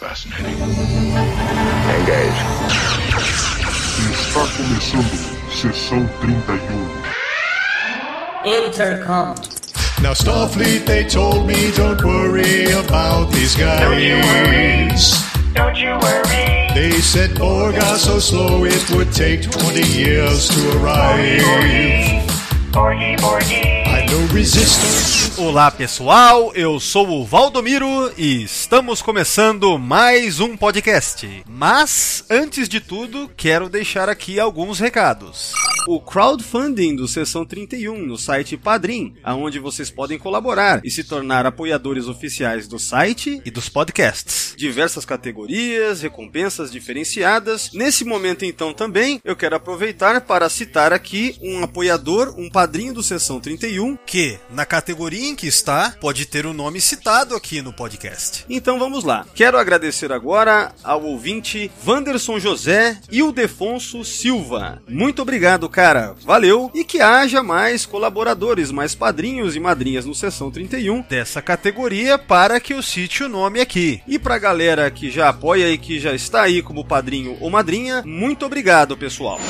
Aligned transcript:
Fascinating. 0.00 0.56
Engage. 1.98 2.40
Está 4.10 4.46
começando 4.56 5.12
sessão 5.52 6.08
31. 6.22 6.74
Um. 8.42 8.64
Intercom. 8.64 9.34
Now, 10.00 10.14
Starfleet, 10.14 10.86
they 10.86 11.04
told 11.04 11.46
me 11.46 11.70
don't 11.76 12.02
worry 12.02 12.72
about 12.72 13.30
these 13.32 13.54
guys. 13.54 13.80
Don't 13.82 14.00
you 14.00 14.16
worry. 14.16 14.88
Don't 15.52 15.76
you 15.76 15.98
worry. 16.00 16.72
They 16.72 16.98
said 17.02 17.38
Borg 17.38 17.74
are 17.74 17.98
so 17.98 18.18
slow 18.18 18.64
it 18.64 18.90
would 18.92 19.12
take 19.12 19.42
20 19.50 19.82
years 19.82 20.48
to 20.48 20.78
arrive. 20.78 21.42
Borgie, 22.72 23.18
Borgie. 23.18 23.86
I 23.86 24.06
know 24.06 24.26
resistance. 24.32 25.29
Olá 25.40 25.70
pessoal, 25.70 26.52
eu 26.54 26.78
sou 26.78 27.08
o 27.08 27.24
Valdomiro 27.24 28.12
e 28.14 28.44
estamos 28.44 29.00
começando 29.00 29.78
mais 29.78 30.38
um 30.38 30.54
podcast. 30.54 31.42
Mas, 31.48 32.22
antes 32.28 32.68
de 32.68 32.78
tudo, 32.78 33.28
quero 33.38 33.70
deixar 33.70 34.10
aqui 34.10 34.38
alguns 34.38 34.78
recados. 34.78 35.54
O 35.88 35.98
crowdfunding 35.98 36.94
do 36.94 37.08
Sessão 37.08 37.46
31 37.46 38.06
no 38.06 38.18
site 38.18 38.54
Padrim, 38.54 39.14
aonde 39.24 39.58
vocês 39.58 39.90
podem 39.90 40.18
colaborar 40.18 40.82
e 40.84 40.90
se 40.90 41.02
tornar 41.02 41.46
apoiadores 41.46 42.06
oficiais 42.06 42.68
do 42.68 42.78
site 42.78 43.40
e 43.42 43.50
dos 43.50 43.70
podcasts. 43.70 44.54
Diversas 44.58 45.06
categorias, 45.06 46.02
recompensas 46.02 46.70
diferenciadas. 46.70 47.70
Nesse 47.72 48.04
momento 48.04 48.44
então 48.44 48.74
também, 48.74 49.22
eu 49.24 49.34
quero 49.34 49.56
aproveitar 49.56 50.20
para 50.20 50.50
citar 50.50 50.92
aqui 50.92 51.34
um 51.40 51.64
apoiador, 51.64 52.34
um 52.38 52.50
padrinho 52.50 52.92
do 52.92 53.02
Sessão 53.02 53.40
31, 53.40 53.96
que 54.04 54.38
na 54.50 54.66
categoria 54.66 55.29
que 55.34 55.46
está, 55.46 55.94
pode 56.00 56.26
ter 56.26 56.46
o 56.46 56.52
nome 56.52 56.80
citado 56.80 57.34
aqui 57.34 57.62
no 57.62 57.72
podcast. 57.72 58.44
Então 58.48 58.78
vamos 58.78 59.04
lá. 59.04 59.26
Quero 59.34 59.58
agradecer 59.58 60.12
agora 60.12 60.72
ao 60.82 61.02
ouvinte 61.04 61.70
Wanderson 61.86 62.38
José 62.38 62.98
e 63.10 63.22
o 63.22 63.32
Defonso 63.32 64.04
Silva. 64.04 64.82
Muito 64.88 65.22
obrigado, 65.22 65.68
cara. 65.68 66.14
Valeu. 66.22 66.70
E 66.74 66.84
que 66.84 67.00
haja 67.00 67.42
mais 67.42 67.86
colaboradores, 67.86 68.70
mais 68.70 68.94
padrinhos 68.94 69.56
e 69.56 69.60
madrinhas 69.60 70.06
no 70.06 70.14
Sessão 70.14 70.50
31 70.50 71.02
dessa 71.02 71.42
categoria 71.42 72.18
para 72.18 72.60
que 72.60 72.72
eu 72.74 72.82
cite 72.82 73.24
o 73.24 73.28
nome 73.28 73.60
aqui. 73.60 74.02
E 74.06 74.18
pra 74.18 74.38
galera 74.38 74.90
que 74.90 75.10
já 75.10 75.28
apoia 75.28 75.70
e 75.70 75.78
que 75.78 75.98
já 75.98 76.14
está 76.14 76.42
aí 76.42 76.62
como 76.62 76.84
padrinho 76.84 77.36
ou 77.40 77.50
madrinha, 77.50 78.02
muito 78.04 78.46
obrigado, 78.46 78.96
pessoal. 78.96 79.40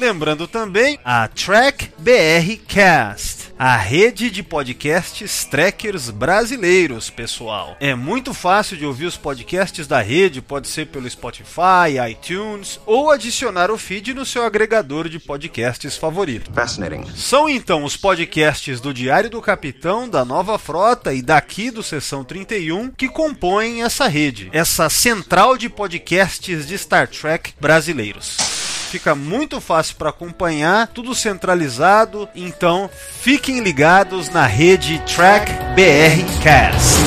Lembrando 0.00 0.48
também 0.48 0.98
a 1.04 1.28
Track 1.28 1.90
BR 1.98 2.56
Cast, 2.66 3.52
a 3.58 3.76
rede 3.76 4.30
de 4.30 4.42
podcasts 4.42 5.44
trackers 5.44 6.08
brasileiros, 6.08 7.10
pessoal. 7.10 7.76
É 7.78 7.94
muito 7.94 8.32
fácil 8.32 8.78
de 8.78 8.86
ouvir 8.86 9.04
os 9.04 9.18
podcasts 9.18 9.86
da 9.86 10.00
rede, 10.00 10.40
pode 10.40 10.68
ser 10.68 10.86
pelo 10.86 11.08
Spotify, 11.08 12.00
iTunes 12.10 12.80
ou 12.86 13.10
adicionar 13.10 13.70
o 13.70 13.76
feed 13.76 14.14
no 14.14 14.24
seu 14.24 14.42
agregador 14.42 15.06
de 15.06 15.18
podcasts 15.18 15.98
favorito. 15.98 16.50
Fascinating. 16.50 17.04
São 17.14 17.46
então 17.46 17.84
os 17.84 17.94
podcasts 17.94 18.80
do 18.80 18.94
Diário 18.94 19.28
do 19.28 19.42
Capitão, 19.42 20.08
da 20.08 20.24
Nova 20.24 20.58
Frota 20.58 21.12
e 21.12 21.20
daqui 21.20 21.70
do 21.70 21.82
Sessão 21.82 22.24
31 22.24 22.90
que 22.92 23.06
compõem 23.06 23.82
essa 23.82 24.08
rede, 24.08 24.48
essa 24.50 24.88
central 24.88 25.58
de 25.58 25.68
podcasts 25.68 26.66
de 26.66 26.78
Star 26.78 27.06
Trek 27.06 27.52
brasileiros 27.60 28.59
fica 28.90 29.14
muito 29.14 29.60
fácil 29.60 29.94
para 29.94 30.10
acompanhar, 30.10 30.88
tudo 30.88 31.14
centralizado. 31.14 32.28
Então, 32.34 32.90
fiquem 33.20 33.60
ligados 33.60 34.28
na 34.28 34.46
rede 34.46 34.98
Track 35.06 35.52
BR 35.74 36.42
Cast. 36.42 36.98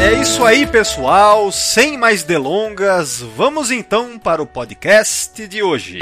É 0.00 0.14
isso 0.14 0.44
aí, 0.44 0.66
pessoal. 0.66 1.50
Sem 1.50 1.98
mais 1.98 2.22
delongas, 2.22 3.20
vamos 3.36 3.70
então 3.70 4.18
para 4.18 4.40
o 4.40 4.46
podcast 4.46 5.46
de 5.46 5.62
hoje. 5.62 5.98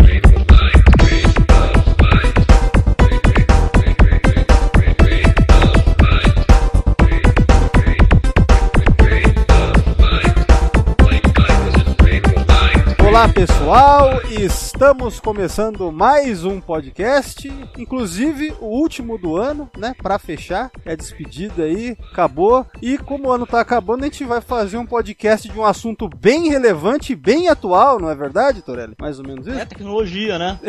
Olá 13.19 13.29
pessoal, 13.29 14.23
estamos 14.31 15.19
começando 15.19 15.91
mais 15.91 16.45
um 16.45 16.61
podcast, 16.61 17.53
inclusive 17.77 18.55
o 18.61 18.67
último 18.67 19.19
do 19.19 19.37
ano, 19.37 19.69
né? 19.77 19.93
Para 20.01 20.21
fechar, 20.21 20.71
é 20.85 20.95
despedida 20.95 21.65
aí, 21.65 21.97
acabou. 22.13 22.65
E 22.81 22.97
como 22.97 23.27
o 23.27 23.33
ano 23.33 23.45
tá 23.45 23.61
acabando, 23.61 24.03
a 24.03 24.05
gente 24.05 24.23
vai 24.23 24.41
fazer 24.41 24.77
um 24.77 24.87
podcast 24.87 25.49
de 25.49 25.59
um 25.59 25.65
assunto 25.65 26.09
bem 26.09 26.49
relevante, 26.49 27.17
bem 27.17 27.49
atual, 27.49 27.99
não 27.99 28.09
é 28.09 28.15
verdade, 28.15 28.63
Torelli? 28.63 28.95
Mais 29.01 29.19
ou 29.19 29.27
menos 29.27 29.49
isso? 29.49 29.59
É 29.59 29.65
tecnologia, 29.65 30.39
né? 30.39 30.61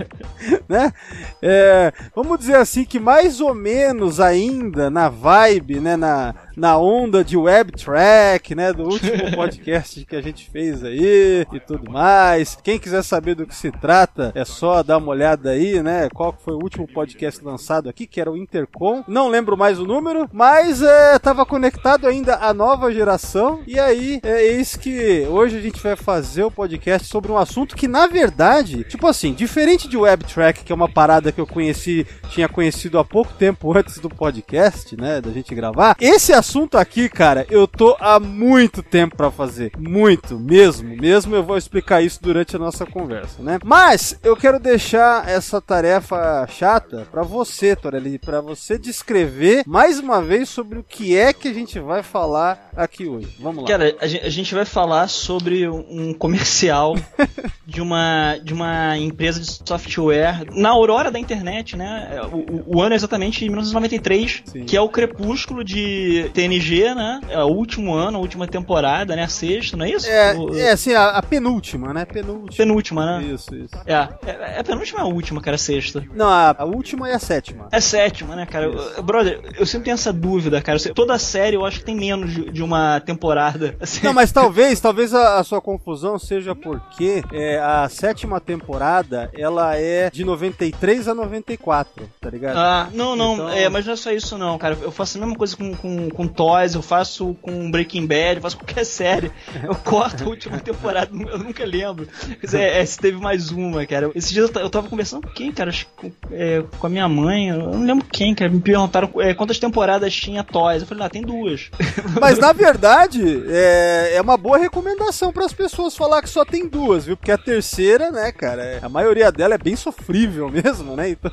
né? 0.66 0.94
É, 1.42 1.92
vamos 2.16 2.38
dizer 2.38 2.56
assim 2.56 2.86
que 2.86 2.98
mais 2.98 3.38
ou 3.38 3.52
menos 3.52 4.18
ainda 4.18 4.88
na 4.88 5.10
vibe, 5.10 5.78
né, 5.78 5.94
na, 5.94 6.34
na 6.56 6.76
onda 6.76 7.24
de 7.24 7.36
web 7.36 7.72
track, 7.72 8.54
né, 8.54 8.72
do 8.72 8.84
último 8.84 9.30
podcast 9.34 10.04
que 10.04 10.16
a 10.16 10.20
gente 10.20 10.48
fez 10.50 10.84
aí 10.84 11.46
e 11.52 11.60
tudo 11.60 11.90
mais. 11.90 12.56
Quem 12.62 12.78
quiser 12.78 13.02
saber 13.02 13.34
do 13.34 13.46
que 13.46 13.54
se 13.54 13.70
trata, 13.70 14.32
é 14.34 14.44
só 14.44 14.82
dar 14.82 14.98
uma 14.98 15.08
olhada 15.08 15.50
aí, 15.50 15.82
né, 15.82 16.08
qual 16.14 16.36
foi 16.44 16.54
o 16.54 16.62
último 16.62 16.86
podcast 16.86 17.42
lançado 17.44 17.88
aqui, 17.88 18.06
que 18.06 18.20
era 18.20 18.30
o 18.30 18.36
Intercom. 18.36 19.02
Não 19.08 19.28
lembro 19.28 19.56
mais 19.56 19.78
o 19.78 19.84
número, 19.84 20.28
mas 20.32 20.82
é, 20.82 21.18
tava 21.18 21.46
conectado 21.46 22.06
ainda 22.06 22.36
à 22.36 22.52
nova 22.52 22.92
geração. 22.92 23.62
E 23.66 23.78
aí, 23.78 24.20
é 24.22 24.44
eis 24.44 24.76
que 24.76 25.26
hoje 25.28 25.58
a 25.58 25.60
gente 25.60 25.82
vai 25.82 25.96
fazer 25.96 26.44
o 26.44 26.50
podcast 26.50 27.08
sobre 27.08 27.32
um 27.32 27.38
assunto 27.38 27.76
que 27.76 27.88
na 27.88 28.06
verdade, 28.06 28.84
tipo 28.84 29.06
assim, 29.06 29.32
diferente 29.32 29.88
de 29.88 29.96
web 29.96 30.24
track, 30.24 30.64
que 30.64 30.72
é 30.72 30.74
uma 30.74 30.88
parada 30.88 31.32
que 31.32 31.40
eu 31.40 31.46
conheci, 31.46 32.06
tinha 32.30 32.48
conhecido 32.48 32.98
há 32.98 33.04
pouco 33.04 33.32
tempo 33.34 33.76
antes 33.76 33.98
do 33.98 34.08
podcast, 34.08 34.96
né, 34.96 35.20
da 35.20 35.30
gente 35.30 35.54
gravar. 35.54 35.96
Esse 36.00 36.32
assunto 36.32 36.41
aqui, 36.76 37.08
cara, 37.08 37.46
eu 37.50 37.66
tô 37.68 37.96
há 38.00 38.18
muito 38.18 38.82
tempo 38.82 39.16
para 39.16 39.30
fazer, 39.30 39.72
muito 39.78 40.38
mesmo, 40.38 40.88
mesmo 40.96 41.34
eu 41.34 41.42
vou 41.42 41.56
explicar 41.56 42.02
isso 42.02 42.18
durante 42.22 42.56
a 42.56 42.58
nossa 42.58 42.84
conversa, 42.84 43.42
né? 43.42 43.58
Mas 43.64 44.18
eu 44.22 44.36
quero 44.36 44.58
deixar 44.58 45.28
essa 45.28 45.60
tarefa 45.60 46.46
chata 46.48 47.06
para 47.10 47.22
você, 47.22 47.76
Torelli, 47.76 48.18
para 48.18 48.40
você 48.40 48.76
descrever 48.78 49.62
mais 49.66 49.98
uma 49.98 50.20
vez 50.22 50.48
sobre 50.48 50.78
o 50.78 50.82
que 50.84 51.16
é 51.16 51.32
que 51.32 51.48
a 51.48 51.54
gente 51.54 51.78
vai 51.78 52.02
falar 52.02 52.70
aqui 52.76 53.06
hoje. 53.06 53.28
Vamos 53.38 53.62
lá. 53.62 53.68
Cara, 53.68 53.96
a 54.00 54.06
gen- 54.06 54.20
a 54.22 54.28
gente 54.28 54.54
vai 54.54 54.64
falar 54.64 55.08
sobre 55.08 55.68
um 55.68 56.12
comercial 56.12 56.96
de 57.66 57.80
uma, 57.80 58.36
de 58.42 58.52
uma 58.52 58.96
empresa 58.98 59.40
de 59.40 59.46
software 59.66 60.44
na 60.52 60.70
aurora 60.70 61.10
da 61.10 61.18
internet, 61.18 61.76
né? 61.76 62.20
O, 62.32 62.36
o- 62.36 62.76
o 62.78 62.82
ano 62.82 62.92
é 62.94 62.96
exatamente 62.96 63.44
1993, 63.44 64.42
Sim. 64.46 64.64
que 64.64 64.76
é 64.76 64.80
o 64.80 64.88
crepúsculo 64.88 65.62
de 65.64 66.30
TNG, 66.32 66.94
né? 66.94 67.20
É 67.28 67.38
o 67.42 67.48
último 67.48 67.94
ano, 67.94 68.18
a 68.18 68.20
última 68.20 68.46
temporada, 68.46 69.14
né? 69.14 69.22
A 69.24 69.28
sexta, 69.28 69.76
não 69.76 69.84
é 69.84 69.90
isso? 69.90 70.08
É, 70.08 70.34
O- 70.34 70.54
é 70.56 70.70
assim, 70.70 70.92
a, 70.94 71.10
a 71.10 71.22
penúltima, 71.22 71.92
né? 71.92 72.04
Penúltima. 72.04 72.56
Penúltima, 72.56 73.06
né? 73.06 73.24
Isso, 73.24 73.54
isso. 73.54 73.74
É, 73.86 73.92
é, 74.26 74.54
é 74.56 74.60
a 74.60 74.64
penúltima 74.64 75.02
ou 75.04 75.10
a 75.10 75.14
última, 75.14 75.40
cara, 75.40 75.54
a 75.54 75.58
sexta? 75.58 76.02
Não, 76.14 76.28
a, 76.28 76.54
a 76.58 76.64
última 76.64 77.08
e 77.08 77.12
a 77.12 77.18
sétima. 77.18 77.68
É 77.70 77.80
sétima, 77.80 78.34
né, 78.34 78.46
cara? 78.46 78.66
Eu- 78.66 79.02
Brother, 79.02 79.40
eu 79.58 79.66
sempre 79.66 79.84
tenho 79.86 79.94
essa 79.94 80.12
dúvida, 80.12 80.60
cara. 80.62 80.78
Toda 80.94 81.18
série 81.18 81.56
eu 81.56 81.64
acho 81.64 81.78
que 81.80 81.84
tem 81.84 81.94
menos 81.96 82.32
de, 82.32 82.50
de 82.50 82.62
uma 82.62 83.00
temporada. 83.00 83.76
assim. 83.80 84.00
Não, 84.04 84.12
mas 84.12 84.32
talvez, 84.32 84.80
talvez 84.80 85.14
a, 85.14 85.38
a 85.38 85.44
sua 85.44 85.60
confusão 85.60 86.18
seja 86.18 86.54
porque 86.54 87.22
é, 87.32 87.58
a 87.58 87.88
sétima 87.88 88.40
temporada 88.40 89.30
ela 89.36 89.76
é 89.76 90.10
de 90.10 90.24
93 90.24 91.08
a 91.08 91.14
94, 91.14 92.08
tá 92.20 92.30
ligado? 92.30 92.56
Ah, 92.56 92.88
não, 92.92 93.14
não, 93.16 93.34
Então- 93.34 93.48
é, 93.50 93.68
mas 93.68 93.84
não 93.86 93.92
é 93.92 93.96
só 93.96 94.10
isso 94.12 94.38
não, 94.38 94.56
cara. 94.58 94.76
Eu 94.80 94.90
faço 94.92 95.18
a 95.18 95.20
mesma 95.20 95.36
coisa 95.36 95.56
com, 95.56 95.74
com, 95.74 96.08
com 96.10 96.21
Toys, 96.28 96.74
eu 96.74 96.82
faço 96.82 97.34
com 97.42 97.70
Breaking 97.70 98.06
Bad, 98.06 98.36
eu 98.36 98.42
faço 98.42 98.56
qualquer 98.56 98.84
série. 98.86 99.30
Eu 99.62 99.74
corto 99.74 100.24
a 100.24 100.28
última 100.28 100.58
temporada, 100.58 101.10
eu 101.12 101.38
nunca 101.38 101.64
lembro. 101.64 102.08
Mas 102.42 102.54
é, 102.54 102.80
é, 102.80 102.86
se 102.86 102.98
teve 102.98 103.18
mais 103.18 103.50
uma, 103.50 103.84
cara. 103.86 104.10
Esses 104.14 104.30
dias 104.30 104.50
eu 104.54 104.62
eu 104.62 104.70
tava 104.70 104.88
conversando 104.88 105.26
com 105.26 105.32
quem, 105.34 105.50
cara? 105.52 105.70
Acho 105.70 105.86
que 105.86 105.92
com, 105.96 106.12
é, 106.30 106.62
com 106.78 106.86
a 106.86 106.90
minha 106.90 107.08
mãe, 107.08 107.48
eu 107.48 107.58
não 107.58 107.82
lembro 107.84 108.06
quem, 108.10 108.34
cara. 108.34 108.50
Me 108.50 108.60
perguntaram 108.60 109.10
é, 109.18 109.34
quantas 109.34 109.58
temporadas 109.58 110.14
tinha 110.14 110.42
Toys. 110.44 110.82
Eu 110.82 110.86
falei, 110.88 111.04
ah, 111.04 111.10
tem 111.10 111.22
duas. 111.22 111.70
Mas 112.20 112.38
na 112.38 112.52
verdade, 112.52 113.42
é, 113.48 114.12
é 114.16 114.20
uma 114.20 114.36
boa 114.36 114.58
recomendação 114.58 115.32
para 115.32 115.44
as 115.44 115.52
pessoas 115.52 115.96
falar 115.96 116.22
que 116.22 116.28
só 116.30 116.44
tem 116.44 116.68
duas, 116.68 117.06
viu? 117.06 117.16
Porque 117.16 117.32
a 117.32 117.38
terceira, 117.38 118.10
né, 118.10 118.30
cara, 118.32 118.62
é- 118.62 118.78
a 118.82 118.88
maioria 118.88 119.30
dela 119.32 119.54
é 119.54 119.58
bem 119.58 119.76
sofrível 119.76 120.48
mesmo, 120.50 120.94
né? 120.96 121.10
Então, 121.10 121.30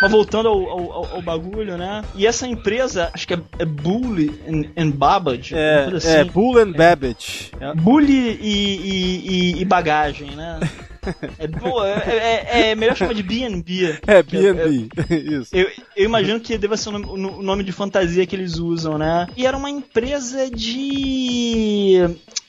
Mas 0.00 0.10
voltando 0.10 0.48
ao, 0.48 0.68
ao- 0.70 1.14
ao 1.16 1.22
bagulho, 1.22 1.76
né? 1.76 2.02
E 2.14 2.26
essa 2.26 2.46
empresa, 2.46 3.10
acho 3.12 3.26
que 3.26 3.34
é, 3.34 3.38
é 3.58 3.64
Bully 3.64 4.32
and, 4.48 4.64
and 4.76 4.90
Babbage. 4.90 5.54
é, 5.54 5.88
é 5.92 5.96
assim. 5.96 6.30
Bull 6.30 6.58
and 6.58 6.72
Babbage. 6.72 7.50
É, 7.60 7.74
Bully 7.74 8.38
e, 8.40 8.40
e, 8.42 9.28
e- 9.58 9.60
e 9.62 9.64
bagagem, 9.64 10.30
né? 10.36 10.60
É, 11.36 11.48
pô, 11.48 11.84
é, 11.84 12.46
é- 12.52 12.70
é 12.70 12.74
melhor 12.76 12.94
chamar 12.96 13.12
de 13.12 13.24
B&B. 13.24 13.98
É, 14.06 14.18
é- 14.18 14.22
B&B. 14.22 14.88
Isso. 15.40 15.48
Eu, 15.52 15.68
eu 15.96 16.04
imagino 16.04 16.38
que 16.38 16.56
deva 16.56 16.76
ser 16.76 16.90
o 16.90 16.92
nome, 16.92 17.06
o 17.06 17.42
nome 17.42 17.64
de 17.64 17.72
fantasia 17.72 18.24
que 18.24 18.36
eles 18.36 18.56
usam, 18.56 18.96
né? 18.98 19.26
E 19.36 19.44
era 19.44 19.56
uma 19.56 19.68
empresa 19.68 20.48
de. 20.48 21.96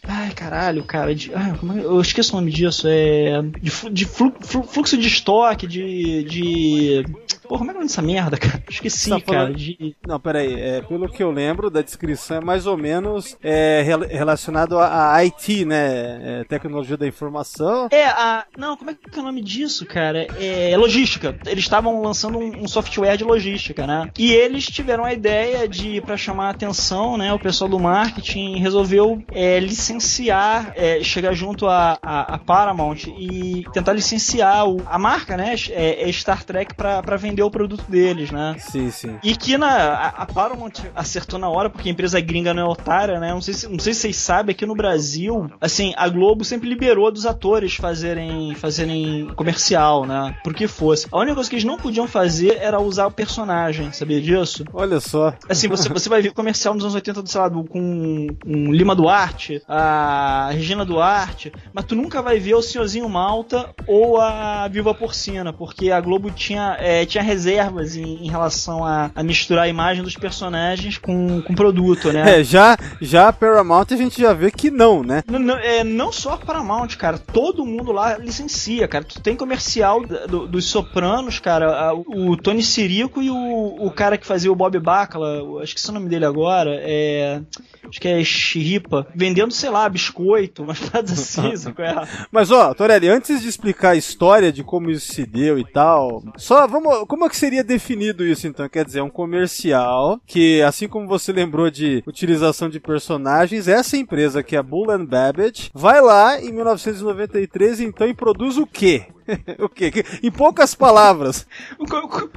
Ai, 0.07 0.31
caralho, 0.36 0.84
cara. 0.84 1.16
De, 1.16 1.31
ai, 1.34 1.51
é- 1.51 1.84
eu 1.84 2.00
esqueço 2.01 2.34
o 2.34 2.40
nome 2.40 2.51
disso. 2.51 2.88
É. 2.88 3.42
De, 3.60 3.72
de 3.92 4.06
flu- 4.06 4.34
flu- 4.42 4.63
fluxo 4.63 4.98
de 4.98 5.07
estoque, 5.07 5.66
de. 5.66 6.24
de. 6.24 7.06
Pô, 7.48 7.57
como 7.57 7.69
é 7.69 7.74
é 7.74 7.75
o 7.75 7.80
nome 7.80 7.88
dessa 7.88 8.01
merda, 8.01 8.38
cara? 8.38 8.62
Esqueci, 8.69 9.10
Tá 9.10 9.19
cara. 9.19 9.38
falando- 9.40 9.56
De, 9.56 9.95
Não, 10.06 10.19
peraí. 10.19 10.60
É, 10.60 10.81
pelo 10.81 11.10
que 11.10 11.22
eu 11.24 11.31
lembro 11.31 11.69
da 11.69 11.81
descrição, 11.81 12.38
é 12.38 12.42
mais 12.42 12.66
ou 12.68 12.78
menos 12.78 13.38
é, 13.44 13.81
rel- 13.86 14.07
relacionado 14.07 14.78
a, 14.78 15.13
a 15.16 15.18
IT, 15.25 15.66
né? 15.66 16.42
É, 16.42 16.44
tecnologia 16.45 16.98
da 16.98 17.07
informação. 17.07 17.88
É, 17.92 18.06
a. 18.06 18.45
Não, 18.57 18.78
como 18.78 18.92
é 18.92 18.94
que 18.95 19.18
é 19.18 19.22
o 19.22 19.25
nome 19.25 19.42
disso, 19.42 19.86
cara? 19.86 20.28
É 20.40 20.75
logística. 20.78 21.36
Eles 21.45 21.63
estavam 21.63 22.01
lançando 22.01 22.38
um, 22.38 22.63
um 22.63 22.68
software 22.68 23.18
de 23.18 23.24
logística, 23.24 23.86
né? 23.88 24.10
E 24.18 24.31
eles 24.31 24.66
tiveram 24.66 25.04
a 25.04 25.13
ideia 25.13 25.68
de, 25.68 26.01
pra 26.01 26.16
chamar 26.18 26.48
a 26.48 26.50
atenção, 26.51 27.18
né? 27.18 27.34
O 27.34 27.40
pessoal 27.40 27.69
do 27.69 27.80
marketing 27.80 28.57
resolveu 28.60 29.24
é, 29.31 29.60
licenciar, 29.60 30.74
é, 30.75 31.01
chegar 31.04 31.34
junto 31.34 31.68
a, 31.68 31.98
a, 32.01 32.36
a 32.36 32.38
Paramount 32.38 33.07
e 33.18 33.63
tentar 33.74 33.94
licenciar 33.94 34.68
o- 34.68 34.81
a 34.86 34.98
marca, 34.98 35.38
né? 35.38 35.56
É, 35.72 36.12
Star 36.12 36.44
Trek 36.44 36.74
pra, 36.75 37.01
pra 37.01 37.16
vender 37.33 37.44
o 37.44 37.50
produto 37.50 37.83
deles, 37.89 38.30
né? 38.31 38.56
Sim, 38.59 38.91
sim. 38.91 39.15
E 39.24 39.35
que 39.35 39.57
na, 39.57 39.68
a, 39.68 40.07
a 40.09 40.25
Paramount 40.25 40.74
acertou 40.95 41.39
na 41.39 41.50
hora, 41.50 41.69
porque 41.69 41.89
a 41.89 41.91
empresa 41.91 42.19
gringa 42.21 42.53
não 42.53 42.62
é 42.62 42.65
otária, 42.65 43.19
né? 43.19 43.31
Não 43.33 43.41
sei, 43.41 43.53
se, 43.56 43.68
não 43.68 43.80
sei 43.80 43.94
se 43.94 44.01
vocês 44.01 44.15
sabem, 44.18 44.53
aqui 44.53 44.65
no 44.65 44.75
Brasil, 44.75 45.50
assim, 45.59 45.94
a 45.97 46.07
Globo 46.07 46.44
sempre 46.45 46.69
liberou 46.69 47.12
dos 47.12 47.25
atores 47.25 47.75
fazerem, 47.75 48.53
fazerem 48.56 49.27
comercial, 49.35 50.06
né? 50.06 50.35
Por 50.44 50.53
que 50.53 50.68
fosse. 50.68 51.07
A 51.12 51.18
única 51.18 51.35
coisa 51.35 51.50
que 51.50 51.56
eles 51.56 51.65
não 51.65 51.77
podiam 51.77 52.07
fazer 52.07 52.57
era 52.62 52.80
usar 52.80 53.07
o 53.07 53.12
personagem, 53.12 53.91
sabia 53.91 54.21
disso? 54.21 54.63
Olha 54.74 55.00
só. 55.00 55.33
Assim, 55.50 55.68
você, 55.68 55.89
você 55.89 56.07
vai 56.09 56.21
ver 56.21 56.33
comercial 56.33 56.74
nos 56.75 56.83
anos 56.83 56.95
80, 56.95 57.21
do, 57.24 57.30
sei 57.30 57.41
lá, 57.41 57.50
do- 57.50 57.63
com 57.63 58.27
um 58.45 58.71
Lima 58.71 58.95
Duarte, 58.95 59.62
a 59.68 60.50
Regina 60.51 60.85
Duarte, 60.85 61.51
mas 61.74 61.85
tu 61.85 61.95
nunca 61.95 62.21
vai 62.21 62.39
ver 62.39 62.53
o 62.56 62.62
Senhorzinho 62.62 63.09
Malta 63.09 63.69
ou 63.88 64.19
a 64.19 64.68
Viva 64.68 64.94
Porcina, 64.94 65.51
porque 65.51 65.91
a 65.91 66.00
Globo 66.01 66.30
tinha, 66.31 66.77
é, 66.80 67.06
tinha 67.06 67.23
reservas 67.24 67.96
em, 67.96 68.25
em 68.25 68.30
relação 68.30 68.84
a, 68.86 69.12
a 69.16 69.24
misturar 69.24 69.66
a 69.66 69.68
imagem 69.68 70.04
dos 70.04 70.16
personagens 70.16 70.98
com 70.98 71.42
com 71.42 71.54
produto, 71.56 72.12
né? 72.12 72.40
É, 72.40 72.44
já, 72.44 72.78
já 73.02 73.28
a 73.30 73.34
Paramount 73.34 73.88
a 73.92 73.96
gente 73.96 74.22
já 74.22 74.34
vê 74.34 74.52
que 74.52 74.70
não, 74.70 75.04
né? 75.04 75.24
Não, 75.28 75.40
não- 75.40 75.58
é, 75.58 75.84
não 75.84 76.12
só 76.12 76.34
a 76.34 76.38
Paramount, 76.38 76.90
cara. 76.98 77.18
Todo 77.18 77.66
mundo 77.66 77.92
lá 77.92 78.18
licencia, 78.18 78.88
cara. 78.88 79.04
Tu 79.04 79.20
tem 79.22 79.36
comercial 79.36 80.02
do- 80.28 80.48
dos 80.48 80.66
Sopranos, 80.66 81.40
cara. 81.40 81.90
a- 81.90 81.94
o 81.94 82.36
Tony 82.38 82.62
Sirico 82.64 83.22
e 83.22 83.30
o, 83.30 83.36
o 83.80 83.92
cara 83.92 84.18
que 84.18 84.26
fazia 84.28 84.52
o 84.52 84.56
Bob 84.56 84.78
Bacala, 84.80 85.62
acho 85.62 85.74
que 85.74 85.80
esse 85.80 85.88
é 85.88 85.92
o 85.92 85.94
nome 85.94 86.10
dele 86.10 86.26
agora, 86.26 86.72
é. 86.81 87.42
Acho 87.90 88.00
que 88.00 88.08
é 88.08 88.24
Chiripa, 88.24 89.06
vendendo, 89.14 89.54
sei 89.54 89.69
lá, 89.69 89.88
biscoito, 89.90 90.64
umas 90.64 90.80
paradas 90.80 91.12
assim, 91.19 91.52
é? 91.80 92.08
Mas 92.31 92.50
ó, 92.50 92.74
Torelli, 92.74 93.08
antes 93.10 93.42
de 93.42 93.48
explicar 93.48 93.92
a 93.92 93.96
história 93.96 94.52
de 94.52 94.64
como 94.64 94.90
isso 94.90 95.14
se 95.14 95.26
deu 95.26 95.60
e 95.60 95.66
tal, 95.66 96.24
só 96.38 96.66
vamos. 96.66 97.06
Como 97.13 97.25
é 97.25 97.30
que 97.30 97.38
seria 97.38 97.63
definido 97.63 98.25
isso 98.25 98.48
então? 98.48 98.68
Quer 98.68 98.83
dizer, 98.83 98.98
é 98.98 99.04
um 99.04 99.10
comercial 99.10 100.19
que, 100.25 100.63
assim 100.63 100.88
como 100.88 101.07
você 101.07 101.31
lembrou 101.31 101.69
de 101.69 102.04
utilização 102.07 102.68
de 102.68 102.80
personagens, 102.80 103.68
essa 103.68 103.95
empresa 103.95 104.42
que 104.42 104.56
é 104.56 104.60
a 104.60 104.63
Bull 104.63 104.89
and 104.89 105.06
Babbage 105.06 105.69
vai 105.75 106.01
lá 106.01 106.42
em 106.42 106.51
1993 106.51 107.81
então 107.81 108.07
e 108.07 108.15
produz 108.15 108.57
o 108.57 108.65
quê? 108.65 109.06
o 109.60 109.70
quê? 109.70 109.92
Em 110.22 110.31
poucas 110.31 110.74
palavras. 110.75 111.46
O, 111.80 111.86
co- 111.86 112.30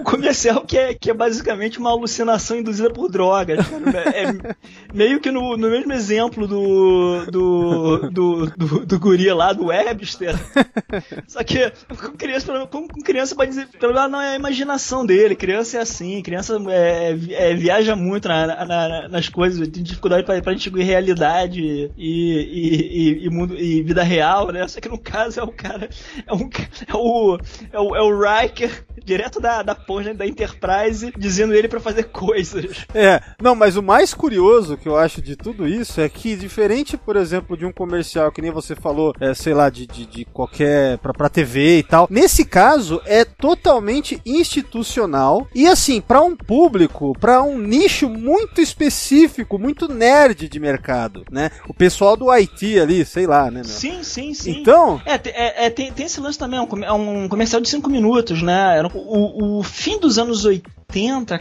o 0.00 0.04
comercial 0.04 0.64
que 0.64 0.76
é, 0.76 0.94
que 0.94 1.10
é 1.10 1.14
basicamente 1.14 1.78
uma 1.78 1.90
alucinação 1.90 2.58
induzida 2.58 2.90
por 2.90 3.10
drogas. 3.10 3.58
cara. 3.66 4.10
É 4.10 4.54
meio 4.92 5.20
que 5.20 5.30
no, 5.30 5.56
no 5.56 5.68
mesmo 5.70 5.92
exemplo 5.92 6.46
do, 6.46 7.24
do, 7.30 8.10
do, 8.10 8.46
do, 8.56 8.86
do 8.86 8.98
guri 9.00 9.30
lá, 9.32 9.52
do 9.52 9.66
Webster. 9.66 10.34
Só 11.26 11.42
que 11.44 11.70
com 11.88 12.16
criança, 12.16 12.66
com, 12.66 12.86
criança 12.88 13.34
pode 13.34 13.50
dizer, 13.50 13.66
pelo 13.78 13.94
menos 13.94 14.10
não 14.10 14.20
é 14.20 14.32
a 14.32 14.36
imaginação 14.36 15.04
dele. 15.04 15.34
Criança 15.34 15.78
é 15.78 15.80
assim, 15.80 16.22
criança 16.22 16.58
é, 16.68 17.16
é, 17.30 17.54
viaja 17.54 17.94
muito 17.96 18.28
na- 18.28 18.64
na- 18.64 19.08
nas 19.08 19.28
coisas, 19.28 19.66
tem 19.68 19.82
dificuldade 19.82 20.24
pra, 20.24 20.40
pra 20.42 20.54
distinguir 20.54 20.84
realidade 20.84 21.60
e, 21.60 21.90
e, 21.96 23.20
e, 23.22 23.26
e 23.26 23.30
mundo, 23.30 23.56
e 23.56 23.82
vida 23.82 24.02
real, 24.02 24.50
né? 24.52 24.66
Só 24.68 24.80
que 24.80 24.88
no 24.88 24.98
caso 24.98 25.40
é 25.40 25.42
o 25.42 25.48
cara, 25.52 25.88
é, 26.26 26.34
um, 26.34 26.48
é 26.86 26.94
o, 26.94 27.38
é 27.72 27.80
o, 27.80 27.96
é 27.96 28.02
o 28.02 28.20
Riker, 28.20 28.84
direto 29.04 29.40
da, 29.40 29.62
da 29.62 29.74
porra 29.74 30.12
da 30.14 30.26
Enterprise, 30.26 31.12
dizendo 31.16 31.54
ele 31.54 31.68
pra 31.68 31.80
fazer 31.80 32.04
coisas. 32.04 32.86
É, 32.94 33.20
não, 33.40 33.54
mas 33.54 33.76
o 33.76 33.82
mais 33.82 34.12
curioso 34.14 34.76
que 34.76 34.88
eu 34.88 34.96
acho 34.96 35.20
de 35.22 35.36
tudo 35.36 35.66
isso 35.66 36.00
é 36.00 36.08
que, 36.08 36.36
diferente, 36.36 36.96
por 36.96 37.16
exemplo, 37.16 37.56
de 37.56 37.64
um 37.64 37.72
comercial 37.72 38.30
que 38.30 38.42
nem 38.42 38.50
você 38.50 38.74
falou, 38.74 39.14
é, 39.20 39.34
sei 39.34 39.54
lá, 39.54 39.70
de, 39.70 39.86
de, 39.86 40.06
de 40.06 40.24
qualquer. 40.26 40.98
Pra, 40.98 41.12
pra 41.12 41.28
TV 41.28 41.78
e 41.78 41.82
tal, 41.82 42.06
nesse 42.10 42.44
caso 42.44 43.00
é 43.04 43.24
totalmente 43.24 44.20
institucional 44.24 45.46
e, 45.54 45.66
assim, 45.66 46.00
pra 46.00 46.20
um 46.20 46.36
público, 46.36 47.12
pra 47.18 47.42
um 47.42 47.58
nicho 47.58 48.08
muito 48.08 48.60
específico, 48.60 49.58
muito 49.58 49.88
nerd 49.92 50.48
de 50.48 50.60
mercado, 50.60 51.24
né? 51.30 51.50
O 51.68 51.74
pessoal 51.74 52.16
do 52.16 52.30
IT 52.30 52.78
ali, 52.80 53.04
sei 53.04 53.26
lá, 53.26 53.50
né, 53.50 53.62
meu? 53.64 53.64
Sim, 53.64 54.02
sim, 54.02 54.34
sim. 54.34 54.60
Então, 54.60 55.00
É, 55.04 55.14
é, 55.14 55.66
é, 55.66 55.70
tem, 55.70 55.92
tem 55.92 56.07
esse 56.08 56.20
lance 56.20 56.38
também, 56.38 56.58
é 56.58 56.92
um, 56.92 57.24
é 57.24 57.28
comercial 57.28 57.60
de 57.62 57.68
5 57.68 57.88
minutos, 57.88 58.42
né? 58.42 58.82
O, 58.94 59.58
o 59.58 59.62
fim 59.62 59.98
dos 60.00 60.18
anos 60.18 60.44
80, 60.44 60.77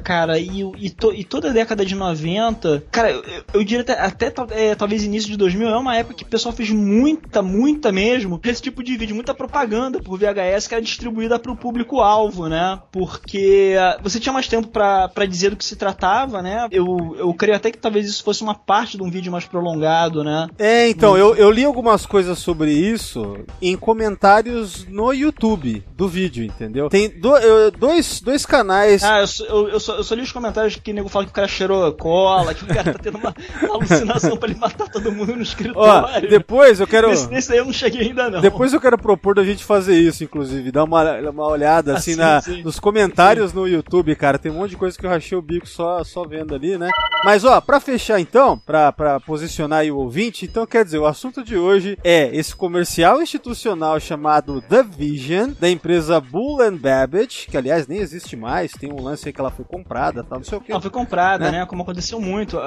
cara, 0.04 0.38
e, 0.38 0.62
e, 0.78 0.90
to- 0.90 1.14
e 1.14 1.24
toda 1.24 1.50
a 1.50 1.54
década 1.54 1.86
de 1.86 1.96
90, 1.96 2.84
cara, 2.92 3.12
eu, 3.12 3.24
eu 3.54 3.64
diria 3.64 3.82
até, 3.82 3.94
até 4.28 4.34
é, 4.52 4.76
talvez 4.76 5.04
início 5.04 5.30
de 5.32 5.38
2000, 5.38 5.70
é 5.70 5.78
uma 5.78 5.96
época 5.96 6.16
que 6.16 6.24
o 6.24 6.28
pessoal 6.28 6.54
fez 6.54 6.70
muita, 6.70 7.42
muita 7.42 7.92
mesmo, 7.92 8.40
esse 8.44 8.62
tipo 8.62 8.84
de 8.84 8.98
vídeo, 8.98 9.16
muita 9.16 9.34
propaganda 9.34 10.00
por 10.02 10.18
VHS 10.20 10.68
que 10.68 10.74
era 10.76 10.82
distribuída 10.84 11.40
para 11.40 11.52
o 11.52 11.56
público-alvo, 11.56 12.48
né? 12.50 12.80
Porque 12.92 13.76
ah, 13.80 13.98
você 14.04 14.20
tinha 14.20 14.34
mais 14.34 14.48
tempo 14.48 14.68
pra 14.68 15.08
pra 15.08 15.26
dizer 15.26 15.52
do 15.52 15.56
que 15.56 15.64
se 15.66 15.76
tratava, 15.78 16.42
né? 16.42 16.68
Eu, 16.72 17.16
eu 17.18 17.34
creio 17.34 17.56
até 17.56 17.72
que 17.72 17.78
talvez 17.78 18.06
isso 18.08 18.24
fosse 18.24 18.44
uma 18.44 18.54
parte 18.56 18.98
de 18.98 19.04
um 19.04 19.10
vídeo 19.10 19.32
mais 19.32 19.46
prolongado, 19.46 20.24
né? 20.24 20.48
É, 20.58 20.90
então, 20.90 21.18
eu, 21.18 21.36
eu 21.36 21.50
li 21.50 21.64
algumas 21.64 22.06
coisas 22.06 22.38
sobre 22.40 22.72
isso 22.72 23.38
em 23.62 23.78
comentários 23.78 24.86
no 24.88 25.14
YouTube 25.14 25.84
do 25.96 26.08
vídeo, 26.08 26.44
entendeu? 26.44 26.90
Tem 26.90 27.10
do- 27.10 27.38
eu- 27.38 27.72
dois, 27.72 28.20
dois 28.22 28.46
canais. 28.46 29.04
Ah, 29.04 29.22
eu, 29.22 29.28
eu, 29.46 29.70
eu, 29.70 29.80
só, 29.80 29.96
eu 29.96 30.04
só 30.04 30.16
li 30.16 30.22
os 30.22 30.32
comentários 30.32 30.76
que 30.76 30.92
o 30.92 30.94
nego 30.94 31.10
fala 31.10 31.26
que 31.26 31.32
o 31.32 31.34
cara 31.34 31.48
cheirou 31.48 31.92
cola, 31.94 32.54
que 32.54 32.64
o 32.64 32.68
cara 32.68 32.94
tá 32.94 33.00
tendo 33.00 33.18
uma, 33.18 33.34
uma 33.64 33.76
alucinação 33.76 34.38
pra 34.38 34.50
ele 34.50 34.60
matar 34.60 34.90
todo 34.90 35.12
mundo 35.12 35.34
no 35.34 35.40
Ó, 35.40 35.42
escritório. 35.42 36.30
depois 36.30 36.80
eu 36.80 36.88
quero. 36.88 37.10
Nesse, 37.10 37.30
nesse 37.30 37.52
aí 37.52 37.58
eu 37.60 37.66
não 37.66 37.74
cheguei 37.74 38.08
ainda 38.08 38.30
não. 38.30 38.42
Depois 38.42 38.74
eu 38.74 38.82
quero 38.82 38.98
propor 38.98 39.36
da 39.36 39.44
gente 39.44 39.64
fazer 39.64 39.98
isso, 39.98 40.24
inclusive, 40.24 40.72
dar 40.72 40.84
uma, 40.84 41.20
uma 41.30 41.48
olhada 41.48 41.96
assim 41.96 42.14
sim, 42.14 42.18
na, 42.18 42.42
sim. 42.42 42.64
nos 42.64 42.80
comentários 42.80 43.54
no 43.54 43.68
YouTube, 43.68 44.16
cara. 44.16 44.38
Tem 44.38 44.52
um 44.52 44.56
monte 44.56 44.72
de 44.72 44.78
coisa 44.78 44.98
que 44.98 45.06
eu 45.06 45.10
rachei 45.10 45.38
o 45.38 45.42
bico 45.42 45.68
só, 45.68 46.04
só 46.04 46.26
vendo 46.26 46.54
ali, 46.54 46.78
né? 46.78 46.90
Mas 47.24 47.44
ó, 47.44 47.60
pra 47.60 47.80
fechar 47.80 48.20
então, 48.20 48.58
pra, 48.58 48.92
pra 48.92 49.20
posicionar 49.20 49.80
aí 49.80 49.92
o 49.92 49.98
ouvinte, 49.98 50.46
então 50.46 50.66
quer 50.66 50.86
dizer, 50.86 51.00
o 51.00 51.06
assunto 51.06 51.44
de 51.44 51.58
hoje 51.58 51.98
é 52.04 52.36
esse 52.36 52.56
comercial 52.56 53.22
institucional 53.22 54.00
chamado 54.00 54.62
The 54.62 54.84
Vision, 54.84 55.52
da 55.60 55.70
empresa 55.70 56.20
Bull 56.20 56.62
and 56.62 56.78
Babbage, 56.78 57.48
que 57.50 57.58
aliás 57.58 57.88
nem 57.88 58.00
existe 58.00 58.36
mais, 58.36 58.72
tem 58.72 58.92
um 58.92 59.02
lance 59.02 59.27
que 59.34 59.40
ela 59.40 59.52
foi 59.52 59.66
comprada, 59.66 60.24
tal, 60.24 60.40
não 60.40 60.46
sei 60.46 60.58
o 60.58 60.62
que. 60.62 60.72
Ela 60.72 60.82
foi 60.82 60.92
comprada, 60.92 61.52
Né? 61.52 61.60
né? 61.60 61.66
Como 61.66 61.82
aconteceu 61.84 62.20
muito. 62.20 62.58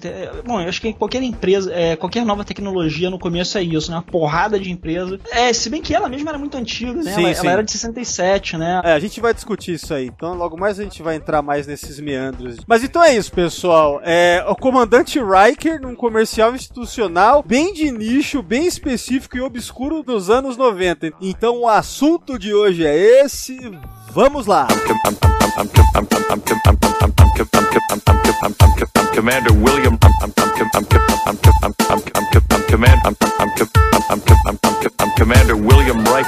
Te- 0.00 0.42
bom, 0.44 0.60
eu 0.60 0.68
acho 0.68 0.80
que 0.80 0.92
qualquer 0.92 1.22
empresa, 1.22 1.72
é, 1.74 1.96
qualquer 1.96 2.24
nova 2.24 2.44
tecnologia 2.44 3.10
no 3.10 3.18
começo 3.18 3.56
é 3.58 3.62
isso, 3.62 3.90
né? 3.90 3.96
Uma 3.96 4.02
porrada 4.02 4.58
de 4.58 4.70
empresa. 4.70 5.18
É, 5.30 5.52
se 5.52 5.68
bem 5.70 5.80
que 5.82 5.94
ela 5.94 6.08
mesma 6.08 6.30
era 6.30 6.38
muito 6.38 6.56
antiga, 6.56 6.94
né? 7.02 7.12
Sim, 7.14 7.24
ela, 7.24 7.34
sim. 7.34 7.40
ela 7.46 7.52
era 7.52 7.62
de 7.64 7.72
67, 7.72 8.56
né? 8.56 8.80
É, 8.84 8.92
a 8.92 8.98
gente 8.98 9.20
vai 9.20 9.32
discutir 9.34 9.74
isso 9.74 9.92
aí, 9.94 10.06
então 10.06 10.34
logo 10.34 10.58
mais 10.58 10.78
a 10.78 10.82
gente 10.82 11.02
vai 11.02 11.16
entrar 11.16 11.42
mais 11.42 11.66
nesses 11.66 11.98
meandros. 12.00 12.56
Mas 12.66 12.82
então 12.84 13.02
é 13.02 13.14
isso, 13.14 13.32
pessoal. 13.32 14.00
É 14.04 14.44
o 14.48 14.54
comandante 14.54 15.18
Riker 15.20 15.80
num 15.80 15.94
comercial 15.94 16.54
institucional 16.54 17.42
bem 17.42 17.72
de 17.72 17.90
nicho, 17.90 18.42
bem 18.42 18.66
específico 18.66 19.36
e 19.36 19.40
obscuro 19.40 20.02
dos 20.02 20.30
anos 20.30 20.56
90. 20.56 21.12
Então 21.20 21.60
o 21.60 21.68
assunto 21.68 22.38
de 22.38 22.52
hoje 22.54 22.86
é 22.86 23.24
esse. 23.24 23.58
Vamos 24.10 24.46
lá. 24.46 24.66
Commander 29.22 29.52
William. 29.52 29.96
I'm, 30.02 30.12
I'm, 30.20 30.32
I'm, 30.36 30.50
I'm, 30.74 30.86
I'm, 31.26 31.38
I'm, 31.62 31.74
I'm, 31.90 32.02
I'm, 32.50 32.62
command. 32.66 33.00
I'm, 33.04 33.31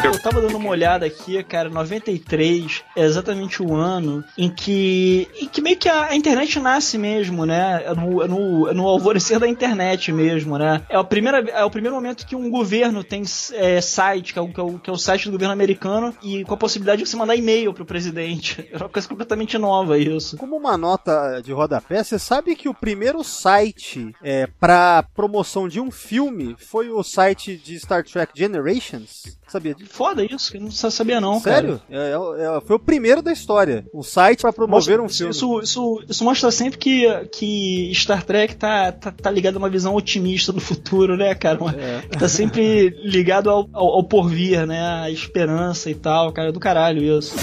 Eu 0.02 0.18
tava 0.20 0.40
dando 0.40 0.56
uma 0.56 0.70
olhada 0.70 1.06
aqui, 1.06 1.42
cara, 1.44 1.68
93 1.68 2.82
é 2.96 3.04
exatamente 3.04 3.62
o 3.62 3.74
ano 3.74 4.24
em 4.36 4.50
que, 4.50 5.28
em 5.40 5.48
que 5.48 5.60
meio 5.62 5.76
que 5.76 5.88
a, 5.88 6.06
a 6.06 6.16
internet 6.16 6.58
nasce 6.58 6.98
mesmo, 6.98 7.46
né? 7.46 7.82
É 7.84 7.94
no, 7.94 8.22
é 8.22 8.28
no, 8.28 8.68
é 8.68 8.74
no 8.74 8.86
alvorecer 8.86 9.38
da 9.38 9.48
internet 9.48 10.12
mesmo, 10.12 10.58
né? 10.58 10.82
É 10.88 10.98
o, 10.98 11.04
primeiro, 11.04 11.48
é 11.48 11.64
o 11.64 11.70
primeiro 11.70 11.94
momento 11.94 12.26
que 12.26 12.36
um 12.36 12.50
governo 12.50 13.04
tem 13.04 13.22
é, 13.52 13.80
site, 13.80 14.32
que 14.32 14.38
é, 14.38 14.42
o, 14.42 14.48
que, 14.48 14.60
é 14.60 14.62
o, 14.62 14.78
que 14.78 14.90
é 14.90 14.92
o 14.92 14.98
site 14.98 15.26
do 15.26 15.32
governo 15.32 15.52
americano, 15.52 16.14
e 16.22 16.44
com 16.44 16.54
a 16.54 16.58
possibilidade 16.58 17.02
de 17.02 17.08
você 17.08 17.16
mandar 17.16 17.36
e-mail 17.36 17.72
pro 17.72 17.84
presidente. 17.84 18.64
É 18.74 18.76
uma 18.76 18.88
coisa 18.88 19.08
completamente 19.08 19.56
nova 19.56 19.96
isso. 19.96 20.36
Como 20.36 20.56
uma 20.56 20.76
nota 20.76 21.40
de 21.40 21.52
rodapé, 21.52 22.02
você 22.02 22.18
sabe 22.18 22.56
que 22.56 22.68
o 22.68 22.74
primeiro 22.74 23.22
site 23.22 24.12
é, 24.20 24.48
para 24.58 25.04
promoção 25.14 25.68
de 25.68 25.80
um 25.80 25.92
filme 25.92 26.56
foi 26.58 26.90
o 26.90 27.02
site 27.02 27.56
de 27.56 27.78
Star 27.78 28.02
Trek 28.02 28.32
Generations? 28.34 29.38
Sabia 29.54 29.72
disso? 29.72 29.90
Foda 29.92 30.24
isso, 30.24 30.50
que 30.50 30.56
eu 30.56 30.62
não 30.62 30.70
sabia 30.72 31.20
não, 31.20 31.38
Sério? 31.38 31.80
É, 31.88 32.10
é, 32.10 32.56
é, 32.56 32.60
foi 32.60 32.74
o 32.74 32.78
primeiro 32.78 33.22
da 33.22 33.32
história. 33.32 33.86
Um 33.94 34.02
site 34.02 34.40
para 34.40 34.52
promover 34.52 34.98
um 35.00 35.06
isso, 35.06 35.18
filme. 35.18 35.30
Isso, 35.30 35.60
isso, 35.60 36.04
isso 36.08 36.24
mostra 36.24 36.50
sempre 36.50 36.76
que, 36.76 37.06
que 37.30 37.92
Star 37.94 38.24
Trek 38.24 38.56
tá, 38.56 38.90
tá, 38.90 39.12
tá 39.12 39.30
ligado 39.30 39.54
a 39.54 39.58
uma 39.60 39.70
visão 39.70 39.94
otimista 39.94 40.52
do 40.52 40.60
futuro, 40.60 41.16
né, 41.16 41.36
cara? 41.36 41.60
Uma- 41.60 41.70
É. 41.72 42.00
Tá 42.18 42.28
sempre 42.28 42.88
ligado 43.04 43.48
ao, 43.48 43.68
ao, 43.72 43.86
ao 43.94 44.02
porvir, 44.02 44.66
né? 44.66 44.80
A 45.04 45.08
esperança 45.10 45.88
e 45.88 45.94
tal, 45.94 46.32
cara. 46.32 46.48
é 46.48 46.52
Do 46.52 46.58
caralho 46.58 47.00
isso. 47.18 47.36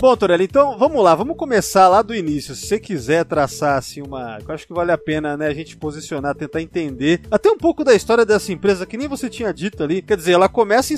Bom, 0.00 0.16
Torelli, 0.16 0.42
então 0.42 0.76
vamos 0.76 1.00
lá, 1.00 1.14
vamos 1.14 1.36
começar 1.36 1.86
lá 1.86 2.02
do 2.02 2.12
início. 2.12 2.56
Se 2.56 2.66
você 2.66 2.80
quiser 2.80 3.24
traçar 3.24 3.78
assim 3.78 4.02
uma. 4.02 4.36
Eu 4.44 4.52
acho 4.52 4.66
que 4.66 4.72
vale 4.74 4.90
a 4.90 4.98
pena, 4.98 5.36
né, 5.36 5.46
a 5.46 5.54
gente 5.54 5.76
posicionar, 5.76 6.34
tentar 6.34 6.60
entender 6.60 7.20
até 7.30 7.48
um 7.48 7.56
pouco 7.56 7.84
da 7.84 7.94
história 7.94 8.26
dessa 8.26 8.52
empresa, 8.52 8.84
que 8.84 8.96
nem 8.96 9.06
você 9.06 9.30
tinha 9.30 9.54
dito 9.54 9.80
ali. 9.80 10.02
Quer 10.02 10.16
dizer, 10.16 10.32
ela 10.32 10.48
começa 10.48 10.92
em 10.92 10.96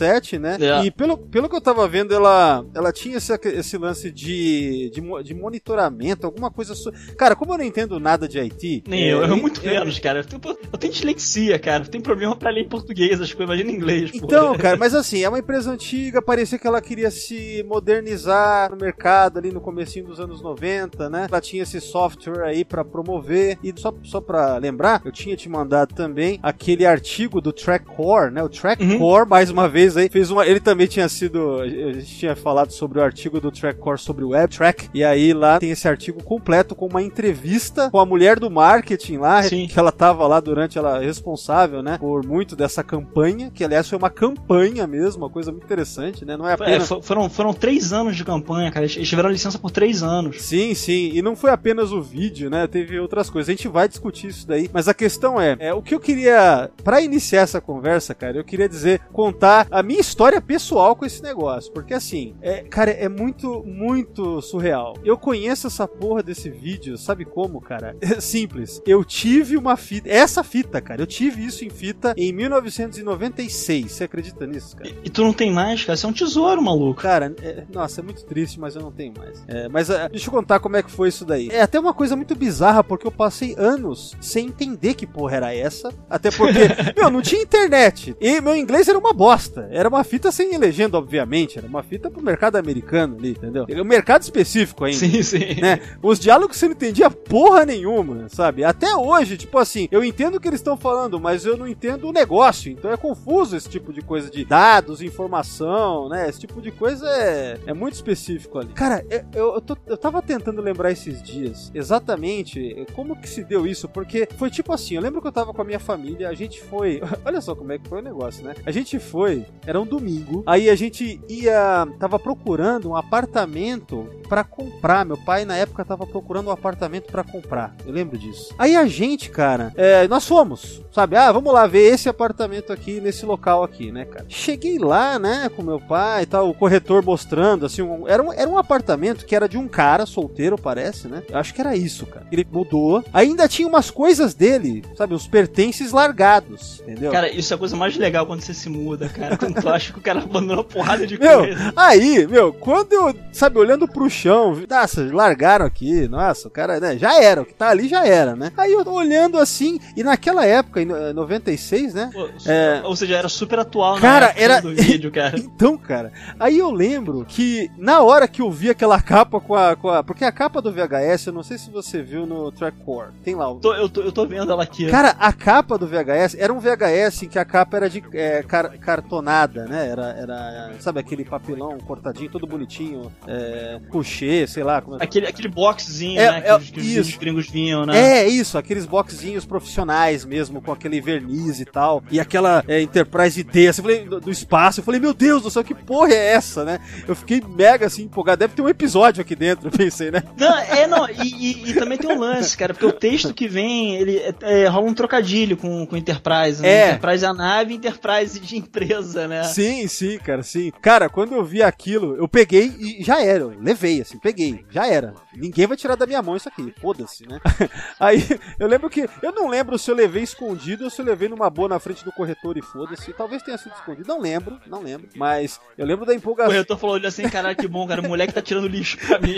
67, 0.00 0.38
né? 0.38 0.56
É. 0.60 0.84
E 0.84 0.90
pelo, 0.90 1.16
pelo 1.16 1.48
que 1.48 1.56
eu 1.56 1.60
tava 1.60 1.86
vendo, 1.88 2.14
ela, 2.14 2.64
ela 2.74 2.92
tinha 2.92 3.16
esse, 3.18 3.32
esse 3.44 3.76
lance 3.78 4.10
de, 4.10 4.90
de, 4.90 5.00
de 5.22 5.34
monitoramento, 5.34 6.26
alguma 6.26 6.50
coisa. 6.50 6.74
so- 6.74 6.92
Cara, 7.16 7.36
como 7.36 7.52
eu 7.54 7.58
não 7.58 7.64
entendo 7.64 8.00
nada 8.00 8.26
de 8.28 8.38
IT. 8.38 8.84
Nem 8.86 9.04
é, 9.04 9.12
eu, 9.12 9.22
eu 9.22 9.36
muito 9.36 9.60
eu- 9.64 9.72
menos, 9.72 9.98
cara. 9.98 10.20
Eu 10.20 10.24
tenho, 10.24 10.56
eu 10.72 10.78
tenho 10.78 10.92
dislexia, 10.92 11.58
cara. 11.58 11.84
Eu 11.84 11.88
tenho 11.88 12.02
problema 12.02 12.34
pra 12.36 12.50
ler 12.50 12.62
em 12.62 12.68
português 12.68 13.20
as 13.20 13.32
coisas, 13.32 13.40
imagina 13.54 13.70
em 13.70 13.74
inglês, 13.74 14.10
pô. 14.10 14.18
Então, 14.24 14.56
cara, 14.56 14.76
mas 14.76 14.94
assim, 14.94 15.22
é 15.22 15.28
uma 15.28 15.38
empresa 15.38 15.70
antiga, 15.70 16.22
parecia 16.22 16.58
que 16.58 16.66
ela 16.66 16.80
queria 16.80 17.10
se 17.10 17.64
modernizar 17.68 18.70
no 18.70 18.76
mercado 18.76 19.38
ali 19.38 19.50
no 19.52 19.60
comecinho 19.60 20.06
dos 20.06 20.20
anos 20.20 20.40
90, 20.42 21.08
né? 21.10 21.26
Ela 21.30 21.40
tinha 21.40 21.62
esse 21.62 21.80
software 21.80 22.44
aí 22.44 22.64
pra 22.64 22.84
promover 22.84 23.58
e 23.62 23.72
só 23.76 23.94
só 24.04 24.20
para 24.20 24.56
lembrar, 24.58 25.02
eu 25.04 25.12
tinha 25.12 25.36
te 25.36 25.48
mandado 25.48 25.94
também 25.94 26.38
aquele 26.42 26.86
artigo 26.86 27.40
do 27.40 27.52
Trackcore, 27.52 28.30
né? 28.32 28.42
O 28.42 28.48
Trackcore 28.48 29.28
mais 29.28 29.50
uma 29.50 29.68
vez 29.68 29.79
aí 29.96 30.08
fez 30.08 30.30
uma, 30.30 30.46
ele 30.46 30.60
também 30.60 30.86
tinha 30.86 31.08
sido, 31.08 31.60
a 31.60 31.66
gente 31.92 32.06
tinha 32.18 32.36
falado 32.36 32.70
sobre 32.72 32.98
o 32.98 33.02
artigo 33.02 33.40
do 33.40 33.50
Trackcore 33.50 33.98
sobre 33.98 34.24
o 34.24 34.28
WebTrack 34.30 34.88
e 34.94 35.02
aí 35.04 35.32
lá 35.32 35.58
tem 35.58 35.70
esse 35.70 35.86
artigo 35.88 36.22
completo 36.22 36.74
com 36.74 36.86
uma 36.86 37.02
entrevista 37.02 37.90
com 37.90 37.98
a 38.00 38.06
mulher 38.06 38.38
do 38.38 38.50
marketing 38.50 39.18
lá, 39.18 39.42
Sim. 39.42 39.66
que 39.66 39.78
ela 39.78 39.92
tava 39.92 40.26
lá 40.26 40.40
durante 40.40 40.78
ela 40.78 40.98
responsável, 40.98 41.82
né, 41.82 41.96
por 41.98 42.26
muito 42.26 42.56
dessa 42.56 42.82
campanha, 42.82 43.50
que 43.54 43.64
aliás 43.64 43.88
foi 43.88 43.98
uma 43.98 44.10
campanha 44.10 44.86
mesmo, 44.86 45.22
uma 45.24 45.30
coisa 45.30 45.50
muito 45.52 45.64
interessante, 45.64 46.24
né? 46.24 46.36
Não 46.36 46.46
é 46.46 46.50
É, 46.52 46.54
apenas 46.54 46.88
fo- 46.88 47.02
foram, 47.02 47.28
foram 47.30 47.52
três 47.54 47.92
anos 47.92 48.16
de 48.16 48.24
campanha, 48.24 48.70
cara. 48.70 48.84
Eles 48.86 49.08
tiveram 49.08 49.28
licença 49.30 49.58
por 49.58 49.70
três 49.70 50.02
anos. 50.02 50.40
Sim, 50.42 50.74
sim, 50.74 51.10
e 51.14 51.22
não 51.22 51.36
foi 51.36 51.50
apenas 51.50 51.92
o 51.92 52.00
vídeo, 52.02 52.50
né? 52.50 52.66
Teve 52.66 52.98
outras 52.98 53.28
coisas. 53.30 53.48
A 53.48 53.52
gente 53.52 53.68
vai 53.68 53.88
discutir 53.88 54.28
isso 54.28 54.46
daí, 54.46 54.68
mas 54.72 54.88
a 54.88 54.94
questão 54.94 55.40
é, 55.40 55.56
é 55.58 55.72
o 55.74 55.82
que 55.82 55.94
eu 55.94 56.00
queria 56.00 56.70
Pra 56.82 57.00
iniciar 57.00 57.42
essa 57.42 57.60
conversa, 57.60 58.14
cara, 58.14 58.36
eu 58.36 58.44
queria 58.44 58.68
dizer, 58.68 59.00
contar 59.12 59.66
a 59.70 59.82
minha 59.82 60.00
história 60.00 60.40
pessoal 60.40 60.94
com 60.96 61.04
esse 61.06 61.22
negócio, 61.22 61.72
porque 61.72 61.94
assim, 61.94 62.34
é, 62.42 62.62
cara, 62.62 62.90
é 62.90 63.08
muito, 63.08 63.62
muito 63.64 64.40
surreal. 64.42 64.94
Eu 65.04 65.16
conheço 65.16 65.66
essa 65.66 65.86
porra 65.86 66.22
desse 66.22 66.48
vídeo, 66.50 66.96
sabe 66.98 67.24
como, 67.24 67.60
cara? 67.60 67.96
É 68.10 68.20
simples. 68.20 68.82
Eu 68.84 69.04
tive 69.04 69.56
uma 69.56 69.76
fita, 69.76 70.08
essa 70.08 70.42
fita, 70.42 70.80
cara, 70.80 71.00
eu 71.02 71.06
tive 71.06 71.44
isso 71.44 71.64
em 71.64 71.70
fita 71.70 72.12
em 72.16 72.32
1996. 72.32 73.92
Você 73.92 74.04
acredita 74.04 74.46
nisso, 74.46 74.76
cara? 74.76 74.90
E 75.04 75.08
tu 75.10 75.22
não 75.22 75.32
tem 75.32 75.52
mais, 75.52 75.84
cara. 75.84 75.94
Isso 75.94 76.06
é 76.06 76.10
um 76.10 76.12
tesouro, 76.12 76.60
maluco. 76.62 77.00
Cara, 77.00 77.34
é- 77.42 77.64
nossa, 77.72 78.00
é 78.00 78.04
muito 78.04 78.24
triste, 78.24 78.58
mas 78.58 78.74
eu 78.74 78.82
não 78.82 78.90
tenho 78.90 79.12
mais. 79.16 79.42
É, 79.48 79.68
mas 79.68 79.90
é, 79.90 80.08
deixa 80.08 80.26
eu 80.28 80.32
contar 80.32 80.60
como 80.60 80.76
é 80.76 80.82
que 80.82 80.90
foi 80.90 81.08
isso 81.08 81.24
daí. 81.24 81.48
É 81.50 81.62
até 81.62 81.78
uma 81.78 81.94
coisa 81.94 82.16
muito 82.16 82.34
bizarra, 82.34 82.82
porque 82.82 83.06
eu 83.06 83.12
passei 83.12 83.54
anos 83.56 84.16
sem 84.20 84.46
entender 84.46 84.94
que 84.94 85.06
porra 85.06 85.36
era 85.36 85.54
essa. 85.54 85.92
Até 86.08 86.30
porque, 86.30 86.58
meu, 86.96 87.10
não 87.10 87.22
tinha 87.22 87.42
internet. 87.42 88.16
E 88.20 88.40
meu 88.40 88.56
inglês 88.56 88.88
era 88.88 88.98
uma 88.98 89.12
bosta. 89.12 89.59
Era 89.70 89.88
uma 89.88 90.04
fita 90.04 90.30
sem 90.32 90.56
legenda, 90.56 90.96
obviamente. 90.98 91.58
Era 91.58 91.66
uma 91.66 91.82
fita 91.82 92.10
pro 92.10 92.22
mercado 92.22 92.56
americano 92.56 93.16
ali, 93.18 93.30
entendeu? 93.30 93.66
O 93.80 93.84
mercado 93.84 94.22
específico 94.22 94.84
ainda 94.84 94.98
Sim, 94.98 95.22
sim. 95.22 95.60
né? 95.60 95.80
Os 96.02 96.18
diálogos 96.18 96.56
você 96.56 96.66
não 96.66 96.72
entendia 96.72 97.10
porra 97.10 97.64
nenhuma, 97.66 98.28
sabe? 98.28 98.64
Até 98.64 98.94
hoje, 98.94 99.36
tipo 99.36 99.58
assim, 99.58 99.88
eu 99.90 100.02
entendo 100.04 100.36
o 100.36 100.40
que 100.40 100.48
eles 100.48 100.60
estão 100.60 100.76
falando, 100.76 101.18
mas 101.20 101.44
eu 101.44 101.56
não 101.56 101.66
entendo 101.66 102.08
o 102.08 102.12
negócio. 102.12 102.70
Então 102.70 102.90
é 102.90 102.96
confuso 102.96 103.56
esse 103.56 103.68
tipo 103.68 103.92
de 103.92 104.00
coisa 104.02 104.30
de 104.30 104.44
dados, 104.44 105.00
informação, 105.02 106.08
né? 106.08 106.28
Esse 106.28 106.40
tipo 106.40 106.60
de 106.60 106.70
coisa 106.70 107.06
é, 107.08 107.58
é 107.66 107.72
muito 107.74 107.94
específico 107.94 108.58
ali. 108.58 108.68
Cara, 108.74 109.04
eu, 109.10 109.22
eu, 109.34 109.54
eu, 109.54 109.60
tô- 109.60 109.76
eu 109.86 109.96
tava 109.96 110.20
tentando 110.22 110.60
lembrar 110.60 110.90
esses 110.92 111.22
dias 111.22 111.70
exatamente 111.74 112.86
como 112.94 113.16
que 113.16 113.28
se 113.28 113.44
deu 113.44 113.66
isso, 113.66 113.88
porque 113.88 114.28
foi 114.36 114.50
tipo 114.50 114.72
assim, 114.72 114.94
eu 114.96 115.02
lembro 115.02 115.20
que 115.20 115.28
eu 115.28 115.32
tava 115.32 115.52
com 115.52 115.62
a 115.62 115.64
minha 115.64 115.80
família, 115.80 116.28
a 116.28 116.34
gente 116.34 116.60
foi. 116.62 117.00
Olha 117.24 117.40
só 117.40 117.54
como 117.54 117.72
é 117.72 117.78
que 117.78 117.88
foi 117.88 118.00
o 118.00 118.04
negócio, 118.04 118.44
né? 118.44 118.54
A 118.64 118.70
gente 118.70 118.98
foi, 118.98 119.44
era 119.66 119.80
um 119.80 119.86
domingo, 119.86 120.42
aí 120.46 120.70
a 120.70 120.74
gente 120.74 121.20
ia. 121.28 121.86
tava 121.98 122.18
procurando 122.18 122.90
um 122.90 122.96
apartamento 122.96 124.08
pra 124.30 124.44
comprar. 124.44 125.04
Meu 125.04 125.16
pai, 125.18 125.44
na 125.44 125.56
época, 125.56 125.84
tava 125.84 126.06
procurando 126.06 126.46
um 126.46 126.50
apartamento 126.52 127.10
pra 127.10 127.24
comprar. 127.24 127.74
Eu 127.84 127.92
lembro 127.92 128.16
disso. 128.16 128.54
Aí 128.56 128.76
a 128.76 128.86
gente, 128.86 129.28
cara, 129.28 129.72
é, 129.76 130.06
nós 130.06 130.26
fomos, 130.26 130.80
sabe? 130.94 131.16
Ah, 131.16 131.32
vamos 131.32 131.52
lá 131.52 131.66
ver 131.66 131.92
esse 131.92 132.08
apartamento 132.08 132.72
aqui, 132.72 133.00
nesse 133.00 133.26
local 133.26 133.64
aqui, 133.64 133.90
né, 133.90 134.04
cara? 134.04 134.24
Cheguei 134.28 134.78
lá, 134.78 135.18
né, 135.18 135.50
com 135.54 135.62
meu 135.62 135.80
pai 135.80 136.22
e 136.22 136.26
tal, 136.26 136.48
o 136.48 136.54
corretor 136.54 137.04
mostrando, 137.04 137.66
assim, 137.66 137.82
um- 137.82 138.06
era, 138.06 138.22
um, 138.22 138.32
era 138.32 138.48
um 138.48 138.56
apartamento 138.56 139.26
que 139.26 139.34
era 139.34 139.48
de 139.48 139.58
um 139.58 139.66
cara 139.66 140.06
solteiro, 140.06 140.56
parece, 140.56 141.08
né? 141.08 141.24
Eu 141.28 141.36
acho 141.38 141.52
que 141.52 141.60
era 141.60 141.74
isso, 141.74 142.06
cara. 142.06 142.24
Ele 142.30 142.46
mudou. 142.50 143.04
Ainda 143.12 143.48
tinha 143.48 143.66
umas 143.66 143.90
coisas 143.90 144.32
dele, 144.32 144.84
sabe? 144.96 145.12
Os 145.12 145.26
pertences 145.26 145.90
largados, 145.90 146.80
entendeu? 146.82 147.10
Cara, 147.10 147.28
isso 147.30 147.52
é 147.52 147.56
a 147.56 147.58
coisa 147.58 147.74
mais 147.76 147.96
legal 147.96 148.24
quando 148.26 148.42
você 148.42 148.54
se 148.54 148.68
muda, 148.68 149.08
cara. 149.08 149.36
Quando 149.36 149.60
tu 149.60 149.68
acha 149.68 149.92
que 149.92 149.98
o 149.98 150.02
cara 150.02 150.20
abandonou 150.22 150.58
uma 150.58 150.64
porrada 150.64 151.04
de 151.04 151.18
Meu, 151.18 151.38
coisa. 151.40 151.72
aí, 151.74 152.26
meu, 152.28 152.52
quando 152.52 152.92
eu, 152.92 153.14
sabe, 153.32 153.58
olhando 153.58 153.88
pro 153.88 154.08
chão, 154.20 154.56
nossa, 154.68 155.08
largaram 155.12 155.64
aqui, 155.66 156.06
nossa, 156.08 156.48
o 156.48 156.50
cara, 156.50 156.78
né, 156.80 156.96
já 156.98 157.22
era, 157.22 157.42
o 157.42 157.44
que 157.46 157.54
tá 157.54 157.68
ali 157.70 157.88
já 157.88 158.06
era, 158.06 158.34
né? 158.36 158.52
Aí 158.56 158.72
eu 158.72 158.84
tô 158.84 158.92
olhando 158.92 159.38
assim, 159.38 159.78
e 159.96 160.02
naquela 160.02 160.44
época, 160.44 160.80
em 160.82 160.84
no- 160.84 160.96
eh, 160.96 161.12
96, 161.12 161.94
né? 161.94 162.10
Pô, 162.12 162.28
É. 162.46 162.82
Ou 162.84 162.94
seja, 162.96 163.16
era 163.16 163.28
super 163.28 163.58
atual 163.60 163.98
Cara, 163.98 164.32
era- 164.36 164.60
do 164.60 164.74
vídeo, 164.74 165.10
cara. 165.10 165.36
Então, 165.60 165.76
cara, 165.76 166.12
aí 166.38 166.58
eu 166.58 166.70
lembro 166.70 167.24
que 167.28 167.70
na 167.76 168.00
hora 168.02 168.26
que 168.26 168.40
eu 168.42 168.50
vi 168.50 168.70
aquela 168.70 169.00
capa 169.00 169.40
com 169.40 169.54
a, 169.54 169.76
com 169.76 169.88
a. 169.90 170.02
Porque 170.02 170.24
a 170.24 170.32
capa 170.32 170.60
do 170.62 170.72
VHS, 170.72 171.26
eu 171.26 171.32
não 171.32 171.42
sei 171.42 171.58
se 171.58 171.70
você 171.70 172.02
viu 172.02 172.24
no 172.26 172.50
Trackcore. 172.50 173.08
Tem 173.22 173.34
lá 173.34 173.50
o. 173.50 173.56
Tô- 173.56 173.74
eu, 173.74 173.88
tô, 173.88 174.00
eu 174.02 174.10
tô 174.12 174.26
vendo 174.26 174.50
ela 174.50 174.62
aqui. 174.62 174.86
Cara, 174.88 175.14
a 175.18 175.32
capa 175.32 175.76
do 175.76 175.86
VHS 175.86 176.34
era 176.38 176.52
um 176.52 176.58
VHS 176.60 177.24
em 177.24 177.28
que 177.28 177.38
a 177.38 177.44
capa 177.44 177.76
era 177.76 177.90
de 177.90 178.02
é, 178.14 178.42
car- 178.42 178.78
cartonada, 178.78 179.66
né? 179.66 179.88
Era, 179.88 180.10
era, 180.18 180.72
sabe, 180.80 181.00
aquele 181.00 181.24
papelão 181.24 181.78
cortadinho, 181.78 182.30
todo 182.30 182.46
bonitinho, 182.46 183.12
é, 183.26 183.78
sei 184.18 184.62
lá. 184.62 184.80
Como 184.80 184.96
é... 184.96 185.04
Aquele, 185.04 185.26
aquele 185.26 185.48
boxzinho, 185.48 186.20
É, 186.20 186.30
né? 186.30 186.38
é, 186.38 186.42
que, 186.42 186.52
os- 186.54 186.70
que 186.70 187.00
os 187.00 187.16
gringos 187.16 187.48
vinham, 187.50 187.84
né? 187.86 187.98
É, 188.22 188.28
isso, 188.28 188.56
aqueles 188.58 188.86
boxzinhos 188.86 189.44
profissionais 189.44 190.24
mesmo, 190.24 190.60
com 190.60 190.72
aquele 190.72 191.00
verniz 191.00 191.60
e 191.60 191.64
tal, 191.64 192.02
e 192.10 192.18
aquela 192.20 192.64
é, 192.68 192.80
Enterprise 192.80 193.42
D, 193.42 193.68
assim, 193.68 193.82
falei, 193.82 194.04
do, 194.04 194.20
do 194.20 194.30
espaço, 194.30 194.80
eu 194.80 194.84
falei, 194.84 195.00
meu 195.00 195.14
Deus 195.14 195.42
do 195.42 195.50
céu, 195.50 195.62
que 195.64 195.74
porra 195.74 196.12
é 196.12 196.32
essa, 196.32 196.64
né? 196.64 196.80
Eu 197.06 197.14
fiquei 197.14 197.40
mega 197.56 197.86
assim 197.86 198.02
empolgado, 198.02 198.38
deve 198.40 198.54
ter 198.54 198.62
um 198.62 198.68
episódio 198.68 199.20
aqui 199.20 199.34
dentro, 199.36 199.68
eu 199.68 199.72
pensei, 199.72 200.10
né? 200.10 200.22
Não, 200.38 200.58
é, 200.58 200.86
não, 200.86 201.08
e, 201.08 201.22
e- 201.22 201.70
e 201.70 201.74
também 201.74 201.98
tem 201.98 202.10
um 202.10 202.18
lance, 202.18 202.56
cara, 202.56 202.72
porque 202.74 202.86
o 202.86 202.92
texto 202.92 203.32
que 203.34 203.46
vem, 203.48 203.96
ele 203.96 204.16
é, 204.18 204.34
é, 204.42 204.66
rola 204.68 204.86
um 204.88 204.94
trocadilho 204.94 205.56
com, 205.56 205.86
com 205.86 205.96
Enterprise, 205.96 206.62
né? 206.62 206.68
É. 206.68 206.86
Enterprise 206.90 207.24
é 207.24 207.28
a 207.28 207.34
nave, 207.34 207.74
Enterprise 207.74 208.38
de 208.40 208.56
empresa, 208.56 209.26
né? 209.28 209.44
Sim, 209.44 209.86
sim, 209.86 210.18
cara, 210.18 210.42
sim. 210.42 210.72
Cara, 210.82 211.08
quando 211.08 211.32
eu 211.34 211.44
vi 211.44 211.62
aquilo, 211.62 212.16
eu 212.16 212.28
peguei 212.28 212.72
e 212.78 213.02
já 213.04 213.22
era, 213.22 213.40
eu 213.44 213.54
levei, 213.60 213.99
peguei, 214.00 214.02
assim, 214.02 214.18
peguei. 214.18 214.64
Já 214.70 214.86
era. 214.86 215.14
Ninguém 215.34 215.66
vai 215.66 215.76
tirar 215.76 215.94
da 215.96 216.06
minha 216.06 216.22
mão 216.22 216.36
isso 216.36 216.48
aqui. 216.48 216.72
Foda-se, 216.80 217.26
né? 217.26 217.40
Aí 217.98 218.22
eu 218.58 218.66
lembro 218.66 218.88
que. 218.88 219.08
Eu 219.22 219.32
não 219.32 219.48
lembro 219.48 219.78
se 219.78 219.90
eu 219.90 219.94
levei 219.94 220.22
escondido 220.22 220.84
ou 220.84 220.90
se 220.90 221.00
eu 221.00 221.04
levei 221.04 221.28
numa 221.28 221.48
boa 221.50 221.68
na 221.68 221.78
frente 221.78 222.04
do 222.04 222.12
corretor 222.12 222.56
e 222.56 222.62
foda-se. 222.62 223.12
Talvez 223.12 223.42
tenha 223.42 223.58
sido 223.58 223.74
escondido. 223.74 224.08
Não 224.08 224.20
lembro, 224.20 224.58
não 224.66 224.82
lembro. 224.82 225.08
Mas 225.16 225.60
eu 225.76 225.86
lembro 225.86 226.06
da 226.06 226.12
O 226.12 226.16
empolgação. 226.16 226.50
corretor 226.52 226.78
falou 226.78 226.96
olha 226.96 227.08
assim, 227.08 227.28
caralho, 227.28 227.56
que 227.56 227.68
bom, 227.68 227.86
cara. 227.86 228.00
O 228.00 228.08
moleque 228.08 228.32
tá 228.32 228.42
tirando 228.42 228.66
lixo 228.68 228.96
pra 228.98 229.18
mim. 229.20 229.36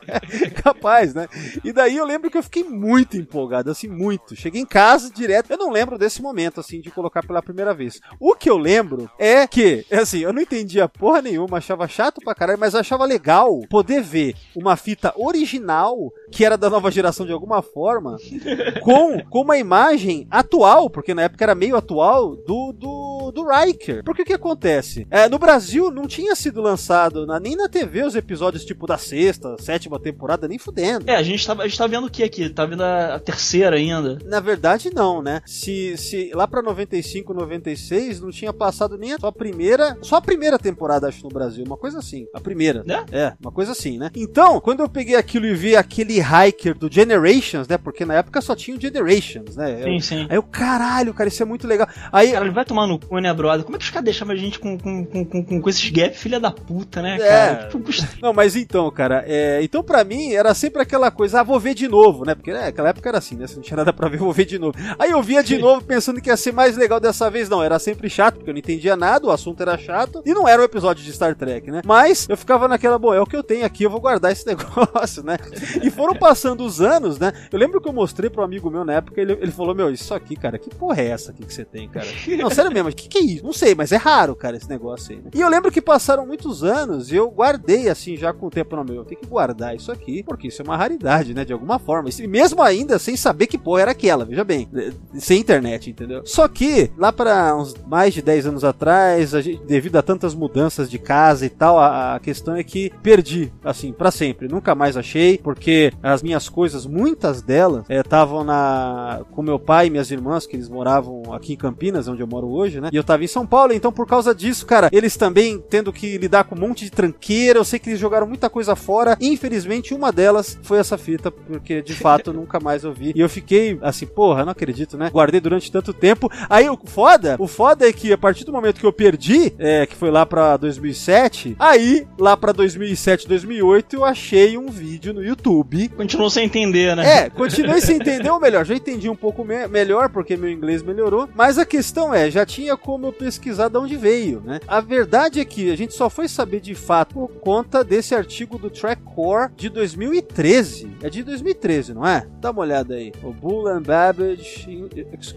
Capaz, 0.62 1.14
né? 1.14 1.28
E 1.62 1.72
daí 1.72 1.96
eu 1.96 2.04
lembro 2.04 2.30
que 2.30 2.38
eu 2.38 2.42
fiquei 2.42 2.64
muito 2.64 3.16
empolgado, 3.16 3.70
assim, 3.70 3.88
muito. 3.88 4.36
Cheguei 4.36 4.60
em 4.60 4.66
casa 4.66 5.10
direto. 5.10 5.50
Eu 5.50 5.58
não 5.58 5.70
lembro 5.70 5.98
desse 5.98 6.22
momento, 6.22 6.60
assim, 6.60 6.80
de 6.80 6.90
colocar 6.90 7.22
pela 7.24 7.42
primeira 7.42 7.74
vez. 7.74 8.00
O 8.18 8.34
que 8.34 8.48
eu 8.48 8.56
lembro 8.58 9.10
é 9.18 9.46
que, 9.46 9.84
assim, 9.90 10.20
eu 10.20 10.32
não 10.32 10.42
entendia 10.42 10.88
porra 10.88 11.22
nenhuma, 11.22 11.58
achava 11.58 11.86
chato 11.88 12.20
pra 12.22 12.34
caralho, 12.34 12.58
mas 12.58 12.74
achava 12.74 13.04
legal 13.04 13.60
poder 13.68 13.93
ver 14.00 14.34
uma 14.54 14.76
fita 14.76 15.12
original, 15.16 16.12
que 16.30 16.44
era 16.44 16.56
da 16.56 16.70
nova 16.70 16.90
geração 16.90 17.26
de 17.26 17.32
alguma 17.32 17.62
forma, 17.62 18.16
com, 18.82 19.20
com 19.24 19.40
uma 19.42 19.56
imagem 19.58 20.26
atual, 20.30 20.88
porque 20.90 21.14
na 21.14 21.22
época 21.22 21.44
era 21.44 21.54
meio 21.54 21.76
atual, 21.76 22.36
do, 22.36 22.72
do, 22.72 23.32
do 23.32 23.44
Riker. 23.48 24.02
Porque 24.04 24.22
o 24.22 24.24
que 24.24 24.32
acontece? 24.32 25.06
É, 25.10 25.28
no 25.28 25.38
Brasil 25.38 25.90
não 25.90 26.06
tinha 26.06 26.34
sido 26.34 26.60
lançado 26.60 27.26
na- 27.26 27.40
nem 27.40 27.56
na 27.56 27.68
TV 27.68 28.04
os 28.04 28.14
episódios 28.14 28.64
tipo 28.64 28.86
da 28.86 28.98
sexta, 28.98 29.56
sétima 29.60 29.98
temporada, 30.00 30.48
nem 30.48 30.58
fudendo. 30.58 31.08
É, 31.10 31.16
a 31.16 31.22
gente, 31.22 31.46
tá, 31.46 31.52
a 31.54 31.66
gente 31.66 31.78
tá 31.78 31.86
vendo 31.86 32.06
o 32.06 32.10
que 32.10 32.22
aqui? 32.22 32.48
Tá 32.48 32.64
vendo 32.66 32.82
a, 32.82 33.14
a 33.16 33.18
terceira 33.18 33.76
ainda. 33.76 34.18
Na 34.24 34.40
verdade, 34.40 34.90
não, 34.94 35.22
né? 35.22 35.42
Se, 35.46 35.96
se 35.96 36.30
lá 36.34 36.46
pra 36.46 36.62
95, 36.62 37.34
96 37.34 38.20
não 38.20 38.30
tinha 38.30 38.52
passado 38.52 38.96
nem 38.96 39.12
a 39.12 39.18
só 39.18 39.28
a 39.28 39.32
primeira, 39.32 39.96
só 40.02 40.16
a 40.16 40.20
primeira 40.22 40.58
temporada, 40.58 41.08
acho, 41.08 41.22
no 41.22 41.28
Brasil, 41.28 41.64
uma 41.64 41.76
coisa 41.76 41.98
assim. 41.98 42.26
A 42.34 42.40
primeira. 42.40 42.82
Né? 42.84 43.04
É, 43.12 43.32
uma 43.40 43.52
coisa 43.52 43.73
assim, 43.74 43.98
né? 43.98 44.10
Então, 44.16 44.60
quando 44.60 44.80
eu 44.80 44.88
peguei 44.88 45.16
aquilo 45.16 45.46
e 45.46 45.54
vi 45.54 45.76
aquele 45.76 46.18
hiker 46.20 46.76
do 46.76 46.90
Generations, 46.90 47.68
né? 47.68 47.76
Porque 47.76 48.04
na 48.04 48.14
época 48.14 48.40
só 48.40 48.54
tinha 48.54 48.76
o 48.76 48.80
Generations, 48.80 49.56
né? 49.56 49.82
Sim, 49.82 49.94
Eu- 49.94 50.00
sim. 50.00 50.26
Aí 50.30 50.36
eu, 50.36 50.42
caralho, 50.42 51.12
cara, 51.12 51.28
isso 51.28 51.42
é 51.42 51.46
muito 51.46 51.66
legal. 51.66 51.86
Aí, 52.12 52.32
Cara, 52.32 52.44
ele 52.44 52.54
vai 52.54 52.64
tomar 52.64 52.86
no 52.86 52.98
cu, 52.98 53.18
né, 53.18 53.32
brother? 53.32 53.64
Como 53.64 53.76
é 53.76 53.78
que 53.78 53.84
os 53.84 53.90
caras 53.90 54.04
deixavam 54.04 54.34
a 54.34 54.36
gente 54.38 54.58
com, 54.58 54.78
com, 54.78 55.04
com, 55.04 55.24
com, 55.44 55.60
com, 55.60 55.68
esses 55.68 55.90
gaps, 55.90 56.18
filha 56.18 56.40
da 56.40 56.50
puta, 56.50 57.02
né, 57.02 57.16
É. 57.20 57.28
cara? 57.28 57.68
Tipo, 57.68 57.84
custa- 57.84 58.08
Não, 58.22 58.32
mas 58.32 58.56
então, 58.56 58.90
cara, 58.90 59.24
é, 59.26 59.60
então 59.62 59.82
pra 59.82 60.02
mim 60.04 60.32
era 60.32 60.54
sempre 60.54 60.80
aquela 60.82 61.10
coisa, 61.10 61.40
ah, 61.40 61.42
vou 61.42 61.58
ver 61.60 61.74
de 61.74 61.88
novo, 61.88 62.24
né? 62.24 62.34
Porque 62.34 62.52
né, 62.52 62.62
naquela 62.66 62.88
época 62.90 63.08
era 63.08 63.18
assim, 63.18 63.36
né? 63.36 63.46
Se 63.46 63.56
não 63.56 63.62
tinha 63.62 63.76
nada 63.76 63.92
pra 63.92 64.08
ver, 64.08 64.18
vou 64.18 64.32
ver 64.32 64.44
de 64.44 64.58
novo. 64.58 64.76
Aí 64.98 65.10
eu 65.10 65.22
via 65.22 65.42
de 65.42 65.58
novo 65.58 65.82
pensando 65.84 66.20
que 66.20 66.28
ia 66.30 66.36
ser 66.36 66.52
mais 66.52 66.76
legal 66.76 67.00
dessa 67.00 67.28
vez, 67.30 67.48
não, 67.48 67.62
era 67.62 67.78
sempre 67.78 68.08
chato, 68.08 68.36
porque 68.36 68.50
eu 68.50 68.54
não 68.54 68.58
entendia 68.58 68.96
nada, 68.96 69.26
o 69.26 69.30
assunto 69.30 69.60
era 69.62 69.76
chato, 69.76 70.22
e 70.24 70.32
não 70.32 70.46
era 70.48 70.60
um 70.62 70.64
episódio 70.64 71.02
de 71.04 71.12
Star 71.12 71.34
Trek, 71.34 71.70
né? 71.70 71.82
Mas 71.84 72.26
eu 72.28 72.36
ficava 72.36 72.68
naquela, 72.68 72.98
bom, 72.98 73.12
é 73.14 73.20
o 73.20 73.26
que 73.26 73.36
eu 73.36 73.42
tenho 73.42 73.63
aqui, 73.64 73.84
eu 73.84 73.90
vou 73.90 74.00
guardar 74.00 74.32
esse 74.32 74.46
negócio, 74.48 75.22
né? 75.22 75.36
E 75.82 75.90
foram 75.90 76.14
passando 76.14 76.64
os 76.64 76.80
anos, 76.80 77.18
né? 77.18 77.32
Eu 77.50 77.58
lembro 77.58 77.80
que 77.80 77.88
eu 77.88 77.92
mostrei 77.92 78.30
pro 78.30 78.42
amigo 78.42 78.70
meu 78.70 78.84
na 78.84 78.94
época, 78.94 79.20
ele, 79.20 79.32
ele 79.32 79.50
falou, 79.50 79.74
meu, 79.74 79.90
isso 79.90 80.14
aqui, 80.14 80.36
cara, 80.36 80.58
que 80.58 80.70
porra 80.70 81.00
é 81.00 81.08
essa 81.08 81.30
aqui 81.30 81.44
que 81.44 81.52
você 81.52 81.64
tem, 81.64 81.88
cara? 81.88 82.06
Não, 82.38 82.50
sério 82.50 82.72
mesmo, 82.72 82.92
que, 82.92 83.08
que 83.08 83.18
é 83.18 83.22
isso? 83.22 83.44
Não 83.44 83.52
sei, 83.52 83.74
mas 83.74 83.92
é 83.92 83.96
raro, 83.96 84.34
cara, 84.34 84.56
esse 84.56 84.68
negócio 84.68 85.14
aí. 85.14 85.22
Né? 85.22 85.30
E 85.34 85.40
eu 85.40 85.48
lembro 85.48 85.70
que 85.70 85.80
passaram 85.80 86.26
muitos 86.26 86.62
anos 86.62 87.10
e 87.10 87.16
eu 87.16 87.30
guardei, 87.30 87.88
assim, 87.88 88.16
já 88.16 88.32
com 88.32 88.46
o 88.46 88.50
tempo, 88.50 88.76
não, 88.76 88.84
meu, 88.84 88.96
eu 88.96 89.04
tenho 89.04 89.20
que 89.20 89.26
guardar 89.26 89.74
isso 89.74 89.90
aqui, 89.90 90.22
porque 90.22 90.48
isso 90.48 90.62
é 90.62 90.64
uma 90.64 90.76
raridade, 90.76 91.34
né, 91.34 91.44
de 91.44 91.52
alguma 91.52 91.78
forma. 91.78 92.08
E 92.18 92.26
mesmo 92.26 92.62
ainda 92.62 92.98
sem 92.98 93.16
saber 93.16 93.46
que 93.46 93.58
porra 93.58 93.82
era 93.82 93.90
aquela, 93.90 94.24
veja 94.24 94.44
bem, 94.44 94.68
sem 95.14 95.40
internet, 95.40 95.90
entendeu? 95.90 96.22
Só 96.24 96.46
que, 96.48 96.90
lá 96.96 97.12
para 97.12 97.54
uns 97.56 97.74
mais 97.86 98.14
de 98.14 98.22
10 98.22 98.46
anos 98.46 98.64
atrás, 98.64 99.34
a 99.34 99.40
gente, 99.40 99.62
devido 99.64 99.96
a 99.96 100.02
tantas 100.02 100.34
mudanças 100.34 100.90
de 100.90 100.98
casa 100.98 101.46
e 101.46 101.50
tal, 101.50 101.78
a, 101.78 102.16
a 102.16 102.20
questão 102.20 102.54
é 102.56 102.62
que 102.62 102.90
perdi, 103.02 103.52
assim, 103.64 103.92
para 103.92 104.10
sempre. 104.10 104.48
Nunca 104.48 104.74
mais 104.74 104.96
achei, 104.96 105.38
porque 105.38 105.92
as 106.02 106.22
minhas 106.22 106.48
coisas, 106.48 106.86
muitas 106.86 107.42
delas, 107.42 107.84
estavam 107.88 108.44
na 108.44 109.22
com 109.30 109.42
meu 109.42 109.58
pai 109.58 109.86
e 109.86 109.90
minhas 109.90 110.10
irmãs, 110.10 110.46
que 110.46 110.56
eles 110.56 110.68
moravam 110.68 111.32
aqui 111.32 111.54
em 111.54 111.56
Campinas, 111.56 112.08
onde 112.08 112.22
eu 112.22 112.26
moro 112.26 112.48
hoje, 112.48 112.80
né? 112.80 112.88
E 112.92 112.96
eu 112.96 113.04
tava 113.04 113.24
em 113.24 113.28
São 113.28 113.46
Paulo, 113.46 113.72
então 113.72 113.92
por 113.92 114.06
causa 114.06 114.34
disso, 114.34 114.66
cara, 114.66 114.88
eles 114.92 115.16
também 115.16 115.62
tendo 115.68 115.92
que 115.92 116.18
lidar 116.18 116.44
com 116.44 116.54
um 116.54 116.58
monte 116.58 116.84
de 116.84 116.90
tranqueira, 116.90 117.58
eu 117.58 117.64
sei 117.64 117.78
que 117.78 117.90
eles 117.90 118.00
jogaram 118.00 118.26
muita 118.26 118.50
coisa 118.50 118.76
fora. 118.76 119.16
Infelizmente, 119.20 119.94
uma 119.94 120.12
delas 120.12 120.58
foi 120.62 120.78
essa 120.78 120.98
fita, 120.98 121.30
porque 121.30 121.82
de 121.82 121.94
fato 121.96 122.32
nunca 122.32 122.60
mais 122.60 122.84
ouvi. 122.84 123.12
E 123.14 123.20
eu 123.20 123.28
fiquei 123.28 123.78
assim, 123.82 124.06
porra, 124.06 124.44
não 124.44 124.52
acredito, 124.52 124.96
né? 124.96 125.10
Guardei 125.10 125.40
durante 125.40 125.70
tanto 125.70 125.92
tempo. 125.92 126.30
Aí 126.48 126.68
o 126.68 126.78
foda, 126.84 127.36
o 127.38 127.46
foda 127.46 127.88
é 127.88 127.92
que 127.92 128.12
a 128.12 128.18
partir 128.18 128.44
do 128.44 128.52
momento 128.52 128.80
que 128.80 128.86
eu 128.86 128.92
perdi, 128.92 129.52
é, 129.58 129.86
que 129.86 129.96
foi 129.96 130.10
lá 130.10 130.26
pra 130.26 130.56
2007, 130.56 131.56
aí 131.58 132.06
lá 132.18 132.36
pra 132.36 132.52
2007, 132.52 133.28
2008, 133.28 133.53
eu 133.96 134.04
achei 134.04 134.56
um 134.58 134.68
vídeo 134.68 135.12
no 135.12 135.22
YouTube 135.24 135.88
Continuou 135.90 136.30
sem 136.30 136.44
entender, 136.46 136.94
né? 136.96 137.24
é, 137.24 137.30
continuei 137.30 137.80
sem 137.80 137.96
entender, 137.96 138.30
ou 138.30 138.40
melhor, 138.40 138.64
já 138.64 138.74
entendi 138.74 139.08
um 139.08 139.16
pouco 139.16 139.44
me- 139.44 139.66
melhor, 139.68 140.08
porque 140.08 140.36
meu 140.36 140.50
inglês 140.50 140.82
melhorou, 140.82 141.28
mas 141.34 141.58
a 141.58 141.64
questão 141.66 142.12
é, 142.14 142.30
já 142.30 142.44
tinha 142.46 142.76
como 142.76 143.06
eu 143.06 143.12
pesquisar 143.12 143.68
de 143.68 143.78
onde 143.78 143.96
veio, 143.96 144.42
né? 144.44 144.60
A 144.66 144.80
verdade 144.80 145.40
é 145.40 145.44
que 145.44 145.70
a 145.70 145.76
gente 145.76 145.94
só 145.94 146.08
foi 146.10 146.28
saber 146.28 146.60
de 146.60 146.74
fato 146.74 147.14
por 147.14 147.28
conta 147.40 147.82
desse 147.84 148.14
artigo 148.14 148.58
do 148.58 148.70
Trackcore 148.70 149.50
de 149.56 149.68
2013. 149.68 150.88
É 151.02 151.08
de 151.10 151.22
2013, 151.22 151.94
não 151.94 152.06
é? 152.06 152.26
Dá 152.40 152.50
uma 152.50 152.60
olhada 152.62 152.94
aí. 152.94 153.12
O 153.22 153.32
Bull 153.32 153.68
and 153.68 153.82
Babbage... 153.82 154.84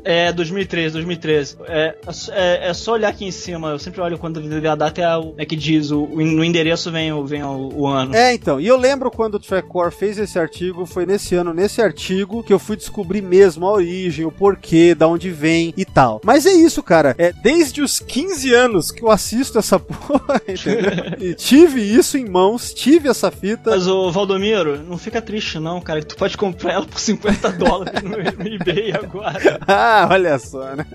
É, 0.03 0.31
2013, 0.31 0.93
2013. 0.93 1.57
É, 1.67 1.95
é, 2.31 2.69
é 2.69 2.73
só 2.73 2.93
olhar 2.93 3.09
aqui 3.09 3.25
em 3.25 3.31
cima. 3.31 3.69
Eu 3.69 3.79
sempre 3.79 4.01
olho 4.01 4.17
quando 4.17 4.39
a 4.67 4.75
data, 4.75 5.01
é, 5.01 5.17
o- 5.17 5.33
é 5.37 5.45
que 5.45 5.55
diz, 5.55 5.91
o, 5.91 6.03
o- 6.03 6.21
no 6.23 6.43
endereço 6.43 6.91
vem, 6.91 7.11
o- 7.11 7.25
vem 7.25 7.43
o, 7.43 7.69
o 7.73 7.87
ano. 7.87 8.06
É, 8.13 8.33
então, 8.33 8.59
e 8.59 8.67
eu 8.67 8.77
lembro 8.77 9.11
quando 9.11 9.35
o 9.35 9.39
Trackcore 9.39 9.91
fez 9.91 10.17
esse 10.17 10.37
artigo, 10.37 10.85
foi 10.85 11.05
nesse 11.05 11.35
ano, 11.35 11.53
nesse 11.53 11.81
artigo, 11.81 12.43
que 12.43 12.53
eu 12.53 12.59
fui 12.59 12.75
descobrir 12.75 13.21
mesmo 13.21 13.65
a 13.65 13.71
origem, 13.71 14.25
o 14.25 14.31
porquê, 14.31 14.93
da 14.95 15.07
onde 15.07 15.29
vem 15.29 15.73
e 15.75 15.85
tal. 15.85 16.21
Mas 16.23 16.45
é 16.45 16.51
isso, 16.53 16.81
cara. 16.83 17.15
É 17.17 17.31
desde 17.31 17.81
os 17.81 17.99
15 17.99 18.53
anos 18.53 18.91
que 18.91 19.03
eu 19.03 19.09
assisto 19.11 19.57
essa 19.57 19.79
porra, 19.79 20.41
entendeu? 20.47 20.87
E 21.19 21.33
tive 21.33 21.81
isso 21.81 22.17
em 22.17 22.25
mãos, 22.29 22.73
tive 22.73 23.09
essa 23.09 23.31
fita. 23.31 23.71
Mas, 23.71 23.87
ô 23.87 24.11
Valdomiro, 24.11 24.83
não 24.83 24.97
fica 24.97 25.21
triste 25.21 25.59
não, 25.59 25.81
cara, 25.81 25.99
que 26.01 26.07
tu 26.07 26.15
pode 26.15 26.37
comprar 26.37 26.73
ela 26.73 26.85
por 26.85 26.99
50 26.99 27.51
dólares 27.53 28.01
no, 28.03 28.09
no 28.09 28.17
eBay 28.47 28.93
agora. 28.93 29.59
Ah, 29.67 30.07
olha 30.11 30.37
só, 30.37 30.75
né? 30.75 30.85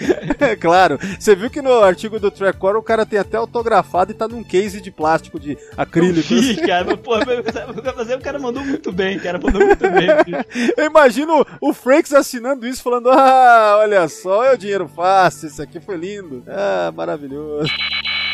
É 0.40 0.54
claro. 0.54 0.98
Você 1.18 1.34
viu 1.34 1.48
que 1.50 1.62
no 1.62 1.72
artigo 1.82 2.20
do 2.20 2.30
Trackcore 2.30 2.76
o 2.76 2.82
cara 2.82 3.04
tem 3.06 3.18
até 3.18 3.36
autografado 3.36 4.12
e 4.12 4.14
tá 4.14 4.28
num 4.28 4.44
case 4.44 4.80
de 4.80 4.90
plástico 4.90 5.40
de 5.40 5.52
Eu 5.52 5.58
acrílico. 5.76 6.22
fiz, 6.28 6.60
cara, 6.60 6.84
mas, 6.84 7.00
porra, 7.00 7.24
o 8.16 8.20
cara 8.20 8.38
mandou 8.38 8.64
muito 8.64 8.92
bem, 8.92 9.18
cara, 9.18 9.38
mandou 9.38 9.64
muito 9.64 9.90
bem. 9.90 10.08
bicho. 10.24 10.72
Eu 10.76 10.84
imagino 10.86 11.44
o 11.60 11.72
Franks 11.72 12.12
assinando 12.12 12.66
isso, 12.66 12.82
falando: 12.82 13.10
Ah, 13.10 13.76
olha 13.80 14.08
só, 14.08 14.44
é 14.44 14.54
o 14.54 14.58
dinheiro 14.58 14.88
fácil, 14.88 15.48
isso 15.48 15.62
aqui 15.62 15.80
foi 15.80 15.96
lindo. 15.96 16.42
Ah, 16.46 16.92
maravilhoso. 16.94 17.68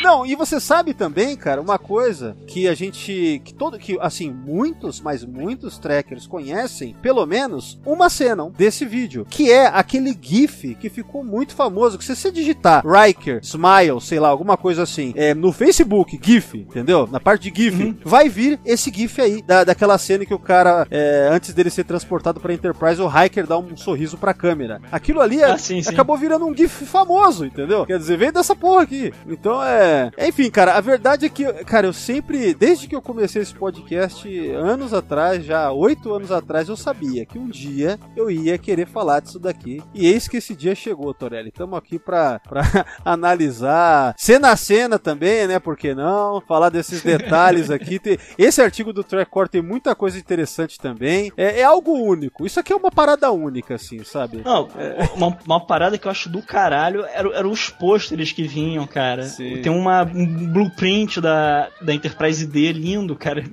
Não, 0.03 0.27
e 0.27 0.35
você 0.35 0.59
sabe 0.61 0.95
também, 0.95 1.37
cara, 1.37 1.61
uma 1.61 1.79
coisa 1.79 2.37
que 2.47 2.67
a 2.69 2.75
gente. 2.75 3.41
que 3.45 3.55
todo. 3.55 3.79
que, 3.79 3.99
assim, 4.01 4.31
muitos, 4.31 5.01
mas 5.01 5.25
muitos 5.25 5.79
trackers 5.79 6.27
conhecem, 6.27 6.95
pelo 7.01 7.25
menos, 7.27 7.79
uma 7.87 8.09
cena 8.11 8.51
desse 8.57 8.85
vídeo. 8.85 9.27
Que 9.29 9.51
é 9.53 9.67
aquele 9.67 10.17
GIF 10.21 10.75
que 10.75 10.89
ficou 10.89 11.23
muito 11.25 11.55
famoso. 11.55 11.99
Que 11.99 12.05
se 12.05 12.15
você 12.17 12.31
digitar 12.31 12.83
Riker, 12.87 13.41
Smile, 13.43 14.01
sei 14.01 14.19
lá, 14.19 14.29
alguma 14.29 14.57
coisa 14.57 14.83
assim, 14.83 15.13
é, 15.17 15.35
no 15.35 15.53
Facebook, 15.53 16.19
GIF, 16.23 16.55
entendeu? 16.59 17.09
Na 17.11 17.21
parte 17.21 17.51
de 17.51 17.63
GIF, 17.63 17.97
vai 18.05 18.29
vir 18.29 18.59
esse 18.65 18.91
GIF 18.93 19.21
aí, 19.21 19.43
da, 19.43 19.65
daquela 19.65 19.97
cena 19.99 20.25
que 20.27 20.35
o 20.35 20.39
cara, 20.39 20.87
é, 20.91 21.29
antes 21.31 21.53
dele 21.55 21.71
ser 21.71 21.85
transportado 21.85 22.41
pra 22.41 22.53
Enterprise, 22.53 23.01
o 23.01 23.09
Hiker 23.09 23.47
dá 23.47 23.59
um 23.59 23.77
sorriso 23.77 24.17
pra 24.19 24.35
câmera. 24.35 24.81
Aquilo 24.91 25.21
ali 25.21 25.41
é- 25.41 25.53
Ah, 25.53 25.59
sim, 25.59 25.83
sim. 25.83 25.91
acabou 25.91 26.17
virando 26.17 26.47
um 26.47 26.57
GIF 26.57 26.85
famoso, 26.87 27.45
entendeu? 27.45 27.85
Quer 27.87 27.99
dizer, 27.99 28.17
veio 28.17 28.33
dessa 28.33 28.55
porra 28.57 28.83
aqui. 28.83 29.13
Então 29.29 29.63
é. 29.63 29.92
Enfim, 30.19 30.51
cara, 30.51 30.75
a 30.75 30.81
verdade 30.81 31.27
é 31.27 31.29
que, 31.29 31.45
cara, 31.65 31.87
eu 31.87 31.93
sempre, 31.93 32.55
desde 32.55 32.87
que 32.87 32.95
eu 32.95 33.03
comecei 33.03 33.43
esse 33.43 33.55
podcast, 33.55 34.29
anos 34.51 34.93
atrás, 34.95 35.45
já 35.45 35.71
oito 35.73 36.13
anos 36.15 36.31
atrás, 36.31 36.69
eu 36.69 36.77
sabia 36.77 37.25
que 37.27 37.39
um 37.39 37.49
dia 37.49 37.99
eu 38.17 38.31
ia 38.31 38.57
querer 38.59 38.87
falar 38.87 39.21
disso 39.21 39.39
daqui. 39.39 39.83
E 39.95 40.07
eis 40.07 40.29
que 40.29 40.37
esse 40.39 40.55
dia 40.55 40.75
chegou, 40.75 41.13
Torelli. 41.15 41.49
Estamos 41.49 41.79
aqui 41.79 41.99
pra, 41.99 42.39
pra 42.41 42.63
analisar 43.05 44.15
cena 44.17 44.51
a 44.53 44.57
cena 44.57 44.99
também, 44.99 45.47
né? 45.47 45.59
Por 45.59 45.77
que 45.77 45.95
não? 45.95 46.41
Falar 46.41 46.69
desses 46.69 47.03
detalhes 47.05 47.71
aqui. 47.71 47.99
Tem- 47.99 48.19
Esse 48.39 48.61
artigo 48.61 48.93
do 48.93 49.03
Trackcore 49.05 49.49
tem 49.49 49.63
muita 49.63 49.95
coisa 49.95 50.19
interessante 50.19 50.79
também. 50.79 51.33
É, 51.37 51.61
é 51.61 51.65
algo 51.65 51.93
único. 51.93 52.47
Isso 52.47 52.61
aqui 52.61 52.73
é 52.73 52.77
uma 52.77 52.91
parada 52.91 53.31
única, 53.31 53.75
assim, 53.75 54.05
sabe? 54.05 54.43
Não, 54.45 54.69
uma, 55.15 55.39
uma 55.47 55.67
parada 55.67 55.97
que 55.99 56.07
eu 56.07 56.11
acho 56.11 56.29
do 56.29 56.43
caralho 56.43 57.05
eram 57.13 57.33
era 57.33 57.49
os 57.49 57.71
pôsteres 57.71 58.33
que 58.33 58.43
vinham, 58.47 58.87
cara. 58.87 59.25
Sim. 59.25 59.63
Tem 59.63 59.73
um, 59.73 59.82
uma, 59.83 60.03
um 60.05 60.27
blueprint 60.53 61.21
da, 61.21 61.69
da 61.81 61.93
Enterprise 61.95 62.47
D 62.47 62.73
lindo, 62.73 63.15
cara. 63.17 63.45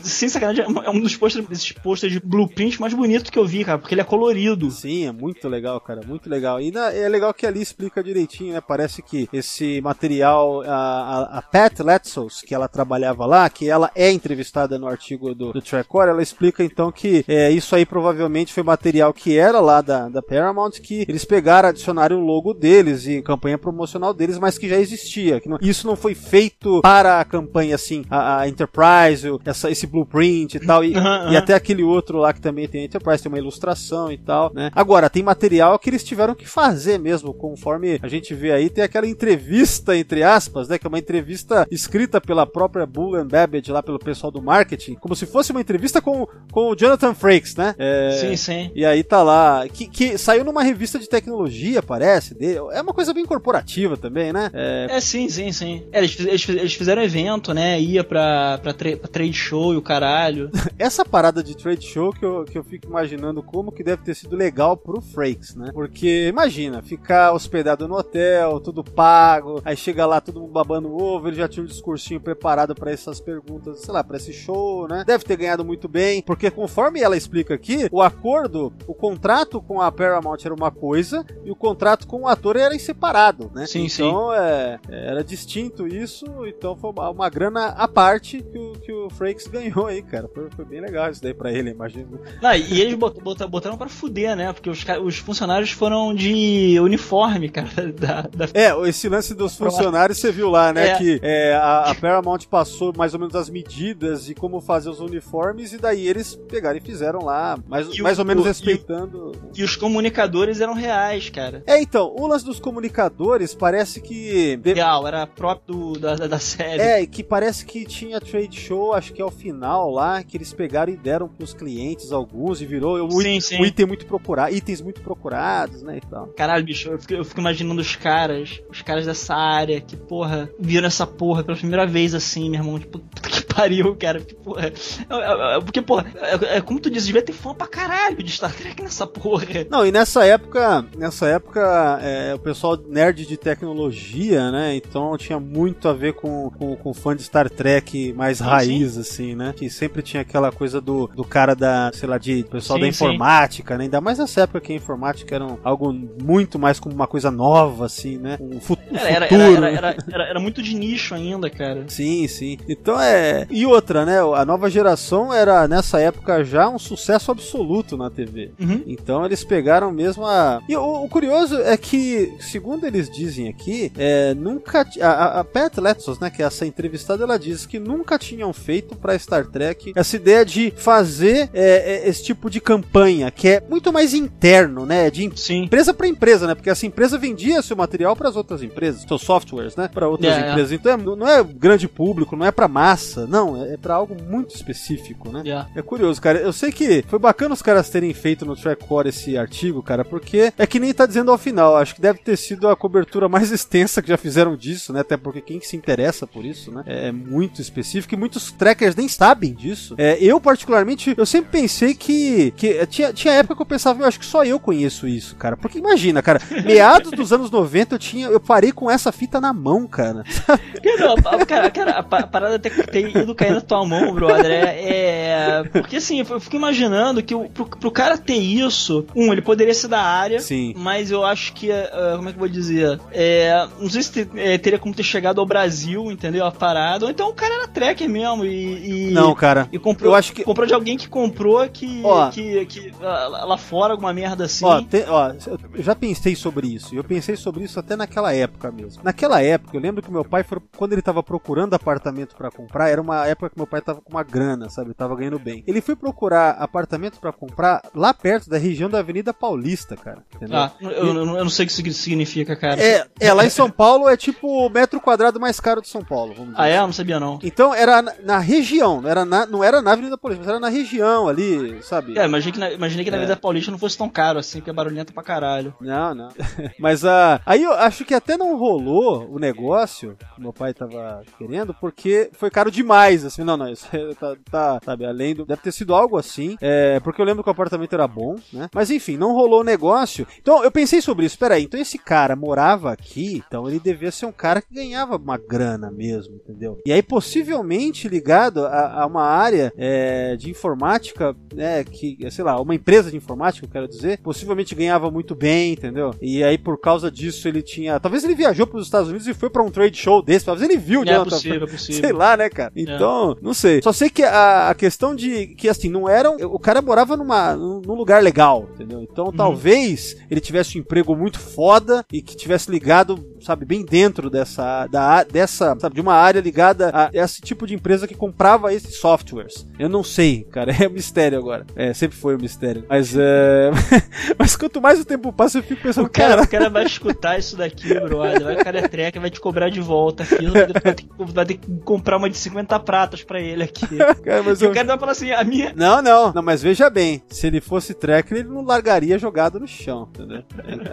Sem 0.00 0.28
sacanagem, 0.28 0.64
é 0.64 0.90
um 0.90 1.00
dos 1.00 1.16
posters, 1.16 2.12
de 2.12 2.20
blueprint 2.20 2.80
mais 2.80 2.94
bonito 2.94 3.30
que 3.32 3.38
eu 3.38 3.46
vi, 3.46 3.64
cara, 3.64 3.78
porque 3.78 3.94
ele 3.94 4.00
é 4.00 4.04
colorido. 4.04 4.70
Sim, 4.70 5.06
é 5.06 5.12
muito 5.12 5.48
legal, 5.48 5.80
cara, 5.80 6.00
muito 6.06 6.28
legal. 6.28 6.60
E 6.60 6.70
na- 6.70 6.92
é 6.92 7.08
legal 7.08 7.32
que 7.34 7.46
ali 7.46 7.60
explica 7.60 8.02
direitinho, 8.02 8.52
né? 8.54 8.60
Parece 8.60 9.02
que 9.02 9.28
esse 9.32 9.80
material, 9.80 10.62
a, 10.62 10.68
a, 10.74 11.38
a 11.38 11.42
Pat 11.42 11.80
Letsos, 11.80 12.42
que 12.42 12.54
ela 12.54 12.68
trabalhava 12.68 13.24
lá, 13.26 13.48
que 13.48 13.68
ela 13.68 13.90
é 13.94 14.10
entrevistada 14.10 14.78
no 14.78 14.86
artigo 14.86 15.34
do, 15.34 15.52
do 15.52 15.62
Trackcore, 15.62 16.10
ela 16.10 16.22
explica 16.22 16.62
então 16.64 16.90
que 16.92 17.24
é, 17.28 17.50
isso 17.50 17.74
aí 17.74 17.84
provavelmente 17.86 18.52
foi 18.52 18.62
material 18.62 19.12
que 19.12 19.36
era 19.38 19.60
lá 19.60 19.80
da, 19.80 20.08
da 20.08 20.22
Paramount, 20.22 20.72
que 20.82 21.04
eles 21.08 21.24
pegaram, 21.24 21.68
adicionaram 21.68 22.16
o 22.20 22.24
logo 22.24 22.52
deles 22.52 23.06
e 23.06 23.22
campanha 23.22 23.58
promocional 23.58 24.12
deles, 24.14 24.38
mas 24.38 24.58
que 24.58 24.68
já 24.68 24.76
existia. 24.76 25.40
Que 25.40 25.48
não- 25.48 25.58
isso 25.60 25.77
não 25.86 25.96
foi 25.96 26.14
feito 26.14 26.80
para 26.82 27.20
a 27.20 27.24
campanha, 27.24 27.74
assim, 27.74 28.04
a, 28.10 28.40
a 28.40 28.48
Enterprise, 28.48 29.28
essa, 29.44 29.70
esse 29.70 29.86
blueprint 29.86 30.54
e 30.54 30.60
tal, 30.60 30.84
e, 30.84 30.94
Aham, 30.94 31.32
e 31.32 31.36
até 31.36 31.54
aquele 31.54 31.82
outro 31.82 32.18
lá 32.18 32.32
que 32.32 32.40
também 32.40 32.68
tem 32.68 32.82
a 32.82 32.84
Enterprise, 32.84 33.22
tem 33.22 33.30
uma 33.30 33.38
ilustração 33.38 34.10
e 34.10 34.18
tal, 34.18 34.52
né? 34.54 34.70
Agora, 34.74 35.10
tem 35.10 35.22
material 35.22 35.78
que 35.78 35.90
eles 35.90 36.04
tiveram 36.04 36.34
que 36.34 36.46
fazer 36.46 36.98
mesmo, 36.98 37.32
conforme 37.34 37.98
a 38.02 38.08
gente 38.08 38.34
vê 38.34 38.52
aí, 38.52 38.70
tem 38.70 38.84
aquela 38.84 39.06
entrevista, 39.06 39.96
entre 39.96 40.22
aspas, 40.22 40.68
né? 40.68 40.78
Que 40.78 40.86
é 40.86 40.88
uma 40.88 40.98
entrevista 40.98 41.66
escrita 41.70 42.20
pela 42.20 42.46
própria 42.46 42.86
Bull 42.86 43.16
and 43.16 43.26
Babbage, 43.26 43.70
lá 43.70 43.82
pelo 43.82 43.98
pessoal 43.98 44.30
do 44.30 44.42
marketing, 44.42 44.94
como 44.94 45.14
se 45.14 45.26
fosse 45.26 45.50
uma 45.50 45.60
entrevista 45.60 46.00
com, 46.00 46.26
com 46.50 46.70
o 46.70 46.76
Jonathan 46.76 47.14
Frakes, 47.14 47.56
né? 47.56 47.74
É, 47.78 48.18
Sim, 48.20 48.36
sim. 48.36 48.70
E 48.74 48.84
aí 48.84 49.02
tá 49.02 49.22
lá, 49.22 49.66
que, 49.68 49.86
que 49.86 50.18
saiu 50.18 50.44
numa 50.44 50.62
revista 50.62 50.98
de 50.98 51.08
tecnologia, 51.08 51.82
parece, 51.82 52.34
dele. 52.34 52.58
é 52.72 52.80
uma 52.80 52.94
coisa 52.94 53.12
bem 53.12 53.24
corporativa 53.24 53.96
também, 53.96 54.32
né? 54.32 54.50
É, 54.52 54.88
É, 54.90 55.00
sim, 55.00 55.28
sim, 55.28 55.52
sim. 55.52 55.67
É, 55.92 55.98
eles, 55.98 56.18
eles, 56.20 56.48
eles 56.48 56.74
fizeram 56.74 57.02
evento, 57.02 57.52
né? 57.54 57.80
Ia 57.80 58.02
pra, 58.04 58.58
pra, 58.62 58.72
tra- 58.72 58.96
pra 58.96 59.08
trade 59.08 59.32
show 59.32 59.72
e 59.72 59.76
o 59.76 59.82
caralho. 59.82 60.50
essa 60.78 61.04
parada 61.04 61.42
de 61.42 61.56
trade 61.56 61.84
show 61.86 62.12
que 62.12 62.24
eu, 62.24 62.44
que 62.44 62.56
eu 62.58 62.64
fico 62.64 62.86
imaginando 62.86 63.42
como 63.42 63.72
que 63.72 63.82
deve 63.82 64.02
ter 64.02 64.14
sido 64.14 64.36
legal 64.36 64.76
pro 64.76 65.00
Frakes, 65.00 65.54
né? 65.54 65.70
Porque 65.72 66.28
imagina, 66.28 66.82
ficar 66.82 67.32
hospedado 67.32 67.86
no 67.88 67.96
hotel, 67.96 68.60
tudo 68.60 68.82
pago, 68.84 69.60
aí 69.64 69.76
chega 69.76 70.06
lá 70.06 70.20
todo 70.20 70.40
mundo 70.40 70.52
babando 70.52 70.92
ovo, 70.96 71.28
ele 71.28 71.36
já 71.36 71.48
tinha 71.48 71.62
um 71.62 71.66
discursinho 71.66 72.20
preparado 72.20 72.74
pra 72.74 72.90
essas 72.90 73.20
perguntas, 73.20 73.80
sei 73.80 73.92
lá, 73.92 74.02
pra 74.04 74.16
esse 74.16 74.32
show, 74.32 74.86
né? 74.88 75.04
Deve 75.06 75.24
ter 75.24 75.36
ganhado 75.36 75.64
muito 75.64 75.88
bem, 75.88 76.22
porque 76.22 76.50
conforme 76.50 77.00
ela 77.00 77.16
explica 77.16 77.54
aqui, 77.54 77.88
o 77.90 78.00
acordo, 78.02 78.72
o 78.86 78.94
contrato 78.94 79.60
com 79.60 79.80
a 79.80 79.90
Paramount 79.90 80.38
era 80.44 80.54
uma 80.54 80.70
coisa 80.70 81.24
e 81.44 81.50
o 81.50 81.56
contrato 81.56 82.06
com 82.06 82.22
o 82.22 82.28
ator 82.28 82.56
era 82.56 82.74
em 82.74 82.78
separado, 82.78 83.50
né? 83.54 83.66
Sim, 83.66 83.88
sim. 83.88 84.06
então, 84.06 84.32
é, 84.32 84.78
era 84.88 85.24
distinto 85.24 85.47
isso, 85.56 86.26
então 86.46 86.76
foi 86.76 86.90
uma, 86.90 87.10
uma 87.10 87.28
grana 87.30 87.66
à 87.68 87.88
parte 87.88 88.42
que 88.42 88.58
o, 88.58 88.72
que 88.72 88.92
o 88.92 89.08
Frakes 89.10 89.46
ganhou 89.46 89.86
aí, 89.86 90.02
cara. 90.02 90.28
Foi, 90.34 90.48
foi 90.50 90.64
bem 90.64 90.80
legal 90.80 91.10
isso 91.10 91.22
daí 91.22 91.32
pra 91.34 91.52
ele, 91.52 91.70
imagino. 91.70 92.20
Não, 92.42 92.54
e 92.54 92.80
eles 92.80 92.94
bot- 92.94 93.20
bota- 93.22 93.46
botaram 93.46 93.76
pra 93.76 93.88
fuder, 93.88 94.36
né? 94.36 94.52
Porque 94.52 94.68
os, 94.68 94.84
os 95.04 95.16
funcionários 95.18 95.70
foram 95.70 96.14
de 96.14 96.78
uniforme, 96.80 97.48
cara. 97.48 97.68
Da, 97.98 98.22
da- 98.22 98.48
É, 98.54 98.70
esse 98.88 99.08
lance 99.08 99.34
dos 99.34 99.56
funcionários, 99.56 100.18
você 100.18 100.30
viu 100.30 100.48
lá, 100.50 100.72
né? 100.72 100.88
É. 100.90 100.94
Que 100.98 101.20
é, 101.22 101.54
a, 101.54 101.90
a 101.90 101.94
Paramount 101.94 102.40
passou 102.50 102.92
mais 102.96 103.14
ou 103.14 103.20
menos 103.20 103.34
as 103.34 103.48
medidas 103.48 104.24
de 104.24 104.34
como 104.34 104.60
fazer 104.60 104.90
os 104.90 105.00
uniformes, 105.00 105.72
e 105.72 105.78
daí 105.78 106.06
eles 106.06 106.34
pegaram 106.48 106.76
e 106.78 106.80
fizeram 106.80 107.20
lá, 107.24 107.58
mais, 107.66 107.88
E 107.88 108.00
o- 108.00 108.04
mais 108.04 108.18
ou 108.18 108.24
menos 108.24 108.42
o- 108.44 108.46
e 108.46 108.48
o- 108.48 108.52
respeitando. 108.52 109.32
E 109.56 109.62
os 109.64 109.76
comunicadores 109.76 110.60
eram 110.60 110.74
reais, 110.74 111.28
cara. 111.30 111.62
É, 111.66 111.80
então, 111.80 112.14
o 112.18 112.26
lance 112.26 112.44
dos 112.44 112.60
comunicadores 112.60 113.54
parece 113.54 114.00
que. 114.00 114.58
Real, 114.64 115.06
era 115.06 115.26
próprio 115.38 115.92
do- 115.92 115.98
da, 115.98 116.14
da, 116.16 116.38
série. 116.38 116.80
É, 116.82 117.06
que 117.06 117.22
parece 117.22 117.64
que 117.64 117.84
tinha 117.84 118.20
trade 118.20 118.58
show, 118.60 118.92
acho 118.92 119.12
que 119.12 119.22
ao 119.22 119.30
final 119.30 119.90
lá, 119.90 120.22
que 120.22 120.36
eles 120.36 120.52
pegaram 120.52 120.92
e 120.92 120.96
deram 120.96 121.28
pros 121.28 121.54
clientes 121.54 122.12
alguns 122.12 122.60
e 122.60 122.66
virou 122.66 122.98
um, 123.06 123.10
Sim, 123.20 123.40
sim. 123.40 123.60
um 123.60 123.64
item 123.64 123.86
muito 123.86 124.04
procurado, 124.06 124.54
itens 124.54 124.80
muito 124.80 125.00
procurados, 125.00 125.82
né, 125.82 125.98
e 125.98 126.06
tal. 126.06 126.26
Caralho, 126.28 126.64
bicho, 126.64 126.90
eu 126.90 126.98
fico, 126.98 127.14
eu 127.14 127.24
fico 127.24 127.40
imaginando 127.40 127.80
os 127.80 127.94
caras, 127.96 128.60
os 128.70 128.82
caras 128.82 129.06
dessa 129.06 129.34
área 129.34 129.80
que, 129.80 129.96
porra, 129.96 130.50
viram 130.58 130.86
essa 130.86 131.06
porra 131.06 131.42
pela 131.44 131.56
primeira 131.56 131.86
vez 131.86 132.14
assim, 132.14 132.50
meu 132.50 132.60
irmão. 132.60 132.78
Tipo, 132.78 132.98
que 133.22 133.42
pariu, 133.44 133.94
cara. 133.96 134.20
Porque, 134.20 134.34
porra. 134.34 134.66
é- 134.66 134.72
é- 135.14 135.56
é- 135.56 135.60
Porque, 135.60 135.82
porra, 135.82 136.06
é, 136.16 136.56
é 136.56 136.60
como 136.60 136.80
tu 136.80 136.90
disse, 136.90 137.06
devia 137.06 137.22
ter 137.22 137.32
fã 137.32 137.54
pra 137.54 137.66
caralho 137.66 138.22
de 138.22 138.30
Star 138.32 138.52
Trek 138.54 138.82
nessa 138.82 139.06
porra. 139.06 139.46
Não, 139.70 139.86
e 139.86 139.92
nessa 139.92 140.24
época, 140.24 140.84
nessa 140.96 141.26
época, 141.26 141.98
é, 142.02 142.34
o 142.34 142.38
pessoal 142.38 142.76
nerd 142.76 143.26
de 143.26 143.36
tecnologia, 143.36 144.50
né? 144.50 144.74
Então 144.76 145.16
tinha 145.16 145.27
muito 145.36 145.88
a 145.88 145.92
ver 145.92 146.14
com, 146.14 146.50
com, 146.58 146.76
com 146.76 146.94
fã 146.94 147.14
de 147.14 147.22
Star 147.22 147.50
Trek 147.50 148.12
mais 148.14 148.38
Sim, 148.38 148.44
raiz, 148.44 148.96
assim, 148.96 149.34
né? 149.34 149.52
Que 149.56 149.68
sempre 149.68 150.02
tinha 150.02 150.20
aquela 150.22 150.50
coisa 150.52 150.80
do, 150.80 151.08
do 151.14 151.24
cara 151.24 151.54
da, 151.54 151.90
sei 151.94 152.08
lá, 152.08 152.18
de 152.18 152.44
pessoal 152.44 152.78
Sim, 152.78 152.84
da 152.86 152.92
sim. 152.92 153.04
informática, 153.04 153.76
né? 153.76 153.84
Ainda 153.84 154.00
mais 154.00 154.18
nessa 154.18 154.42
época 154.42 154.60
que 154.60 154.72
a 154.72 154.76
informática 154.76 155.34
era 155.34 155.44
um- 155.44 155.58
algo 155.64 155.92
muito 155.92 156.58
mais 156.58 156.78
como 156.80 156.94
uma 156.94 157.06
coisa 157.06 157.30
nova, 157.30 157.86
assim, 157.86 158.16
né? 158.18 158.38
Um, 158.40 158.60
fu- 158.60 158.78
um 158.90 158.96
Era, 158.96 159.26
futuro. 159.28 159.64
era, 159.64 159.70
era, 159.70 159.96
era, 160.12 160.24
era 160.24 160.40
muito 160.40 160.62
de 160.62 160.74
nicho 160.74 161.14
ainda, 161.14 161.50
cara. 161.50 161.84
Sim, 161.88 162.26
sim. 162.28 162.58
Então 162.68 163.00
é. 163.00 163.46
E 163.50 163.66
outra, 163.66 164.04
né? 164.04 164.18
A 164.20 164.44
nova 164.44 164.70
geração 164.70 165.32
era 165.32 165.66
nessa 165.66 166.00
época 166.00 166.44
já 166.44 166.68
um 166.68 166.78
sucesso 166.78 167.30
absoluto 167.30 167.96
na 167.96 168.10
TV. 168.10 168.50
Uhum. 168.60 168.82
Então 168.86 169.24
eles 169.24 169.42
pegaram 169.44 169.90
mesmo 169.92 170.24
a. 170.26 170.60
E 170.68 170.76
o, 170.76 171.04
o 171.04 171.08
curioso 171.08 171.56
é 171.60 171.76
que, 171.76 172.32
segundo 172.40 172.86
eles 172.86 173.10
dizem 173.10 173.48
aqui, 173.48 173.90
é, 173.96 174.34
nunca. 174.34 174.86
A, 175.00 175.17
a- 175.18 175.40
a 175.40 175.44
Pat 175.44 175.76
Letsos, 175.78 176.18
né, 176.18 176.30
que 176.30 176.42
é 176.42 176.46
essa 176.46 176.64
entrevistada, 176.66 177.24
ela 177.24 177.38
diz 177.38 177.66
que 177.66 177.78
nunca 177.78 178.18
tinham 178.18 178.52
feito 178.52 178.96
pra 178.96 179.18
Star 179.18 179.46
Trek 179.46 179.92
essa 179.94 180.16
ideia 180.16 180.44
de 180.44 180.72
fazer 180.76 181.50
é, 181.52 182.04
é, 182.04 182.08
esse 182.08 182.22
tipo 182.24 182.48
de 182.50 182.60
campanha, 182.60 183.30
que 183.30 183.48
é 183.48 183.62
muito 183.68 183.92
mais 183.92 184.14
interno, 184.14 184.84
né? 184.86 185.10
De 185.10 185.30
Sim. 185.36 185.64
empresa 185.64 185.92
para 185.94 186.06
empresa, 186.06 186.46
né? 186.46 186.54
Porque 186.54 186.70
essa 186.70 186.86
empresa 186.86 187.18
vendia 187.18 187.62
seu 187.62 187.76
material 187.76 188.14
para 188.16 188.28
as 188.28 188.36
outras 188.36 188.62
empresas, 188.62 189.02
seus 189.02 189.22
softwares, 189.22 189.76
né? 189.76 189.88
Para 189.92 190.08
outras 190.08 190.32
É, 190.32 190.40
é. 190.40 190.50
empresas. 190.50 190.72
Então 190.72 190.92
é- 190.92 190.96
não 190.96 191.28
é 191.28 191.42
grande 191.42 191.88
público, 191.88 192.36
não 192.36 192.46
é 192.46 192.50
para 192.50 192.68
massa, 192.68 193.26
não, 193.26 193.62
é 193.64 193.76
para 193.76 193.94
algo 193.94 194.16
muito 194.22 194.54
específico, 194.54 195.30
né? 195.30 195.42
Yeah. 195.44 195.68
É 195.74 195.82
curioso, 195.82 196.20
cara. 196.20 196.38
Eu 196.38 196.52
sei 196.52 196.70
que 196.72 197.04
foi 197.08 197.18
bacana 197.18 197.54
os 197.54 197.62
caras 197.62 197.88
terem 197.90 198.12
feito 198.14 198.44
no 198.46 198.56
Trackcore 198.56 199.08
esse 199.08 199.36
artigo, 199.36 199.82
cara, 199.82 200.04
porque 200.04 200.52
é 200.56 200.66
que 200.66 200.78
nem 200.80 200.92
tá 200.92 201.06
dizendo 201.06 201.30
ao 201.30 201.38
final. 201.38 201.76
Acho 201.76 201.94
que 201.94 202.00
deve 202.00 202.18
ter 202.20 202.36
sido 202.36 202.68
a 202.68 202.76
cobertura 202.76 203.28
mais 203.28 203.50
extensa 203.52 204.00
que 204.02 204.08
já 204.08 204.16
fizeram 204.16 204.56
disso, 204.56 204.92
né? 204.92 205.02
Até 205.08 205.16
porque 205.16 205.40
quem 205.40 205.58
se 205.60 205.74
interessa 205.74 206.26
por 206.26 206.44
isso, 206.44 206.70
né? 206.70 206.82
É 206.86 207.10
muito 207.10 207.62
específico 207.62 208.12
e 208.14 208.16
muitos 208.18 208.52
trackers 208.52 208.94
nem 208.94 209.08
sabem 209.08 209.54
disso. 209.54 209.94
É, 209.96 210.18
eu, 210.22 210.38
particularmente, 210.38 211.14
eu 211.16 211.24
sempre 211.24 211.50
pensei 211.50 211.94
que. 211.94 212.50
que 212.56 212.86
tinha, 212.86 213.10
tinha 213.14 213.32
época 213.32 213.56
que 213.56 213.62
eu 213.62 213.66
pensava, 213.66 214.02
eu 214.02 214.06
acho 214.06 214.18
que 214.20 214.26
só 214.26 214.44
eu 214.44 214.60
conheço 214.60 215.08
isso, 215.08 215.34
cara. 215.36 215.56
Porque 215.56 215.78
imagina, 215.78 216.20
cara, 216.22 216.40
meados 216.64 217.10
dos 217.12 217.32
anos 217.32 217.50
90 217.50 217.94
eu 217.94 217.98
tinha. 217.98 218.26
Eu 218.26 218.38
parei 218.38 218.70
com 218.70 218.90
essa 218.90 219.10
fita 219.10 219.40
na 219.40 219.50
mão, 219.52 219.86
cara. 219.86 220.24
Não, 220.98 221.16
cara, 221.46 221.70
cara, 221.70 221.90
a 221.92 222.02
pa- 222.02 222.18
a 222.18 222.26
parada 222.26 222.58
ter, 222.58 222.70
ter 222.88 223.08
ido 223.16 223.34
cair 223.34 223.52
na 223.52 223.60
tua 223.62 223.84
mão, 223.86 224.12
brother, 224.14 224.50
é, 224.50 224.82
é- 224.84 225.62
Porque 225.72 225.96
assim, 225.96 226.20
eu 226.20 226.40
fico 226.40 226.56
imaginando 226.56 227.22
que 227.22 227.34
o, 227.34 227.48
pro, 227.48 227.64
pro 227.66 227.90
cara 227.90 228.18
ter 228.18 228.34
isso, 228.36 229.06
um, 229.16 229.32
ele 229.32 229.40
poderia 229.42 229.72
ser 229.74 229.88
da 229.88 230.00
área, 230.02 230.40
Sim. 230.40 230.74
mas 230.76 231.10
eu 231.10 231.24
acho 231.24 231.52
que, 231.54 231.70
ah, 231.72 232.14
como 232.16 232.28
é 232.28 232.32
que 232.32 232.36
eu 232.36 232.40
vou 232.40 232.48
dizer? 232.48 233.00
É, 233.12 233.66
não 233.80 233.88
sei 233.88 234.02
se 234.02 234.12
te- 234.12 234.28
é, 234.36 234.58
teria 234.58 234.78
como 234.78 234.94
ter 234.98 235.02
chegado 235.04 235.40
ao 235.40 235.46
Brasil, 235.46 236.10
entendeu? 236.10 236.44
A 236.44 236.52
parada, 236.52 237.04
ou 237.04 237.10
então 237.10 237.28
o 237.28 237.34
cara 237.34 237.54
era 237.54 237.68
tracker 237.68 238.08
mesmo 238.08 238.44
e. 238.44 239.08
e- 239.08 239.10
Não, 239.12 239.34
cara. 239.34 239.68
E 239.72 239.78
comprou, 239.78 240.10
Eu 240.12 240.14
acho 240.16 240.32
que- 240.32 240.44
comprou 240.44 240.66
de 240.66 240.74
alguém 240.74 240.96
que 240.96 241.08
comprou 241.08 241.66
que, 241.68 242.02
Ó. 242.04 242.28
que, 242.30 242.66
que 242.66 242.92
lá 243.00 243.56
fora, 243.56 243.92
alguma 243.92 244.12
merda 244.12 244.44
assim. 244.44 244.64
Ó, 244.64 244.80
tem- 244.82 245.04
ó, 245.08 245.32
eu 245.74 245.82
já 245.82 245.94
pensei 245.94 246.34
sobre 246.34 246.66
isso. 246.68 246.94
e 246.94 246.98
Eu 246.98 247.04
pensei 247.04 247.36
sobre 247.36 247.64
isso 247.64 247.78
até 247.78 247.96
naquela 247.96 248.32
época 248.34 248.70
mesmo. 248.72 249.02
Naquela 249.04 249.42
época, 249.42 249.76
eu 249.76 249.80
lembro 249.80 250.02
que 250.02 250.10
meu 250.10 250.24
pai, 250.24 250.42
foi- 250.42 250.58
quando 250.76 250.92
ele 250.92 251.02
tava 251.02 251.22
procurando 251.22 251.74
apartamento 251.74 252.34
pra 252.36 252.50
comprar, 252.50 252.88
era 252.88 253.00
uma 253.00 253.26
época 253.26 253.50
que 253.50 253.56
meu 253.58 253.66
pai 253.66 253.80
tava 253.80 254.00
com 254.00 254.10
uma 254.10 254.22
grana, 254.22 254.68
sabe? 254.68 254.92
Tava 254.94 255.14
ganhando 255.16 255.38
bem. 255.38 255.62
Ele 255.66 255.80
foi 255.80 255.94
procurar 255.96 256.50
apartamento 256.52 257.18
pra 257.20 257.32
comprar 257.32 257.80
lá 257.94 258.12
perto 258.12 258.50
da 258.50 258.58
região 258.58 258.90
da 258.90 258.98
Avenida 258.98 259.32
Paulista, 259.32 259.96
cara. 259.96 260.24
Entendeu? 260.34 260.56
Ah, 260.58 260.72
eu, 260.80 260.90
eu- 260.90 261.14
eu 261.14 261.24
não 261.44 261.48
sei 261.50 261.64
o 261.64 261.68
que 261.68 261.88
isso 261.88 262.02
significa, 262.02 262.56
cara. 262.56 262.80
É, 262.82 263.06
é, 263.20 263.32
lá 263.32 263.44
em 263.44 263.50
São 263.50 263.70
Paulo 263.70 264.08
é 264.08 264.16
tipo 264.16 264.66
o 264.66 264.68
metro 264.88 265.00
quadrado 265.00 265.38
mais 265.38 265.60
caro 265.60 265.82
de 265.82 265.88
São 265.88 266.02
Paulo, 266.02 266.32
vamos 266.34 266.52
dizer. 266.52 266.62
Ah, 266.62 266.66
é? 266.66 266.76
assim. 266.76 266.86
Não 266.86 266.92
sabia 266.92 267.20
não. 267.20 267.38
Então 267.42 267.74
era 267.74 268.00
na, 268.00 268.14
na 268.24 268.38
região, 268.38 269.00
não 269.02 269.10
era 269.10 269.24
na, 269.24 269.46
não 269.46 269.62
era 269.62 269.82
na 269.82 269.92
Avenida 269.92 270.16
Paulista, 270.16 270.42
mas 270.42 270.48
era 270.48 270.60
na 270.60 270.68
região 270.68 271.28
ali, 271.28 271.82
sabe? 271.82 272.18
É, 272.18 272.24
imaginei 272.24 272.52
que 272.52 272.58
na, 272.58 272.70
imaginei 272.72 273.04
que 273.04 273.10
na 273.10 273.18
É. 273.18 273.20
vida 273.20 273.36
paulista 273.36 273.70
não 273.70 273.78
fosse 273.78 273.98
tão 273.98 274.08
caro 274.08 274.38
assim, 274.38 274.58
porque 274.58 274.70
é 274.70 274.72
barulhento 274.72 275.12
pra 275.12 275.22
caralho. 275.22 275.74
Não, 275.80 276.14
não. 276.14 276.28
Mas 276.78 277.04
ah, 277.04 277.40
aí 277.44 277.62
eu 277.62 277.72
acho 277.72 278.04
que 278.04 278.14
até 278.14 278.36
não 278.36 278.56
rolou 278.56 279.28
o 279.30 279.38
negócio 279.38 280.16
que 280.34 280.40
meu 280.40 280.52
pai 280.52 280.72
tava 280.72 281.22
querendo, 281.36 281.74
porque 281.74 282.30
foi 282.32 282.50
caro 282.50 282.70
demais 282.70 282.88
mais, 282.98 283.24
assim, 283.24 283.44
não, 283.44 283.56
não, 283.56 283.68
isso 283.70 283.86
tá, 284.18 284.36
tá, 284.50 284.80
sabe, 284.84 285.04
além 285.04 285.34
do, 285.34 285.44
deve 285.44 285.60
ter 285.62 285.72
sido 285.72 285.94
algo 285.94 286.16
assim, 286.16 286.56
é, 286.60 286.98
porque 287.00 287.20
eu 287.20 287.24
lembro 287.24 287.42
que 287.42 287.48
o 287.48 287.52
apartamento 287.52 287.92
era 287.92 288.08
bom, 288.08 288.36
né, 288.52 288.68
mas 288.74 288.90
enfim, 288.90 289.16
não 289.16 289.32
rolou 289.32 289.60
o 289.60 289.64
negócio, 289.64 290.26
então 290.40 290.64
eu 290.64 290.70
pensei 290.70 291.00
sobre 291.00 291.26
isso, 291.26 291.38
peraí, 291.38 291.64
então 291.64 291.78
esse 291.78 291.98
cara 291.98 292.34
morava 292.34 292.90
aqui, 292.92 293.42
então 293.46 293.68
ele 293.68 293.78
devia 293.78 294.10
ser 294.10 294.26
um 294.26 294.32
cara 294.32 294.62
que 294.62 294.72
ganhava 294.78 295.16
uma 295.16 295.36
grana 295.36 295.90
mesmo, 295.90 296.36
entendeu? 296.36 296.78
E 296.86 296.92
aí 296.92 297.02
possivelmente 297.02 298.08
ligado 298.08 298.64
a, 298.64 299.02
a 299.02 299.06
uma 299.06 299.24
área 299.24 299.72
é, 299.76 300.36
de 300.36 300.50
informática, 300.50 301.34
né, 301.54 301.84
que, 301.84 302.16
sei 302.30 302.44
lá, 302.44 302.60
uma 302.60 302.74
empresa 302.74 303.10
de 303.10 303.16
informática, 303.16 303.66
eu 303.66 303.70
quero 303.70 303.88
dizer, 303.88 304.18
possivelmente 304.18 304.74
ganhava 304.74 305.10
muito 305.10 305.34
bem, 305.34 305.72
entendeu? 305.72 306.14
E 306.20 306.42
aí 306.42 306.56
por 306.56 306.78
causa 306.80 307.10
disso 307.10 307.48
ele 307.48 307.62
tinha, 307.62 307.98
talvez 308.00 308.24
ele 308.24 308.34
viajou 308.34 308.66
para 308.66 308.78
os 308.78 308.86
Estados 308.86 309.08
Unidos 309.08 309.26
e 309.26 309.34
foi 309.34 309.50
para 309.50 309.62
um 309.62 309.70
trade 309.70 309.96
show 309.96 310.22
desse, 310.22 310.46
talvez 310.46 310.68
ele 310.68 310.78
viu 310.78 311.02
É 311.02 311.06
Jonathan 311.06 311.30
possível, 311.30 311.54
é 311.56 311.58
Frakes. 311.60 311.76
possível. 311.76 312.00
Sei 312.02 312.12
lá, 312.12 312.36
né, 312.36 312.48
cara? 312.48 312.72
Então, 312.76 313.36
não 313.42 313.54
sei. 313.54 313.82
Só 313.82 313.92
sei 313.92 314.08
que 314.10 314.22
a, 314.22 314.70
a 314.70 314.74
questão 314.74 315.14
de 315.14 315.48
que 315.48 315.68
assim, 315.68 315.88
não 315.88 316.08
era, 316.08 316.30
o 316.30 316.58
cara 316.58 316.80
morava 316.82 317.16
numa 317.16 317.54
num 317.56 317.80
num 317.80 317.94
lugar 317.94 318.22
legal, 318.22 318.68
entendeu? 318.74 319.02
Então, 319.02 319.32
talvez 319.32 320.16
ele 320.30 320.40
tivesse 320.40 320.76
um 320.76 320.80
emprego 320.80 321.16
muito 321.16 321.38
foda 321.38 322.04
e 322.12 322.20
que 322.20 322.36
tivesse 322.36 322.70
ligado, 322.70 323.18
sabe, 323.40 323.64
bem 323.64 323.84
dentro 323.84 324.28
dessa 324.28 324.57
da 324.86 325.22
dessa, 325.24 325.76
sabe, 325.78 325.94
de 325.94 326.00
uma 326.00 326.14
área 326.14 326.40
ligada 326.40 326.90
a 326.94 327.10
esse 327.12 327.40
tipo 327.40 327.66
de 327.66 327.74
empresa 327.74 328.06
que 328.06 328.14
comprava 328.14 328.72
esses 328.72 328.96
softwares. 328.98 329.66
Eu 329.78 329.88
não 329.88 330.02
sei, 330.04 330.44
cara, 330.50 330.72
é 330.82 330.88
um 330.88 330.92
mistério 330.92 331.38
agora. 331.38 331.66
É, 331.76 331.92
sempre 331.94 332.16
foi 332.16 332.36
um 332.36 332.40
mistério. 332.40 332.84
Mas 332.88 333.14
é, 333.16 333.70
mas 334.38 334.56
quanto 334.56 334.80
mais 334.80 335.00
o 335.00 335.04
tempo 335.04 335.32
passa, 335.32 335.58
eu 335.58 335.62
fico 335.62 335.82
pensando, 335.82 336.06
O 336.06 336.10
cara, 336.10 336.28
cara, 336.30 336.42
o 336.42 336.48
cara 336.48 336.70
vai 336.70 336.84
escutar 336.84 337.38
isso 337.38 337.56
daqui, 337.56 337.94
brother. 337.94 338.58
O 338.58 338.64
cara 338.64 338.78
é 338.78 338.88
treca, 338.88 339.20
vai 339.20 339.30
te 339.30 339.40
cobrar 339.40 339.68
de 339.70 339.80
volta 339.80 340.22
aquilo. 340.22 340.52
Vai 340.52 340.94
ter, 340.94 340.94
que, 341.04 341.08
vai 341.32 341.46
ter 341.46 341.54
que 341.54 341.78
comprar 341.84 342.16
uma 342.16 342.28
de 342.30 342.36
50 342.36 342.78
pratas 342.80 343.22
pra 343.22 343.40
ele 343.40 343.62
aqui. 343.62 343.86
cara, 344.24 344.42
mas 344.42 344.60
E 344.60 344.64
eu, 344.64 344.70
o 344.70 344.74
cara 344.74 344.86
vai 344.86 344.98
falar 344.98 345.12
assim: 345.12 345.30
a 345.30 345.44
minha. 345.44 345.72
Não, 345.76 346.02
não, 346.02 346.32
não, 346.32 346.42
mas 346.42 346.62
veja 346.62 346.88
bem, 346.90 347.22
se 347.28 347.46
ele 347.46 347.60
fosse 347.60 347.94
tracker, 347.94 348.38
ele 348.38 348.48
não 348.48 348.64
largaria 348.64 349.18
jogado 349.18 349.58
no 349.60 349.66
chão, 349.66 350.08
entendeu? 350.14 350.42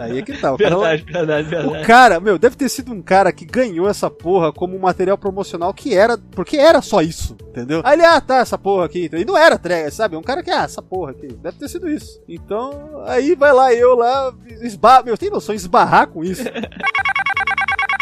Aí 0.00 0.18
é 0.18 0.22
que 0.22 0.32
tá. 0.36 0.52
O 0.52 0.58
cara, 0.58 0.76
Verdade, 0.76 1.04
verdade, 1.12 1.46
o 1.46 1.50
verdade. 1.50 1.86
cara, 1.86 2.20
meu, 2.20 2.38
deve 2.38 2.56
ter 2.56 2.68
sido 2.68 2.92
um 2.92 3.02
cara 3.02 3.32
que 3.32 3.44
ganhou 3.56 3.88
essa 3.88 4.10
porra 4.10 4.52
como 4.52 4.78
material 4.78 5.16
promocional 5.16 5.72
que 5.72 5.94
era, 5.94 6.18
porque 6.18 6.58
era 6.58 6.82
só 6.82 7.00
isso, 7.00 7.34
entendeu? 7.48 7.80
Aí 7.82 7.94
ele, 7.94 8.04
ah, 8.04 8.20
tá, 8.20 8.36
essa 8.36 8.58
porra 8.58 8.84
aqui. 8.84 9.08
E 9.10 9.24
não 9.24 9.34
era 9.34 9.58
tracker, 9.58 9.90
sabe? 9.90 10.14
Um 10.14 10.22
cara 10.22 10.42
que, 10.42 10.50
ah, 10.50 10.64
essa 10.64 10.82
porra 10.82 11.12
aqui. 11.12 11.28
Deve 11.28 11.56
ter 11.56 11.68
sido 11.68 11.88
isso. 11.88 12.20
Então, 12.28 13.02
aí 13.06 13.34
vai 13.34 13.54
lá, 13.54 13.72
eu 13.72 13.96
lá, 13.96 14.34
esbarra, 14.60 15.04
meu, 15.04 15.16
tem 15.16 15.30
noção, 15.30 15.54
esbarrar 15.54 16.08
com 16.08 16.22
isso. 16.22 16.44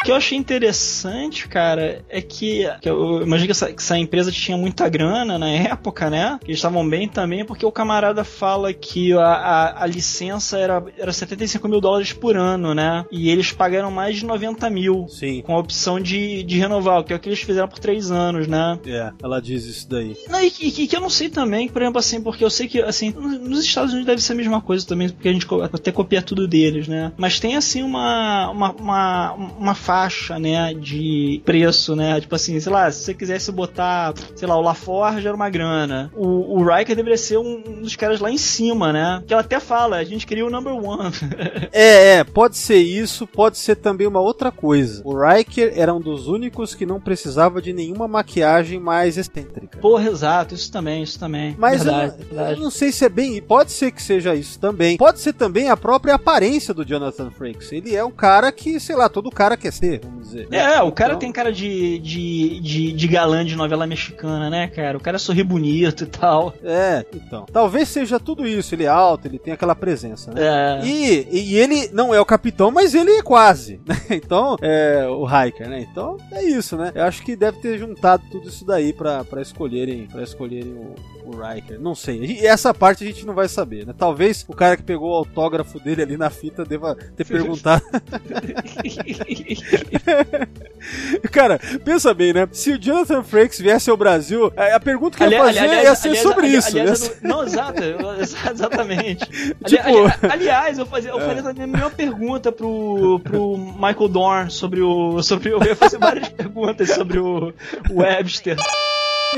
O 0.04 0.06
que 0.06 0.12
eu 0.12 0.16
achei 0.16 0.36
interessante, 0.36 1.48
cara, 1.48 2.04
é 2.10 2.20
que, 2.20 2.70
que 2.82 2.90
eu 2.90 3.22
imagino 3.22 3.46
que 3.46 3.52
essa, 3.52 3.72
que 3.72 3.80
essa 3.80 3.96
empresa 3.96 4.30
tinha 4.30 4.54
muita 4.54 4.86
grana 4.86 5.38
na 5.38 5.48
época, 5.48 6.10
né? 6.10 6.38
Que 6.44 6.50
eles 6.50 6.58
estavam 6.58 6.86
bem 6.86 7.08
também, 7.08 7.42
porque 7.42 7.64
o 7.64 7.72
camarada 7.72 8.22
fala 8.22 8.70
que 8.74 9.14
a, 9.14 9.24
a, 9.24 9.82
a 9.84 9.86
licença 9.86 10.58
era, 10.58 10.84
era 10.98 11.10
75 11.10 11.66
mil 11.66 11.80
dólares 11.80 12.12
por 12.12 12.36
ano, 12.36 12.74
né? 12.74 13.06
E 13.10 13.30
eles 13.30 13.50
pagaram 13.50 13.90
mais 13.90 14.16
de 14.18 14.26
90 14.26 14.68
mil. 14.68 15.06
Sim. 15.08 15.40
Com 15.40 15.54
a 15.54 15.58
opção 15.58 15.98
de, 15.98 16.42
de 16.42 16.58
renovar, 16.58 17.02
que 17.02 17.14
é 17.14 17.16
o 17.16 17.18
que 17.18 17.30
eles 17.30 17.40
fizeram 17.40 17.66
por 17.66 17.78
três 17.78 18.10
anos, 18.10 18.46
né? 18.46 18.78
É, 18.86 19.10
ela 19.22 19.40
diz 19.40 19.64
isso 19.64 19.88
daí. 19.88 20.14
Não, 20.28 20.38
e, 20.38 20.48
e- 20.48 20.86
que 20.86 20.94
eu 20.94 21.00
não 21.00 21.08
sei 21.08 21.30
também, 21.30 21.66
por 21.66 21.80
exemplo, 21.80 21.98
assim, 21.98 22.20
porque 22.20 22.44
eu 22.44 22.50
sei 22.50 22.68
que, 22.68 22.82
assim, 22.82 23.10
nos 23.10 23.64
Estados 23.64 23.92
Unidos 23.92 24.08
deve 24.08 24.20
ser 24.20 24.34
a 24.34 24.36
mesma 24.36 24.60
coisa 24.60 24.86
também, 24.86 25.08
porque 25.08 25.30
a 25.30 25.32
gente 25.32 25.46
até 25.72 25.90
copia 25.90 26.20
tudo 26.20 26.46
deles, 26.46 26.88
né? 26.88 27.10
Mas 27.16 27.40
tem, 27.40 27.56
assim, 27.56 27.82
uma, 27.82 28.50
uma, 28.50 28.70
uma, 28.72 29.32
uma 29.32 29.74
faixa, 29.94 30.40
né, 30.40 30.74
de 30.74 31.40
preço, 31.44 31.94
né? 31.94 32.20
Tipo 32.20 32.34
assim, 32.34 32.58
sei 32.58 32.72
lá, 32.72 32.90
se 32.90 33.04
você 33.04 33.14
quisesse 33.14 33.52
botar, 33.52 34.12
sei 34.34 34.48
lá, 34.48 34.56
o 34.56 34.60
LaForge 34.60 35.24
era 35.24 35.36
uma 35.36 35.48
grana. 35.48 36.10
O, 36.16 36.58
o 36.58 36.64
Riker 36.64 36.96
deveria 36.96 37.16
ser 37.16 37.38
um, 37.38 37.62
um 37.64 37.82
dos 37.82 37.94
caras 37.94 38.18
lá 38.18 38.28
em 38.28 38.36
cima, 38.36 38.92
né? 38.92 39.22
Que 39.24 39.32
ela 39.32 39.42
até 39.42 39.60
fala, 39.60 39.98
a 39.98 40.04
gente 40.04 40.26
queria 40.26 40.44
o 40.44 40.50
number 40.50 40.74
one. 40.74 41.12
É, 41.72 42.18
é, 42.18 42.24
pode 42.24 42.56
ser 42.56 42.78
isso, 42.78 43.26
pode 43.26 43.58
ser 43.58 43.76
também 43.76 44.06
uma 44.06 44.20
outra 44.20 44.52
coisa. 44.52 45.02
O 45.04 45.18
Riker 45.18 45.72
era 45.74 45.92
um 45.92 46.00
dos 46.00 46.28
únicos 46.28 46.74
que 46.74 46.86
não 46.86 47.00
precisava 47.00 47.60
de 47.60 47.72
nenhuma 47.72 48.06
maquiagem 48.06 48.78
mais 48.78 49.16
excêntrica. 49.16 49.78
Porra, 49.78 50.08
exato, 50.08 50.54
isso 50.54 50.70
também, 50.70 51.02
isso 51.02 51.18
também. 51.18 51.56
Mas 51.58 51.84
eu 51.84 51.92
verdade, 51.92 52.12
não, 52.12 52.26
verdade. 52.26 52.52
eu 52.52 52.64
não 52.64 52.70
sei 52.70 52.92
se 52.92 53.04
é 53.04 53.08
bem. 53.08 53.42
Pode 53.42 53.72
ser 53.72 53.90
que 53.90 54.02
seja 54.02 54.34
isso 54.34 54.58
também. 54.58 54.96
Pode 54.96 55.20
ser 55.20 55.32
também 55.32 55.68
a 55.68 55.76
própria 55.76 56.14
aparência 56.14 56.72
do 56.72 56.84
Jonathan 56.84 57.30
Frakes. 57.30 57.72
Ele 57.72 57.94
é 57.94 58.04
um 58.04 58.12
cara 58.12 58.52
que, 58.52 58.78
sei 58.78 58.94
lá, 58.94 59.08
todo 59.08 59.30
cara 59.34 59.56
quer 59.56 59.72
ser, 59.72 59.83
vamos 60.02 60.24
dizer. 60.28 60.48
né? 60.50 60.74
É, 60.76 60.82
o 60.82 60.90
cara 60.92 61.10
Então- 61.12 61.20
tem 61.20 61.32
cara 61.32 61.52
de, 61.52 61.98
de, 61.98 62.60
de, 62.60 62.92
de 62.92 63.08
galã 63.08 63.44
de 63.44 63.56
novela 63.56 63.86
mexicana, 63.86 64.48
né, 64.50 64.68
cara? 64.68 64.96
O 64.96 65.00
cara 65.00 65.18
sorri 65.18 65.42
bonito 65.42 66.04
e 66.04 66.06
tal. 66.06 66.54
É, 66.62 67.04
então. 67.14 67.46
Talvez 67.52 67.88
seja 67.88 68.18
tudo 68.20 68.46
isso. 68.46 68.74
Ele 68.74 68.84
é 68.84 68.88
alto, 68.88 69.26
ele 69.28 69.38
tem 69.38 69.52
aquela 69.52 69.74
presença, 69.74 70.32
né? 70.32 70.40
É. 70.82 70.86
E, 70.86 71.28
e 71.30 71.56
ele 71.56 71.88
não 71.92 72.14
é 72.14 72.20
o 72.20 72.24
capitão, 72.24 72.70
mas 72.70 72.94
ele 72.94 73.10
é 73.12 73.22
quase, 73.22 73.80
né? 73.86 73.96
Então, 74.10 74.56
é 74.60 75.06
o 75.08 75.24
Hiker, 75.26 75.68
né? 75.68 75.86
Então, 75.90 76.16
é 76.32 76.42
isso, 76.44 76.76
né? 76.76 76.92
Eu 76.94 77.04
acho 77.04 77.22
que 77.22 77.36
deve 77.36 77.58
ter 77.60 77.78
juntado 77.78 78.22
tudo 78.30 78.48
isso 78.48 78.64
daí 78.64 78.92
pra, 78.92 79.24
pra 79.24 79.40
escolherem, 79.42 80.06
pra 80.06 80.22
escolherem 80.22 80.72
o, 80.72 80.94
o 81.26 81.36
Riker. 81.36 81.80
Não 81.80 81.94
sei. 81.94 82.24
E 82.24 82.46
essa 82.46 82.72
parte 82.74 83.04
a 83.04 83.06
gente 83.06 83.26
não 83.26 83.34
vai 83.34 83.48
saber, 83.48 83.86
né? 83.86 83.94
Talvez 83.96 84.44
o 84.48 84.54
cara 84.54 84.76
que 84.76 84.82
pegou 84.82 85.10
o 85.10 85.14
autógrafo 85.16 85.78
dele 85.80 86.02
ali 86.02 86.16
na 86.16 86.30
fita 86.30 86.64
deva 86.64 86.94
ter 87.16 87.24
perguntado. 87.26 87.82
cara, 91.32 91.58
pensa 91.84 92.12
bem, 92.14 92.32
né? 92.32 92.48
Se 92.52 92.72
o 92.72 92.78
Jonathan 92.78 93.22
Frakes 93.22 93.58
viesse 93.60 93.88
ao 93.90 93.96
Brasil, 93.96 94.52
a 94.56 94.76
a 94.76 94.80
pergunta 94.80 95.16
que 95.16 95.22
eu 95.24 95.30
ia 95.30 95.38
fazer 95.38 95.58
aliás- 95.60 95.84
ia 95.84 95.94
ser 95.94 96.08
aliás- 96.08 96.22
sobre 96.22 96.46
ali- 96.46 96.56
isso. 96.56 96.68
aliás, 96.78 96.98
ser- 96.98 97.16
não, 97.22 97.42
exato, 97.44 97.82
exatamente. 98.52 99.24
Tipo- 99.64 99.82
ali- 99.88 100.12
aliás, 100.32 100.78
eu 100.78 100.86
fazia, 100.86 101.10
eu 101.10 101.20
fazia 101.20 101.42
também 101.42 101.64
a 101.64 101.66
mesma 101.66 101.90
pergunta 101.90 102.52
pro, 102.52 103.20
pro 103.24 103.56
Michael 103.56 104.08
Dorn 104.08 104.50
sobre 104.50 104.80
o. 104.82 105.22
Sobre, 105.22 105.50
eu 105.50 105.62
ia 105.64 105.76
fazer 105.76 105.98
várias 105.98 106.28
perguntas 106.28 106.90
sobre 106.90 107.18
o, 107.18 107.52
o 107.90 108.00
Webster. 108.00 108.56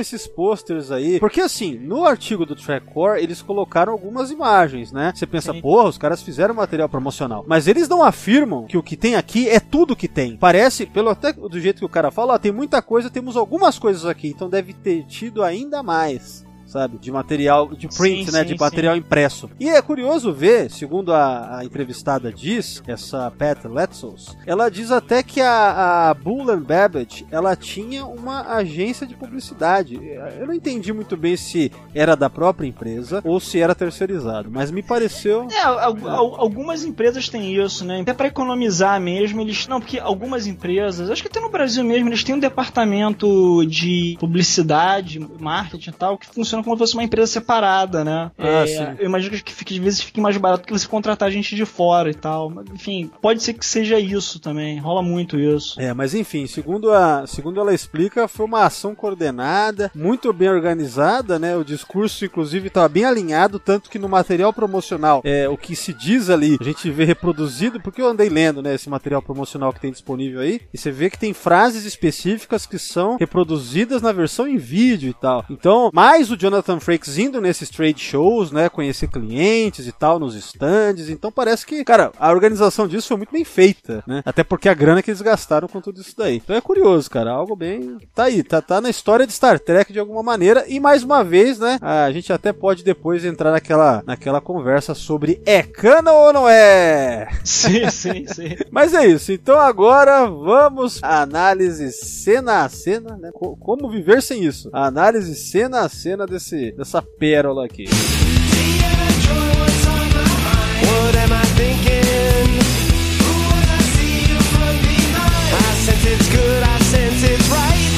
Esses 0.00 0.26
posters 0.26 0.90
aí. 0.90 1.18
Porque 1.18 1.40
assim, 1.40 1.74
no 1.74 2.04
artigo 2.04 2.46
do 2.46 2.54
Trackcore, 2.54 3.22
eles 3.22 3.42
colocaram 3.42 3.92
algumas 3.92 4.30
imagens, 4.30 4.92
né? 4.92 5.12
Você 5.14 5.26
pensa, 5.26 5.52
Sim. 5.52 5.60
porra, 5.60 5.88
os 5.88 5.98
caras 5.98 6.22
fizeram 6.22 6.54
material 6.54 6.88
promocional. 6.88 7.44
Mas 7.46 7.66
eles 7.66 7.88
não 7.88 8.02
afirmam 8.02 8.66
que 8.66 8.78
o 8.78 8.82
que 8.82 8.96
tem 8.96 9.16
aqui 9.16 9.48
é 9.48 9.60
tudo 9.60 9.96
que 9.96 10.08
tem. 10.08 10.36
Parece, 10.36 10.86
pelo 10.86 11.10
até 11.10 11.32
do 11.32 11.60
jeito 11.60 11.78
que 11.78 11.84
o 11.84 11.88
cara 11.88 12.10
fala, 12.10 12.34
ó, 12.34 12.38
tem 12.38 12.52
muita 12.52 12.80
coisa, 12.80 13.10
temos 13.10 13.36
algumas 13.36 13.78
coisas 13.78 14.06
aqui, 14.06 14.28
então 14.28 14.48
deve 14.48 14.72
ter 14.72 15.04
tido 15.04 15.42
ainda 15.42 15.82
mais. 15.82 16.45
Sabe? 16.76 16.98
De 16.98 17.10
material, 17.10 17.68
de 17.68 17.88
print, 17.88 18.26
Sim, 18.26 18.32
né? 18.32 18.40
sim, 18.42 18.52
de 18.54 18.60
material 18.60 18.96
impresso. 18.96 19.48
E 19.58 19.68
é 19.68 19.80
curioso 19.80 20.30
ver, 20.30 20.70
segundo 20.70 21.10
a, 21.12 21.58
a 21.58 21.64
entrevistada 21.64 22.30
diz, 22.30 22.82
essa 22.86 23.30
Pat 23.30 23.64
Letsos, 23.64 24.36
ela 24.46 24.68
diz 24.70 24.90
até 24.90 25.22
que 25.22 25.40
a, 25.40 26.10
a 26.10 26.14
Bull 26.14 26.50
and 26.50 26.60
Babbage, 26.60 27.26
ela 27.30 27.56
tinha 27.56 28.04
uma 28.04 28.42
agência 28.56 29.06
de 29.06 29.14
publicidade. 29.14 29.98
Eu 30.38 30.46
não 30.46 30.52
entendi 30.52 30.92
muito 30.92 31.16
bem 31.16 31.34
se 31.34 31.72
era 31.94 32.14
da 32.14 32.28
própria 32.28 32.66
empresa 32.68 33.22
ou 33.24 33.40
se 33.40 33.58
era 33.58 33.74
terceirizado, 33.74 34.50
mas 34.52 34.70
me 34.70 34.82
pareceu... 34.82 35.48
É, 35.50 35.60
al- 35.62 35.78
al- 36.06 36.40
algumas 36.40 36.84
empresas 36.84 37.28
têm 37.28 37.54
isso, 37.54 37.86
né? 37.86 38.00
Até 38.02 38.12
pra 38.12 38.26
economizar 38.26 39.00
mesmo, 39.00 39.40
eles. 39.40 39.66
Não, 39.66 39.80
porque 39.80 39.98
algumas 39.98 40.46
empresas, 40.46 41.08
acho 41.10 41.22
que 41.22 41.28
até 41.28 41.40
no 41.40 41.48
Brasil 41.50 41.82
mesmo, 41.82 42.08
eles 42.10 42.22
têm 42.22 42.34
um 42.34 42.38
departamento 42.38 43.64
de 43.66 44.16
publicidade, 44.20 45.18
marketing 45.40 45.90
e 45.90 45.92
tal, 45.92 46.18
que 46.18 46.26
funciona 46.26 46.62
como 46.66 46.76
se 46.76 46.80
fosse 46.80 46.94
uma 46.94 47.04
empresa 47.04 47.32
separada, 47.32 48.04
né? 48.04 48.30
Ah, 48.36 48.46
É, 48.46 48.66
sim. 48.66 48.96
Eu 48.98 49.06
imagino 49.06 49.36
que 49.42 49.52
fique, 49.52 49.74
às 49.78 49.82
vezes 49.82 50.00
fique 50.02 50.20
mais 50.20 50.36
barato 50.36 50.66
que 50.66 50.72
você 50.72 50.86
contratar 50.86 51.30
gente 51.30 51.54
de 51.54 51.64
fora 51.64 52.10
e 52.10 52.14
tal. 52.14 52.52
Enfim, 52.74 53.10
pode 53.22 53.42
ser 53.42 53.54
que 53.54 53.64
seja 53.64 53.98
isso 53.98 54.40
também. 54.40 54.78
Rola 54.78 55.02
muito 55.02 55.38
isso. 55.38 55.80
É, 55.80 55.94
mas 55.94 56.14
enfim, 56.14 56.46
segundo, 56.46 56.92
a, 56.92 57.26
segundo 57.26 57.60
ela 57.60 57.72
explica, 57.72 58.28
foi 58.28 58.46
uma 58.46 58.64
ação 58.64 58.94
coordenada, 58.94 59.90
muito 59.94 60.32
bem 60.32 60.48
organizada, 60.48 61.38
né? 61.38 61.56
O 61.56 61.64
discurso, 61.64 62.24
inclusive, 62.24 62.66
estava 62.68 62.88
bem 62.88 63.04
alinhado, 63.04 63.58
tanto 63.58 63.88
que 63.88 63.98
no 63.98 64.08
material 64.08 64.52
promocional, 64.52 65.20
é, 65.24 65.48
o 65.48 65.56
que 65.56 65.76
se 65.76 65.92
diz 65.92 66.28
ali, 66.28 66.56
a 66.60 66.64
gente 66.64 66.90
vê 66.90 67.04
reproduzido, 67.04 67.80
porque 67.80 68.02
eu 68.02 68.08
andei 68.08 68.28
lendo, 68.28 68.62
né, 68.62 68.74
esse 68.74 68.88
material 68.90 69.22
promocional 69.22 69.72
que 69.72 69.80
tem 69.80 69.92
disponível 69.92 70.40
aí, 70.40 70.60
e 70.72 70.78
você 70.78 70.90
vê 70.90 71.08
que 71.08 71.18
tem 71.18 71.32
frases 71.32 71.84
específicas 71.84 72.66
que 72.66 72.78
são 72.78 73.16
reproduzidas 73.16 74.02
na 74.02 74.12
versão 74.12 74.46
em 74.48 74.56
vídeo 74.56 75.10
e 75.10 75.14
tal. 75.14 75.44
Então, 75.50 75.90
mais 75.92 76.30
o 76.30 76.36
Jonathan 76.36 76.55
Frakes 76.80 77.18
indo 77.18 77.40
nesses 77.40 77.68
trade 77.70 78.00
shows, 78.00 78.50
né? 78.52 78.68
Conhecer 78.68 79.08
clientes 79.08 79.86
e 79.86 79.92
tal, 79.92 80.18
nos 80.18 80.34
stands. 80.34 81.08
Então 81.08 81.30
parece 81.32 81.66
que, 81.66 81.84
cara, 81.84 82.12
a 82.18 82.30
organização 82.30 82.86
disso 82.88 83.08
foi 83.08 83.16
muito 83.18 83.32
bem 83.32 83.44
feita, 83.44 84.02
né? 84.06 84.22
Até 84.24 84.42
porque 84.44 84.68
a 84.68 84.74
grana 84.74 85.02
que 85.02 85.10
eles 85.10 85.20
gastaram 85.22 85.68
com 85.68 85.80
tudo 85.80 86.00
isso 86.00 86.14
daí. 86.16 86.36
Então 86.36 86.56
é 86.56 86.60
curioso, 86.60 87.10
cara. 87.10 87.30
Algo 87.30 87.56
bem. 87.56 87.98
Tá 88.14 88.24
aí, 88.24 88.42
tá, 88.42 88.60
tá 88.62 88.80
na 88.80 88.90
história 88.90 89.26
de 89.26 89.32
Star 89.32 89.58
Trek 89.58 89.92
de 89.92 89.98
alguma 89.98 90.22
maneira. 90.22 90.64
E 90.68 90.78
mais 90.80 91.02
uma 91.02 91.22
vez, 91.24 91.58
né? 91.58 91.78
A 91.80 92.10
gente 92.12 92.32
até 92.32 92.52
pode 92.52 92.82
depois 92.84 93.24
entrar 93.24 93.50
naquela, 93.52 94.02
naquela 94.06 94.40
conversa 94.40 94.94
sobre 94.94 95.40
é 95.46 95.62
cana 95.62 96.12
ou 96.12 96.32
não 96.32 96.48
é? 96.48 97.28
Sim, 97.44 97.88
sim, 97.90 98.26
sim. 98.26 98.56
Mas 98.70 98.94
é 98.94 99.06
isso. 99.06 99.32
Então 99.32 99.58
agora 99.60 100.26
vamos 100.26 100.98
à 101.02 101.22
análise 101.22 101.90
cena 101.92 102.64
a 102.64 102.68
cena, 102.68 103.16
né? 103.16 103.30
Co- 103.32 103.56
Como 103.56 103.88
viver 103.90 104.22
sem 104.22 104.44
isso? 104.44 104.68
A 104.72 104.86
análise 104.86 105.34
cena 105.34 105.80
a 105.80 105.88
cena 105.88 106.26
desse, 106.36 106.72
dessa 106.72 107.02
pérola 107.02 107.64
aqui. 107.64 107.86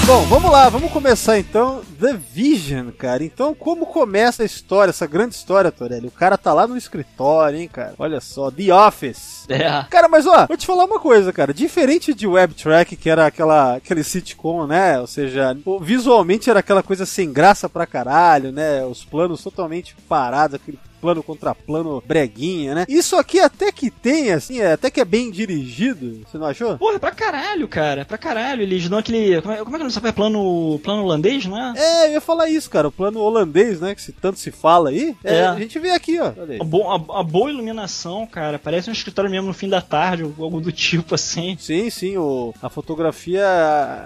Bom, 0.08 0.22
vamos 0.22 0.50
lá, 0.50 0.70
vamos 0.70 0.90
começar 0.90 1.38
então 1.38 1.82
The 2.00 2.14
Vision, 2.14 2.90
cara. 2.92 3.22
Então, 3.22 3.54
como 3.54 3.84
começa 3.84 4.42
a 4.42 4.46
história, 4.46 4.88
essa 4.88 5.06
grande 5.06 5.34
história, 5.34 5.70
Torelli? 5.70 6.06
O 6.06 6.10
cara 6.10 6.38
tá 6.38 6.54
lá 6.54 6.66
no 6.66 6.78
escritório, 6.78 7.58
hein, 7.58 7.68
cara? 7.68 7.92
Olha 7.98 8.18
só, 8.18 8.50
The 8.50 8.72
Office. 8.72 9.44
É. 9.50 9.84
Cara, 9.90 10.08
mas 10.08 10.26
ó, 10.26 10.46
vou 10.46 10.56
te 10.56 10.64
falar 10.64 10.86
uma 10.86 10.98
coisa, 10.98 11.30
cara. 11.30 11.52
Diferente 11.52 12.14
de 12.14 12.26
Web 12.26 12.54
Track, 12.54 12.96
que 12.96 13.10
era 13.10 13.26
aquela, 13.26 13.76
aquele 13.76 14.02
sitcom, 14.02 14.66
né? 14.66 14.98
Ou 14.98 15.06
seja, 15.06 15.54
visualmente 15.82 16.48
era 16.48 16.60
aquela 16.60 16.82
coisa 16.82 17.04
sem 17.04 17.30
graça 17.30 17.68
pra 17.68 17.86
caralho, 17.86 18.50
né? 18.50 18.82
Os 18.86 19.04
planos 19.04 19.42
totalmente 19.42 19.94
parados, 20.08 20.54
aquele 20.54 20.78
plano 21.00 21.22
contra 21.22 21.54
plano 21.54 22.02
breguinha, 22.06 22.74
né? 22.74 22.84
Isso 22.88 23.16
aqui 23.16 23.40
até 23.40 23.70
que 23.72 23.90
tem, 23.90 24.32
assim, 24.32 24.60
é, 24.60 24.72
até 24.72 24.90
que 24.90 25.00
é 25.00 25.04
bem 25.04 25.30
dirigido, 25.30 26.20
você 26.26 26.38
não 26.38 26.46
achou? 26.46 26.76
Porra, 26.78 26.98
pra 26.98 27.10
caralho, 27.10 27.66
cara. 27.68 28.04
Pra 28.04 28.18
caralho. 28.18 28.62
Eles 28.62 28.88
dão 28.88 28.98
aquele. 28.98 29.40
Como 29.42 29.54
é, 29.54 29.58
como 29.58 29.76
é 29.76 29.78
que 29.78 29.84
não 29.84 29.90
sabe? 29.90 30.08
É 30.08 30.12
plano, 30.12 30.78
plano 30.82 31.02
holandês, 31.04 31.46
não 31.46 31.58
é? 31.58 31.74
É, 31.76 32.06
eu 32.08 32.12
ia 32.12 32.20
falar 32.20 32.48
isso, 32.48 32.68
cara. 32.70 32.88
O 32.88 32.92
plano 32.92 33.20
holandês, 33.20 33.80
né? 33.80 33.94
Que 33.94 34.02
se 34.02 34.12
tanto 34.12 34.38
se 34.38 34.50
fala 34.50 34.90
aí. 34.90 35.14
É, 35.24 35.38
É. 35.38 35.46
A 35.46 35.54
gente 35.58 35.78
vê 35.78 35.90
aqui, 35.90 36.18
ó. 36.20 36.32
A, 36.60 36.64
bo- 36.64 36.90
a- 36.90 37.20
a 37.20 37.22
boa 37.22 37.50
iluminação, 37.50 38.26
cara. 38.26 38.58
Parece 38.58 38.90
um 38.90 38.92
escritório 38.92 39.30
mesmo 39.30 39.46
no 39.48 39.54
fim 39.54 39.68
da 39.68 39.80
tarde, 39.80 40.24
ou 40.24 40.34
algo 40.44 40.60
do 40.60 40.70
tipo 40.72 41.14
assim. 41.14 41.56
Sim, 41.60 41.88
sim, 41.90 42.16
o, 42.16 42.52
a 42.62 42.68
fotografia 42.68 43.44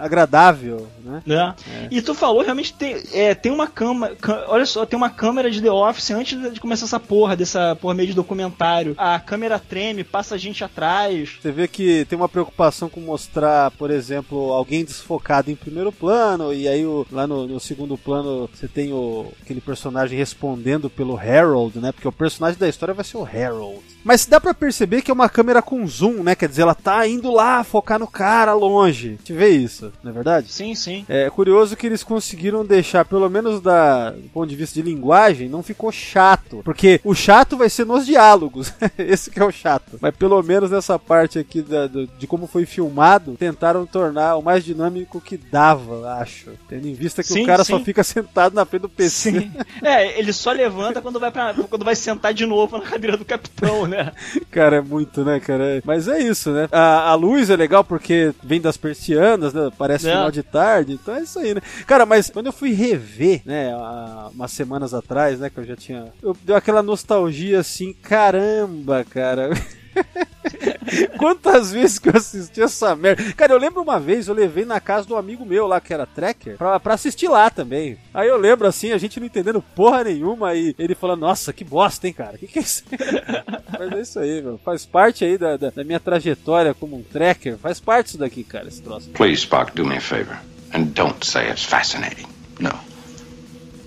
agradável, 0.00 0.88
né? 1.04 1.22
Né? 1.26 1.54
E 1.90 2.00
tu 2.02 2.14
falou, 2.14 2.42
realmente 2.42 2.72
tem, 2.74 2.96
é, 3.12 3.34
tem 3.34 3.52
uma 3.52 3.66
câmera. 3.66 4.16
Olha 4.48 4.66
só, 4.66 4.84
tem 4.86 4.96
uma 4.96 5.10
câmera 5.10 5.50
de 5.50 5.60
The 5.60 5.70
Office 5.70 6.10
antes 6.10 6.52
de 6.52 6.60
começar 6.60 6.81
essa 6.84 7.00
porra, 7.00 7.36
dessa 7.36 7.76
porra 7.80 7.94
meio 7.94 8.08
de 8.08 8.14
documentário. 8.14 8.94
A 8.96 9.18
câmera 9.20 9.58
treme, 9.58 10.04
passa 10.04 10.38
gente 10.38 10.62
atrás. 10.64 11.38
Você 11.40 11.50
vê 11.52 11.68
que 11.68 12.04
tem 12.08 12.16
uma 12.16 12.28
preocupação 12.28 12.88
com 12.88 13.00
mostrar, 13.00 13.70
por 13.72 13.90
exemplo, 13.90 14.52
alguém 14.52 14.84
desfocado 14.84 15.50
em 15.50 15.56
primeiro 15.56 15.92
plano, 15.92 16.52
e 16.52 16.66
aí 16.68 16.84
o- 16.86 17.06
lá 17.10 17.26
no, 17.26 17.46
no 17.46 17.60
segundo 17.60 17.96
plano 17.96 18.48
você 18.54 18.66
tem 18.68 18.92
o, 18.92 19.32
aquele 19.42 19.60
personagem 19.60 20.16
respondendo 20.18 20.88
pelo 20.90 21.16
Harold, 21.16 21.78
né? 21.78 21.92
Porque 21.92 22.08
o 22.08 22.12
personagem 22.12 22.58
da 22.58 22.68
história 22.68 22.94
vai 22.94 23.04
ser 23.04 23.16
o 23.16 23.24
Harold. 23.24 23.80
Mas 24.04 24.26
dá 24.26 24.40
pra 24.40 24.52
perceber 24.52 25.00
que 25.02 25.10
é 25.10 25.14
uma 25.14 25.28
câmera 25.28 25.62
com 25.62 25.86
zoom, 25.86 26.22
né? 26.24 26.34
Quer 26.34 26.48
dizer, 26.48 26.62
ela 26.62 26.74
tá 26.74 27.06
indo 27.06 27.30
lá 27.32 27.62
focar 27.62 27.98
no 28.00 28.06
cara 28.08 28.52
longe. 28.52 29.08
A 29.08 29.10
gente 29.12 29.32
vê 29.32 29.50
isso, 29.50 29.92
não 30.02 30.10
é 30.10 30.14
verdade? 30.14 30.50
Sim, 30.52 30.74
sim. 30.74 31.04
É 31.08 31.30
curioso 31.30 31.76
que 31.76 31.86
eles 31.86 32.02
conseguiram 32.02 32.64
deixar, 32.64 33.04
pelo 33.04 33.28
menos 33.30 33.60
da, 33.60 34.10
do 34.10 34.28
ponto 34.30 34.48
de 34.48 34.56
vista 34.56 34.74
de 34.74 34.82
linguagem, 34.88 35.48
não 35.48 35.62
ficou 35.62 35.92
chato. 35.92 36.60
Porque 36.72 37.00
o 37.04 37.14
chato 37.14 37.56
vai 37.56 37.68
ser 37.70 37.84
nos 37.86 38.06
diálogos. 38.06 38.72
Esse 38.98 39.30
que 39.30 39.38
é 39.40 39.44
o 39.44 39.50
chato. 39.52 39.98
Mas 40.00 40.14
pelo 40.16 40.42
menos 40.42 40.70
nessa 40.70 40.98
parte 40.98 41.38
aqui 41.38 41.62
da- 41.62 41.86
do- 41.86 42.06
de 42.06 42.26
como 42.26 42.46
foi 42.46 42.64
filmado, 42.66 43.36
tentaram 43.38 43.86
tornar 43.86 44.36
o 44.36 44.42
mais 44.42 44.64
dinâmico 44.64 45.20
que 45.20 45.36
dava, 45.36 46.14
acho. 46.14 46.50
Tendo 46.68 46.86
em 46.88 46.94
vista 46.94 47.22
que 47.22 47.28
Sim, 47.28 47.42
o 47.42 47.46
cara 47.46 47.64
só 47.64 47.78
sim. 47.78 47.84
fica 47.84 48.02
sentado 48.04 48.54
na 48.54 48.64
frente 48.64 48.82
do 48.82 48.88
PC. 48.88 49.30
Sim. 49.32 49.52
É, 49.82 50.18
ele 50.18 50.32
só 50.32 50.52
levanta 50.52 51.00
quando 51.00 51.18
vai 51.20 51.30
para 51.30 51.54
quando 51.54 51.84
vai 51.84 51.94
sentar 51.94 52.32
de 52.34 52.46
novo 52.46 52.78
na 52.78 52.84
cadeira 52.84 53.16
do 53.16 53.24
capitão, 53.24 53.86
né? 53.86 54.12
Cara, 54.50 54.76
é 54.76 54.80
muito, 54.80 55.24
né, 55.24 55.40
cara? 55.40 55.82
Mas 55.84 56.08
é 56.08 56.18
isso, 56.20 56.50
né? 56.50 56.68
A, 56.70 57.10
a 57.10 57.14
luz 57.14 57.50
é 57.50 57.56
legal 57.56 57.82
porque 57.84 58.32
vem 58.42 58.60
das 58.60 58.76
persianas, 58.76 59.52
né? 59.52 59.70
Parece 59.78 60.08
É. 60.08 60.12
final 60.12 60.30
de 60.30 60.42
tarde, 60.42 60.92
então 60.94 61.14
é 61.14 61.22
isso 61.22 61.38
aí, 61.38 61.54
né? 61.54 61.60
Cara, 61.86 62.04
mas 62.06 62.30
quando 62.30 62.46
eu 62.46 62.52
fui 62.52 62.72
rever, 62.72 63.42
né, 63.44 63.72
há 63.74 64.30
umas 64.32 64.52
semanas 64.52 64.92
atrás, 64.94 65.38
né, 65.40 65.50
que 65.50 65.58
eu 65.58 65.64
já 65.64 65.76
tinha. 65.76 66.06
Eu 66.22 66.36
aquela 66.62 66.82
nostalgia 66.82 67.58
assim, 67.60 67.92
caramba, 67.92 69.04
cara. 69.04 69.50
Quantas 71.18 71.72
vezes 71.72 71.98
que 71.98 72.08
eu 72.08 72.16
assisti 72.16 72.62
essa 72.62 72.96
merda? 72.96 73.32
Cara, 73.34 73.52
eu 73.52 73.58
lembro 73.58 73.82
uma 73.82 74.00
vez, 74.00 74.28
eu 74.28 74.34
levei 74.34 74.64
na 74.64 74.80
casa 74.80 75.06
do 75.06 75.16
amigo 75.16 75.44
meu 75.44 75.66
lá, 75.66 75.80
que 75.80 75.92
era 75.92 76.06
tracker, 76.06 76.56
pra, 76.56 76.80
pra 76.80 76.94
assistir 76.94 77.28
lá 77.28 77.50
também. 77.50 77.98
Aí 78.14 78.28
eu 78.28 78.36
lembro 78.36 78.66
assim, 78.66 78.92
a 78.92 78.98
gente 78.98 79.18
não 79.18 79.26
entendendo 79.26 79.60
porra 79.60 80.04
nenhuma, 80.04 80.54
e 80.54 80.74
ele 80.78 80.94
falando, 80.94 81.20
nossa, 81.20 81.52
que 81.52 81.64
bosta, 81.64 82.06
hein, 82.06 82.12
cara? 82.12 82.38
Que 82.38 82.46
que 82.46 82.58
é 82.58 82.62
isso? 82.62 82.84
Mas 83.78 83.92
é 83.92 84.00
isso 84.00 84.18
aí, 84.18 84.40
meu. 84.40 84.58
Faz 84.58 84.86
parte 84.86 85.24
aí 85.24 85.36
da, 85.36 85.56
da, 85.56 85.70
da 85.70 85.84
minha 85.84 86.00
trajetória 86.00 86.74
como 86.74 86.96
um 86.96 87.02
tracker. 87.02 87.58
Faz 87.58 87.80
parte 87.80 88.08
isso 88.08 88.18
daqui, 88.18 88.44
cara, 88.44 88.68
esse 88.68 88.80
troço. 88.80 89.10
Please, 89.10 89.42
Spock, 89.42 89.74
do 89.74 89.84
me 89.84 89.96
a 89.96 90.00
favor. 90.00 90.38
And 90.72 90.84
don't 90.94 91.26
say 91.26 91.50
it's 91.50 91.64
fascinating. 91.64 92.26
No. 92.58 92.72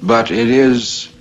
But 0.01 0.29
it 0.29 0.49
is 0.51 1.14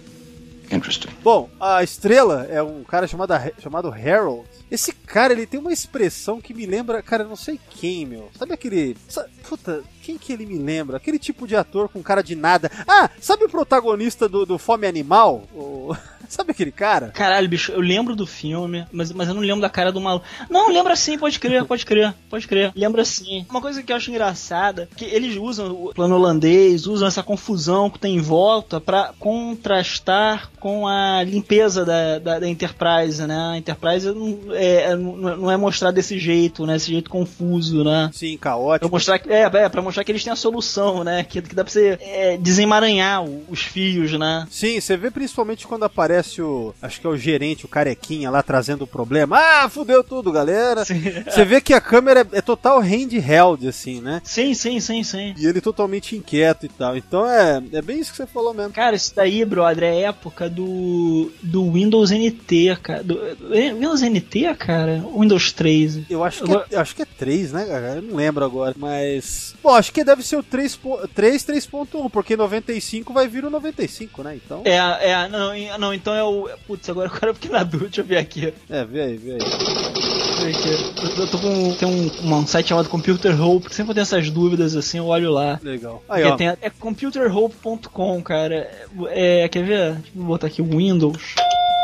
interesting. 0.77 1.09
Bom, 1.23 1.49
a 1.61 1.83
estrela 1.83 2.47
é 2.51 2.63
um 2.63 2.83
cara 2.85 3.07
chamado, 3.07 3.33
chamado 3.59 3.89
Harold. 3.93 4.45
Esse 4.71 4.93
cara, 4.93 5.33
ele 5.33 5.47
tem 5.47 5.61
uma 5.61 5.73
expressão 5.73 6.41
que 6.41 6.53
me 6.55 6.67
lembra, 6.67 7.03
cara, 7.03 7.25
não 7.25 7.37
sei 7.37 7.59
quem, 7.71 8.05
meu. 8.07 8.31
Sabe 8.39 8.53
aquele. 8.53 8.97
sa- 9.09 9.27
puta, 9.49 9.83
quem 10.03 10.17
que 10.19 10.33
ele 10.33 10.47
me 10.47 10.59
lembra? 10.59 10.97
Aquele 10.97 11.19
tipo 11.19 11.47
de 11.47 11.55
ator 11.57 11.89
com 11.89 12.03
cara 12.03 12.23
de 12.23 12.35
nada. 12.35 12.71
Ah, 12.87 13.11
sabe 13.21 13.45
o 13.45 13.49
protagonista 13.49 14.29
do, 14.29 14.45
do 14.47 14.59
Fome 14.59 14.87
Animal? 14.87 15.45
O- 15.55 15.95
Sabe 16.29 16.51
aquele 16.53 16.73
cara? 16.73 17.09
Caralho, 17.09 17.49
bicho, 17.49 17.73
eu 17.73 17.81
lembro 17.81 18.15
do 18.17 18.27
filme, 18.27 18.87
mas, 18.93 19.13
mas 19.13 19.29
eu 19.29 19.35
não 19.35 19.43
lembro 19.43 19.61
da 19.61 19.71
cara 19.71 19.93
do 19.93 20.01
maluco. 20.01 20.25
Não, 20.51 20.71
lembra 20.71 20.97
sim, 20.97 21.19
pode 21.19 21.39
crer, 21.39 21.65
pode 21.65 21.85
crer, 21.87 22.15
pode 22.29 22.47
crer. 22.49 22.73
Lembra 22.75 23.05
sim. 23.05 23.47
Uma 23.51 23.61
coisa 23.61 23.83
que 23.83 23.93
eu 23.93 23.97
acho 23.97 24.11
engraçada, 24.11 24.89
que 24.97 25.05
eles 25.05 25.37
usam 25.37 25.71
o 25.73 25.95
plano 25.95 26.15
holandês, 26.17 26.87
usam 26.87 27.09
essa 27.09 27.23
confusão 27.23 27.89
que 27.91 27.99
tem 27.99 28.17
em 28.17 28.21
volta 28.21 28.81
pra 28.81 29.13
contrastar 29.19 30.51
com 30.61 30.87
a 30.87 31.23
limpeza 31.23 31.85
da, 31.85 32.19
da, 32.19 32.39
da 32.39 32.49
Enterprise, 32.49 33.25
né? 33.27 33.37
A 33.53 33.59
Enterprise 33.59 34.07
não 34.13 34.39
é, 34.55 34.93
é- 34.93 34.97
não 34.97 35.51
é 35.51 35.57
mostrada 35.57 35.95
desse 35.95 36.19
jeito, 36.19 36.67
né? 36.67 36.75
Desse 36.75 36.91
jeito 36.93 37.11
confuso, 37.11 37.85
né? 37.85 38.11
Sim, 38.13 38.37
Pra 38.39 38.51
caótico. 38.53 38.91
mostrar 38.91 39.19
que, 39.19 39.31
é, 39.31 39.43
é, 39.43 39.69
pra 39.69 39.83
mostrar 39.83 40.05
que 40.05 40.13
eles 40.13 40.25
têm 40.25 40.33
a 40.33 40.37
solução, 40.37 41.05
né? 41.05 41.23
Que, 41.25 41.41
que 41.43 41.55
dá 41.55 41.63
pra 41.65 41.73
você 41.73 41.99
é, 42.01 42.37
desemaranhar 42.37 43.23
os 43.23 43.61
fios, 43.61 44.13
né? 44.19 44.47
Sim, 44.51 44.81
você 44.81 44.97
vê 44.97 45.11
principalmente 45.11 45.67
quando 45.67 45.85
aparece 45.85 46.14
o. 46.41 46.75
Acho 46.83 47.01
que 47.01 47.07
é 47.07 47.11
o 47.11 47.17
gerente, 47.17 47.65
o 47.65 47.69
carequinha 47.69 48.31
lá 48.31 48.43
trazendo 48.43 48.83
o 48.83 48.87
problema. 48.87 49.39
Ah, 49.39 49.69
fudeu 49.69 50.03
tudo, 50.03 50.33
galera. 50.33 50.85
Você 50.85 51.45
vê 51.45 51.61
que 51.61 51.73
a 51.73 51.81
câmera 51.81 52.27
é, 52.33 52.39
é 52.39 52.43
total 52.43 52.81
handheld, 52.81 53.67
assim, 53.69 54.01
né? 54.01 54.21
Sim, 54.25 54.55
sim, 54.55 54.81
sim, 54.81 55.03
sim. 55.03 55.35
E 55.39 55.47
ele 55.47 55.61
totalmente 55.61 56.17
inquieto 56.17 56.67
e 56.67 56.69
tal. 56.69 56.97
Então 56.97 57.27
é, 57.29 57.63
é 57.73 57.83
bem 57.83 58.01
isso 58.01 58.11
que 58.11 58.17
você 58.17 58.27
falou 58.27 58.53
mesmo. 58.55 58.73
Cara, 58.73 58.97
isso 58.97 59.13
daí, 59.15 59.45
brother, 59.45 59.85
é 59.85 60.01
época 60.03 60.49
do, 60.49 61.31
do 61.43 61.71
Windows 61.73 62.11
NT, 62.11 62.77
cara. 62.83 63.03
Do, 63.03 63.21
é 63.55 63.73
Windows 63.73 64.03
NT, 64.03 64.55
cara? 64.59 65.05
Windows 65.17 65.53
3? 65.53 66.11
Eu 66.11 66.25
acho 66.25 66.45
que, 66.45 66.53
é, 66.53 66.65
eu 66.71 66.81
acho 66.81 66.95
que 66.95 67.03
é 67.03 67.07
3, 67.07 67.53
né, 67.53 67.65
cara? 67.65 67.95
Eu 67.97 68.03
não 68.03 68.17
lembro 68.17 68.45
agora. 68.45 68.75
Mas. 68.77 69.55
Bom, 69.63 69.71
acho 69.75 69.93
que 69.93 70.05
deve 70.05 70.23
ser 70.23 70.37
o 70.37 70.43
3, 70.43 70.77
po- 70.77 71.09
3 71.15 71.45
3.1, 71.45 72.11
porque 72.11 72.37
95 72.37 73.13
vai 73.13 73.29
vir 73.29 73.45
o 73.45 73.51
95, 73.51 74.23
né? 74.23 74.37
Então. 74.37 74.63
É, 74.65 74.77
é, 75.11 75.29
não, 75.29 75.79
não, 75.79 75.95
então 76.05 76.15
é 76.15 76.23
o. 76.23 76.51
Putz, 76.67 76.91
agora, 76.91 77.11
eu 77.23 77.35
fiquei 77.35 77.51
na 77.51 77.63
dúvida, 77.63 77.87
deixa 77.87 78.03
eu 78.03 78.05
ver 78.05 78.19
aqui. 78.19 78.53
É, 78.69 78.85
vê 78.85 79.01
aí, 79.01 79.17
vê 79.17 79.33
aí. 79.33 79.39
Ver 79.39 80.55
aqui. 80.55 81.19
Eu, 81.19 81.27
tô 81.27 81.39
com. 81.39 81.75
Tem 81.77 81.89
um, 81.89 82.35
um 82.35 82.47
site 82.47 82.69
chamado 82.69 82.91
Computer 82.91 83.41
Hope, 83.41 83.71
que 83.71 83.75
sempre 83.75 83.93
eu 83.93 83.95
tenho 83.95 84.03
essas 84.03 84.29
dúvidas 84.29 84.77
assim, 84.77 84.99
eu 84.99 85.07
olho 85.07 85.31
lá. 85.31 85.59
Legal. 85.63 86.03
Aí, 86.07 86.23
ó. 86.25 86.37
tem, 86.37 86.49
é 86.49 86.69
computerhope.com, 86.69 88.23
cara. 88.23 88.71
É, 89.09 89.49
quer 89.49 89.65
ver? 89.65 89.93
Deixa 89.95 90.11
eu 90.15 90.25
botar 90.25 90.47
aqui 90.49 90.61
Windows. 90.61 91.37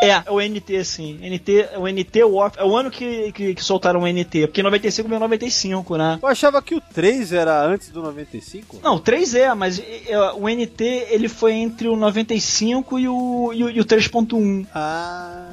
É, 0.03 0.11
é 0.11 0.25
o 0.31 0.41
NT, 0.41 0.85
sim. 0.85 1.19
NT, 1.23 1.71
o 1.77 1.87
NT 1.87 2.25
Warp. 2.25 2.57
É 2.59 2.65
o 2.65 2.77
ano 2.77 2.91
que, 2.91 3.33
que, 3.33 3.55
que 3.55 3.63
soltaram 3.65 4.01
o 4.01 4.07
NT. 4.07 4.47
Porque 4.47 4.63
95 4.63 5.09
veio 5.09 5.21
95, 5.21 5.97
né? 5.97 6.19
Eu 6.23 6.29
achava 6.29 6.63
que 6.63 6.75
o 6.75 6.81
3 6.81 7.33
era 7.33 7.65
antes 7.67 7.91
do 7.91 8.03
95. 8.03 8.81
Não, 8.83 8.97
o 8.97 9.01
3 9.01 9.35
é, 9.35 9.55
mas 9.55 9.81
o 10.39 10.49
NT 10.49 10.85
ele 11.11 11.29
foi 11.29 11.53
entre 11.55 11.89
o 11.89 11.97
95 11.97 12.99
e 12.99 13.09
o, 13.09 13.53
e 13.53 13.65
o, 13.65 13.67
o 13.69 13.85
3.1. 13.85 14.67
Ah. 14.75 15.47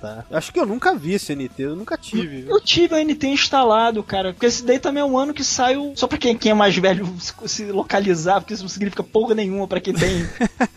Tá. 0.00 0.24
Acho 0.30 0.52
que 0.52 0.58
eu 0.60 0.66
nunca 0.66 0.94
vi 0.94 1.14
esse 1.14 1.34
NT, 1.34 1.62
eu 1.62 1.76
nunca 1.76 1.96
tive. 1.96 2.44
Eu 2.48 2.60
tive 2.60 2.94
a 2.94 3.04
NT 3.04 3.26
instalado, 3.28 4.02
cara. 4.02 4.32
Porque 4.32 4.46
esse 4.46 4.64
daí 4.64 4.78
também 4.78 5.00
é 5.02 5.04
um 5.06 5.18
ano 5.18 5.34
que 5.34 5.44
saiu. 5.44 5.92
Só 5.96 6.06
pra 6.06 6.18
quem, 6.18 6.36
quem 6.36 6.50
é 6.52 6.54
mais 6.54 6.76
velho 6.76 7.06
se, 7.18 7.32
se 7.46 7.64
localizar, 7.66 8.40
porque 8.40 8.54
isso 8.54 8.62
não 8.62 8.68
significa 8.70 9.02
porra 9.02 9.34
nenhuma 9.34 9.66
pra 9.66 9.80
quem 9.80 9.94
tem. 9.94 10.26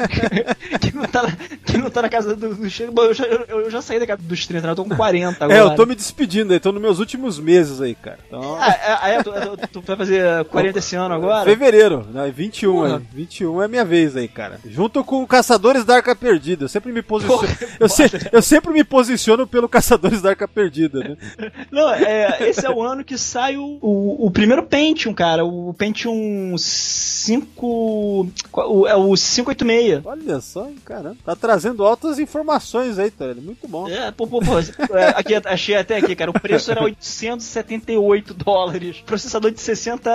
quem, 0.81 0.91
não 0.93 1.05
tá, 1.07 1.23
na- 1.23 1.35
quem 1.65 1.77
não 1.79 1.89
tá 1.89 2.01
na 2.01 2.09
casa 2.09 2.35
do. 2.35 2.55
Bom, 2.91 3.03
Eu 3.03 3.14
já, 3.15 3.25
eu, 3.25 3.61
eu 3.61 3.69
já 3.71 3.81
saí 3.81 3.99
da 4.05 4.15
dos 4.15 4.45
30, 4.45 4.65
né? 4.67 4.71
Eu 4.71 4.75
tô 4.75 4.83
com 4.85 4.95
40 4.95 5.45
agora. 5.45 5.59
É, 5.59 5.61
eu 5.63 5.75
tô 5.75 5.85
me 5.85 5.95
despedindo 5.95 6.53
aí, 6.53 6.59
tô 6.59 6.71
nos 6.71 6.81
meus 6.81 6.99
últimos 6.99 7.39
meses 7.39 7.81
aí, 7.81 7.95
cara. 7.95 8.19
Então, 8.27 8.61
é, 8.63 8.97
ah, 9.01 9.09
é, 9.09 9.23
tu, 9.23 9.31
tu- 9.31 9.67
tu 9.67 9.81
vai 9.81 9.95
fazer 9.97 10.45
40 10.45 10.79
esse 10.79 10.95
ano 10.95 11.15
agora? 11.15 11.45
fevereiro, 11.49 12.05
né? 12.13 12.31
21 12.35 12.73
Porra. 12.73 12.97
aí. 12.97 13.03
21 13.13 13.61
é 13.63 13.67
minha 13.67 13.85
vez 13.85 14.15
aí, 14.15 14.27
cara. 14.27 14.59
Junto 14.65 15.03
com 15.03 15.25
Caçadores 15.25 15.83
da 15.85 15.95
Arca 15.95 16.15
Perdida. 16.15 16.65
Eu 16.65 16.69
sempre 16.69 16.91
me 16.91 17.01
posiciono. 17.01 17.47
Eu, 17.79 17.89
se- 17.89 18.03
eu 18.31 18.41
sempre 18.41 18.71
me 18.73 18.83
posiciono 18.83 19.47
pelo 19.47 19.67
Caçadores 19.69 20.21
da 20.21 20.29
Arca 20.29 20.47
Perdida, 20.47 20.99
né? 20.99 21.17
Não, 21.71 21.89
é, 21.93 22.37
esse 22.49 22.65
é 22.65 22.69
o 22.69 22.81
ano 22.81 23.03
que 23.03 23.17
sai 23.17 23.57
o, 23.57 23.77
o, 23.81 24.25
o 24.27 24.31
primeiro 24.31 24.63
Pentium, 24.63 25.13
cara. 25.13 25.43
O 25.45 25.73
Pentium 25.73 26.55
5. 26.57 28.27
o- 28.53 28.87
É 28.87 28.95
o 28.95 29.13
586. 29.15 30.01
Olha 30.05 30.39
só, 30.41 30.67
caramba. 30.83 31.17
Tá 31.25 31.35
trazendo 31.35 31.83
altas 31.83 32.19
informações 32.19 32.97
aí, 32.99 33.04
Muito 33.41 33.67
bom. 33.67 33.87
É, 33.89 34.11
pô, 34.11 34.27
pô, 34.27 34.39
pô. 34.39 34.57
É, 34.97 35.09
aqui, 35.09 35.33
achei 35.45 35.75
até 35.75 35.97
aqui, 35.97 36.15
cara. 36.15 36.31
O 36.31 36.39
preço 36.39 36.71
era 36.71 36.83
878 36.83 38.33
dólares. 38.33 38.97
Processador 39.05 39.51
de 39.51 39.59
60. 39.61 40.09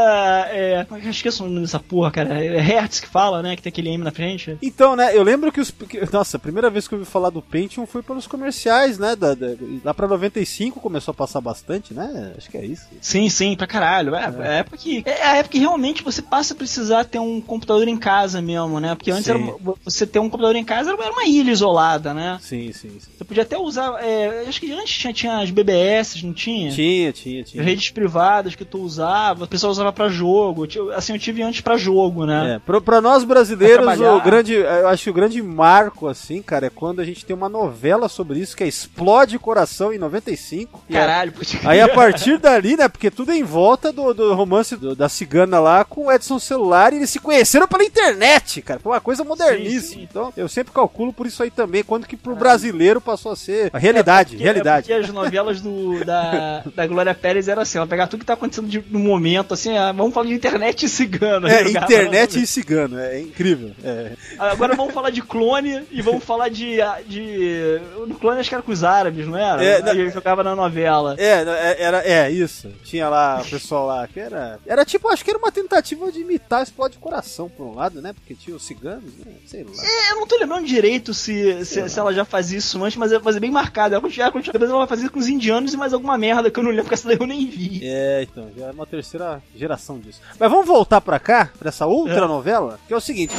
É, 0.50 0.87
é 0.90 1.05
eu 1.05 1.11
esqueço 1.11 1.44
o 1.44 1.48
nome 1.48 1.61
dessa 1.62 1.79
porra, 1.79 2.11
cara? 2.11 2.42
É 2.44 2.61
Hertz 2.61 3.00
que 3.00 3.07
fala, 3.09 3.42
né? 3.42 3.57
Que 3.57 3.62
tem 3.62 3.70
aquele 3.70 3.90
M 3.90 4.05
na 4.05 4.11
frente. 4.11 4.57
Então, 4.62 4.96
né, 4.96 5.16
eu 5.16 5.22
lembro 5.22 5.50
que 5.53 5.61
os. 5.61 5.72
nossa, 6.12 6.37
a 6.37 6.40
primeira 6.40 6.70
vez 6.70 6.87
que 6.87 6.94
eu 6.94 6.98
ouvi 6.98 7.11
falar 7.11 7.31
do 7.31 7.42
Pentium 7.42 7.87
foi 7.87 8.03
pelos 8.03 8.26
comerciais, 8.26 8.98
né? 8.98 9.16
Da, 9.16 9.35
da- 9.35 9.55
lá 9.85 9.94
pra 9.94 10.07
95 10.09 10.81
começou 10.81 11.12
a 11.12 11.14
passar 11.14 11.40
bastante, 11.40 11.94
né? 11.94 12.33
Acho 12.37 12.50
que 12.50 12.57
é 12.57 12.64
isso. 12.64 12.87
Sim, 13.00 13.29
sim, 13.29 13.57
pra 13.57 13.67
caralho. 13.67 14.15
É, 14.15 14.23
é 14.25 14.48
a 14.48 14.52
época 14.58 14.77
que. 14.77 15.02
É 15.06 15.23
a 15.27 15.37
época 15.37 15.52
que 15.52 15.58
realmente 15.58 16.02
você 16.02 16.23
passa 16.23 16.54
a 16.54 16.56
precisar 16.56 17.04
ter 17.04 17.19
um 17.19 17.40
computador 17.40 17.87
em 17.88 17.96
casa 17.96 18.40
mesmo, 18.40 18.79
né? 18.81 18.94
Porque 18.94 19.10
antes 19.10 19.29
era 19.29 19.38
você 19.85 20.06
ter 20.06 20.19
um 20.19 20.29
computador 20.29 20.56
em 20.56 20.65
casa 20.65 20.90
era 20.90 21.12
uma 21.12 21.25
ilha 21.27 21.50
isolada, 21.50 22.12
né? 22.15 22.38
Sim, 22.40 22.73
sim, 22.73 22.79
sim. 22.88 22.98
Você 23.18 23.24
podia 23.24 23.42
até 23.42 23.58
usar. 23.58 24.02
é, 24.02 24.44
acho 24.48 24.60
que 24.60 24.72
antes 24.72 24.96
tinha, 24.98 25.12
tinha 25.12 25.38
as 25.40 25.50
BBS, 25.50 26.22
não 26.22 26.33
tinha? 26.33 26.70
Tinha, 26.70 27.12
tinha, 27.12 27.42
tinha. 27.44 27.62
Redes 27.62 27.90
privadas 27.90 28.54
que 28.54 28.64
tu 28.64 28.78
usava, 28.78 29.44
o 29.44 29.48
pessoal 29.48 29.70
usava 29.70 29.92
pra 29.92 30.08
jogo. 30.08 30.66
Assim, 30.94 31.12
eu 31.12 31.18
tive 31.18 31.42
antes 31.42 31.60
pra 31.60 31.76
jogo, 31.76 32.24
né? 32.26 32.54
É, 32.54 32.58
pra, 32.58 32.81
pra 32.81 33.00
nós 33.00 33.24
brasileiros, 33.24 33.85
Pra 33.85 34.14
o 34.16 34.20
grande, 34.22 34.54
eu 34.54 34.88
acho 34.88 35.04
que 35.04 35.10
o 35.10 35.14
grande 35.14 35.42
marco, 35.42 36.06
assim, 36.08 36.42
cara, 36.42 36.66
é 36.66 36.70
quando 36.70 37.00
a 37.00 37.04
gente 37.04 37.24
tem 37.24 37.35
uma 37.35 37.48
novela 37.48 38.08
sobre 38.08 38.38
isso, 38.38 38.56
que 38.56 38.64
é 38.64 38.68
Explode 38.68 39.38
Coração, 39.38 39.92
em 39.92 39.98
95. 39.98 40.85
E 40.88 40.92
Caralho, 40.92 41.33
putz. 41.33 41.56
Aí 41.64 41.81
a 41.81 41.88
partir 41.88 42.38
dali, 42.38 42.76
né, 42.76 42.88
porque 42.88 43.10
tudo 43.10 43.33
é 43.33 43.37
em 43.37 43.42
volta 43.42 43.92
do, 43.92 44.12
do 44.14 44.35
romance 44.35 44.76
do- 44.76 44.94
da 44.94 45.08
cigana 45.08 45.58
lá 45.58 45.85
com 45.85 46.06
o 46.06 46.12
Edson 46.12 46.38
Celular, 46.38 46.92
e 46.92 46.96
eles 46.96 47.10
se 47.10 47.18
conheceram 47.18 47.66
pela 47.68 47.85
internet, 47.85 48.62
cara, 48.62 48.81
foi 48.81 48.92
uma 48.92 49.00
coisa 49.00 49.24
moderníssima. 49.24 49.81
Sim, 49.81 50.00
sim. 50.00 50.02
Então, 50.10 50.33
eu 50.37 50.48
sempre 50.48 50.72
calculo 50.72 51.12
por 51.12 51.26
isso 51.26 51.42
aí 51.42 51.50
também, 51.50 51.83
quando 51.83 52.06
que 52.06 52.16
pro 52.16 52.35
brasileiro 52.71 53.00
passou 53.00 53.33
a 53.33 53.37
ser 53.37 53.71
a 53.73 53.79
realidade, 53.79 54.31
Porque- 54.31 54.44
realidade. 54.44 54.90
É 54.92 54.96
porque 54.96 55.08
as 55.08 55.14
novelas 55.14 55.60
do, 55.60 56.04
da, 56.04 56.62
da 56.75 56.87
Glória 56.87 57.14
Pérez 57.14 57.48
eram 57.48 57.62
assim, 57.62 57.79
ela 57.79 57.87
pegava 57.87 58.08
tudo 58.10 58.21
que 58.21 58.27
tá 58.27 58.35
acontecendo 58.35 58.68
de- 58.68 58.85
no 58.90 58.98
momento, 58.98 59.54
assim, 59.54 59.77
ah, 59.77 59.92
vamos 59.92 60.14
falar 60.14 60.27
de 60.27 60.35
internet 60.35 60.88
cigana. 60.88 61.48
É, 61.50 61.64
jogava 61.64 61.87
internet 61.87 62.37
na 62.37 62.42
e 62.42 62.46
cigano, 62.46 62.98
é 62.98 63.21
incrível. 63.21 63.73
É. 63.85 64.12
Agora 64.38 64.75
vamos 64.75 64.94
falar 64.94 65.10
de 65.10 65.23
clone 65.23 65.83
e 65.90 66.00
vamos 66.02 66.25
falar 66.25 66.48
de. 66.48 66.81
ah, 66.81 67.00
de 67.06 67.81
no 68.06 68.14
clone 68.16 68.40
acho 68.40 68.48
que 68.48 68.54
era 68.54 68.62
com 68.62 68.73
os 68.73 68.85
árabes, 68.85 69.27
não 69.27 69.37
era? 69.37 69.62
É, 69.64 69.90
Aí 69.90 69.98
ele 70.00 70.10
jogava 70.10 70.42
na 70.42 70.54
novela. 70.54 71.14
É, 71.18 71.42
é, 71.42 71.77
era, 71.83 71.98
é, 72.06 72.31
isso. 72.31 72.68
Tinha 72.85 73.08
lá 73.08 73.40
o 73.44 73.48
pessoal 73.48 73.87
lá 73.87 74.06
que 74.08 74.21
era. 74.21 74.58
Era 74.66 74.85
tipo, 74.85 75.08
acho 75.08 75.25
que 75.25 75.31
era 75.31 75.38
uma 75.38 75.52
tentativa 75.52 76.10
de 76.12 76.21
imitar 76.21 76.62
Explode 76.62 76.98
Coração, 76.98 77.48
por 77.48 77.64
um 77.66 77.75
lado, 77.75 78.00
né? 78.00 78.12
Porque 78.12 78.35
tinha 78.35 78.56
os 78.56 78.64
ciganos, 78.64 79.12
né? 79.25 79.33
Sei 79.46 79.64
lá. 79.64 79.71
É, 79.83 80.12
eu 80.12 80.16
não 80.16 80.27
tô 80.27 80.37
lembrando 80.38 80.66
direito 80.66 81.12
se, 81.14 81.64
se, 81.64 81.88
se 81.88 81.98
ela 81.98 82.12
já 82.12 82.25
fazia 82.25 82.50
isso 82.53 82.83
antes, 82.85 82.96
mas 82.96 83.13
ela 83.13 83.23
fazia 83.23 83.40
bem 83.40 83.51
marcada. 83.51 83.94
Ela 83.94 84.03
continua, 84.03 84.31
continua, 84.33 84.53
depois 84.53 84.71
ela 84.71 84.81
vai 84.81 84.88
fazer 84.88 85.09
com 85.11 85.19
os 85.19 85.29
indianos 85.29 85.73
e 85.75 85.77
mais 85.77 85.92
alguma 85.92 86.17
merda 86.19 86.51
que 86.51 86.59
eu 86.59 86.63
não 86.63 86.71
lembro, 86.71 86.85
porque 86.85 86.94
essa 86.94 87.09
daí 87.09 87.19
eu 87.21 87.27
nem 87.27 87.46
vi. 87.46 87.81
É, 87.83 88.23
então, 88.23 88.48
já 88.57 88.67
é 88.67 88.71
uma 88.71 88.87
terceira 88.87 89.42
geração 89.55 89.98
disso. 89.98 90.21
Mas 90.38 90.51
vamos 90.51 90.67
voltar 90.67 91.01
pra 91.01 91.19
cá, 91.19 91.51
pra 91.59 91.69
essa 91.69 91.87
outra 91.87 92.25
É. 92.25 92.29
novela, 92.29 92.79
que 92.87 92.92
é 92.94 92.96
o 92.96 93.01
seguinte. 93.01 93.35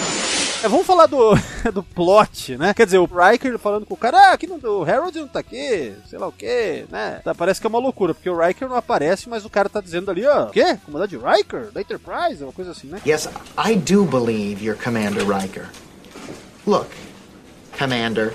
é, 0.64 0.68
vamos 0.68 0.86
falar 0.86 1.06
do, 1.08 1.34
do 1.74 1.84
plot, 1.84 2.58
né? 2.58 2.74
Quer 2.74 2.86
dizer, 2.86 3.00
o 3.00 3.06
Riker 3.06 3.58
falando 3.58 3.86
com 3.86 3.94
o 3.94 3.98
cara, 3.98 4.18
ah, 4.30 4.34
aqui 4.34 4.48
não, 4.48 4.58
o 4.64 4.84
Harold 4.84 5.20
não 5.20 5.28
tá 5.28 5.40
aqui, 5.40 5.94
sei 6.10 6.20
lá 6.20 6.28
o 6.28 6.32
que, 6.32 6.86
né? 6.90 7.20
Tá, 7.24 7.34
parece 7.34 7.60
que 7.60 7.68
é 7.68 7.70
uma 7.70 7.80
loucura, 7.80 8.14
porque 8.14 8.30
o 8.30 8.38
Riker 8.40 8.68
não 8.70 8.76
aparece, 8.76 9.28
mas 9.30 9.44
o 9.46 9.50
cara 9.50 9.70
tá 9.70 9.82
dizendo 9.82 10.10
ali, 10.12 10.26
ó, 10.26 10.44
o 10.46 10.50
quê? 10.52 10.78
Comandante 10.86 11.18
Riker? 11.18 11.72
Da 11.72 11.82
Enterprise? 11.82 12.44
Uma 12.44 12.54
coisa 12.54 12.72
assim, 12.72 12.88
né? 12.88 13.00
Yes, 13.06 13.28
I 13.58 13.76
do 13.76 14.04
believe 14.06 14.64
you're 14.66 14.82
Commander 14.82 15.26
Riker. 15.28 15.66
Look, 16.66 16.88
Commander, 17.78 18.34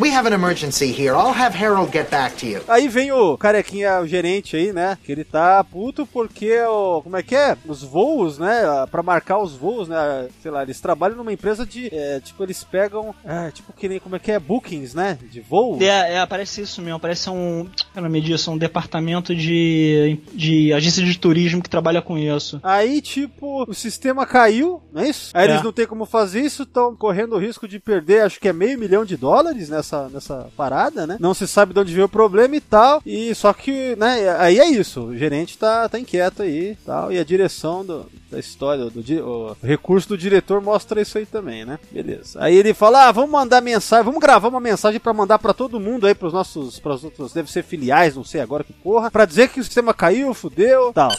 we 0.00 0.10
have 0.14 0.26
an 0.28 0.32
emergency 0.34 0.86
here. 0.92 1.14
I'll 1.14 1.32
have 1.34 1.54
Harold 1.56 1.92
get 1.92 2.10
back 2.10 2.36
to 2.38 2.46
you. 2.46 2.60
Aí 2.68 2.88
vem 2.88 3.12
o 3.12 3.36
carequinha, 3.36 4.00
o 4.00 4.06
gerente 4.06 4.56
aí, 4.56 4.72
né? 4.72 4.98
Que 5.04 5.12
ele 5.12 5.24
tá 5.24 5.62
puto 5.64 6.06
porque 6.06 6.60
o. 6.62 7.02
Como 7.02 7.16
é 7.16 7.22
que 7.22 7.34
é? 7.34 7.56
Os 7.66 7.82
voos, 7.82 8.38
né? 8.38 8.62
Pra 8.90 9.02
marcar 9.02 9.38
os 9.38 9.54
voos, 9.54 9.88
né? 9.88 10.28
Sei 10.42 10.50
lá, 10.50 10.62
eles 10.62 10.80
trabalham 10.80 11.16
numa 11.16 11.32
empresa 11.32 11.64
de. 11.66 11.88
é, 11.94 12.20
tipo, 12.20 12.42
eles 12.42 12.62
pegam. 12.64 13.14
É, 13.24 13.50
tipo, 13.50 13.72
que 13.72 13.88
nem. 13.88 13.98
Como 14.00 14.16
é 14.16 14.18
que 14.18 14.32
é? 14.32 14.38
Bookings, 14.38 14.94
né? 14.94 15.18
De 15.30 15.40
voo. 15.40 15.78
É, 15.80 16.14
é, 16.16 16.26
parece 16.26 16.62
isso 16.62 16.80
mesmo, 16.82 16.98
parece 17.00 17.28
um. 17.30 17.64
Qual 17.92 17.96
é 17.96 18.00
o 18.00 18.02
nome 18.02 18.20
disso? 18.20 18.50
Um 18.50 18.58
departamento 18.58 19.34
de, 19.34 20.18
de 20.32 20.72
agência 20.72 21.04
de 21.04 21.18
turismo 21.18 21.62
que 21.62 21.68
trabalha 21.70 22.00
com 22.02 22.16
isso. 22.18 22.60
Aí, 22.62 23.00
tipo, 23.00 23.64
o 23.68 23.74
sistema 23.74 24.26
caiu, 24.26 24.82
não 24.92 25.02
é 25.02 25.08
isso? 25.08 25.30
Aí 25.34 25.46
É. 25.46 25.50
eles 25.52 25.62
não 25.62 25.72
tem 25.72 25.86
como 25.86 26.06
fazer 26.06 26.40
isso, 26.40 26.62
estão 26.62 26.94
correndo 26.96 27.34
o 27.36 27.38
risco 27.38 27.68
de 27.68 27.78
perder, 27.78 28.22
acho 28.22 28.40
que 28.40 28.48
é 28.48 28.52
meio 28.52 28.78
milhão 28.78 29.04
de 29.04 29.16
dólares 29.16 29.68
nessa, 29.68 29.91
nessa 30.12 30.48
parada, 30.56 31.06
né? 31.06 31.16
Não 31.20 31.34
se 31.34 31.46
sabe 31.46 31.74
de 31.74 31.80
onde 31.80 31.94
veio 31.94 32.06
o 32.06 32.08
problema 32.08 32.56
e 32.56 32.60
tal. 32.60 33.02
E 33.04 33.34
só 33.34 33.52
que, 33.52 33.96
né, 33.96 34.36
aí 34.38 34.58
é 34.58 34.68
isso. 34.68 35.02
O 35.02 35.16
gerente 35.16 35.58
tá, 35.58 35.88
tá 35.88 35.98
inquieto 35.98 36.42
aí 36.42 36.76
tal. 36.84 37.12
E 37.12 37.18
a 37.18 37.24
direção 37.24 37.84
do, 37.84 38.06
da 38.30 38.38
história, 38.38 38.86
do, 38.86 39.02
o 39.26 39.56
recurso 39.62 40.08
do 40.08 40.18
diretor 40.18 40.60
mostra 40.60 41.00
isso 41.00 41.18
aí 41.18 41.26
também, 41.26 41.64
né? 41.64 41.78
Beleza. 41.90 42.42
Aí 42.42 42.56
ele 42.56 42.74
fala: 42.74 43.08
ah, 43.08 43.12
vamos 43.12 43.30
mandar 43.30 43.60
mensagem, 43.60 44.04
vamos 44.04 44.20
gravar 44.20 44.48
uma 44.48 44.60
mensagem 44.60 44.98
pra 44.98 45.12
mandar 45.12 45.38
pra 45.38 45.52
todo 45.52 45.80
mundo 45.80 46.06
aí, 46.06 46.14
pros 46.14 46.32
nossos, 46.32 46.78
pros 46.78 47.04
outros, 47.04 47.32
deve 47.32 47.50
ser 47.50 47.62
filiais, 47.62 48.16
não 48.16 48.24
sei 48.24 48.40
agora 48.40 48.64
que 48.64 48.72
porra, 48.72 49.10
pra 49.10 49.26
dizer 49.26 49.48
que 49.48 49.60
o 49.60 49.64
sistema 49.64 49.92
caiu, 49.92 50.32
fudeu, 50.34 50.92
tal. 50.92 51.10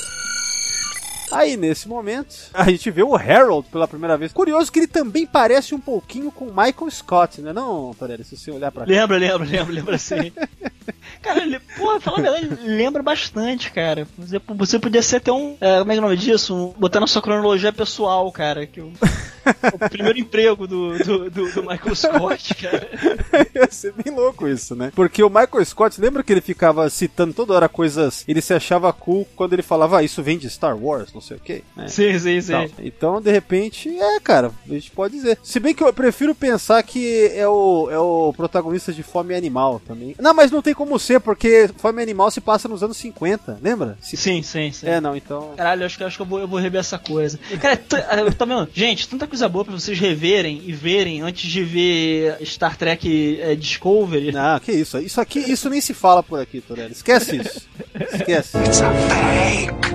Aí, 1.36 1.58
nesse 1.58 1.88
momento, 1.88 2.36
a 2.54 2.70
gente 2.70 2.90
vê 2.92 3.04
o 3.04 3.16
Harold 3.16 3.68
pela 3.72 3.88
primeira 3.88 4.18
vez. 4.18 4.32
Curioso 4.32 4.72
que 4.72 4.80
ele 4.80 4.88
também 4.88 5.26
parece 5.26 5.74
um 5.76 5.80
pouquinho 5.80 6.32
com 6.32 6.46
o 6.46 6.50
Michael 6.56 6.90
Scott, 6.92 7.42
né? 7.42 7.52
Não, 7.54 7.94
Torelli, 7.98 8.24
se 8.24 8.38
você 8.38 8.52
olhar 8.52 8.72
pra 8.72 8.86
cá. 8.86 8.92
Lembra, 8.92 9.18
lembra, 9.18 9.46
lembra, 9.48 9.74
lembra 9.74 9.98
sim. 9.98 10.32
cara, 11.22 11.42
ele, 11.44 11.60
porra, 11.78 12.00
falar 12.00 12.20
a 12.20 12.22
verdade, 12.22 12.58
lembra 12.66 13.02
bastante, 13.04 13.72
cara. 13.72 14.08
Você, 14.18 14.40
você 14.48 14.80
podia 14.80 15.02
ser 15.02 15.18
até 15.18 15.32
um. 15.32 15.56
é, 15.60 15.80
como 15.80 15.92
é 15.92 15.96
que 15.96 16.00
é 16.00 16.04
o 16.04 16.06
nome 16.06 16.18
disso? 16.18 16.56
Um- 16.56 16.74
botar 16.80 17.00
na 17.00 17.08
sua 17.08 17.22
cronologia 17.22 17.72
pessoal, 17.74 18.32
cara. 18.32 18.66
Que 18.68 18.82
o, 18.82 18.92
o 19.74 19.90
primeiro 19.90 20.18
emprego 20.20 20.68
do, 20.68 20.98
do, 21.00 21.30
do, 21.30 21.52
do 21.52 21.62
Michael 21.64 21.96
Scott, 21.96 22.56
cara. 22.56 22.90
Ia 23.56 23.68
ser 23.72 23.94
bem 23.94 24.14
louco 24.14 24.48
isso, 24.48 24.76
né? 24.76 24.92
Porque 24.96 25.24
o 25.24 25.30
Michael 25.30 25.66
Scott, 25.66 26.00
lembra 26.00 26.24
que 26.24 26.32
ele 26.32 26.42
ficava 26.42 26.90
citando 26.90 27.34
toda 27.34 27.54
hora 27.54 27.70
coisas. 27.70 28.24
Ele 28.28 28.42
se 28.42 28.54
achava 28.54 28.92
cool 28.94 29.28
quando 29.36 29.54
ele 29.54 29.62
falava, 29.62 30.00
ah, 30.00 30.04
isso 30.04 30.22
vem 30.24 30.38
de 30.38 30.50
Star 30.50 30.78
Wars, 30.78 31.14
não 31.14 31.22
sei 31.22 31.38
o 31.38 31.40
quê. 31.40 31.64
né? 31.76 31.88
Sim, 31.88 32.18
sim, 32.20 32.42
sim. 32.42 32.52
Tal. 32.52 32.68
Então, 32.80 33.22
de 33.22 33.32
repente, 33.32 33.90
é, 33.90 34.20
cara, 34.20 34.52
a 34.70 34.74
gente 34.74 34.92
pode 34.92 35.16
dizer. 35.16 35.38
Se 35.44 35.60
bem 35.60 35.74
que 35.74 35.84
eu 35.84 35.94
prefiro 35.94 36.34
pensar 36.36 36.82
que 36.84 37.28
é 37.34 37.48
o, 37.48 37.90
é 37.92 37.98
o 38.00 38.34
protagonista 38.36 38.92
de 38.94 39.04
Fome 39.04 39.34
Animal 39.36 39.82
também. 39.86 40.16
Não, 40.20 40.34
mas 40.34 40.52
não 40.52 40.62
tem 40.62 40.74
como 40.74 40.98
ser, 41.00 41.20
porque 41.20 41.70
Fome 41.78 42.02
Animal 42.02 42.32
se 42.32 42.42
passa 42.42 42.68
nos 42.68 42.84
anos 42.84 42.98
50, 42.98 43.60
lembra? 43.62 43.98
Se- 44.02 44.18
Sim, 44.18 44.42
sim, 44.42 44.72
sim. 44.72 44.88
É, 44.88 45.02
não, 45.02 45.16
então. 45.16 45.54
Caralho, 45.58 45.82
eu 45.82 45.86
acho 45.86 45.98
que, 45.98 46.04
eu 46.04 46.08
acho 46.08 46.16
que 46.18 46.22
eu, 46.22 46.26
vou, 46.26 46.40
eu 46.40 46.48
vou 46.48 46.60
rever 46.60 46.80
essa 46.80 46.98
coisa. 46.98 47.40
Cara, 47.62 47.78
tá 47.78 48.46
vendo? 48.46 48.70
Gente, 48.74 49.08
tanta 49.08 49.28
coisa 49.34 49.50
boa 49.50 49.66
pra 49.66 49.74
vocês 49.74 50.00
reverem 50.00 50.62
e 50.64 50.72
verem 50.72 51.24
antes 51.24 51.50
de 51.50 51.64
ver 51.64 52.38
Star 52.46 52.78
Trek 52.78 53.40
eh, 53.42 53.56
Discovery. 53.56 54.32
Não, 54.32 54.60
que 54.60 54.72
isso. 54.72 55.00
Isso 55.00 55.20
aqui, 55.20 55.40
isso 55.40 55.72
nem 55.72 55.82
se 55.82 55.92
fala 55.92 56.22
por 56.22 56.40
aqui, 56.40 56.62
Torelli. 56.62 56.92
Esquece 56.92 57.38
isso. 57.38 57.68
Esquece. 58.14 58.58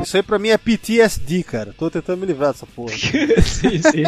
Isso 0.03 0.17
aí 0.17 0.25
pra 0.25 0.41
mim 0.41 0.49
é 0.49 0.59
PTSD, 0.59 1.45
cara. 1.45 1.73
Tô 1.79 1.89
tentando 1.89 2.19
me 2.19 2.27
livrar 2.27 2.51
dessa 2.51 2.67
porra. 2.67 2.91
sim, 2.99 3.81
sim. 3.81 4.03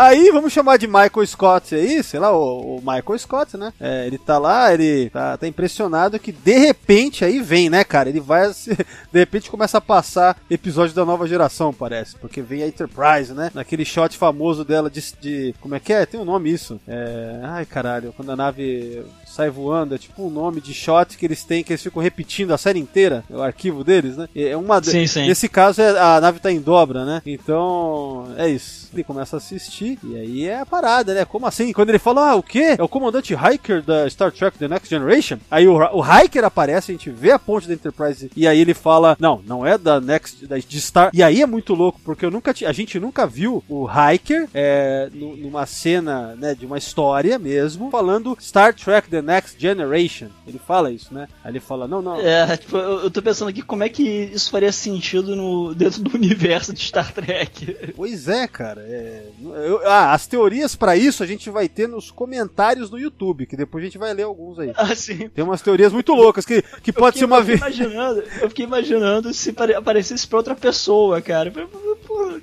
Aí 0.00 0.30
vamos 0.30 0.52
chamar 0.52 0.76
de 0.76 0.86
Michael 0.86 1.26
Scott 1.26 1.74
aí, 1.74 2.02
sei 2.04 2.20
lá, 2.20 2.30
o, 2.30 2.76
o 2.76 2.78
Michael 2.78 3.18
Scott, 3.18 3.56
né? 3.56 3.72
É, 3.80 4.06
ele 4.06 4.16
tá 4.16 4.38
lá, 4.38 4.72
ele 4.72 5.10
tá, 5.10 5.36
tá 5.36 5.48
impressionado 5.48 6.18
que 6.20 6.30
de 6.30 6.56
repente 6.56 7.24
aí 7.24 7.40
vem, 7.42 7.68
né, 7.68 7.82
cara? 7.82 8.08
Ele 8.08 8.20
vai, 8.20 8.48
de 9.12 9.18
repente 9.18 9.50
começa 9.50 9.78
a 9.78 9.80
passar 9.80 10.36
episódio 10.48 10.94
da 10.94 11.04
nova 11.04 11.26
geração, 11.26 11.72
parece, 11.74 12.14
porque 12.16 12.40
vem 12.40 12.62
a 12.62 12.68
Enterprise, 12.68 13.32
né? 13.32 13.50
Naquele 13.52 13.84
shot 13.84 14.16
famoso 14.16 14.64
dela 14.64 14.88
de, 14.88 15.02
de- 15.20 15.54
como 15.60 15.74
é 15.74 15.80
que 15.80 15.92
é? 15.92 16.06
Tem 16.06 16.20
um 16.20 16.24
nome 16.24 16.52
isso. 16.52 16.80
É, 16.86 17.40
ai 17.42 17.66
caralho, 17.66 18.12
quando 18.16 18.30
a 18.30 18.36
nave 18.36 19.04
sai 19.38 19.50
voando, 19.50 19.94
é 19.94 19.98
tipo 19.98 20.26
um 20.26 20.30
nome 20.30 20.60
de 20.60 20.74
shot 20.74 21.16
que 21.16 21.24
eles 21.24 21.44
têm, 21.44 21.62
que 21.62 21.72
eles 21.72 21.82
ficam 21.82 22.02
repetindo 22.02 22.50
a 22.52 22.58
série 22.58 22.80
inteira, 22.80 23.22
o 23.30 23.40
arquivo 23.40 23.84
deles, 23.84 24.16
né? 24.16 24.28
É 24.34 24.56
uma 24.56 24.82
Sim, 24.82 25.06
sim. 25.06 25.28
Nesse 25.28 25.48
caso, 25.48 25.80
é, 25.80 25.96
a 25.96 26.20
nave 26.20 26.40
tá 26.40 26.50
em 26.50 26.60
dobra, 26.60 27.04
né? 27.04 27.22
Então, 27.24 28.26
é 28.36 28.48
isso. 28.48 28.88
Ele 28.92 29.04
começa 29.04 29.36
a 29.36 29.38
assistir, 29.38 29.96
e 30.02 30.16
aí 30.16 30.46
é 30.48 30.58
a 30.58 30.66
parada, 30.66 31.14
né? 31.14 31.24
Como 31.24 31.46
assim? 31.46 31.72
Quando 31.72 31.90
ele 31.90 31.98
fala, 32.00 32.30
ah, 32.30 32.34
o 32.34 32.42
quê? 32.42 32.74
É 32.76 32.82
o 32.82 32.88
comandante 32.88 33.32
Hiker 33.34 33.80
da 33.82 34.08
Star 34.10 34.32
Trek 34.32 34.58
The 34.58 34.66
Next 34.66 34.88
Generation? 34.88 35.38
Aí 35.50 35.68
o, 35.68 35.76
o 35.76 36.02
Hiker 36.02 36.44
aparece, 36.44 36.90
a 36.90 36.94
gente 36.94 37.10
vê 37.10 37.30
a 37.30 37.38
ponte 37.38 37.68
da 37.68 37.74
Enterprise, 37.74 38.30
e 38.34 38.48
aí 38.48 38.58
ele 38.58 38.74
fala, 38.74 39.16
não, 39.20 39.40
não 39.46 39.64
é 39.64 39.78
da 39.78 40.00
Next, 40.00 40.46
da, 40.46 40.58
de 40.58 40.80
Star... 40.80 41.10
E 41.12 41.22
aí 41.22 41.42
é 41.42 41.46
muito 41.46 41.74
louco, 41.74 42.00
porque 42.04 42.24
eu 42.24 42.30
nunca 42.30 42.52
a 42.66 42.72
gente 42.72 42.98
nunca 42.98 43.24
viu 43.26 43.62
o 43.68 43.86
Hiker 43.88 44.48
é, 44.52 45.08
nu- 45.12 45.36
numa 45.36 45.64
cena, 45.64 46.34
né, 46.34 46.54
de 46.56 46.66
uma 46.66 46.78
história 46.78 47.38
mesmo, 47.38 47.90
falando 47.90 48.36
Star 48.40 48.74
Trek 48.74 49.08
The 49.08 49.22
Next 49.28 49.60
Generation. 49.60 50.28
Ele 50.46 50.58
fala 50.58 50.90
isso, 50.90 51.12
né? 51.12 51.28
Aí 51.44 51.52
ele 51.52 51.60
fala, 51.60 51.86
não, 51.86 52.00
não, 52.00 52.18
É, 52.18 52.56
tipo, 52.56 52.76
eu, 52.78 53.00
eu 53.04 53.10
tô 53.10 53.20
pensando 53.20 53.48
aqui 53.48 53.60
como 53.60 53.82
é 53.84 53.88
que 53.90 54.02
isso 54.02 54.50
faria 54.50 54.72
sentido 54.72 55.36
no, 55.36 55.74
dentro 55.74 56.02
do 56.02 56.14
universo 56.16 56.72
de 56.72 56.80
Star 56.80 57.12
Trek. 57.12 57.92
Pois 57.94 58.26
é, 58.28 58.46
cara. 58.48 58.80
é, 58.80 59.24
eu- 59.66 59.80
ah, 59.86 60.12
as 60.14 60.26
teorias 60.26 60.74
pra 60.74 60.96
isso 60.96 61.22
a 61.22 61.26
gente 61.26 61.50
vai 61.50 61.68
ter 61.68 61.86
nos 61.86 62.10
comentários 62.10 62.88
do 62.88 62.98
YouTube, 62.98 63.44
que 63.46 63.56
depois 63.56 63.82
a 63.82 63.86
gente 63.86 63.98
vai 63.98 64.14
ler 64.14 64.22
alguns 64.22 64.58
aí. 64.58 64.72
Assim, 64.76 65.28
Tem 65.28 65.44
umas 65.44 65.60
teorias 65.60 65.92
muito 65.92 66.12
loucas 66.14 66.46
que, 66.46 66.62
que 66.82 66.92
pode 66.92 67.18
ser 67.18 67.26
uma 67.26 67.42
vez. 67.42 67.58
imaginando, 67.60 68.22
eu 68.40 68.48
fiquei 68.48 68.64
imaginando 68.64 69.34
se 69.34 69.52
pare- 69.52 69.74
aparecesse 69.74 70.26
pra 70.26 70.38
outra 70.38 70.54
pessoa, 70.54 71.20
cara. 71.20 71.52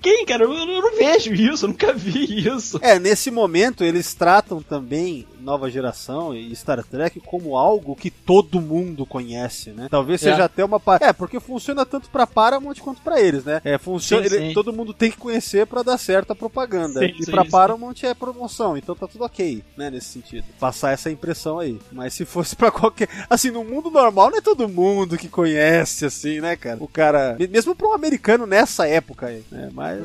Quem, 0.01 0.25
cara? 0.25 0.43
Eu, 0.43 0.53
eu 0.53 0.81
não 0.81 0.95
vejo 0.95 1.33
isso, 1.33 1.65
eu 1.65 1.69
nunca 1.69 1.91
vi 1.93 2.47
isso. 2.47 2.77
É, 2.81 2.99
nesse 2.99 3.31
momento 3.31 3.83
eles 3.83 4.13
tratam 4.13 4.61
também 4.61 5.25
Nova 5.45 5.69
Geração 5.69 6.33
e 6.35 6.53
Star 6.55 6.83
Trek 6.83 7.19
como 7.21 7.55
algo 7.55 7.95
que 7.95 8.09
todo 8.09 8.59
mundo 8.59 9.05
conhece, 9.05 9.69
né? 9.69 9.87
Talvez 9.89 10.19
seja 10.19 10.41
É. 10.41 10.45
até 10.45 10.65
uma 10.65 10.79
pa- 10.79 10.97
É, 10.99 11.13
porque 11.13 11.39
funciona 11.39 11.85
tanto 11.85 12.09
pra 12.09 12.25
Paramount 12.27 12.75
quanto 12.81 13.01
pra 13.01 13.21
eles, 13.21 13.45
né? 13.45 13.61
É, 13.63 13.77
funciona, 13.77 14.27
Sim, 14.27 14.35
ele- 14.35 14.47
sim. 14.49 14.53
todo 14.53 14.73
mundo 14.73 14.93
tem 14.93 15.11
que 15.11 15.17
conhecer 15.17 15.65
pra 15.67 15.83
dar 15.83 15.97
certo 15.97 16.31
a 16.31 16.35
propaganda. 16.35 16.99
Sim, 16.99 17.13
e 17.19 17.25
sim, 17.25 17.31
pra 17.31 17.43
sim. 17.45 17.49
Paramount 17.51 17.95
é 18.03 18.13
promoção, 18.13 18.75
então 18.75 18.95
tá 18.95 19.07
tudo 19.07 19.23
ok, 19.23 19.63
né, 19.77 19.89
nesse 19.89 20.07
sentido. 20.07 20.45
Passar 20.59 20.91
essa 20.91 21.11
impressão 21.11 21.59
aí. 21.59 21.79
Mas 21.91 22.13
se 22.13 22.25
fosse 22.25 22.55
pra 22.57 22.71
qualquer, 22.71 23.07
assim, 23.29 23.51
no 23.51 23.63
mundo 23.63 23.91
normal 23.91 24.31
não 24.31 24.37
é 24.39 24.41
todo 24.41 24.67
mundo 24.67 25.17
que 25.17 25.29
conhece 25.29 26.05
assim, 26.05 26.41
né, 26.41 26.55
cara? 26.55 26.77
O 26.81 26.87
cara, 26.87 27.35
me- 27.39 27.47
mesmo 27.47 27.75
pra 27.75 27.87
um 27.87 27.93
americano 27.93 28.47
nessa 28.47 28.87
época 28.87 29.27
aí, 29.27 29.43
né? 29.51 29.69
Mas 29.73 29.99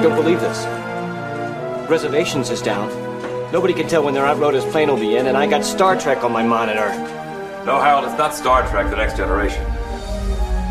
I 0.00 0.02
don't 0.02 0.16
believe 0.16 0.40
this. 0.40 0.64
Reservations 1.90 2.48
is 2.48 2.62
down. 2.62 2.88
Nobody 3.52 3.74
can 3.74 3.86
tell 3.86 4.02
when 4.02 4.14
their 4.14 4.24
Aunt 4.24 4.40
Rhoda's 4.40 4.64
plane 4.64 4.88
will 4.88 4.96
be 4.96 5.16
in, 5.16 5.26
and 5.26 5.36
I 5.36 5.46
got 5.46 5.62
Star 5.62 5.94
Trek 5.94 6.24
on 6.24 6.32
my 6.32 6.42
monitor. 6.42 6.88
No, 7.66 7.78
Harold, 7.78 8.06
it's 8.06 8.16
not 8.16 8.34
Star 8.34 8.66
Trek 8.70 8.88
The 8.88 8.96
Next 8.96 9.18
Generation. 9.18 9.62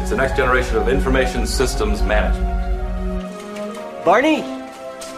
It's 0.01 0.09
the 0.09 0.15
next 0.17 0.35
generation 0.35 0.77
of 0.77 0.89
information 0.89 1.45
systems 1.45 2.01
management. 2.01 2.43
Barney? 4.03 4.41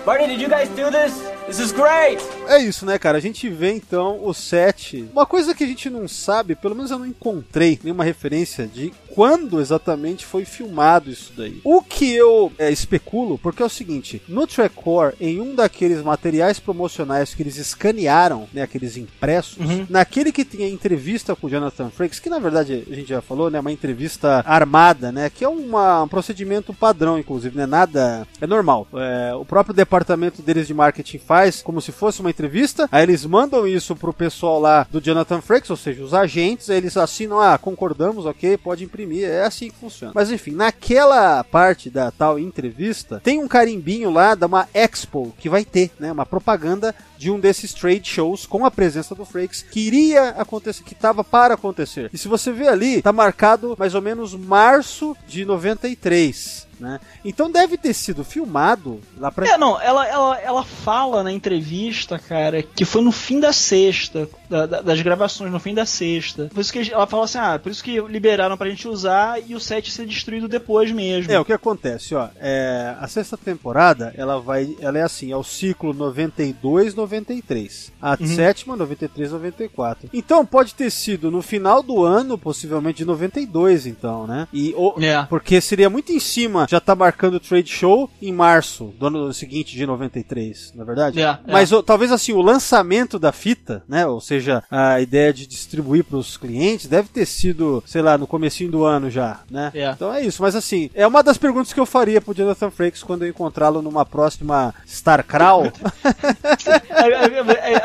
Barney, 0.03 0.27
did 0.27 0.41
you 0.41 0.49
guys 0.49 0.67
do 0.67 0.91
this? 0.91 1.30
This 1.51 1.59
is 1.59 1.71
great! 1.73 2.23
É 2.47 2.59
isso, 2.59 2.85
né, 2.85 2.97
cara? 2.97 3.17
A 3.17 3.21
gente 3.21 3.49
vê 3.49 3.73
então 3.73 4.23
o 4.23 4.33
set. 4.33 5.05
Uma 5.11 5.25
coisa 5.25 5.53
que 5.53 5.65
a 5.65 5.67
gente 5.67 5.89
não 5.89 6.07
sabe, 6.07 6.55
pelo 6.55 6.73
menos 6.73 6.91
eu 6.91 6.97
não 6.99 7.05
encontrei 7.05 7.77
nenhuma 7.83 8.05
referência 8.05 8.65
de 8.65 8.93
quando 9.13 9.59
exatamente 9.59 10.25
foi 10.25 10.45
filmado 10.45 11.09
isso 11.11 11.33
daí. 11.35 11.59
O 11.65 11.81
que 11.81 12.09
eu 12.13 12.53
é, 12.57 12.71
especulo, 12.71 13.37
porque 13.37 13.61
é 13.61 13.65
o 13.65 13.69
seguinte: 13.69 14.21
no 14.29 14.47
Trekcore, 14.47 15.13
em 15.19 15.41
um 15.41 15.53
daqueles 15.53 16.01
materiais 16.01 16.57
promocionais 16.57 17.33
que 17.35 17.43
eles 17.43 17.57
escanearam, 17.57 18.47
né, 18.53 18.61
aqueles 18.61 18.95
impressos, 18.95 19.57
naquele 19.89 20.31
que 20.31 20.45
tinha 20.45 20.69
entrevista 20.69 21.35
com 21.35 21.47
o 21.47 21.49
Jonathan 21.49 21.89
Frakes, 21.89 22.21
que 22.21 22.29
na 22.29 22.39
verdade 22.39 22.85
a 22.89 22.95
gente 22.95 23.09
já 23.09 23.21
falou, 23.21 23.49
né, 23.51 23.59
uma 23.59 23.73
entrevista 23.73 24.41
armada, 24.47 25.11
né, 25.11 25.29
que 25.29 25.43
é 25.43 25.49
uma- 25.49 26.03
um 26.03 26.07
procedimento 26.07 26.73
padrão, 26.73 27.19
inclusive, 27.19 27.57
né, 27.57 27.65
nada 27.65 28.25
é 28.39 28.47
normal. 28.47 28.87
É, 28.93 29.33
o 29.35 29.43
próprio 29.43 29.75
departamento 29.75 30.41
deles 30.41 30.65
de 30.65 30.73
marketing 30.73 31.17
faz 31.17 31.40
como 31.63 31.81
se 31.81 31.91
fosse 31.91 32.21
uma 32.21 32.29
entrevista, 32.29 32.87
aí 32.91 33.03
eles 33.03 33.25
mandam 33.25 33.67
isso 33.67 33.95
pro 33.95 34.13
pessoal 34.13 34.59
lá 34.59 34.85
do 34.91 35.01
Jonathan 35.01 35.41
Frakes, 35.41 35.69
ou 35.69 35.77
seja, 35.77 36.03
os 36.03 36.13
agentes, 36.13 36.69
eles 36.69 36.95
assinam, 36.97 37.39
ah, 37.39 37.57
concordamos, 37.57 38.25
ok, 38.25 38.57
pode 38.57 38.83
imprimir, 38.83 39.25
é 39.25 39.43
assim 39.43 39.69
que 39.69 39.77
funciona. 39.77 40.13
Mas 40.13 40.31
enfim, 40.31 40.51
naquela 40.51 41.43
parte 41.43 41.89
da 41.89 42.11
tal 42.11 42.37
entrevista, 42.37 43.19
tem 43.23 43.39
um 43.39 43.47
carimbinho 43.47 44.11
lá 44.11 44.35
da 44.35 44.51
uma 44.51 44.67
Expo 44.73 45.33
que 45.39 45.47
vai 45.47 45.63
ter, 45.63 45.91
né, 45.97 46.11
uma 46.11 46.25
propaganda 46.25 46.93
de 47.17 47.31
um 47.31 47.39
desses 47.39 47.73
trade 47.73 48.09
shows 48.09 48.45
com 48.45 48.65
a 48.65 48.71
presença 48.71 49.15
do 49.15 49.23
Frakes 49.23 49.61
que 49.61 49.79
iria 49.79 50.29
acontecer, 50.29 50.83
que 50.83 50.93
estava 50.93 51.23
para 51.23 51.53
acontecer. 51.53 52.09
E 52.11 52.17
se 52.17 52.27
você 52.27 52.51
vê 52.51 52.67
ali, 52.67 53.01
tá 53.01 53.13
marcado 53.13 53.75
mais 53.79 53.95
ou 53.95 54.01
menos 54.01 54.35
março 54.35 55.15
de 55.27 55.45
93. 55.45 56.67
Né? 56.81 56.99
Então 57.23 57.51
deve 57.51 57.77
ter 57.77 57.93
sido 57.93 58.23
filmado 58.23 58.99
lá 59.19 59.31
pra. 59.31 59.45
É, 59.47 59.55
não, 59.55 59.79
ela, 59.79 60.07
ela, 60.07 60.39
ela 60.41 60.63
fala 60.63 61.21
na 61.21 61.31
entrevista, 61.31 62.17
cara, 62.17 62.63
que 62.63 62.83
foi 62.83 63.03
no 63.03 63.11
fim 63.11 63.39
da 63.39 63.53
sexta, 63.53 64.27
da- 64.49 64.65
da- 64.65 64.81
das 64.81 64.99
gravações, 64.99 65.51
no 65.51 65.59
fim 65.59 65.75
da 65.75 65.85
sexta. 65.85 66.49
Por 66.51 66.59
isso 66.59 66.73
que 66.73 66.91
ela 66.91 67.05
fala 67.05 67.25
assim, 67.25 67.37
ah, 67.37 67.59
por 67.61 67.71
isso 67.71 67.83
que 67.83 68.01
liberaram 68.01 68.57
pra 68.57 68.67
gente 68.67 68.87
usar 68.87 69.39
e 69.47 69.53
o 69.53 69.59
set 69.59 69.91
ser 69.91 70.07
destruído 70.07 70.47
depois 70.47 70.91
mesmo. 70.91 71.31
É, 71.31 71.39
o 71.39 71.45
que 71.45 71.53
acontece, 71.53 72.15
ó, 72.15 72.29
é, 72.39 72.95
a 72.99 73.07
sexta 73.07 73.37
temporada, 73.37 74.11
ela 74.17 74.39
vai, 74.39 74.75
ela 74.81 74.97
é 74.97 75.03
assim, 75.03 75.31
é 75.31 75.37
o 75.37 75.43
ciclo 75.43 75.93
92, 75.93 76.95
93. 76.95 77.91
A 78.01 78.17
Uhum. 78.19 78.27
sétima, 78.27 78.75
93, 78.75 79.31
94. 79.31 80.09
Então, 80.11 80.43
pode 80.43 80.73
ter 80.73 80.89
sido 80.89 81.29
no 81.29 81.43
final 81.43 81.83
do 81.83 82.03
ano, 82.03 82.37
possivelmente 82.39 82.97
de 82.99 83.05
92, 83.05 83.85
então, 83.85 84.25
né? 84.25 84.47
E, 84.51 84.73
o, 84.75 84.95
É. 84.99 85.23
Porque 85.29 85.61
seria 85.61 85.89
muito 85.89 86.11
em 86.11 86.19
cima, 86.19 86.65
já 86.71 86.79
tá 86.79 86.95
marcando 86.95 87.33
o 87.33 87.39
trade 87.39 87.69
show 87.69 88.09
em 88.21 88.31
março 88.31 88.93
do 88.97 89.07
ano 89.07 89.33
seguinte 89.33 89.75
de 89.75 89.85
93, 89.85 90.71
na 90.73 90.85
verdade? 90.85 91.19
É, 91.21 91.23
é. 91.25 91.39
Mas 91.45 91.69
o- 91.73 91.83
talvez 91.83 92.13
assim, 92.13 92.31
o 92.31 92.41
lançamento 92.41 93.19
da 93.19 93.33
fita, 93.33 93.83
né? 93.89 94.07
Ou 94.07 94.21
seja, 94.21 94.63
a 94.71 95.01
ideia 95.01 95.33
de 95.33 95.45
distribuir 95.45 96.05
pros 96.05 96.37
clientes 96.37 96.85
deve 96.87 97.09
ter 97.09 97.25
sido, 97.25 97.83
sei 97.85 98.01
lá, 98.01 98.17
no 98.17 98.25
comecinho 98.25 98.71
do 98.71 98.85
ano 98.85 99.09
já, 99.09 99.41
né? 99.51 99.69
É. 99.75 99.91
Então 99.91 100.13
é 100.13 100.25
isso, 100.25 100.41
mas 100.41 100.55
assim, 100.55 100.89
é 100.93 101.05
uma 101.05 101.21
das 101.21 101.37
perguntas 101.37 101.73
que 101.73 101.79
eu 101.79 101.85
faria 101.85 102.21
pro 102.21 102.33
Jonathan 102.33 102.71
Frakes 102.71 103.03
quando 103.03 103.23
eu 103.23 103.29
encontrá-lo 103.29 103.81
numa 103.81 104.05
próxima 104.05 104.73
Star 104.87 105.25
Crawl. 105.25 105.71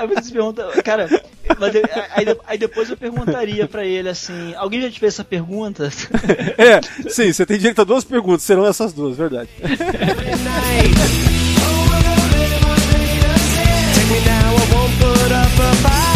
Você 0.09 0.23
se 0.23 0.33
pergunta, 0.33 0.83
cara, 0.83 1.09
aí, 2.15 2.27
aí 2.47 2.59
depois 2.59 2.91
eu 2.91 2.97
perguntaria 2.97 3.67
pra 3.67 3.85
ele 3.85 4.09
assim: 4.09 4.55
alguém 4.55 4.83
já 4.83 4.91
te 4.91 5.01
fez 5.01 5.15
essa 5.15 5.25
pergunta? 5.25 5.91
é, 6.59 6.81
sim, 7.09 7.33
você 7.33 7.47
tem 7.47 7.59
direito 7.59 7.81
a 7.81 7.85
duas 7.85 8.05
perguntas, 8.05 8.43
serão 8.43 8.65
essas 8.77 8.93
duas, 8.93 9.17
verdade. 9.17 9.49
Take 9.57 9.71
me 14.11 14.21
now, 14.27 14.55
I 14.55 14.75
won't 14.75 14.93
put 14.99 15.33
up 15.33 15.59
a 15.59 15.75
fight. 15.77 16.16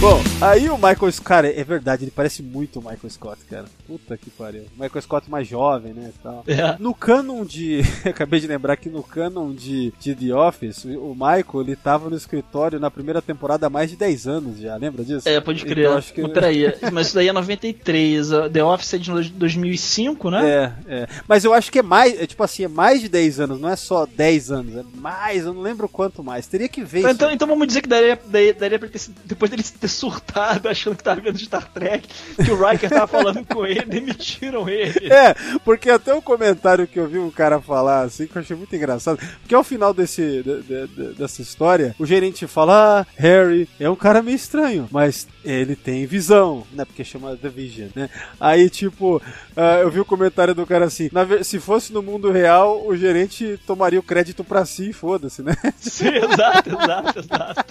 Bom, 0.00 0.18
aí 0.40 0.70
o 0.70 0.76
Michael 0.76 1.12
Scott, 1.12 1.20
cara, 1.20 1.52
é 1.52 1.62
verdade, 1.62 2.04
ele 2.04 2.10
parece 2.10 2.42
muito 2.42 2.78
o 2.78 2.82
Michael 2.82 3.10
Scott, 3.10 3.44
cara. 3.44 3.66
Puta 3.86 4.16
que 4.16 4.30
pariu. 4.30 4.62
O 4.74 4.82
Michael 4.82 5.02
Scott 5.02 5.30
mais 5.30 5.46
jovem, 5.46 5.92
né, 5.92 6.10
tal. 6.22 6.42
É. 6.46 6.74
No 6.78 6.94
canon 6.94 7.44
de... 7.44 7.82
acabei 8.02 8.40
de 8.40 8.46
lembrar 8.46 8.78
que 8.78 8.88
no 8.88 9.02
canon 9.02 9.52
de, 9.52 9.92
de 10.00 10.14
The 10.14 10.34
Office, 10.34 10.86
o 10.86 11.12
Michael, 11.12 11.60
ele 11.60 11.76
tava 11.76 12.08
no 12.08 12.16
escritório 12.16 12.80
na 12.80 12.90
primeira 12.90 13.20
temporada 13.20 13.66
há 13.66 13.70
mais 13.70 13.90
de 13.90 13.96
10 13.96 14.26
anos 14.26 14.58
já, 14.58 14.74
lembra 14.74 15.04
disso? 15.04 15.28
É, 15.28 15.38
pode 15.38 15.66
crer. 15.66 15.84
Então, 15.84 15.98
acho 15.98 16.14
que... 16.14 16.22
Mas 16.22 16.32
peraí, 16.32 16.74
mas 16.90 17.06
isso 17.08 17.16
daí 17.16 17.28
é 17.28 17.32
93, 17.34 18.32
a 18.32 18.48
The 18.48 18.64
Office 18.64 18.94
é 18.94 18.98
de 18.98 19.30
2005, 19.32 20.30
né? 20.30 20.48
É, 20.88 20.94
é. 20.94 21.08
Mas 21.28 21.44
eu 21.44 21.52
acho 21.52 21.70
que 21.70 21.80
é 21.80 21.82
mais, 21.82 22.18
é 22.18 22.26
tipo 22.26 22.42
assim, 22.42 22.64
é 22.64 22.68
mais 22.68 23.02
de 23.02 23.08
10 23.10 23.40
anos, 23.40 23.60
não 23.60 23.68
é 23.68 23.76
só 23.76 24.06
10 24.06 24.50
anos, 24.50 24.76
é 24.76 24.84
mais, 24.94 25.44
eu 25.44 25.52
não 25.52 25.60
lembro 25.60 25.86
quanto 25.90 26.24
mais. 26.24 26.46
Teria 26.46 26.70
que 26.70 26.82
ver 26.82 27.00
isso. 27.00 27.08
Então, 27.10 27.30
então 27.30 27.46
vamos 27.46 27.66
dizer 27.66 27.82
que 27.82 27.88
daria, 27.88 28.18
daria, 28.26 28.54
daria 28.54 28.78
pra 28.78 28.88
ter 28.88 28.98
sido, 28.98 29.14
depois 29.26 29.50
dele 29.50 29.62
ter 29.62 29.89
surtado, 29.90 30.68
achando 30.68 30.96
que 30.96 31.04
tava 31.04 31.20
vendo 31.20 31.38
Star 31.38 31.68
Trek, 31.72 32.08
que 32.44 32.50
o 32.50 32.64
Riker 32.66 32.88
tava 32.88 33.06
falando 33.06 33.44
com 33.44 33.66
ele, 33.66 33.84
demitiram 33.84 34.68
ele. 34.68 35.12
É, 35.12 35.34
porque 35.64 35.90
até 35.90 36.14
o 36.14 36.22
comentário 36.22 36.86
que 36.86 36.98
eu 36.98 37.06
vi 37.08 37.18
um 37.18 37.30
cara 37.30 37.60
falar 37.60 38.02
assim, 38.02 38.26
que 38.26 38.36
eu 38.36 38.40
achei 38.42 38.56
muito 38.56 38.74
engraçado, 38.74 39.18
porque 39.40 39.54
ao 39.54 39.64
final 39.64 39.92
desse, 39.92 40.42
de- 40.42 40.62
de- 40.62 40.86
de- 40.86 41.14
dessa 41.14 41.42
história, 41.42 41.94
o 41.98 42.06
gerente 42.06 42.46
fala, 42.46 43.00
ah, 43.00 43.06
Harry 43.16 43.68
é 43.78 43.88
um 43.90 43.96
cara 43.96 44.22
meio 44.22 44.36
estranho, 44.36 44.88
mas 44.90 45.26
ele 45.44 45.74
tem 45.76 46.06
visão, 46.06 46.64
né, 46.72 46.84
porque 46.84 47.02
chama 47.04 47.36
The 47.36 47.48
Vision, 47.48 47.88
né, 47.94 48.08
aí 48.38 48.70
tipo, 48.70 49.20
ah, 49.56 49.78
eu 49.80 49.90
vi 49.90 50.00
o 50.00 50.04
comentário 50.04 50.54
do 50.54 50.66
cara 50.66 50.84
assim, 50.84 51.08
"Na 51.12 51.24
ver- 51.24 51.44
se 51.44 51.58
fosse 51.58 51.92
no 51.92 52.02
mundo 52.02 52.30
real, 52.30 52.86
o 52.86 52.96
gerente 52.96 53.58
tomaria 53.66 53.98
o 53.98 54.02
crédito 54.02 54.44
pra 54.44 54.64
si, 54.64 54.90
e 54.90 54.92
foda-se, 54.92 55.42
né. 55.42 55.54
Sim, 55.78 56.08
exato, 56.08 56.68
exato, 56.70 57.18
exato. 57.18 57.64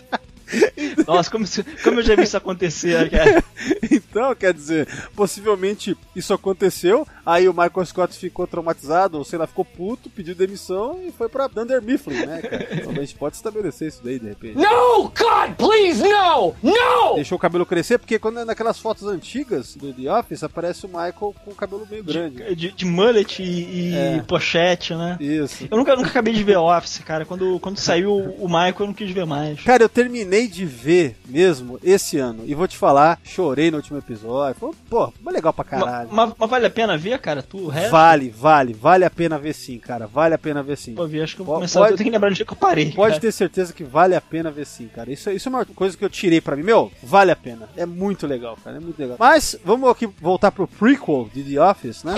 Nossa, 1.08 1.30
como, 1.30 1.46
como 1.84 2.00
eu 2.00 2.04
já 2.04 2.16
vi 2.16 2.24
isso 2.24 2.38
acontecer, 2.38 3.10
cara. 3.12 3.44
Então, 3.92 4.34
quer 4.36 4.54
dizer, 4.54 4.88
possivelmente 5.16 5.96
isso 6.16 6.34
aconteceu, 6.34 7.08
aí 7.26 7.48
o 7.48 7.54
Michael 7.54 7.86
Scott 7.86 8.18
ficou 8.18 8.48
traumatizado, 8.48 9.18
ou 9.18 9.24
sei 9.24 9.38
lá, 9.38 9.46
ficou 9.48 9.66
puto, 9.66 10.10
pediu 10.10 10.34
demissão 10.36 11.00
e 11.06 11.12
foi 11.12 11.28
pra 11.30 11.48
Dunder 11.48 11.82
Mifflin, 11.82 12.26
né, 12.26 12.42
cara? 12.42 12.68
Então 12.72 12.92
a 12.92 12.96
gente 12.96 13.16
pode 13.16 13.36
estabelecer 13.36 13.88
isso 13.90 14.02
daí, 14.04 14.20
de 14.20 14.28
repente. 14.30 14.56
No! 14.58 15.04
God, 15.04 15.56
please, 15.58 16.02
no! 16.02 16.56
No! 16.64 17.16
Deixou 17.16 17.38
o 17.38 17.40
cabelo 17.42 17.66
crescer, 17.66 17.98
porque 17.98 18.18
quando 18.20 18.40
é 18.40 18.46
naquelas 18.46 18.80
fotos 18.80 19.04
antigas 19.08 19.76
do 19.76 19.94
The 19.94 20.12
Office, 20.12 20.44
aparece 20.44 20.86
o 20.86 20.90
Michael 20.90 21.14
com 21.44 21.52
o 21.52 21.56
cabelo 21.56 21.88
meio 21.90 22.04
grande. 22.04 22.56
De, 22.56 22.72
de 22.72 22.86
mullet 22.86 23.42
e, 23.42 23.90
e 23.92 23.96
É. 23.96 24.22
pochete, 24.28 24.94
né? 24.96 25.18
Isso. 25.20 25.68
Eu 25.70 25.78
nunca, 25.78 25.96
nunca 25.96 26.10
acabei 26.10 26.34
de 26.34 26.44
ver 26.44 26.58
Office, 26.58 27.00
cara. 27.00 27.26
Quando, 27.26 27.60
quando 27.60 27.78
saiu 27.78 28.14
o 28.40 28.48
Michael, 28.48 28.76
eu 28.80 28.88
não 28.88 28.94
quis 28.94 29.12
ver 29.12 29.26
mais. 29.26 29.62
Cara, 29.62 29.84
eu 29.84 29.90
terminei 29.90 30.39
de 30.48 30.66
ver 30.66 31.16
mesmo 31.28 31.80
esse 31.84 32.18
ano. 32.18 32.44
E 32.46 32.54
vou 32.56 32.68
te 32.68 32.78
falar, 32.78 33.20
chorei 33.24 33.70
no 33.72 33.78
último 33.78 33.98
episódio. 34.00 34.60
Foi, 34.60 34.72
pô, 34.90 35.12
foi 35.24 35.34
legal 35.34 35.54
pra 35.54 35.64
caralho. 35.66 36.10
Mas, 36.12 36.34
mas 36.38 36.50
vale 36.50 36.66
a 36.66 36.70
pena 36.70 36.98
ver, 36.98 37.20
cara? 37.20 37.42
Tu? 37.44 37.72
Vale, 37.90 38.30
vale, 38.30 38.74
vale 38.74 39.06
a 39.06 39.10
pena 39.10 39.38
ver 39.38 39.54
sim, 39.54 39.78
cara. 39.78 40.08
Vale 40.08 40.36
a 40.36 40.38
pena 40.38 40.62
ver 40.64 40.78
sim. 40.78 40.96
Pô, 40.96 41.06
vi, 41.08 41.22
acho 41.22 41.36
que 41.36 41.42
eu 41.42 41.46
vou 41.46 41.56
começar. 41.56 41.80
pode- 41.80 41.92
Eu 41.94 41.98
tenho 41.98 42.10
que 42.10 42.14
lembrar 42.16 42.30
do 42.30 42.36
dia 42.36 42.46
que 42.46 42.54
eu 42.54 42.58
parei. 42.58 42.92
Pode 42.92 43.10
cara. 43.12 43.22
ter 43.22 43.32
certeza 43.32 43.74
que 43.74 43.84
vale 43.84 44.16
a 44.16 44.22
pena 44.22 44.50
ver 44.52 44.66
sim, 44.66 44.88
cara. 44.94 45.12
Isso, 45.12 45.30
isso 45.32 45.48
é 45.48 45.52
uma 45.52 45.66
coisa 45.66 45.98
que 45.98 46.04
eu 46.06 46.10
tirei 46.10 46.42
pra 46.42 46.56
mim. 46.56 46.64
Meu, 46.64 46.92
vale 47.04 47.32
a 47.32 47.36
pena. 47.36 47.70
É 47.76 47.86
muito 47.86 48.26
legal, 48.28 48.58
cara. 48.64 48.78
É 48.78 48.80
muito 48.80 49.00
legal. 49.00 49.18
Mas 49.20 49.56
vamos 49.64 49.90
aqui 49.90 50.08
voltar 50.22 50.52
pro 50.52 50.68
prequel 50.68 51.30
de 51.34 51.44
The 51.44 51.62
Office, 51.62 52.04
né? 52.04 52.16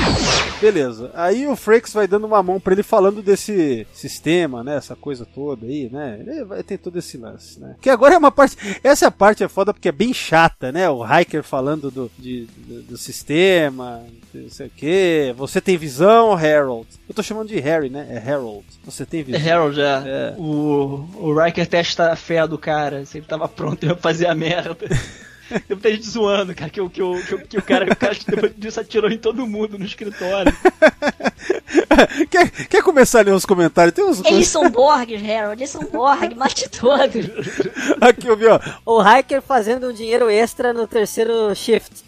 Beleza. 0.59 1.11
Aí 1.13 1.47
o 1.47 1.55
Frakes 1.55 1.93
vai 1.93 2.07
dando 2.07 2.25
uma 2.27 2.41
mão 2.43 2.59
pra 2.59 2.73
ele 2.73 2.83
falando 2.83 3.21
desse 3.21 3.85
sistema, 3.93 4.63
né? 4.63 4.75
Essa 4.77 4.95
coisa 4.95 5.25
toda 5.25 5.65
aí, 5.65 5.89
né? 5.91 6.17
Ele 6.19 6.43
vai 6.45 6.63
ter 6.63 6.77
todo 6.77 6.97
esse 6.99 7.17
lance, 7.17 7.59
né? 7.59 7.75
Que 7.81 7.89
agora 7.89 8.10
é 8.13 8.17
uma 8.17 8.31
parte. 8.31 8.57
Essa 8.83 9.09
parte 9.11 9.43
é 9.43 9.47
foda 9.47 9.73
porque 9.73 9.89
é 9.89 9.91
bem 9.91 10.13
chata, 10.13 10.71
né? 10.71 10.89
O 10.89 11.03
Hiker 11.05 11.43
falando 11.43 11.89
do, 11.91 12.11
de- 12.17 12.45
do, 12.57 12.81
do 12.83 12.97
sistema, 12.97 14.03
não 14.33 14.49
sei 14.49 14.67
o 14.67 14.69
que. 14.69 15.33
Você 15.37 15.59
tem 15.61 15.77
visão, 15.77 16.33
Harold? 16.33 16.87
Eu 17.07 17.15
tô 17.15 17.23
chamando 17.23 17.47
de 17.49 17.59
Harry, 17.59 17.89
né? 17.89 18.07
É 18.09 18.17
Harold. 18.31 18.65
Você 18.83 19.05
tem 19.05 19.21
É 19.21 19.23
visão. 19.23 19.51
Harold, 19.53 19.79
é. 19.81 20.35
O, 20.37 21.07
o 21.15 21.39
Riker 21.43 21.67
testa 21.67 22.11
a 22.11 22.15
fé 22.15 22.45
do 22.47 22.57
cara, 22.57 23.05
se 23.05 23.17
ele 23.17 23.25
tava 23.25 23.47
pronto 23.47 23.85
pra 23.85 23.95
fazer 23.95 24.27
a 24.27 24.35
merda. 24.35 24.77
Tem 25.67 25.75
muita 25.75 25.91
gente 25.91 26.09
zoando, 26.09 26.55
cara, 26.55 26.69
que, 26.69 26.79
o- 26.81 26.89
que, 26.89 27.01
o- 27.01 27.23
que, 27.25 27.35
o- 27.35 27.47
que 27.47 27.57
o 27.57 27.61
cara, 27.61 27.85
o 27.91 27.95
cara 27.95 28.15
depois 28.27 28.53
disso 28.57 28.79
atirou 28.79 29.09
em 29.11 29.17
todo 29.17 29.45
mundo 29.45 29.77
no 29.77 29.85
escritório. 29.85 30.53
quer, 32.29 32.49
quer 32.67 32.81
começar 32.83 33.19
a 33.19 33.23
ler 33.23 33.33
os 33.33 33.45
comentários? 33.45 33.93
Tem 33.93 34.03
uns. 34.05 34.23
Eles 34.25 34.47
são 34.47 34.69
Borgs, 34.69 35.21
Harold, 35.29 35.61
eles 35.61 35.69
são 35.69 35.81
Borg, 35.83 36.33
mate 36.35 36.69
todos. 36.69 37.25
Aqui 38.01 38.27
eu 38.27 38.37
vi, 38.37 38.47
ó. 38.47 38.59
O 38.85 39.01
Hiker 39.01 39.41
fazendo 39.41 39.89
um 39.89 39.93
dinheiro 39.93 40.29
extra 40.29 40.73
no 40.73 40.87
terceiro 40.87 41.53
shift. 41.55 42.03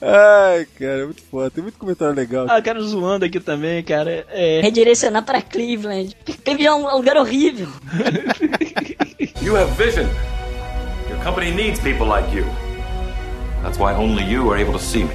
Ai, 0.00 0.66
cara, 0.78 1.00
é 1.02 1.04
muito 1.04 1.22
foda. 1.22 1.50
Tem 1.50 1.62
muito 1.62 1.78
comentário 1.78 2.14
legal. 2.14 2.46
Ah, 2.48 2.60
cara 2.62 2.80
zoando 2.80 3.24
aqui 3.24 3.40
também, 3.40 3.82
cara. 3.82 4.24
É. 4.30 4.60
Redirecionar 4.60 5.24
pra 5.24 5.42
Cleveland. 5.42 6.14
Cleveland 6.44 6.64
é 6.66 6.72
um 6.72 6.96
lugar 6.96 7.16
horrível. 7.16 7.68
You 9.44 9.54
have 9.56 9.68
vision. 9.76 10.08
Your 11.06 11.22
company 11.22 11.54
needs 11.54 11.78
people 11.78 12.06
like 12.06 12.32
you. 12.32 12.44
That's 13.62 13.78
why 13.78 13.92
only 13.92 14.24
you 14.24 14.48
are 14.48 14.56
able 14.56 14.72
to 14.72 14.78
see 14.78 15.04
me. 15.04 15.14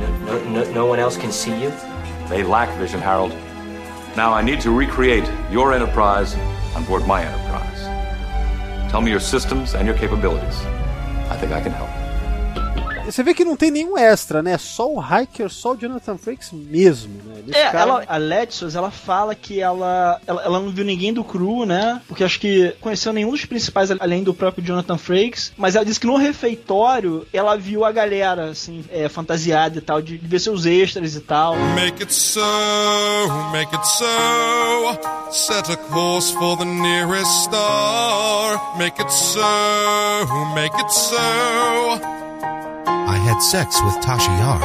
No, 0.00 0.08
no, 0.24 0.44
no 0.48 0.72
no 0.72 0.86
one 0.86 0.98
else 0.98 1.18
can 1.18 1.30
see 1.30 1.52
you? 1.62 1.70
They 2.30 2.42
lack 2.42 2.74
vision, 2.78 2.98
Harold. 2.98 3.36
Now 4.16 4.32
I 4.32 4.40
need 4.40 4.62
to 4.62 4.70
recreate 4.70 5.30
your 5.50 5.74
enterprise 5.74 6.34
on 6.74 6.86
board 6.86 7.06
my 7.06 7.26
enterprise. 7.26 7.82
Tell 8.90 9.02
me 9.02 9.10
your 9.10 9.20
systems 9.20 9.74
and 9.74 9.86
your 9.86 9.98
capabilities. 9.98 10.58
I 11.28 11.36
think 11.36 11.52
I 11.52 11.60
can 11.60 11.72
help. 11.72 12.05
Você 13.06 13.22
vê 13.22 13.32
que 13.32 13.44
não 13.44 13.56
tem 13.56 13.70
nenhum 13.70 13.96
extra, 13.96 14.42
né? 14.42 14.58
Só 14.58 14.90
o 14.92 15.00
Hiker, 15.00 15.48
só 15.48 15.72
o 15.72 15.76
Jonathan 15.76 16.18
Frakes 16.18 16.50
mesmo, 16.52 17.14
né? 17.24 17.34
Eles 17.38 17.54
É, 17.56 17.66
ficaram- 17.66 17.92
ela, 18.00 18.04
a 18.08 18.16
Letsos, 18.16 18.74
ela 18.74 18.90
fala 18.90 19.34
que 19.34 19.60
ela, 19.60 20.20
ela, 20.26 20.42
ela 20.42 20.60
não 20.60 20.70
viu 20.70 20.84
ninguém 20.84 21.12
do 21.12 21.22
crew, 21.24 21.64
né? 21.64 22.02
Porque 22.08 22.24
acho 22.24 22.40
que 22.40 22.74
conheceu 22.80 23.12
nenhum 23.12 23.30
dos 23.30 23.44
principais 23.44 23.90
além 23.92 24.22
do 24.24 24.34
próprio 24.34 24.64
Jonathan 24.64 24.98
Frakes. 24.98 25.52
Mas 25.56 25.76
ela 25.76 25.84
disse 25.84 26.00
que 26.00 26.06
no 26.06 26.16
refeitório 26.16 27.26
ela 27.32 27.56
viu 27.56 27.84
a 27.84 27.92
galera, 27.92 28.50
assim, 28.50 28.84
é, 28.90 29.08
fantasiada 29.08 29.78
e 29.78 29.80
tal, 29.80 30.02
de, 30.02 30.18
de 30.18 30.26
ver 30.26 30.40
seus 30.40 30.66
extras 30.66 31.14
e 31.14 31.20
tal. 31.20 31.54
Make 31.74 32.02
it 32.02 32.12
so, 32.12 32.40
make 33.52 33.74
it 33.74 33.86
so. 33.86 35.30
Set 35.30 35.70
a 35.70 35.76
course 35.76 36.32
for 36.34 36.56
the 36.58 36.64
nearest 36.64 37.30
star. 37.44 38.76
Make 38.76 39.00
it 39.00 39.12
so, 39.12 39.40
make 40.54 40.74
it 40.76 40.92
so. 40.92 42.25
Had 43.26 43.40
sex 43.40 43.82
with 43.82 44.00
Tasha 44.00 44.30
Yar. 44.30 44.60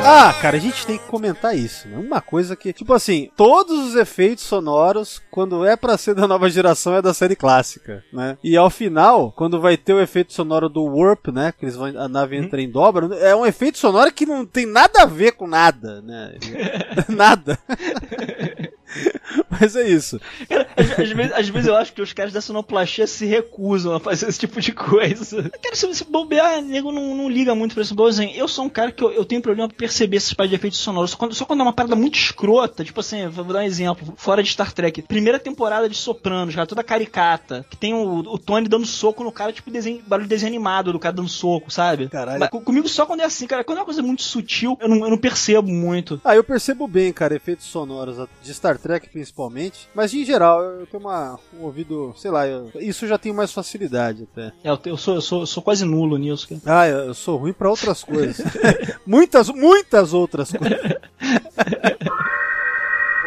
Ah, 0.00 0.32
cara, 0.40 0.56
a 0.56 0.60
gente 0.60 0.86
tem 0.86 0.96
que 0.96 1.04
comentar 1.04 1.54
isso, 1.54 1.86
né? 1.86 1.98
Uma 1.98 2.18
coisa 2.18 2.56
que, 2.56 2.72
tipo 2.72 2.94
assim, 2.94 3.30
todos 3.36 3.88
os 3.88 3.94
efeitos 3.94 4.44
sonoros, 4.44 5.20
quando 5.30 5.66
é 5.66 5.76
pra 5.76 5.98
ser 5.98 6.14
da 6.14 6.26
nova 6.26 6.48
geração, 6.48 6.94
é 6.94 7.02
da 7.02 7.12
série 7.12 7.36
clássica, 7.36 8.02
né? 8.10 8.38
E 8.42 8.56
ao 8.56 8.70
final, 8.70 9.30
quando 9.32 9.60
vai 9.60 9.76
ter 9.76 9.92
o 9.92 10.00
efeito 10.00 10.32
sonoro 10.32 10.70
do 10.70 10.82
Warp, 10.82 11.28
né? 11.28 11.52
Que 11.52 11.66
eles 11.66 11.76
vão, 11.76 11.88
a 11.88 12.08
nave 12.08 12.38
entra 12.38 12.62
em 12.62 12.70
dobra, 12.70 13.14
é 13.16 13.36
um 13.36 13.44
efeito 13.44 13.76
sonoro 13.76 14.10
que 14.10 14.24
não 14.24 14.46
tem 14.46 14.64
nada 14.64 15.02
a 15.02 15.06
ver 15.06 15.32
com 15.32 15.46
nada, 15.46 16.00
né? 16.00 16.36
nada. 17.06 17.58
Mas 19.50 19.76
é 19.76 19.88
isso. 19.88 20.20
Cara, 20.48 20.66
às, 20.76 20.98
às 20.98 21.10
vezes, 21.10 21.32
às 21.32 21.48
vezes 21.48 21.68
eu 21.68 21.76
acho 21.76 21.92
que 21.92 22.02
os 22.02 22.12
caras 22.12 22.32
da 22.32 22.40
sonoplastia 22.40 23.06
se 23.06 23.26
recusam 23.26 23.94
a 23.94 24.00
fazer 24.00 24.28
esse 24.28 24.38
tipo 24.38 24.60
de 24.60 24.72
coisa. 24.72 25.50
Cara, 25.62 25.74
se 25.76 25.86
você 25.86 26.04
bobear, 26.04 26.62
nego 26.62 26.92
não, 26.92 27.14
não 27.14 27.28
liga 27.28 27.54
muito 27.54 27.74
pra 27.74 27.82
isso. 27.82 27.94
Por 27.94 28.08
exemplo, 28.08 28.34
eu 28.36 28.48
sou 28.48 28.64
um 28.64 28.68
cara 28.68 28.92
que 28.92 29.02
eu, 29.02 29.10
eu 29.10 29.24
tenho 29.24 29.42
problema 29.42 29.68
pra 29.68 29.76
perceber 29.76 30.16
esses 30.16 30.34
de 30.38 30.54
efeitos 30.54 30.78
sonoros. 30.78 31.10
Só 31.10 31.16
quando, 31.16 31.34
só 31.34 31.44
quando 31.44 31.60
é 31.60 31.62
uma 31.64 31.72
parada 31.72 31.96
muito 31.96 32.16
escrota, 32.18 32.84
tipo 32.84 33.00
assim, 33.00 33.26
vou 33.28 33.44
dar 33.44 33.58
um 33.60 33.62
exemplo, 33.62 34.14
fora 34.16 34.42
de 34.42 34.50
Star 34.50 34.72
Trek. 34.72 35.02
Primeira 35.02 35.38
temporada 35.38 35.88
de 35.88 35.96
Sopranos, 35.96 36.54
cara, 36.54 36.66
toda 36.66 36.82
caricata, 36.84 37.66
que 37.68 37.76
tem 37.76 37.94
o, 37.94 38.18
o 38.20 38.38
Tony 38.38 38.68
dando 38.68 38.86
soco 38.86 39.24
no 39.24 39.32
cara, 39.32 39.52
tipo 39.52 39.70
desenho, 39.70 40.02
barulho 40.06 40.26
de 40.28 40.34
desenho 40.34 40.48
animado 40.50 40.92
do 40.92 40.98
cara 40.98 41.14
dando 41.14 41.28
soco, 41.28 41.70
sabe? 41.70 42.08
Caralho. 42.08 42.40
Mas 42.40 42.48
co- 42.48 42.60
comigo 42.60 42.88
só 42.88 43.04
quando 43.04 43.20
é 43.20 43.24
assim, 43.24 43.46
cara, 43.46 43.64
quando 43.64 43.78
é 43.78 43.80
uma 43.80 43.86
coisa 43.86 44.02
muito 44.02 44.22
sutil, 44.22 44.76
eu 44.80 44.88
não, 44.88 44.98
eu 45.04 45.10
não 45.10 45.18
percebo 45.18 45.68
muito. 45.68 46.20
Ah, 46.24 46.34
eu 46.36 46.44
percebo 46.44 46.86
bem, 46.86 47.12
cara, 47.12 47.34
efeitos 47.34 47.66
sonoros 47.66 48.16
de 48.42 48.54
Star 48.54 48.77
Trek 48.78 49.08
principalmente, 49.10 49.88
mas 49.94 50.12
em 50.14 50.24
geral 50.24 50.62
eu 50.62 50.86
tenho 50.86 51.02
uma, 51.02 51.38
um 51.58 51.64
ouvido, 51.64 52.14
sei 52.16 52.30
lá, 52.30 52.46
eu- 52.46 52.70
isso 52.76 53.04
eu 53.04 53.08
já 53.08 53.18
tenho 53.18 53.34
mais 53.34 53.52
facilidade 53.52 54.26
até. 54.32 54.52
É, 54.64 54.70
eu, 54.86 54.96
sou, 54.96 55.14
eu, 55.16 55.20
sou, 55.20 55.40
eu 55.40 55.46
sou 55.46 55.62
quase 55.62 55.84
nulo 55.84 56.16
nisso, 56.16 56.48
cara. 56.48 56.60
Ah, 56.64 56.88
eu 56.88 56.98
eu 57.08 57.14
sou 57.14 57.36
ruim 57.36 57.52
pra 57.52 57.68
outras 57.70 58.02
coisas. 58.04 58.44
muitas, 59.06 59.48
muitas 59.48 60.12
outras 60.12 60.50
coisas. 60.52 60.78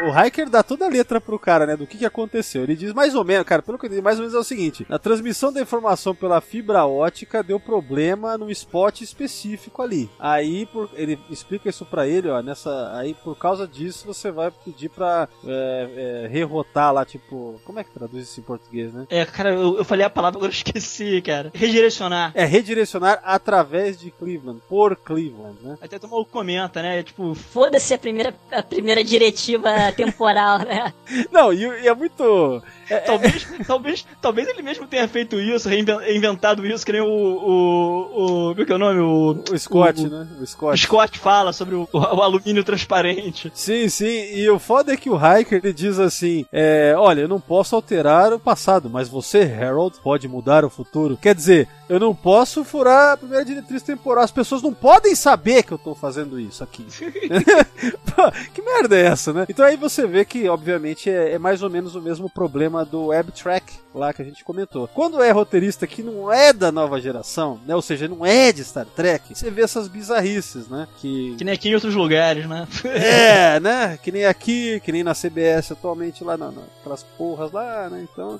O 0.03 0.25
Hiker 0.25 0.49
dá 0.49 0.63
toda 0.63 0.85
a 0.85 0.89
letra 0.89 1.19
pro 1.21 1.37
cara, 1.39 1.65
né? 1.65 1.75
Do 1.77 1.85
que, 1.87 1.97
que 1.97 2.05
aconteceu. 2.05 2.63
Ele 2.63 2.75
diz 2.75 2.93
mais 2.93 3.13
ou 3.15 3.23
menos, 3.23 3.45
cara, 3.45 3.61
pelo 3.61 3.77
que 3.77 3.85
eu 3.85 3.87
entendi, 3.87 4.01
mais 4.01 4.17
ou 4.17 4.21
menos 4.23 4.35
é 4.35 4.39
o 4.39 4.43
seguinte: 4.43 4.85
na 4.89 4.97
transmissão 4.99 5.51
da 5.53 5.61
informação 5.61 6.13
pela 6.15 6.41
fibra 6.41 6.85
ótica 6.85 7.43
deu 7.43 7.59
problema 7.59 8.37
no 8.37 8.49
spot 8.51 9.01
específico 9.01 9.81
ali. 9.81 10.09
Aí 10.19 10.65
por- 10.65 10.89
ele 10.93 11.19
explica 11.29 11.69
isso 11.69 11.85
pra 11.85 12.07
ele, 12.07 12.29
ó. 12.29 12.41
Nessa, 12.41 12.91
aí 12.97 13.13
por 13.13 13.37
causa 13.37 13.67
disso 13.67 14.05
você 14.07 14.31
vai 14.31 14.51
pedir 14.51 14.89
pra 14.89 15.27
é, 15.45 16.23
é, 16.25 16.27
rerotar 16.27 16.93
lá, 16.93 17.05
tipo. 17.05 17.59
Como 17.65 17.79
é 17.79 17.83
que 17.83 17.91
traduz 17.91 18.23
isso 18.27 18.39
em 18.39 18.43
português, 18.43 18.93
né? 18.93 19.05
É, 19.09 19.25
cara, 19.25 19.53
eu, 19.53 19.77
eu 19.77 19.85
falei 19.85 20.05
a 20.05 20.09
palavra, 20.09 20.37
agora 20.39 20.51
eu 20.51 20.55
esqueci, 20.55 21.21
cara. 21.21 21.51
Redirecionar. 21.53 22.31
É 22.33 22.45
redirecionar 22.45 23.19
através 23.23 23.99
de 23.99 24.11
Cleveland, 24.11 24.61
por 24.67 24.95
Cleveland, 24.95 25.57
né? 25.61 25.77
Até 25.81 25.97
o 25.97 26.09
maluco 26.09 26.31
comenta, 26.31 26.81
né? 26.81 27.03
Tipo, 27.03 27.33
Foda-se 27.35 27.93
a 27.93 27.97
primeira, 27.97 28.33
a 28.51 28.63
primeira 28.63 29.03
diretiva 29.03 29.90
temporal, 29.91 30.59
né? 30.59 30.93
Não, 31.31 31.51
e, 31.53 31.63
e 31.83 31.87
é 31.87 31.93
muito. 31.93 32.63
Talvez, 32.99 33.47
talvez, 33.65 34.05
talvez 34.21 34.47
ele 34.47 34.61
mesmo 34.61 34.85
tenha 34.87 35.07
feito 35.07 35.39
isso, 35.39 35.69
inventado 35.73 36.65
isso, 36.65 36.85
que 36.85 36.91
nem 36.91 37.01
o. 37.01 37.05
o, 37.07 38.49
o 38.49 38.49
como 38.51 38.61
é 38.61 38.65
que 38.65 38.71
é 38.71 38.75
o 38.75 38.79
nome? 38.79 38.99
O, 38.99 39.43
O 39.53 39.57
Scott, 39.57 40.01
o- 40.05 40.09
né? 40.09 40.27
O 40.39 40.45
Scott. 40.45 40.77
Scott 40.79 41.19
fala 41.19 41.53
sobre 41.53 41.75
o, 41.75 41.87
o 41.91 41.97
alumínio 42.21 42.63
transparente. 42.63 43.51
Sim, 43.55 43.87
sim, 43.89 44.33
e 44.33 44.49
o 44.49 44.59
foda 44.59 44.93
é 44.93 44.97
que 44.97 45.09
o 45.09 45.15
Hiker 45.17 45.61
ele 45.63 45.73
diz 45.73 45.99
assim: 45.99 46.45
é, 46.51 46.93
Olha, 46.97 47.21
eu 47.21 47.27
não 47.27 47.39
posso 47.39 47.75
alterar 47.75 48.33
o 48.33 48.39
passado, 48.39 48.89
mas 48.89 49.07
você, 49.09 49.41
Harold, 49.43 49.97
pode 50.03 50.27
mudar 50.27 50.65
o 50.65 50.69
futuro. 50.69 51.17
Quer 51.17 51.35
dizer, 51.35 51.67
eu 51.89 51.99
não 51.99 52.13
posso 52.15 52.63
furar 52.63 53.13
a 53.13 53.17
primeira 53.17 53.43
diretriz 53.45 53.81
temporal. 53.83 54.23
As 54.23 54.31
pessoas 54.31 54.61
não 54.61 54.73
podem 54.73 55.15
saber 55.15 55.63
que 55.63 55.71
eu 55.71 55.77
tô 55.77 55.93
fazendo 55.95 56.39
isso 56.39 56.63
aqui. 56.63 56.85
Que 58.53 58.61
merda 58.61 58.95
é 58.95 59.05
essa, 59.05 59.33
né? 59.33 59.45
Então 59.49 59.65
aí 59.65 59.75
você 59.75 60.05
vê 60.05 60.23
que, 60.23 60.47
obviamente, 60.47 61.09
é, 61.09 61.33
é 61.33 61.39
mais 61.39 61.63
ou 61.63 61.69
menos 61.69 61.95
o 61.95 62.01
mesmo 62.01 62.29
problema 62.29 62.80
do 62.83 63.07
Web 63.07 63.31
Track 63.31 63.81
lá 63.93 64.13
que 64.13 64.21
a 64.21 64.25
gente 64.25 64.43
comentou. 64.43 64.87
Quando 64.87 65.21
é 65.21 65.31
roteirista 65.31 65.85
que 65.85 66.01
não 66.01 66.31
é 66.31 66.53
da 66.53 66.71
nova 66.71 66.99
geração, 66.99 67.59
né? 67.65 67.75
Ou 67.75 67.81
seja, 67.81 68.07
não 68.07 68.25
é 68.25 68.51
de 68.51 68.63
Star 68.63 68.85
Trek, 68.85 69.35
você 69.35 69.51
vê 69.51 69.61
essas 69.61 69.87
bizarrices, 69.87 70.67
né? 70.67 70.87
Que 70.97 71.35
Que 71.37 71.43
nem 71.43 71.53
aqui 71.53 71.69
em 71.69 71.75
outros 71.75 71.93
lugares, 71.93 72.47
né? 72.47 72.67
é, 72.85 73.59
né? 73.61 73.99
Que 74.01 74.11
nem 74.11 74.25
aqui, 74.25 74.79
que 74.81 74.91
nem 74.91 75.03
na 75.03 75.13
CBS 75.13 75.71
atualmente 75.71 76.23
lá 76.23 76.37
na, 76.37 76.51
naquelas 76.51 77.03
porras 77.17 77.51
lá, 77.51 77.89
né? 77.89 78.07
Então. 78.11 78.39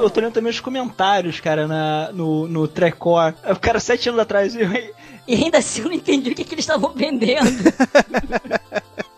Eu 0.00 0.10
tô 0.10 0.20
lendo 0.20 0.34
também 0.34 0.50
os 0.50 0.60
comentários, 0.60 1.40
cara, 1.40 1.66
na, 1.66 2.12
no, 2.12 2.46
no 2.46 2.68
Trecor. 2.68 3.34
O 3.50 3.58
cara, 3.58 3.80
sete 3.80 4.08
anos 4.08 4.20
atrás, 4.20 4.54
eu, 4.54 4.70
E 5.26 5.34
ainda 5.34 5.58
assim 5.58 5.82
eu 5.82 5.88
não 5.88 5.94
entendi 5.94 6.30
o 6.30 6.34
que, 6.34 6.44
que 6.44 6.54
eles 6.54 6.64
estavam 6.64 6.92
vendendo. 6.92 7.48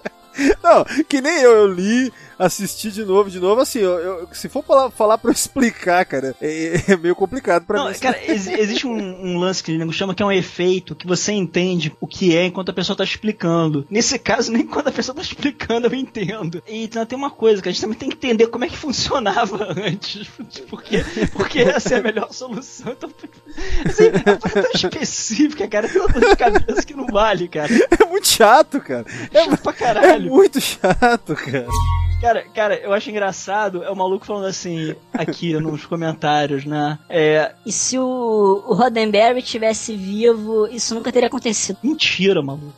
Não, 0.63 0.85
que 1.05 1.21
nem 1.21 1.41
eu, 1.41 1.53
eu 1.53 1.67
li, 1.67 2.11
assisti 2.45 2.91
de 2.91 3.05
novo, 3.05 3.31
de 3.31 3.39
novo, 3.39 3.61
assim, 3.61 3.79
eu, 3.81 3.99
eu- 3.99 4.29
se 4.33 4.49
for 4.49 4.65
falar, 4.65 4.91
falar 4.91 5.19
pra 5.19 5.31
eu 5.31 5.35
explicar, 5.35 6.05
cara, 6.05 6.35
é, 6.41 6.83
é 6.89 6.97
meio 6.97 7.15
complicado 7.15 7.65
pra 7.67 7.79
Não, 7.79 7.89
mim. 7.89 7.95
cara, 7.99 8.19
ex- 8.27 8.47
existe 8.47 8.87
um, 8.87 8.93
um 8.99 9.39
lance 9.39 9.63
que 9.63 9.73
o 9.77 9.93
chama 9.93 10.15
que 10.15 10.23
é 10.23 10.27
um 10.27 10.33
efeito 10.33 10.95
que 10.95 11.07
você 11.07 11.33
entende 11.33 11.95
o 12.01 12.07
que 12.07 12.37
é 12.37 12.47
enquanto 12.47 12.71
a 12.71 12.73
pessoa 12.75 12.97
tá 12.97 13.05
explicando. 13.05 13.87
Nesse 13.91 14.19
caso, 14.19 14.51
nem 14.53 14.67
quando 14.67 14.89
a 14.89 14.93
pessoa 14.93 15.15
tá 15.15 15.23
explicando 15.23 15.87
eu 15.87 15.95
entendo. 15.95 16.63
E 16.67 16.85
então, 16.85 17.05
tem 17.07 17.19
uma 17.19 17.31
coisa 17.31 17.61
que 17.63 17.69
a 17.69 17.73
gente 17.73 17.81
também 17.81 17.97
tem 17.99 18.09
que 18.09 18.17
entender 18.17 18.47
como 18.49 18.65
é 18.65 18.69
que 18.69 18.77
funcionava 18.77 19.69
antes. 19.77 20.27
Porque, 20.69 21.05
porque 21.33 21.61
essa 21.61 21.95
é 21.95 21.99
a 21.99 22.03
melhor 22.03 22.33
solução. 22.33 22.93
Então, 22.93 23.11
assim, 23.87 24.05
é 24.07 24.37
tão 24.63 24.71
específica, 24.75 25.69
cara. 25.69 25.89
Tem 25.89 26.01
uma 26.01 26.09
dor 26.09 26.31
de 26.31 26.37
cabeça 26.37 26.83
que 26.83 26.95
não 26.95 27.07
vale, 27.07 27.49
cara. 27.49 27.71
É 28.01 28.05
muito 28.07 28.27
chato, 28.29 28.81
cara. 28.81 29.05
É, 29.33 29.45
Chato 29.45 29.63
pra 29.63 29.73
é 29.73 29.75
caralho. 29.75 30.31
muito 30.31 30.61
chato, 30.61 31.35
cara. 31.35 31.67
Cara, 32.21 32.30
cara, 32.55 32.77
eu 32.77 32.93
acho 32.93 33.11
engraçado, 33.11 33.83
é 33.83 33.91
o 33.91 33.97
maluco 33.97 34.27
falando 34.27 34.47
assim, 34.47 34.95
aqui 35.13 35.53
nos 35.61 35.85
comentários, 35.85 36.65
né? 36.65 36.99
É. 37.09 37.53
E 37.67 37.73
se 37.73 37.99
o, 37.99 38.65
o 38.67 38.75
Roddenberry 38.75 39.43
tivesse 39.43 39.97
vivo, 39.97 40.67
isso 40.69 40.95
nunca 40.95 41.13
teria 41.13 41.29
acontecido. 41.29 41.79
Mentira, 41.83 42.43
maluco. 42.43 42.73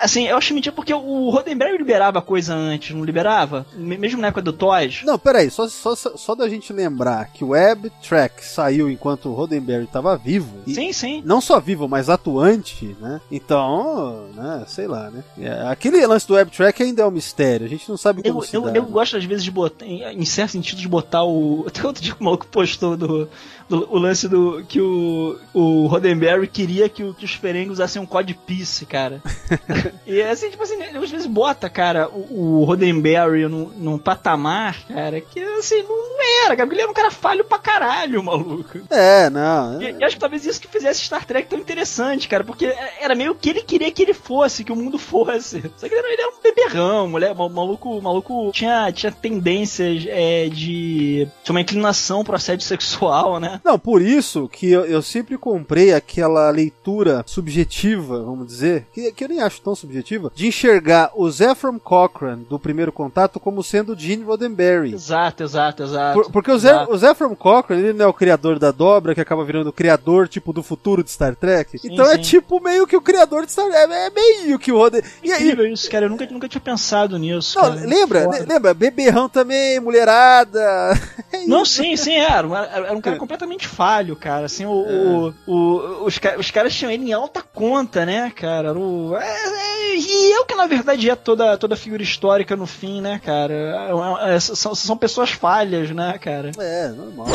Assim, 0.00 0.26
eu 0.26 0.36
acho 0.36 0.52
mentira 0.54 0.74
porque 0.74 0.92
o 0.92 1.30
Roddenberry 1.30 1.76
liberava 1.78 2.20
coisa 2.22 2.54
antes, 2.54 2.94
não 2.94 3.04
liberava? 3.04 3.66
Me- 3.74 3.96
Mesmo 3.98 4.20
na 4.20 4.28
época 4.28 4.42
do 4.42 4.52
Toys. 4.52 5.02
Não, 5.04 5.18
peraí, 5.18 5.50
só, 5.50 5.68
só, 5.68 5.94
só 5.96 6.34
da 6.34 6.48
gente 6.48 6.72
lembrar 6.72 7.26
que 7.32 7.42
o 7.44 7.48
Web 7.48 7.90
Track 8.06 8.44
saiu 8.44 8.90
enquanto 8.90 9.28
o 9.28 9.34
Roddenberry 9.34 9.86
tava 9.86 10.16
vivo. 10.16 10.58
Sim, 10.66 10.92
sim. 10.92 11.22
Não 11.24 11.40
só 11.40 11.58
vivo, 11.60 11.88
mas 11.88 12.08
atuante, 12.10 12.96
né? 13.00 13.20
Então, 13.30 14.28
né, 14.34 14.64
sei 14.66 14.86
lá, 14.86 15.10
né? 15.10 15.24
É, 15.38 15.68
Aquele 15.68 16.04
lance 16.06 16.26
do 16.26 16.34
Web 16.34 16.50
Track 16.50 16.82
ainda 16.82 17.02
é 17.02 17.06
um 17.06 17.10
mistério, 17.10 17.66
a 17.66 17.68
gente 17.68 17.88
não 17.88 17.96
sabe 17.96 18.22
como 18.22 18.38
Eu, 18.40 18.42
se 18.42 18.54
eu, 18.56 18.62
dá. 18.62 18.72
eu 18.74 18.82
gosto 18.84 19.16
às 19.16 19.24
vezes 19.24 19.44
de 19.44 19.50
botar, 19.50 19.84
em, 19.86 20.02
em 20.02 20.24
certo 20.24 20.52
sentido, 20.52 20.78
de 20.80 20.88
botar 20.88 21.24
o. 21.24 21.64
Até 21.68 21.86
outro 21.86 22.02
dia 22.02 22.14
que 22.14 22.20
o 22.20 22.24
maluco 22.24 22.46
postou 22.46 22.96
do, 22.96 23.28
do- 23.68 23.88
o 23.90 23.98
lance 23.98 24.28
do. 24.28 24.64
que 24.68 24.80
o, 24.80 25.38
o 25.52 25.86
Roddenberry 25.86 26.46
queria 26.46 26.88
que, 26.88 27.02
o, 27.02 27.14
que 27.14 27.24
os 27.24 27.32
Ferengi 27.34 27.70
usassem 27.70 28.00
um 28.00 28.06
Code 28.06 28.34
Peace, 28.34 28.84
cara. 28.86 29.20
e 30.06 30.22
assim, 30.22 30.50
tipo 30.50 30.62
assim, 30.62 30.80
ele 30.82 30.98
às 30.98 31.10
vezes 31.10 31.26
bota, 31.26 31.68
cara, 31.68 32.08
o, 32.08 32.60
o 32.60 32.64
Roddenberry 32.64 33.46
num, 33.48 33.68
num 33.76 33.98
patamar, 33.98 34.86
cara, 34.86 35.20
que 35.20 35.40
assim, 35.40 35.82
não, 35.82 35.96
não 35.96 36.44
era, 36.44 36.56
cara, 36.56 36.66
porque 36.66 36.74
ele 36.74 36.82
era 36.82 36.90
um 36.90 36.94
cara 36.94 37.10
falho 37.10 37.44
pra 37.44 37.58
caralho, 37.58 38.22
maluco. 38.22 38.80
É, 38.90 39.28
não. 39.30 39.80
E, 39.82 39.92
e 39.92 40.04
acho 40.04 40.16
que 40.16 40.20
talvez 40.20 40.44
isso 40.46 40.60
que 40.60 40.68
fizesse 40.68 41.04
Star 41.04 41.24
Trek 41.24 41.48
tão 41.48 41.58
interessante, 41.58 42.28
cara, 42.28 42.44
porque 42.44 42.66
era 43.00 43.14
meio 43.14 43.34
que 43.34 43.50
ele 43.50 43.62
queria 43.62 43.90
que 43.90 44.02
ele 44.02 44.14
fosse, 44.14 44.64
que 44.64 44.72
o 44.72 44.76
mundo 44.76 44.98
fosse. 44.98 45.62
Só 45.76 45.88
que 45.88 45.94
ele 45.94 45.98
era, 45.98 46.12
ele 46.12 46.22
era 46.22 46.30
um 46.30 46.42
beberrão, 46.42 47.08
mulher, 47.08 47.34
maluco, 47.34 48.00
maluco 48.00 48.50
tinha, 48.52 48.90
tinha 48.92 49.12
tendências 49.12 50.04
é, 50.08 50.48
de. 50.48 51.28
tinha 51.42 51.54
uma 51.54 51.60
inclinação 51.60 52.24
pro 52.24 52.36
assédio 52.36 52.66
sexual, 52.66 53.38
né? 53.40 53.55
Não, 53.64 53.78
por 53.78 54.00
isso 54.02 54.48
que 54.48 54.70
eu, 54.70 54.84
eu 54.84 55.02
sempre 55.02 55.36
comprei 55.38 55.92
aquela 55.94 56.50
leitura 56.50 57.24
subjetiva, 57.26 58.22
vamos 58.22 58.46
dizer, 58.46 58.86
que, 58.92 59.10
que 59.12 59.24
eu 59.24 59.28
nem 59.28 59.40
acho 59.40 59.60
tão 59.60 59.74
subjetiva, 59.74 60.30
de 60.34 60.46
enxergar 60.46 61.10
o 61.14 61.30
Zephram 61.30 61.78
Cochrane 61.78 62.44
do 62.48 62.58
primeiro 62.58 62.92
contato 62.92 63.38
como 63.40 63.62
sendo 63.62 63.98
Gene 63.98 64.22
Roddenberry. 64.24 64.92
Exato, 64.94 65.42
exato, 65.42 65.82
exato. 65.82 66.14
Por- 66.22 66.30
porque 66.32 66.50
Exato. 66.50 66.92
o 66.92 66.96
Zephram 66.98 67.34
Cochrane, 67.34 67.82
ele 67.82 67.92
não 67.92 68.06
é 68.06 68.08
o 68.08 68.12
criador 68.12 68.58
da 68.58 68.70
dobra, 68.70 69.14
que 69.14 69.20
acaba 69.20 69.44
virando 69.44 69.68
o 69.68 69.72
criador, 69.72 70.28
tipo, 70.28 70.52
do 70.52 70.62
futuro 70.62 71.02
de 71.04 71.10
Star 71.10 71.34
Trek. 71.36 71.78
então 71.84 72.06
é 72.06 72.14
sim. 72.16 72.22
tipo 72.22 72.60
meio 72.60 72.86
que 72.86 72.96
o 72.96 73.00
criador 73.00 73.44
de 73.46 73.52
Star 73.52 73.66
Trek. 73.66 73.92
É, 73.92 74.06
é 74.06 74.10
meio 74.10 74.58
que 74.58 74.72
o 74.72 74.76
Roden. 74.78 75.02
E 75.22 75.32
aí, 75.32 75.42
Incrível 75.42 75.66
isso, 75.72 75.90
cara. 75.90 76.06
Eu 76.06 76.10
nunca, 76.10 76.26
nunca 76.26 76.48
tinha 76.48 76.60
pensado 76.60 77.18
nisso. 77.18 77.58
não, 77.58 77.68
cara. 77.74 77.86
lembra? 77.86 78.22
Foda. 78.24 78.38
Le- 78.38 78.46
Lembra? 78.46 78.74
Beberrão 78.74 79.28
também, 79.28 79.78
mulherada. 79.80 80.60
É 81.32 81.44
Não, 81.46 81.64
sim, 81.64 81.96
sim. 81.96 82.14
Era, 82.14 82.46
era 82.66 82.96
um 82.96 83.00
cara 83.00 83.16
completamente 83.16 83.45
falho, 83.68 84.16
cara. 84.16 84.46
Assim, 84.46 84.64
o, 84.66 84.70
o, 84.72 85.34
o- 85.46 86.04
os, 86.04 86.18
os 86.38 86.50
caras 86.50 86.74
tinham 86.74 86.90
ele 86.90 87.04
em 87.08 87.12
alta 87.12 87.42
conta, 87.42 88.04
né, 88.04 88.30
cara? 88.34 88.72
O- 88.76 89.16
é, 89.16 89.24
é, 89.24 89.96
e 89.96 90.32
eu 90.32 90.44
que, 90.44 90.54
na 90.54 90.66
verdade, 90.66 91.08
é 91.08 91.14
toda, 91.14 91.56
toda 91.56 91.76
figura 91.76 92.02
histórica 92.02 92.54
no 92.56 92.66
fim, 92.66 93.00
né, 93.00 93.20
cara? 93.24 93.54
É, 93.54 94.34
é, 94.34 94.40
são, 94.40 94.74
são 94.74 94.96
pessoas 94.96 95.30
falhas, 95.30 95.90
né, 95.90 96.18
cara? 96.18 96.50
É, 96.58 96.88
normal. 96.88 97.26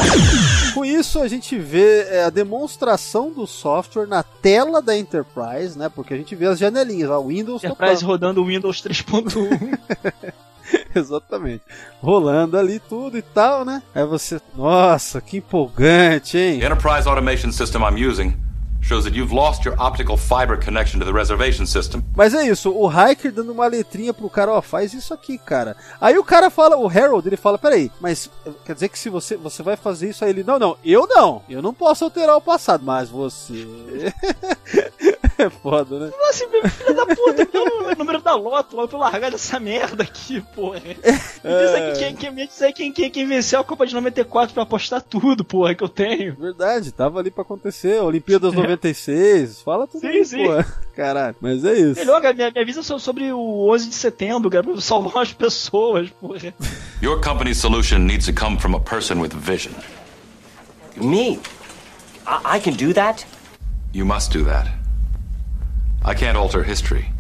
Com 0.74 0.84
isso, 0.86 1.20
a 1.22 1.28
gente 1.28 1.58
vê 1.58 2.04
é, 2.10 2.24
a 2.24 2.30
demonstração 2.30 3.32
do 3.32 3.48
software 3.48 4.08
na 4.08 4.24
tela 4.24 4.82
da 4.82 4.96
Enterprise, 4.98 5.78
né? 5.78 5.90
Porque 5.94 6.14
a 6.14 6.18
gente 6.18 6.36
vê 6.36 6.46
as 6.48 6.60
janelinhas, 6.60 7.10
a 7.10 7.20
Windows 7.20 7.64
Enterprise 7.64 8.04
rodando 8.04 8.42
o 8.42 8.46
Windows 8.46 8.82
3.1. 8.82 9.80
Exatamente. 10.96 11.64
Rolando 12.02 12.58
ali 12.58 12.80
tudo 12.80 13.18
e 13.18 13.22
tal, 13.22 13.66
né? 13.66 13.82
Aí 13.94 14.06
você. 14.06 14.42
Nossa, 14.56 15.22
que 15.22 15.38
empolgante, 15.38 16.38
hein? 16.38 16.60
The 16.60 16.66
Enterprise 16.66 17.08
automation 17.08 17.52
system 17.52 17.82
I'm 17.84 17.98
using 17.98 18.36
shows 18.82 19.04
that 19.04 19.16
you've 19.16 19.32
lost 19.32 19.64
your 19.64 19.76
optical 19.80 20.18
fiber 20.18 20.58
connection 20.58 21.00
to 21.00 21.06
the 21.06 21.14
reservation 21.14 21.66
system. 21.66 22.04
Mas 22.16 22.34
é 22.34 22.48
isso, 22.48 22.72
o 22.72 22.90
Hiker 22.90 23.32
dando 23.32 23.52
uma 23.52 23.68
letrinha 23.68 24.14
pro 24.14 24.30
cara, 24.30 24.52
ó, 24.52 24.62
faz 24.62 24.94
isso 24.94 25.14
aqui, 25.14 25.38
cara. 25.38 25.76
Aí 26.00 26.18
o 26.18 26.24
cara 26.24 26.50
fala, 26.50 26.78
o 26.78 26.90
Harold, 26.90 27.28
ele 27.28 27.38
fala, 27.38 27.58
peraí, 27.58 27.92
mas 28.02 28.30
eh, 28.46 28.52
quer 28.66 28.74
dizer 28.74 28.90
que 28.90 29.00
se 29.00 29.10
você, 29.10 29.38
você 29.38 29.62
vai 29.64 29.78
fazer 29.78 30.10
isso 30.10 30.26
aí, 30.26 30.32
ele, 30.32 30.44
não, 30.44 30.58
não, 30.58 30.78
eu 30.84 31.08
não, 31.08 31.44
eu 31.48 31.62
não 31.62 31.74
posso 31.74 32.04
alterar 32.04 32.36
o 32.36 32.42
passado, 32.42 32.84
mas 32.84 33.10
você... 33.10 33.54
é 35.38 35.50
foda, 35.50 36.00
né? 36.00 36.12
Nossa, 36.18 36.48
meu 36.48 36.70
filho 36.70 36.96
da 36.96 37.06
puta, 37.06 37.34
me 37.46 37.46
dá 37.46 37.62
o 37.62 37.96
número 37.96 38.22
da 38.22 38.36
loto 38.36 38.76
logo 38.76 38.88
pra 38.88 38.98
eu 38.98 39.02
largar 39.02 39.32
dessa 39.32 39.60
merda 39.60 40.04
aqui, 40.04 40.42
porra. 40.56 40.80
Me 40.80 40.94
diz 40.94 41.74
aqui 41.74 42.00
quem, 42.00 42.16
quem, 42.16 42.32
me 42.32 42.48
diz 42.48 42.62
aí 42.62 42.74
quem, 42.74 42.92
quem, 42.92 43.10
quem 43.10 43.28
venceu 43.28 43.60
a 43.60 43.64
Copa 43.64 43.86
de 43.86 43.94
94 43.94 44.54
pra 44.54 44.64
apostar 44.64 45.02
tudo, 45.02 45.44
porra, 45.44 45.74
que 45.76 45.84
eu 45.84 45.90
tenho. 45.90 46.36
Verdade, 46.36 46.92
tava 46.92 47.20
ali 47.20 47.32
pra 47.32 47.42
acontecer, 47.44 48.02
Olimpíadas 48.02 48.54
96, 48.54 49.62
fala 49.66 49.88
tudo 49.88 50.02
Sim, 50.02 50.08
aí, 50.08 50.26
sim. 50.26 50.46
pô. 50.46 50.64
Caralho, 50.96 51.36
mas 51.42 51.64
é 51.66 51.74
isso. 51.74 52.00
Melhor, 52.00 52.22
cara, 52.22 52.34
me, 52.34 52.52
me 52.52 52.62
avisa 52.62 52.84
so- 52.84 53.00
sobre 53.00 53.32
o 53.32 53.70
11 53.72 53.90
de 53.90 53.96
setembro, 53.96 54.50
cara, 54.50 54.64
pra 54.64 54.74
eu 54.74 54.82
salvar 54.82 55.24
as 55.24 55.34
pessoas, 55.34 56.10
porra. 56.10 56.54
Your 57.02 57.20
company's 57.22 57.58
solution 57.58 58.00
needs 58.00 58.26
to 58.26 58.34
come 58.34 58.60
from 58.60 58.76
a 58.76 58.80
person 58.80 59.20
with 59.20 59.30
vision. 59.34 59.74
Me? 60.98 61.40
I, 62.28 62.58
I 62.58 62.60
can 62.60 62.74
do 62.74 62.94
that? 62.94 63.26
You 63.94 64.06
must 64.06 64.32
do 64.32 64.46
that. 64.46 64.70
I 66.04 66.16
can't 66.16 66.36
alter 66.36 66.64
history, 66.64 67.12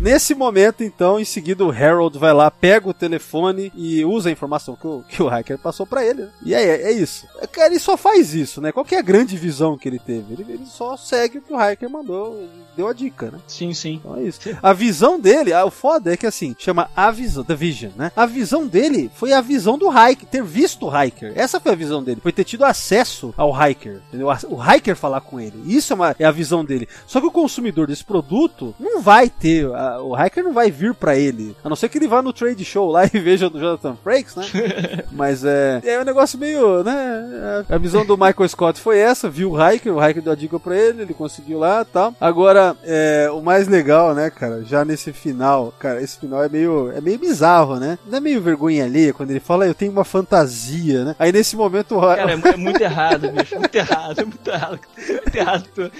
Nesse 0.00 0.34
momento, 0.34 0.84
então, 0.84 1.18
em 1.18 1.24
seguida 1.24 1.64
o 1.64 1.70
Harold 1.70 2.18
vai 2.18 2.32
lá, 2.32 2.50
pega 2.50 2.88
o 2.88 2.94
telefone 2.94 3.72
e 3.74 4.04
usa 4.04 4.28
a 4.28 4.32
informação 4.32 4.76
que 4.76 4.86
o, 4.86 5.02
que 5.08 5.22
o 5.22 5.28
hacker 5.28 5.58
passou 5.58 5.86
pra 5.86 6.04
ele. 6.04 6.22
né? 6.22 6.28
E 6.44 6.54
aí, 6.54 6.64
é, 6.64 6.82
é 6.82 6.92
isso. 6.92 7.26
É, 7.40 7.46
Cara, 7.46 7.68
ele 7.68 7.78
só 7.78 7.96
faz 7.96 8.34
isso, 8.34 8.60
né? 8.60 8.72
Qual 8.72 8.84
que 8.84 8.94
é 8.94 8.98
a 8.98 9.02
grande 9.02 9.36
visão 9.36 9.78
que 9.78 9.88
ele 9.88 9.98
teve? 9.98 10.34
Ele, 10.34 10.46
ele 10.48 10.66
só 10.66 10.96
segue 10.96 11.38
o 11.38 11.42
que 11.42 11.52
o 11.52 11.56
hacker 11.56 11.88
mandou, 11.88 12.48
deu 12.76 12.86
a 12.86 12.92
dica, 12.92 13.30
né? 13.30 13.38
Sim, 13.46 13.72
sim. 13.72 13.94
Então 13.94 14.16
é 14.16 14.22
isso. 14.24 14.40
A 14.62 14.72
visão 14.72 15.18
dele, 15.18 15.52
ah, 15.52 15.64
o 15.64 15.70
foda 15.70 16.12
é 16.12 16.16
que 16.16 16.26
assim, 16.26 16.54
chama 16.58 16.90
a 16.94 17.10
visão, 17.10 17.44
The 17.44 17.54
Vision, 17.54 17.92
né? 17.96 18.12
A 18.14 18.26
visão 18.26 18.66
dele 18.66 19.10
foi 19.14 19.32
a 19.32 19.40
visão 19.40 19.78
do 19.78 19.88
hiker, 19.88 20.28
ter 20.28 20.42
visto 20.42 20.86
o 20.86 21.02
hiker. 21.02 21.32
Essa 21.34 21.58
foi 21.58 21.72
a 21.72 21.76
visão 21.76 22.02
dele. 22.02 22.20
Foi 22.22 22.32
ter 22.32 22.44
tido 22.44 22.64
acesso 22.64 23.32
ao 23.36 23.50
hiker, 23.52 24.02
entendeu? 24.08 24.28
O 24.48 24.62
hiker 24.62 24.94
falar 24.96 25.22
com 25.22 25.40
ele. 25.40 25.62
Isso 25.64 25.92
é, 25.92 25.96
uma, 25.96 26.16
é 26.18 26.24
a 26.24 26.30
visão 26.30 26.64
dele. 26.64 26.88
Só 27.06 27.20
que 27.20 27.26
o 27.26 27.30
consumidor 27.30 27.86
desse 27.86 28.04
produto 28.04 28.65
não 28.78 29.00
vai 29.00 29.28
ter. 29.28 29.66
a- 29.74 30.00
o 30.00 30.14
Hiker 30.16 30.44
não 30.44 30.52
vai 30.52 30.70
vir 30.70 30.94
pra 30.94 31.16
ele. 31.16 31.56
A 31.64 31.68
não 31.68 31.76
ser 31.76 31.88
que 31.88 31.98
ele 31.98 32.08
vá 32.08 32.22
no 32.22 32.32
trade 32.32 32.64
show 32.64 32.90
lá 32.90 33.04
e 33.12 33.18
veja 33.18 33.48
o 33.48 33.58
Jonathan 33.58 33.96
Frakes, 34.02 34.34
né? 34.36 34.44
Mas 35.12 35.44
é. 35.44 35.80
É 35.84 36.00
um 36.00 36.04
negócio 36.04 36.38
meio, 36.38 36.82
né? 36.82 37.64
A 37.68 37.78
visão 37.78 38.04
do 38.04 38.16
Michael 38.16 38.48
Scott 38.48 38.80
foi 38.80 38.98
essa, 38.98 39.28
viu 39.28 39.52
o 39.52 39.56
Hiker, 39.70 39.94
o 39.94 40.04
Hiker 40.04 40.22
deu 40.22 40.32
a 40.32 40.36
dica 40.36 40.58
pra 40.58 40.76
ele, 40.76 41.02
ele 41.02 41.14
conseguiu 41.14 41.58
lá 41.58 41.82
e 41.82 41.84
tal. 41.84 42.14
Agora, 42.20 42.76
é, 42.84 43.28
o 43.32 43.40
mais 43.40 43.68
legal, 43.68 44.14
né, 44.14 44.30
cara, 44.30 44.62
já 44.64 44.84
nesse 44.84 45.12
final, 45.12 45.72
cara, 45.78 46.00
esse 46.02 46.18
final 46.18 46.42
é 46.42 46.48
meio, 46.48 46.90
é 46.92 47.00
meio 47.00 47.18
bizarro, 47.18 47.76
né? 47.76 47.98
Não 48.06 48.18
é 48.18 48.20
meio 48.20 48.40
vergonha 48.40 48.84
alheia 48.84 49.12
quando 49.12 49.30
ele 49.30 49.40
fala, 49.40 49.66
eu 49.66 49.74
tenho 49.74 49.92
uma 49.92 50.04
fantasia, 50.04 51.04
né? 51.04 51.16
Aí 51.18 51.32
nesse 51.32 51.56
momento 51.56 51.96
o 51.96 52.00
Cara, 52.00 52.30
é, 52.32 52.34
é 52.34 52.56
muito 52.56 52.80
errado, 52.80 53.28
bicho. 53.30 53.58
Muito 53.58 53.74
errado, 53.74 54.20
é 54.20 54.24
muito 54.24 54.48
errado. 54.50 54.80
Muito 55.08 55.36
errado 55.36 55.64
tu, 55.74 55.90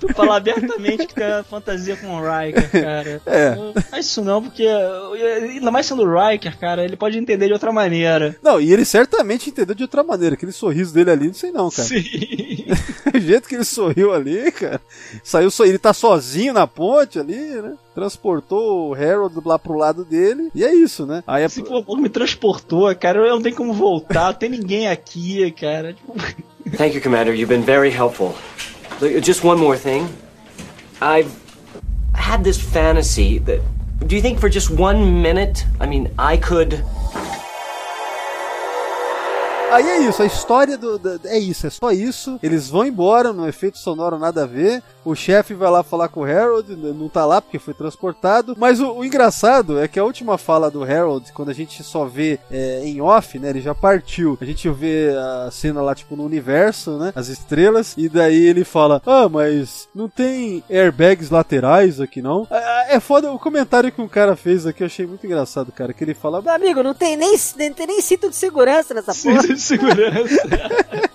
tu 0.00 0.14
falar 0.14 0.36
abertamente 0.36 1.06
que 1.06 1.14
tem 1.14 1.26
uma 1.26 1.44
fantasia 1.44 1.96
com 1.96 2.08
o 2.18 2.22
Riker, 2.22 2.70
cara. 2.70 3.20
É. 3.26 3.54
Não 3.54 3.72
faz 3.74 4.06
isso 4.06 4.22
não, 4.22 4.42
porque 4.42 4.66
ainda 4.66 5.70
mais 5.70 5.86
sendo 5.86 6.02
o 6.02 6.28
Riker, 6.28 6.56
cara, 6.58 6.84
ele 6.84 6.96
pode 6.96 7.18
entender 7.18 7.46
de 7.46 7.52
outra 7.52 7.72
maneira. 7.72 8.36
Não, 8.42 8.60
e 8.60 8.72
ele 8.72 8.84
certamente 8.84 9.50
entendeu 9.50 9.74
de 9.74 9.82
outra 9.82 10.02
maneira. 10.02 10.34
Aquele 10.34 10.52
sorriso 10.52 10.94
dele 10.94 11.10
ali, 11.10 11.26
não 11.26 11.34
sei 11.34 11.50
não, 11.50 11.70
cara. 11.70 11.88
Sim. 11.88 12.66
o 13.12 13.18
jeito 13.18 13.48
que 13.48 13.54
ele 13.54 13.64
sorriu 13.64 14.12
ali, 14.12 14.50
cara. 14.52 14.80
Saiu 15.22 15.50
so... 15.50 15.64
Ele 15.64 15.78
tá 15.78 15.92
sozinho 15.92 16.52
na 16.52 16.66
ponte 16.66 17.18
ali, 17.18 17.34
né? 17.34 17.74
Transportou 17.94 18.90
o 18.90 18.94
Harold 18.94 19.36
lá 19.44 19.58
pro 19.58 19.76
lado 19.76 20.04
dele. 20.04 20.50
E 20.54 20.64
é 20.64 20.72
isso, 20.74 21.06
né? 21.06 21.22
Aí 21.26 21.42
é... 21.42 21.48
Se 21.48 21.60
for 21.60 21.84
pouco 21.84 21.96
me 21.96 22.08
transportou, 22.08 22.94
cara, 22.94 23.18
eu 23.20 23.34
não 23.34 23.42
tenho 23.42 23.56
como 23.56 23.72
voltar, 23.72 24.26
não 24.26 24.34
tem 24.34 24.50
ninguém 24.50 24.88
aqui, 24.88 25.50
cara. 25.52 25.92
Tipo, 25.94 26.14
Thank 26.76 26.94
you, 26.94 27.02
Commander. 27.02 27.34
You've 27.34 27.48
been 27.48 27.62
very 27.62 27.90
helpful. 27.90 28.34
Just 29.22 29.44
one 29.44 29.60
more 29.60 29.76
thing. 29.76 30.08
I've 31.00 31.30
had 32.24 32.42
this 32.42 32.58
fantasy 32.58 33.38
that. 33.40 33.60
Do 34.06 34.14
you 34.16 34.22
think 34.22 34.38
for 34.40 34.48
just 34.50 34.70
one 34.70 35.22
minute, 35.22 35.64
I 35.80 35.86
mean, 35.86 36.10
I 36.18 36.36
could. 36.36 36.82
Aí 39.70 39.88
é 39.88 39.98
isso, 40.08 40.22
a 40.22 40.26
história 40.26 40.76
do. 40.78 40.98
da- 40.98 41.18
é 41.28 41.38
isso, 41.38 41.66
é 41.66 41.70
só 41.70 41.90
isso. 41.90 42.38
Eles 42.42 42.68
vão 42.68 42.84
embora, 42.86 43.32
no 43.32 43.48
efeito 43.48 43.78
sonoro 43.78 44.18
nada 44.18 44.44
a 44.44 44.46
ver. 44.46 44.82
O 45.04 45.14
chefe 45.14 45.54
vai 45.54 45.70
lá 45.70 45.82
falar 45.82 46.08
com 46.08 46.20
o 46.20 46.24
Harold, 46.24 46.74
não 46.76 47.08
tá 47.08 47.24
lá 47.24 47.40
porque 47.40 47.58
foi 47.58 47.74
transportado. 47.74 48.54
Mas 48.58 48.80
o, 48.80 48.92
o 48.92 49.04
engraçado 49.04 49.78
é 49.78 49.86
que 49.86 49.98
a 49.98 50.04
última 50.04 50.38
fala 50.38 50.70
do 50.70 50.82
Harold, 50.82 51.32
quando 51.32 51.50
a 51.50 51.54
gente 51.54 51.82
só 51.82 52.04
vê 52.04 52.38
é, 52.50 52.82
em 52.84 53.00
off, 53.00 53.38
né? 53.38 53.50
Ele 53.50 53.60
já 53.60 53.74
partiu. 53.74 54.38
A 54.40 54.44
gente 54.44 54.68
vê 54.70 55.10
a 55.16 55.50
cena 55.50 55.82
lá, 55.82 55.94
tipo, 55.94 56.16
no 56.16 56.24
universo, 56.24 56.98
né? 56.98 57.12
As 57.14 57.28
estrelas. 57.28 57.94
E 57.96 58.08
daí 58.08 58.46
ele 58.46 58.64
fala: 58.64 59.02
Ah, 59.06 59.28
mas 59.28 59.88
não 59.94 60.08
tem 60.08 60.62
airbags 60.70 61.30
laterais 61.30 62.00
aqui 62.00 62.22
não? 62.22 62.46
É, 62.50 62.96
é 62.96 63.00
foda 63.00 63.30
o 63.30 63.38
comentário 63.38 63.92
que 63.92 64.00
um 64.00 64.08
cara 64.08 64.36
fez 64.36 64.66
aqui, 64.66 64.82
eu 64.82 64.86
achei 64.86 65.06
muito 65.06 65.26
engraçado, 65.26 65.72
cara. 65.72 65.92
Que 65.92 66.04
ele 66.04 66.14
fala: 66.14 66.40
Meu 66.40 66.52
amigo, 66.52 66.82
não 66.82 66.94
tem 66.94 67.16
nem, 67.16 67.36
nem, 67.56 67.72
tem 67.72 67.86
nem 67.86 68.00
cinto 68.00 68.30
de 68.30 68.36
segurança 68.36 68.94
nessa 68.94 69.14
porra. 69.14 69.46
de 69.46 69.60
segurança. 69.60 70.42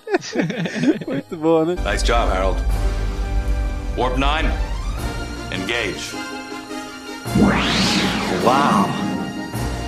Muito 1.06 1.36
bom, 1.36 1.64
né? 1.64 1.76
Nice 1.84 2.04
job, 2.04 2.30
Harold. 2.30 2.60
Warp 4.00 4.16
9, 4.16 4.46
engage. 5.52 6.14
Wow. 8.42 8.86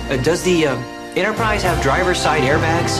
Uh, 0.07 0.17
does 0.17 0.43
the 0.43 0.67
uh, 0.67 0.75
Enterprise 1.15 1.63
have 1.63 1.81
driver's 1.81 2.19
side 2.19 2.43
airbags? 2.43 2.99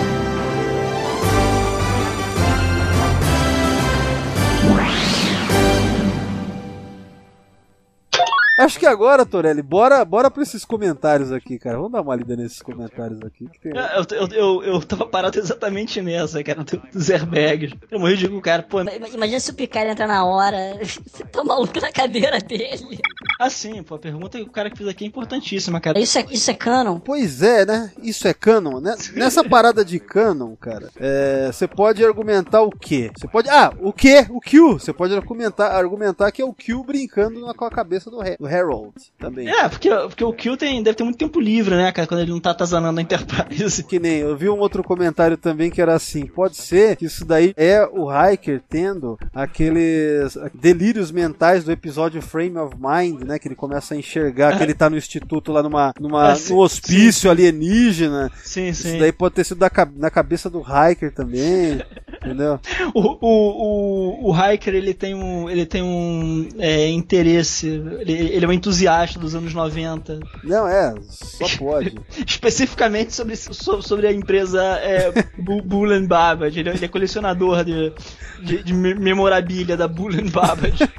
Acho 8.64 8.80
que 8.80 8.86
agora, 8.86 9.26
Torelli, 9.26 9.62
bora, 9.62 10.04
bora 10.06 10.30
pra 10.32 10.44
esses 10.44 10.64
comentários 10.66 11.32
aqui, 11.32 11.58
cara. 11.60 11.78
Vamos 11.78 11.92
dar 11.92 12.02
uma 12.02 12.16
lida 12.16 12.36
nesses 12.36 12.62
comentários 12.62 13.20
aqui. 13.22 13.48
Que 13.50 13.60
tem... 13.60 13.72
Eu, 13.76 14.06
eu, 14.18 14.28
eu, 14.28 14.64
eu 14.64 14.82
tava 14.82 15.06
parado 15.06 15.38
exatamente 15.38 16.02
nessa, 16.02 16.44
cara, 16.44 16.64
do- 16.64 16.82
dos 16.94 17.10
airbags. 17.10 17.74
Eu 17.92 18.00
morri 18.00 18.18
de 18.18 18.28
com 18.28 18.38
o 18.38 18.42
cara, 18.42 18.64
pô. 18.64 18.82
Imagina 18.82 19.40
se 19.40 19.52
o 19.52 19.54
Picard 19.54 19.90
entrar 19.92 20.08
na 20.08 20.26
hora, 20.26 20.58
você 20.84 21.24
tá 21.26 21.44
maluco 21.44 21.80
na 21.80 21.92
cadeira 21.92 22.40
dele. 22.40 23.00
Ah, 23.40 23.50
sim, 23.50 23.82
pô, 23.84 23.96
a 23.96 24.00
pergunta 24.00 24.38
que 24.38 24.44
o 24.44 24.52
cara 24.52 24.70
que 24.70 24.78
fez 24.78 24.90
aqui 24.90 25.04
é 25.04 25.08
importantíssima, 25.08 25.82
cara. 25.82 26.00
Isso 26.00 26.18
é, 26.18 26.26
isso 26.32 26.50
é 26.50 26.54
canon? 26.54 27.00
Pois 27.00 27.42
é, 27.42 27.66
né? 27.66 27.92
Isso 28.02 28.28
é 28.28 28.34
canon, 28.34 28.80
né? 28.80 28.96
Nessa 29.16 29.44
parada 29.44 29.84
de 29.84 30.00
canon, 30.00 30.56
cara, 30.56 30.90
é, 30.98 31.50
você 31.52 31.68
pode 31.68 32.04
argumentar 32.06 32.62
o 32.62 32.70
quê? 32.70 33.12
Você 33.18 33.28
pode. 33.28 33.50
Ah, 33.50 33.74
o 33.82 33.92
quê? 33.92 34.26
O 34.30 34.40
Q. 34.40 34.74
Você 34.74 34.94
pode 34.94 35.14
argumentar, 35.16 35.70
argumentar 35.76 36.32
que 36.32 36.42
é 36.42 36.46
o 36.46 36.54
Q 36.54 36.74
do 36.74 37.46
na, 37.46 37.54
com 37.54 37.66
a 37.66 37.70
cabeça 37.72 38.10
do, 38.10 38.18
do 38.40 38.46
Harold 38.54 38.94
também. 39.20 39.50
É, 39.50 39.68
porque, 39.68 39.90
porque 39.90 40.24
o 40.24 40.34
Kill 40.34 40.58
tem, 40.58 40.82
deve 40.84 40.96
ter 40.96 41.04
muito 41.04 41.18
tempo 41.18 41.40
livre, 41.40 41.76
né, 41.76 41.92
cara, 41.92 42.08
quando 42.08 42.22
ele 42.22 42.32
não 42.32 42.40
tá 42.40 42.52
atazanando 42.52 43.00
a 43.00 43.04
Enterprise. 43.04 43.84
Que 43.84 44.00
nem, 44.00 44.20
eu 44.20 44.36
vi 44.36 44.50
um 44.50 44.60
outro 44.60 44.84
comentário 44.84 45.38
também 45.38 45.70
que 45.70 45.82
era 45.82 45.94
assim, 45.94 46.26
pode 46.26 46.58
ser 46.58 46.96
que 46.96 47.06
isso 47.06 47.26
daí 47.26 47.54
é 47.58 47.86
o 47.86 48.08
Hiker 48.12 48.62
tendo 48.70 49.18
aqueles 49.34 50.38
delírios 50.54 51.12
mentais 51.12 51.64
do 51.64 51.72
episódio 51.72 52.22
Frame 52.22 52.58
of 52.58 52.76
Mind, 52.80 53.22
né, 53.24 53.40
que 53.40 53.48
ele 53.48 53.56
começa 53.56 53.94
a 53.94 53.98
enxergar 53.98 54.58
que 54.58 54.64
ele 54.64 54.74
tá 54.74 54.90
no 54.90 54.98
instituto 54.98 55.52
lá 55.52 55.64
numa, 55.64 55.94
numa 56.00 56.32
Ah, 56.32 56.36
sim, 56.36 56.54
num 56.54 56.60
hospício 56.60 57.30
alienígena. 57.30 58.32
Sim, 58.44 58.70
Isso 58.70 58.84
sim. 58.84 59.00
daí 59.00 59.12
pode 59.12 59.36
ter 59.36 59.44
sido 59.44 59.60
da, 59.60 59.72
na 59.96 60.10
cabeça 60.10 60.50
do 60.50 60.62
Hiker 60.62 61.14
também, 61.14 61.82
entendeu? 62.24 62.60
O, 62.94 63.18
o, 63.22 64.30
o, 64.30 64.32
o 64.32 64.34
Hiker, 64.34 64.74
ele 64.74 64.94
tem 64.94 65.14
um, 65.16 65.50
ele 65.50 65.66
tem 65.66 65.82
um 65.82 66.48
é, 66.58 66.90
interesse, 66.90 67.68
ele, 68.00 68.14
ele 68.36 68.46
é 68.46 68.48
um 68.48 68.54
entusiasta 68.54 69.20
dos 69.20 69.36
anos 69.36 69.54
90. 69.54 70.20
Não, 70.44 70.68
é, 70.68 70.94
só 71.10 71.46
pode. 71.58 71.96
Especificamente 72.26 73.14
sobre, 73.14 73.36
so- 73.36 73.82
sobre 73.82 74.08
a 74.08 74.12
empresa 74.12 74.62
é, 74.82 75.12
Bu- 75.38 75.62
Bull 75.62 75.92
and 75.92 76.06
Babbage. 76.06 76.60
Ele, 76.60 76.70
é- 76.70 76.74
ele 76.74 76.86
é 76.86 76.88
colecionador 76.88 77.64
de, 77.64 77.94
de, 78.42 78.64
de 78.64 78.74
me- 78.74 78.96
memorabilia 78.96 79.78
da 79.78 79.88
Bull 79.88 80.12
and 80.14 80.30
Babbage. 80.32 80.84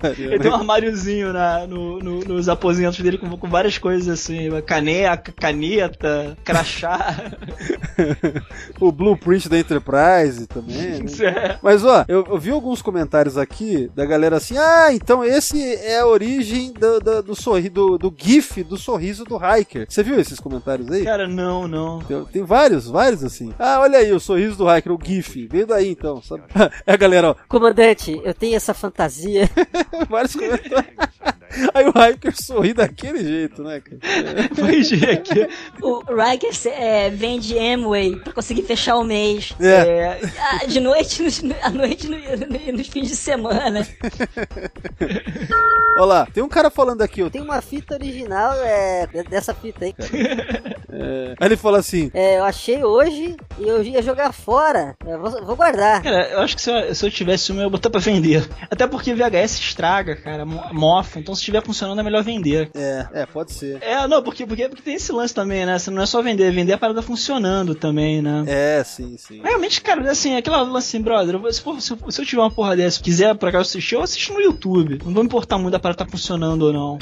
Pariu. 0.00 0.32
Ele 0.32 0.38
tem 0.38 0.50
um 0.50 0.54
armáriozinho 0.54 1.32
na, 1.32 1.66
no, 1.66 1.98
no- 1.98 2.20
nos 2.20 2.48
aposentos 2.48 2.98
dele 3.00 3.18
com, 3.18 3.36
com 3.36 3.48
várias 3.48 3.78
coisas 3.78 4.08
assim, 4.08 4.48
caneca, 4.66 5.32
caneta, 5.32 6.36
crachá. 6.44 7.16
o 8.80 8.90
blueprint 8.90 9.48
da 9.48 9.58
Enterprise 9.58 10.46
também. 10.46 11.02
Né? 11.02 11.06
é. 11.26 11.58
Mas 11.62 11.84
ó, 11.84 12.04
eu, 12.08 12.24
eu 12.28 12.38
vi 12.38 12.50
alguns 12.50 12.80
comentários 12.82 13.36
aqui 13.36 13.90
da 13.94 14.04
galera 14.06 14.36
assim: 14.36 14.56
ah, 14.58 14.92
então 15.02 15.24
esse 15.24 15.74
é 15.76 16.00
a 16.00 16.06
origem 16.06 16.72
do, 16.72 17.00
do, 17.00 17.22
do, 17.22 17.34
sorri, 17.34 17.68
do, 17.68 17.98
do 17.98 18.14
GIF 18.16 18.62
do 18.62 18.76
sorriso 18.76 19.24
do 19.24 19.36
Hiker. 19.36 19.86
Você 19.88 20.02
viu 20.02 20.20
esses 20.20 20.38
comentários 20.38 20.90
aí? 20.90 21.04
Cara, 21.04 21.26
não, 21.26 21.66
não. 21.66 21.98
Tem, 22.00 22.24
tem 22.26 22.44
vários, 22.44 22.88
vários 22.88 23.24
assim. 23.24 23.52
Ah, 23.58 23.80
olha 23.80 23.98
aí 23.98 24.12
o 24.12 24.20
sorriso 24.20 24.56
do 24.56 24.74
Hiker, 24.74 24.92
o 24.92 24.98
GIF. 25.02 25.48
Veio 25.48 25.66
daí 25.66 25.90
então, 25.90 26.22
sabe? 26.22 26.44
É 26.86 26.94
a 26.94 26.96
galera, 26.96 27.30
ó. 27.30 27.34
Comandante, 27.48 28.20
eu 28.24 28.34
tenho 28.34 28.56
essa 28.56 28.74
fantasia. 28.74 29.48
vários 30.08 30.34
comentários. 30.34 31.12
Aí 31.74 31.84
o 31.86 31.90
Hiker 31.90 32.34
sorri 32.40 32.72
daquele 32.74 33.22
jeito, 33.24 33.62
né, 33.62 33.80
cara? 33.80 33.98
É, 35.06 35.12
aqui. 35.12 35.48
O 35.82 35.98
Riker 36.14 36.50
é, 36.66 37.10
vende 37.10 37.56
Amway 37.58 38.16
pra 38.16 38.32
conseguir 38.32 38.62
fechar 38.62 38.96
o 38.96 39.04
mês. 39.04 39.54
É. 39.60 40.18
Ah, 40.38 40.64
de 40.66 40.80
noite, 40.80 41.22
à 41.62 41.70
noite 41.70 42.08
no- 42.08 42.16
no- 42.18 42.72
nos 42.78 42.88
fins 42.88 43.08
de 43.08 43.16
semana. 43.16 43.86
Olha 45.98 46.04
lá, 46.06 46.26
tem 46.32 46.42
um 46.42 46.48
cara 46.48 46.70
falando 46.70 47.02
aqui, 47.02 47.22
ó. 47.22 47.28
Tem 47.30 47.42
uma 47.42 47.60
fita 47.60 47.94
original 47.94 48.54
é, 48.64 49.06
dessa 49.28 49.54
fita 49.54 49.84
aí, 49.84 49.92
cara. 49.92 50.10
É, 50.90 51.34
aí 51.38 51.48
ele 51.48 51.56
fala 51.56 51.78
assim: 51.78 52.10
É, 52.14 52.38
eu 52.38 52.44
achei 52.44 52.82
hoje 52.82 53.36
e 53.58 53.68
eu 53.68 53.82
ia 53.82 54.00
jogar 54.02 54.32
fora. 54.32 54.94
Eu 55.06 55.20
vou, 55.20 55.44
vou 55.44 55.56
guardar. 55.56 56.02
Cara, 56.02 56.28
eu 56.30 56.40
acho 56.40 56.56
que 56.56 56.62
se 56.62 56.70
eu, 56.70 56.94
se 56.94 57.04
eu 57.06 57.10
tivesse 57.10 57.52
uma, 57.52 57.60
eu 57.62 57.66
ia 57.66 57.70
botar 57.70 57.90
pra 57.90 58.00
vender. 58.00 58.48
Até 58.70 58.86
porque 58.86 59.14
VHS 59.14 59.58
estraga, 59.58 60.16
cara, 60.16 60.44
mo- 60.46 60.64
mofa. 60.72 61.18
Então 61.18 61.34
se 61.34 61.41
estiver 61.42 61.62
funcionando 61.64 61.98
é 62.00 62.02
melhor 62.02 62.22
vender. 62.22 62.70
É, 62.74 63.06
é, 63.12 63.26
pode 63.26 63.52
ser. 63.52 63.78
É, 63.82 64.06
não, 64.06 64.22
porque, 64.22 64.46
porque, 64.46 64.68
porque 64.68 64.82
tem 64.82 64.94
esse 64.94 65.12
lance 65.12 65.34
também, 65.34 65.66
né? 65.66 65.78
Você 65.78 65.90
não 65.90 66.02
é 66.02 66.06
só 66.06 66.22
vender, 66.22 66.44
é 66.44 66.50
vender 66.50 66.72
a 66.72 66.78
parada 66.78 67.02
funcionando 67.02 67.74
também, 67.74 68.22
né? 68.22 68.44
É, 68.46 68.82
sim, 68.84 69.16
sim. 69.18 69.40
Realmente, 69.42 69.80
cara, 69.80 70.10
assim, 70.10 70.36
aquela 70.36 70.62
lance 70.62 70.88
assim, 70.96 71.02
brother, 71.02 71.38
se, 71.52 71.60
for- 71.60 71.80
se, 71.80 71.92
eu- 71.92 72.10
se 72.10 72.20
eu 72.20 72.26
tiver 72.26 72.42
uma 72.42 72.50
porra 72.50 72.76
dessa 72.76 73.00
e 73.00 73.02
quiser 73.02 73.34
por 73.36 73.48
acaso 73.48 73.68
assistir, 73.68 73.94
eu 73.94 74.02
assisto 74.02 74.32
no 74.32 74.40
YouTube. 74.40 74.98
Não 75.04 75.12
vou 75.12 75.22
me 75.22 75.26
importar 75.26 75.58
muito 75.58 75.74
a 75.74 75.78
parada 75.80 76.04
tá 76.04 76.10
funcionando 76.10 76.62
ou 76.62 76.72
não. 76.72 76.98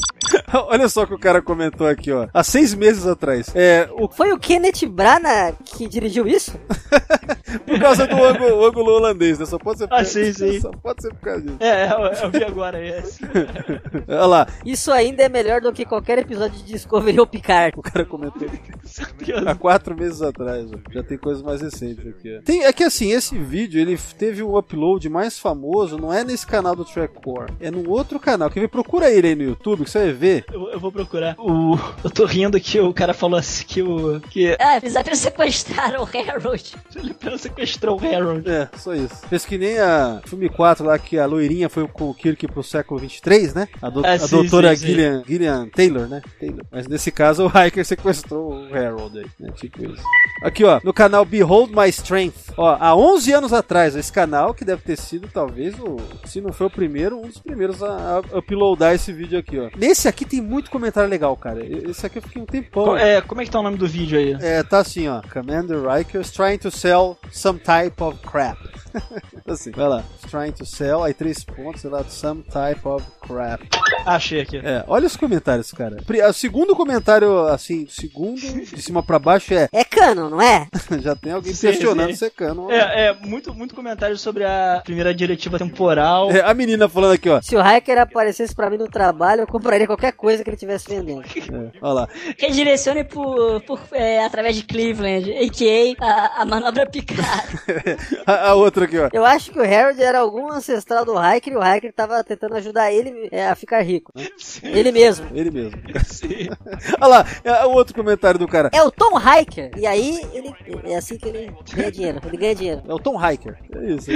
Olha 0.68 0.88
só 0.88 1.02
o 1.02 1.06
que 1.06 1.14
o 1.14 1.18
cara 1.18 1.40
comentou 1.42 1.86
aqui, 1.86 2.12
ó. 2.12 2.28
Há 2.32 2.42
seis 2.44 2.74
meses 2.74 3.06
atrás. 3.06 3.50
É, 3.54 3.88
o... 3.92 4.08
Foi 4.08 4.32
o 4.32 4.38
Kenneth 4.38 4.86
Branagh 4.88 5.54
que 5.64 5.88
dirigiu 5.88 6.26
isso? 6.26 6.52
Por 7.66 7.80
causa 7.80 8.06
do 8.06 8.22
ângulo, 8.24 8.64
ângulo 8.64 8.92
holandês, 8.92 9.38
né? 9.38 9.46
Só 9.46 9.58
pode 9.58 9.78
ser 9.78 9.88
por 9.88 9.98
Ah, 9.98 10.04
sim, 10.04 10.32
sim. 10.32 10.60
Só 10.60 10.70
pode 10.70 11.02
ser 11.02 11.10
por 11.14 11.20
causa 11.20 11.40
disso. 11.40 11.56
É, 11.58 11.86
eu, 11.92 11.98
eu 12.24 12.30
vi 12.30 12.44
agora 12.44 12.84
esse. 12.84 13.20
Olha 14.08 14.26
lá, 14.30 14.46
Isso 14.64 14.90
ainda 14.92 15.22
é 15.22 15.28
melhor 15.28 15.60
do 15.60 15.72
que 15.72 15.84
qualquer 15.84 16.18
episódio 16.18 16.56
de 16.58 16.64
Discovery 16.72 17.18
ou 17.20 17.26
Picard. 17.26 17.78
o 17.78 17.82
cara 17.82 18.04
comentou 18.04 18.48
Certeza. 18.84 19.42
há 19.50 19.54
quatro 19.54 19.94
meses 19.96 20.22
atrás. 20.22 20.70
ó. 20.72 20.76
Já 20.90 21.02
tem 21.02 21.18
coisas 21.18 21.42
mais 21.42 21.60
recentes 21.60 22.06
aqui. 22.06 22.40
Tem, 22.44 22.64
é 22.64 22.72
que 22.72 22.84
assim, 22.84 23.10
esse 23.12 23.36
vídeo 23.38 23.80
ele 23.80 23.98
teve 24.18 24.42
o 24.42 24.56
upload 24.58 25.08
mais 25.08 25.38
famoso, 25.38 25.98
não 25.98 26.12
é 26.12 26.24
nesse 26.24 26.46
canal 26.46 26.74
do 26.74 26.84
Trackcore, 26.84 27.52
é 27.60 27.70
num 27.70 27.88
outro 27.88 28.18
canal. 28.18 28.50
Quer 28.50 28.60
ver? 28.60 28.68
Procura 28.68 29.10
ele 29.10 29.28
aí 29.28 29.34
no 29.34 29.42
YouTube 29.42 29.84
que 29.84 29.90
você 29.90 29.98
vai 29.98 30.12
ver. 30.12 30.44
Eu, 30.52 30.70
eu 30.70 30.80
vou 30.80 30.90
procurar. 30.92 31.34
O, 31.38 31.76
eu 32.04 32.10
tô 32.10 32.24
rindo 32.24 32.58
que 32.60 32.80
o 32.80 32.92
cara 32.94 33.12
falou 33.12 33.38
assim 33.38 33.64
que 33.66 33.82
o. 33.82 34.20
Que 34.20 34.56
Ah, 34.60 34.76
eles 34.76 34.96
apenas 34.96 35.18
sequestraram 35.18 36.02
o 36.02 36.08
Harold. 36.30 36.74
ele 36.96 37.10
apenas 37.10 37.40
sequestrou 37.40 38.00
o 38.00 38.04
Harold. 38.14 38.48
É, 38.48 38.68
só 38.76 38.94
isso. 38.94 39.16
Fez 39.28 39.44
que 39.44 39.58
nem 39.58 39.78
a 39.78 40.20
filme 40.24 40.48
4 40.48 40.84
lá 40.84 40.98
que 40.98 41.18
a 41.18 41.26
loirinha 41.26 41.68
foi 41.68 41.86
com 41.88 42.10
o 42.10 42.14
Kirk 42.14 42.46
pro 42.48 42.62
século 42.62 43.00
23, 43.00 43.54
né? 43.54 43.68
A, 43.82 43.90
do, 43.90 44.04
Ah, 44.12 44.24
a 44.24 44.28
sim, 44.28 44.36
doutora 44.36 44.76
sim. 44.76 44.86
Gillian, 44.86 45.22
Gillian 45.26 45.68
Taylor, 45.68 46.08
né? 46.08 46.20
Taylor. 46.38 46.60
Mas 46.70 46.86
nesse 46.86 47.10
caso 47.10 47.46
o 47.46 47.48
Hiker 47.48 47.84
sequestrou 47.84 48.52
o 48.54 48.74
Harold 48.74 49.18
aí, 49.18 49.26
né? 49.38 49.50
Tipo 49.56 49.84
isso. 49.84 50.02
Aqui, 50.42 50.64
ó, 50.64 50.80
no 50.82 50.92
canal 50.92 51.24
Behold 51.24 51.70
My 51.74 51.88
Strength. 51.90 52.52
Ó, 52.56 52.76
há 52.80 52.94
11 52.96 53.32
anos 53.32 53.52
atrás, 53.52 53.94
esse 53.94 54.10
canal, 54.12 54.54
que 54.54 54.64
deve 54.64 54.82
ter 54.82 54.96
sido 54.96 55.28
talvez 55.32 55.74
o, 55.78 55.96
se 56.26 56.40
não 56.40 56.52
foi 56.52 56.66
o 56.66 56.70
primeiro, 56.70 57.18
um 57.18 57.26
dos 57.28 57.38
primeiros 57.38 57.82
a, 57.82 58.20
a 58.32 58.38
uploadar 58.38 58.94
esse 58.94 59.12
vídeo 59.12 59.38
aqui, 59.38 59.58
ó. 59.58 59.68
Nesse 59.76 60.08
aqui 60.08 60.24
tem 60.24 60.40
muito 60.40 60.70
comentário 60.70 61.08
legal, 61.10 61.36
cara. 61.36 61.60
Esse 61.64 62.06
aqui 62.06 62.18
eu 62.18 62.22
fiquei 62.22 62.40
um 62.40 62.46
tempão. 62.46 62.84
Co- 62.84 62.96
é, 62.96 63.20
como 63.20 63.40
é 63.40 63.44
que 63.44 63.50
tá 63.50 63.60
o 63.60 63.62
nome 63.62 63.76
do 63.76 63.86
vídeo 63.86 64.18
aí? 64.18 64.36
É, 64.40 64.62
tá 64.62 64.78
assim, 64.78 65.08
ó. 65.08 65.20
Commander 65.32 65.78
Riker 65.86 66.20
is 66.20 66.30
trying 66.30 66.58
to 66.58 66.70
sell 66.70 67.18
some 67.30 67.58
type 67.58 68.02
of 68.02 68.18
crap. 68.26 68.58
assim, 69.46 69.70
vai 69.70 69.88
lá. 69.88 70.04
Trying 70.30 70.52
to 70.52 70.64
sell, 70.64 71.02
aí 71.02 71.14
três 71.14 71.44
pontos, 71.44 71.80
sei 71.80 71.90
lá, 71.90 72.04
some 72.04 72.42
type 72.42 72.86
of 72.86 73.04
crap. 73.20 73.68
Achei 74.06 74.40
aqui. 74.40 74.58
É, 74.58 74.84
olha 74.86 75.06
os 75.06 75.16
comentários, 75.16 75.72
cara. 75.72 75.98
O 76.28 76.32
segundo 76.32 76.74
comentário, 76.74 77.46
assim, 77.46 77.86
segundo, 77.88 78.40
de 78.40 78.82
cima 78.82 79.02
pra 79.02 79.18
baixo 79.18 79.52
é. 79.54 79.68
É 79.72 79.84
cano, 79.84 80.30
não 80.30 80.40
é? 80.40 80.66
Já 81.00 81.14
tem 81.14 81.32
alguém 81.32 81.52
Sim, 81.52 81.68
questionando 81.68 82.10
sim. 82.10 82.16
se 82.16 82.24
é 82.26 82.30
cano. 82.30 82.70
É, 82.70 83.08
é 83.08 83.14
muito, 83.14 83.54
muito 83.54 83.74
comentário 83.74 84.16
sobre 84.16 84.44
a 84.44 84.80
primeira 84.84 85.14
diretiva 85.14 85.58
temporal. 85.58 86.30
É, 86.30 86.40
a 86.40 86.54
menina 86.54 86.88
falando 86.88 87.12
aqui, 87.12 87.28
ó. 87.28 87.40
Se 87.42 87.56
o 87.56 87.60
Hiker 87.60 87.98
aparecesse 87.98 88.54
pra 88.54 88.70
mim 88.70 88.78
no 88.78 88.88
trabalho, 88.88 89.42
eu 89.42 89.46
compraria 89.46 89.86
qualquer 89.86 90.12
coisa 90.12 90.42
que 90.42 90.50
ele 90.50 90.56
estivesse 90.56 90.88
vendendo. 90.88 91.22
É, 91.22 91.78
olha 91.80 91.92
lá. 91.92 92.08
Redirecione 92.38 93.04
por, 93.04 93.60
por, 93.62 93.80
é, 93.92 94.24
através 94.24 94.56
de 94.56 94.62
Cleveland, 94.64 95.32
a.k.a. 95.32 96.04
a, 96.04 96.42
a 96.42 96.44
manobra 96.44 96.86
Picard. 96.86 97.20
A, 98.26 98.50
a 98.50 98.54
outra 98.54 98.79
aqui, 98.82 98.98
ó. 98.98 99.08
Eu 99.12 99.24
acho 99.24 99.50
que 99.52 99.58
o 99.58 99.62
Harold 99.62 100.02
era 100.02 100.18
algum 100.18 100.50
ancestral 100.52 101.04
do 101.04 101.14
Hiker 101.14 101.52
e 101.52 101.56
o 101.56 101.62
Hiker 101.76 101.92
tava 101.92 102.22
tentando 102.24 102.56
ajudar 102.56 102.92
ele 102.92 103.28
é, 103.30 103.48
a 103.48 103.54
ficar 103.54 103.80
rico. 103.82 104.12
né? 104.14 104.26
Ele 104.62 104.92
mesmo. 104.92 105.26
Ele 105.32 105.50
mesmo. 105.50 105.80
olha 107.00 107.06
lá, 107.06 107.26
é, 107.44 107.66
o 107.66 107.72
outro 107.72 107.94
comentário 107.94 108.38
do 108.38 108.48
cara. 108.48 108.70
É 108.72 108.82
o 108.82 108.90
Tom 108.90 109.18
Hiker. 109.18 109.70
E 109.76 109.86
aí, 109.86 110.20
ele 110.32 110.54
é 110.84 110.96
assim 110.96 111.16
que 111.16 111.28
ele 111.28 111.52
ganha 111.74 111.90
dinheiro. 111.92 112.20
Ele 112.24 112.36
ganha 112.36 112.54
dinheiro. 112.54 112.82
É 112.88 112.94
o 112.94 112.98
Tom 112.98 113.16
Hiker. 113.16 113.58
É 113.74 113.84
isso. 113.92 114.10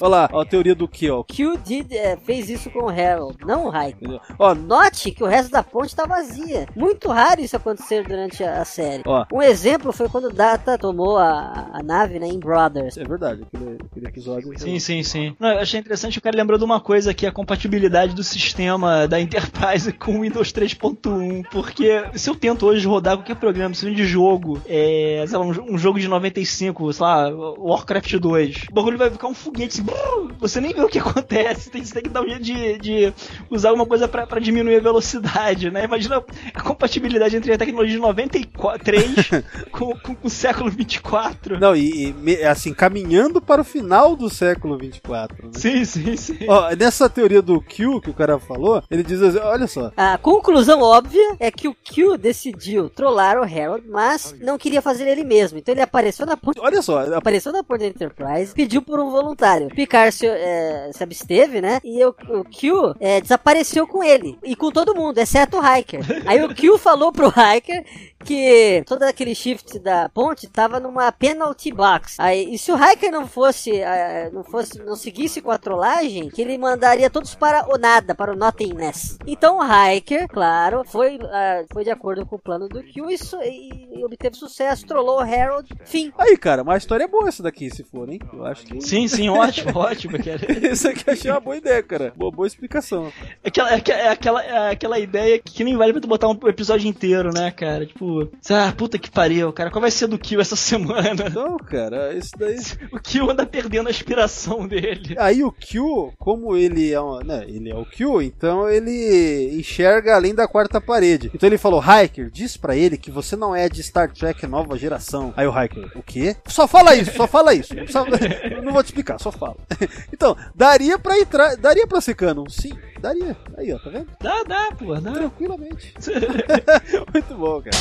Olha 0.00 0.08
lá, 0.08 0.30
ó, 0.32 0.40
a 0.40 0.46
teoria 0.46 0.74
do 0.74 0.88
que, 0.88 1.10
ó. 1.10 1.22
Q 1.22 1.56
did, 1.58 1.92
é, 1.92 2.16
fez 2.16 2.48
isso 2.48 2.70
com 2.70 2.84
o 2.84 2.88
Harold, 2.88 3.38
não 3.44 3.68
o 3.68 3.68
Hiker. 3.68 4.20
Ó, 4.38 4.54
Note 4.54 5.10
que 5.10 5.22
o 5.24 5.26
resto 5.26 5.50
da 5.50 5.62
ponte 5.62 5.94
tá 5.94 6.06
vazia. 6.06 6.66
Muito 6.74 7.08
raro 7.08 7.40
isso 7.40 7.56
acontecer 7.56 8.06
durante 8.06 8.42
a, 8.42 8.60
a 8.60 8.64
série. 8.64 9.02
Ó. 9.06 9.24
Um 9.32 9.42
exemplo 9.42 9.92
foi 9.92 10.08
quando 10.08 10.30
Data 10.30 10.78
tomou 10.78 11.18
a, 11.18 11.70
a 11.72 11.82
nave 11.82 12.18
né, 12.18 12.26
em 12.26 12.38
Brothers. 12.38 12.96
é 12.96 13.04
verdade, 13.04 13.42
aquele, 13.42 13.78
aquele 13.84 14.01
episódio. 14.08 14.52
Sim, 14.58 14.78
sim, 14.78 15.02
sim. 15.02 15.36
Não, 15.38 15.50
eu 15.50 15.58
achei 15.58 15.78
interessante, 15.78 16.18
o 16.18 16.22
cara 16.22 16.36
lembrou 16.36 16.58
de 16.58 16.64
uma 16.64 16.80
coisa 16.80 17.14
que 17.14 17.26
é 17.26 17.28
a 17.28 17.32
compatibilidade 17.32 18.14
do 18.14 18.22
sistema 18.22 19.06
da 19.06 19.20
Enterprise 19.20 19.92
com 19.94 20.18
o 20.18 20.20
Windows 20.22 20.52
3.1. 20.52 21.44
Porque 21.50 22.04
se 22.14 22.28
eu 22.28 22.34
tento 22.34 22.66
hoje 22.66 22.86
rodar 22.86 23.16
qualquer 23.16 23.36
programa, 23.36 23.74
seja 23.74 23.94
de 23.94 24.04
jogo, 24.04 24.60
é, 24.66 25.24
sei 25.26 25.38
lá, 25.38 25.44
um, 25.44 25.74
um 25.74 25.78
jogo 25.78 26.00
de 26.00 26.08
95, 26.08 26.92
sei 26.92 27.02
lá, 27.04 27.28
Warcraft 27.28 28.14
2, 28.14 28.56
o 28.70 28.74
bagulho 28.74 28.98
vai 28.98 29.10
ficar 29.10 29.28
um 29.28 29.34
foguete 29.34 29.80
assim, 29.80 29.82
brrr, 29.82 30.34
você 30.38 30.60
nem 30.60 30.72
vê 30.72 30.82
o 30.82 30.88
que 30.88 30.98
acontece, 31.00 31.70
tem, 31.70 31.84
você 31.84 31.94
tem 31.94 32.02
que 32.02 32.08
dar 32.08 32.22
um 32.22 32.28
jeito 32.28 32.42
de, 32.42 32.78
de 32.78 33.14
usar 33.50 33.70
alguma 33.70 33.86
coisa 33.86 34.08
pra, 34.08 34.26
pra 34.26 34.40
diminuir 34.40 34.76
a 34.76 34.80
velocidade, 34.80 35.70
né? 35.70 35.84
Imagina 35.84 36.22
a 36.54 36.60
compatibilidade 36.60 37.36
entre 37.36 37.52
a 37.52 37.58
tecnologia 37.58 37.94
de 37.94 38.00
93 38.00 39.30
com, 39.70 39.96
com, 39.98 40.14
com 40.14 40.26
o 40.26 40.30
século 40.30 40.70
24. 40.70 41.58
Não, 41.58 41.76
e, 41.76 42.14
e 42.24 42.44
assim, 42.44 42.72
caminhando 42.72 43.40
para 43.40 43.60
o 43.60 43.64
final 43.64 43.91
do 44.16 44.30
século 44.30 44.78
24. 44.78 45.46
Né? 45.46 45.52
Sim, 45.54 45.84
sim, 45.84 46.16
sim. 46.16 46.38
Ó, 46.48 46.70
nessa 46.74 47.08
teoria 47.08 47.42
do 47.42 47.60
Q 47.60 48.00
que 48.00 48.10
o 48.10 48.14
cara 48.14 48.38
falou, 48.38 48.82
ele 48.90 49.02
diz 49.02 49.20
assim, 49.20 49.38
olha 49.38 49.66
só. 49.66 49.92
A 49.96 50.16
conclusão 50.18 50.80
óbvia 50.80 51.36
é 51.38 51.50
que 51.50 51.68
o 51.68 51.74
Q 51.74 52.16
decidiu 52.16 52.88
trollar 52.88 53.38
o 53.38 53.42
Harold, 53.42 53.86
mas 53.88 54.34
não 54.40 54.56
queria 54.58 54.80
fazer 54.80 55.06
ele 55.06 55.24
mesmo. 55.24 55.58
Então 55.58 55.74
ele 55.74 55.82
apareceu 55.82 56.24
na 56.26 56.36
ponte. 56.36 56.58
Olha 56.60 56.80
só, 56.80 57.02
Apareceu 57.14 57.52
na 57.52 57.62
ponte 57.62 57.80
da 57.80 57.86
Enterprise, 57.86 58.54
pediu 58.54 58.82
por 58.82 58.98
um 58.98 59.10
voluntário. 59.10 59.68
Picard 59.68 60.12
se, 60.12 60.26
é, 60.26 60.90
se 60.92 61.02
absteve, 61.02 61.60
né? 61.60 61.80
E 61.84 62.04
o, 62.04 62.08
o 62.08 62.44
Q 62.44 62.94
é, 62.98 63.20
desapareceu 63.20 63.86
com 63.86 64.02
ele. 64.02 64.38
E 64.42 64.56
com 64.56 64.70
todo 64.70 64.94
mundo, 64.94 65.18
exceto 65.18 65.58
o 65.58 65.60
Hiker. 65.60 66.00
Aí 66.26 66.42
o 66.42 66.54
Q 66.54 66.78
falou 66.78 67.12
pro 67.12 67.28
Hiker 67.28 67.84
que 68.24 68.82
todo 68.86 69.02
aquele 69.02 69.34
shift 69.34 69.78
da 69.78 70.08
ponte 70.08 70.46
tava 70.48 70.78
numa 70.80 71.10
penalty 71.12 71.72
box. 71.72 72.16
Aí, 72.18 72.54
e 72.54 72.58
se 72.58 72.70
o 72.72 72.76
Hiker 72.76 73.10
não 73.10 73.26
fosse, 73.26 73.70
eh, 73.80 74.30
não 74.32 74.42
fosse, 74.44 74.78
não 74.82 74.96
seguisse 74.96 75.40
com 75.40 75.50
a 75.50 75.58
trollagem, 75.58 76.28
que 76.28 76.40
ele 76.42 76.56
mandaria 76.58 77.10
todos 77.10 77.34
para 77.34 77.66
o 77.74 77.78
nada, 77.78 78.14
para 78.14 78.32
o 78.32 78.36
nothingness. 78.36 79.18
Então 79.26 79.58
o 79.58 79.62
Hiker, 79.62 80.28
claro, 80.28 80.82
foi, 80.84 81.18
ah, 81.22 81.64
foi 81.72 81.84
de 81.84 81.90
acordo 81.90 82.24
com 82.26 82.36
o 82.36 82.38
plano 82.38 82.68
do 82.68 82.82
Q 82.82 83.00
e, 83.10 83.48
e- 83.48 84.00
e 84.00 84.04
obteve 84.04 84.36
sucesso, 84.36 84.86
trollou 84.86 85.16
o 85.16 85.20
Harold, 85.20 85.68
fim. 85.84 86.12
Aí, 86.18 86.36
cara, 86.36 86.62
uma 86.62 86.76
história 86.76 87.06
boa 87.08 87.28
essa 87.28 87.42
daqui, 87.42 87.70
se 87.70 87.84
for, 87.84 88.08
hein? 88.08 88.18
Eu 88.32 88.44
acho 88.46 88.64
que. 88.66 88.80
Sim, 88.80 89.06
sim, 89.08 89.28
ótimo, 89.28 89.72
ótimo, 89.78 90.18
cara. 90.22 90.40
Isso 90.72 90.88
aqui 90.88 91.04
eu 91.06 91.12
achei 91.12 91.30
uma 91.30 91.40
boa 91.40 91.56
ideia, 91.56 91.82
cara. 91.82 92.12
Boa, 92.16 92.30
boa 92.32 92.46
explicação. 92.46 93.12
É 93.44 93.48
aquela, 93.48 93.70
é 93.70 93.74
aquela, 93.76 93.98
é 94.02 94.08
aquela, 94.08 94.42
é 94.44 94.70
aquela 94.70 94.98
ideia 94.98 95.38
que 95.38 95.62
nem 95.64 95.76
vale 95.76 95.92
pra 95.92 96.00
tu 96.02 96.08
botar 96.08 96.28
um 96.28 96.38
episódio 96.48 96.88
inteiro, 96.88 97.30
né, 97.32 97.50
cara? 97.50 97.86
Tipo, 97.86 98.11
ah, 98.50 98.72
puta 98.76 98.98
que 98.98 99.10
pariu, 99.10 99.52
cara, 99.52 99.70
qual 99.70 99.80
vai 99.80 99.90
ser 99.90 100.06
do 100.06 100.18
Kill 100.18 100.40
essa 100.40 100.56
semana? 100.56 101.28
Não, 101.32 101.56
cara, 101.56 102.12
isso 102.14 102.30
daí. 102.38 102.56
O 102.92 102.98
Kill 102.98 103.30
anda 103.30 103.44
perdendo 103.46 103.86
a 103.88 103.90
inspiração 103.90 104.66
dele. 104.66 105.14
Aí 105.18 105.42
o 105.44 105.52
Q, 105.52 106.12
como 106.18 106.56
ele 106.56 106.92
é, 106.92 107.00
um, 107.00 107.18
né, 107.20 107.44
ele 107.48 107.70
é 107.70 107.74
o 107.76 107.84
Q, 107.84 108.22
então 108.22 108.68
ele 108.68 109.56
enxerga 109.58 110.14
além 110.14 110.34
da 110.34 110.46
quarta 110.48 110.80
parede. 110.80 111.30
Então 111.34 111.48
ele 111.48 111.58
falou, 111.58 111.82
Hiker, 111.82 112.30
diz 112.30 112.56
pra 112.56 112.76
ele 112.76 112.96
que 112.96 113.10
você 113.10 113.36
não 113.36 113.54
é 113.54 113.68
de 113.68 113.82
Star 113.82 114.10
Trek 114.12 114.46
nova 114.46 114.76
geração. 114.78 115.32
Aí 115.36 115.46
o 115.46 115.62
Hiker, 115.64 115.90
o 115.96 116.02
quê? 116.02 116.36
Só 116.46 116.66
fala 116.68 116.94
isso, 116.94 117.12
só 117.16 117.26
fala 117.26 117.54
isso. 117.54 117.74
Não, 117.74 117.84
precisa- 117.84 118.04
não 118.62 118.72
vou 118.72 118.82
te 118.82 118.86
explicar, 118.86 119.18
só 119.18 119.30
fala. 119.32 119.56
Então, 120.12 120.36
daria 120.54 120.98
pra 120.98 121.18
entrar, 121.18 121.56
daria 121.56 121.86
pra 121.86 122.00
ser 122.00 122.14
canon? 122.14 122.44
Sim, 122.48 122.72
daria. 123.02 123.36
Aí, 123.58 123.72
ó, 123.72 123.78
tá 123.78 123.90
vendo? 123.90 124.06
Dá, 124.20 124.42
dá, 124.44 124.68
pô, 124.78 124.94
dá. 124.94 125.12
Tranquilamente. 125.12 125.92
Muito 127.12 127.34
bom, 127.34 127.60
cara. 127.60 127.76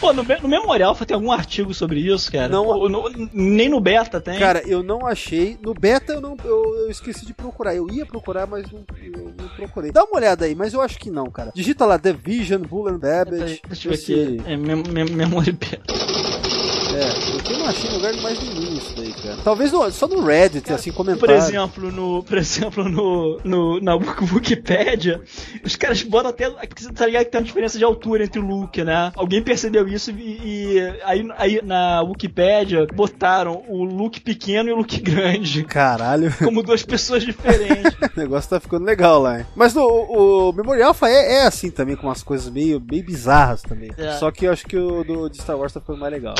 Pô, 0.00 0.14
no, 0.14 0.22
no 0.22 0.48
Memorial 0.48 0.94
tem 0.94 1.14
algum 1.14 1.30
artigo 1.30 1.74
sobre 1.74 2.00
isso, 2.00 2.32
cara? 2.32 2.48
Não. 2.48 2.64
Pô, 2.64 2.88
no- 2.88 3.10
nem 3.34 3.68
no 3.68 3.78
Beta 3.80 4.18
tem. 4.18 4.38
Cara, 4.38 4.62
eu 4.66 4.82
não 4.82 5.06
achei. 5.06 5.58
No 5.60 5.74
beta 5.74 6.14
eu 6.14 6.22
não 6.22 6.36
eu, 6.42 6.74
eu 6.84 6.90
esqueci 6.90 7.26
de 7.26 7.34
procurar. 7.34 7.74
Eu 7.74 7.86
ia 7.90 8.06
procurar, 8.06 8.46
mas 8.46 8.64
não, 8.72 8.82
eu 9.02 9.34
não 9.36 9.48
procurei. 9.48 9.92
Dá 9.92 10.02
uma 10.04 10.16
olhada 10.16 10.46
aí, 10.46 10.54
mas 10.54 10.72
eu 10.72 10.80
acho 10.80 10.98
que 10.98 11.10
não, 11.10 11.26
cara. 11.26 11.52
Digita 11.54 11.84
lá 11.84 11.98
The 11.98 12.14
Vision, 12.14 12.62
Bull 12.62 12.88
and 12.88 12.98
Babbage. 12.98 13.60
Deixa 13.68 13.88
eu 13.88 13.92
ver 13.92 13.98
aqui. 13.98 14.40
É, 14.46 14.56
mem 14.56 14.82
mem 14.90 15.04
Memory 15.04 15.52
Beta. 15.52 15.82
É, 17.00 17.52
eu 17.52 17.58
não 17.58 17.66
achei 17.66 17.90
em 17.90 17.94
lugar 17.94 18.14
mais 18.20 18.38
nenhum 18.42 18.74
isso 18.76 18.94
daí, 18.96 19.12
cara. 19.12 19.36
Talvez 19.42 19.72
no- 19.72 19.90
só 19.90 20.06
no 20.06 20.22
Reddit, 20.24 20.70
assim, 20.72 20.90
Por 20.90 20.98
comentário. 20.98 21.34
exemplo, 21.36 21.90
no, 21.90 22.22
por 22.22 22.36
exemplo 22.36 22.88
no, 22.88 23.38
no, 23.42 23.80
na 23.80 23.94
Wik- 23.94 24.34
Wikipédia, 24.34 25.20
os 25.64 25.76
caras 25.76 26.02
botam 26.02 26.30
até. 26.30 26.50
Tá 26.94 27.06
ligado 27.06 27.24
que 27.24 27.30
tem 27.30 27.40
uma 27.40 27.46
diferença 27.46 27.78
de 27.78 27.84
altura 27.84 28.24
entre 28.24 28.38
o 28.40 28.44
Luke, 28.46 28.82
né? 28.84 29.12
Alguém 29.16 29.42
percebeu 29.42 29.88
isso 29.88 30.10
e, 30.10 30.40
e 30.76 30.94
aí, 31.04 31.26
aí 31.38 31.60
na 31.64 32.02
Wikipédia 32.02 32.86
botaram 32.94 33.62
o 33.68 33.84
Luke 33.84 34.20
pequeno 34.20 34.68
e 34.68 34.72
o 34.72 34.76
Luke 34.76 35.00
grande. 35.00 35.64
Caralho. 35.64 36.32
Como 36.38 36.62
duas 36.62 36.82
pessoas 36.82 37.22
diferentes. 37.22 37.94
o 38.14 38.20
negócio 38.20 38.50
tá 38.50 38.60
ficando 38.60 38.84
legal 38.84 39.20
lá, 39.20 39.38
hein? 39.40 39.46
Mas 39.54 39.72
no, 39.74 39.82
o, 39.82 40.50
o 40.50 40.52
Memorial 40.52 40.88
Alpha 40.88 41.08
é, 41.08 41.36
é 41.38 41.46
assim 41.46 41.70
também, 41.70 41.96
com 41.96 42.06
umas 42.08 42.22
coisas 42.22 42.50
meio, 42.50 42.80
meio 42.80 43.04
bizarras 43.04 43.62
também. 43.62 43.90
É. 43.96 44.12
Só 44.18 44.30
que 44.30 44.46
eu 44.46 44.52
acho 44.52 44.66
que 44.66 44.76
o 44.76 45.04
do, 45.04 45.28
de 45.30 45.38
Star 45.38 45.56
Wars 45.56 45.72
tá 45.72 45.80
ficando 45.80 45.98
mais 45.98 46.12
legal. 46.12 46.34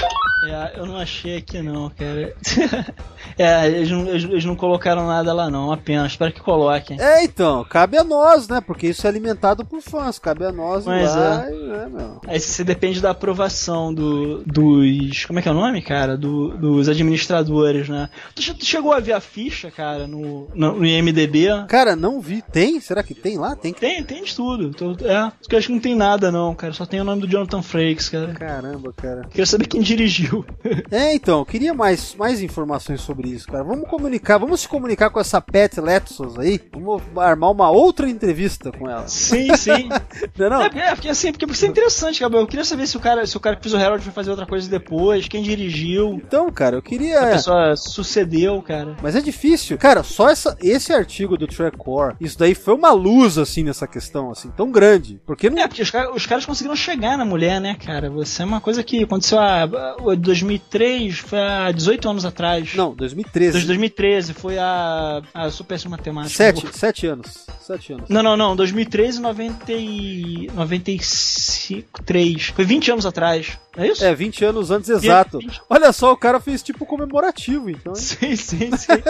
É, 0.45 0.50
eu, 0.77 0.87
não 0.87 0.97
achei 0.97 1.37
aqui 1.37 1.61
não, 1.63 1.91
cara. 1.91 2.35
é, 3.39 3.67
eles 3.69 3.91
não, 3.91 4.07
eles, 4.07 4.25
eles 4.25 4.45
não 4.45 4.57
colocaram 4.57 5.07
nada 5.07 5.33
lá 5.33 5.49
não, 5.51 5.73
apenas. 5.73 6.13
Espero 6.13 6.33
que 6.33 6.41
coloquem. 6.41 7.01
É, 7.01 7.25
então, 7.25 7.65
cabe 7.65 7.97
a 7.99 8.05
nós, 8.05 8.49
né? 8.49 8.61
Porque 8.61 8.89
isso 8.89 9.07
é 9.07 9.11
alimentado 9.11 9.65
por 9.65 9.81
fãs, 9.81 10.19
cabe 10.19 10.45
a 10.45 10.53
nós 10.53 10.85
Mas 10.87 11.15
lá 11.15 11.47
é. 11.47 11.53
e, 11.53 11.55
né, 11.69 11.89
meu. 11.91 12.21
Aí 12.27 12.39
você 12.41 12.65
depende 12.65 13.01
da 13.01 13.11
aprovação 13.11 13.93
do, 13.93 14.43
dos. 14.45 15.25
Como 15.27 15.39
é 15.39 15.43
que 15.43 15.49
é 15.49 15.53
o 15.53 15.55
nome, 15.55 15.83
cara? 15.83 16.17
Do- 16.17 16.57
dos 16.57 16.89
administradores, 16.89 17.89
né? 17.89 18.09
Tu, 18.35 18.55
tu 18.55 18.65
chegou 18.65 18.93
a 18.93 19.01
ver 19.01 19.13
a 19.13 19.21
ficha, 19.21 19.71
cara, 19.71 20.07
no, 20.07 20.49
no, 20.55 20.73
no 20.77 20.87
IMDB? 20.87 21.47
Cara, 21.69 21.95
não 21.97 22.21
vi. 22.21 22.43
Tem? 22.43 22.81
Será 22.81 23.03
que 23.03 23.15
tem 23.15 23.39
lá? 23.39 23.55
Tem 23.57 23.73
que 23.73 23.81
Tem, 23.81 24.03
tem 24.03 24.25
de 24.25 24.35
tudo. 24.35 24.71
Tô- 24.71 24.97
é, 25.07 25.33
eu 25.51 25.59
acho 25.59 25.67
que 25.69 25.73
não 25.73 25.81
tem 25.81 25.95
nada, 25.95 26.31
não, 26.31 26.55
cara. 26.55 26.73
Só 26.73 26.85
tem 26.87 27.01
o 27.01 27.05
nome 27.05 27.21
do 27.23 27.29
Jonathan 27.29 27.63
Frakes, 27.63 28.09
cara. 28.09 28.29
Caramba, 28.33 28.93
cara. 28.93 29.23
Queria 29.31 29.47
saber 29.47 29.67
quem 29.67 29.81
dirigiu. 29.81 30.30
É, 30.91 31.15
então, 31.15 31.39
eu 31.41 31.47
queria 31.47 31.73
mais, 31.75 32.15
mais 32.15 32.43
informações 32.43 33.01
sobre 33.01 33.29
isso, 33.31 33.47
cara. 33.47 33.63
Vamos 33.65 33.89
comunicar, 33.89 34.39
vamos 34.39 34.61
se 34.63 34.69
comunicar 34.69 35.11
com 35.11 35.21
essa 35.21 35.41
Pat 35.41 35.79
Letsos 35.79 36.39
aí. 36.39 36.61
Vamos 36.73 37.03
armar 37.17 37.51
uma 37.51 37.71
outra 37.71 38.09
entrevista 38.09 38.71
com 38.73 38.89
ela. 38.89 39.07
Sim, 39.09 39.55
sim. 39.57 39.89
Não 40.37 40.47
é 40.47 40.51
não? 40.51 40.63
É, 40.63 40.69
porque- 40.69 40.79
é, 40.81 40.95
porque 40.95 41.09
assim, 41.09 41.33
porque 41.33 41.51
isso 41.51 41.65
é 41.65 41.69
interessante, 41.69 42.21
Gabriel. 42.21 42.43
Eu 42.43 42.47
queria 42.49 42.65
saber 42.65 42.87
se 42.87 42.97
o 42.97 43.01
cara, 43.01 43.27
se 43.27 43.37
o 43.37 43.41
cara 43.41 43.57
que 43.57 43.63
fez 43.63 43.75
o 43.75 43.77
Harold 43.79 44.05
vai 44.05 44.13
fazer 44.15 44.31
outra 44.31 44.47
coisa 44.47 44.69
depois, 44.69 45.29
quem 45.29 45.43
dirigiu. 45.43 46.15
Então, 46.15 46.51
cara, 46.51 46.77
eu 46.77 46.81
Se 46.81 46.87
a 46.87 46.89
queria. 46.91 47.21
pessoa 47.21 47.77
sucedeu, 47.77 48.61
cara. 48.63 48.97
Mas 49.03 49.15
é 49.17 49.21
difícil. 49.21 49.79
Cara, 49.79 50.03
só 50.03 50.29
essa, 50.29 50.57
esse 50.61 50.93
artigo 50.93 51.37
do 51.37 51.47
Trackcore, 51.47 52.15
isso 52.21 52.39
daí 52.39 52.55
foi 52.55 52.75
uma 52.75 52.93
luz, 52.93 53.39
assim, 53.39 53.63
nessa 53.63 53.87
questão, 53.87 54.31
assim, 54.31 54.51
tão 54.57 54.71
grande. 54.71 55.21
Porque 55.27 55.49
não. 55.51 55.63
É, 55.63 55.69
porque 55.69 55.83
os, 55.83 55.91
caras- 55.91 56.11
os 56.15 56.27
caras 56.27 56.45
conseguiram 56.47 56.77
chegar 56.77 57.17
na 57.17 57.25
mulher, 57.25 57.61
né, 57.61 57.75
cara? 57.85 58.11
Você 58.11 58.43
é 58.43 58.45
uma 58.45 58.61
coisa 58.61 58.83
que 58.83 59.03
aconteceu 59.05 59.39
há- 59.39 59.97
2003, 60.21 61.19
foi 61.19 61.39
há 61.39 61.73
18 61.73 62.09
anos 62.09 62.25
atrás. 62.25 62.75
Não, 62.75 62.95
2013. 62.95 63.53
Desde 63.53 63.67
2013, 63.67 64.35
foi 64.35 64.59
a. 64.59 65.23
a 65.35 65.51
péssimo 65.67 65.89
em 65.89 65.99
matemática. 65.99 66.37
Sete, 66.37 66.67
sete 66.73 67.07
anos. 67.07 67.47
Sete 67.61 67.93
anos. 67.93 68.09
Não, 68.09 68.23
não, 68.23 68.37
não. 68.37 68.57
2013, 68.57 69.21
90 69.21 69.73
e... 69.73 70.51
93. 70.55 72.47
Foi 72.49 72.65
20 72.65 72.93
anos 72.93 73.07
atrás. 73.07 73.59
É 73.77 73.87
isso? 73.87 74.05
É, 74.05 74.15
20 74.15 74.45
anos 74.45 74.71
antes 74.71 74.91
exato. 74.91 75.39
Olha 75.69 75.93
só, 75.93 76.13
o 76.13 76.17
cara 76.17 76.41
fez 76.41 76.63
tipo 76.63 76.85
comemorativo, 76.85 77.71
então. 77.71 77.93
hein? 77.93 78.01
Sim, 78.01 78.37
sim, 78.37 78.71
sim. 78.77 78.91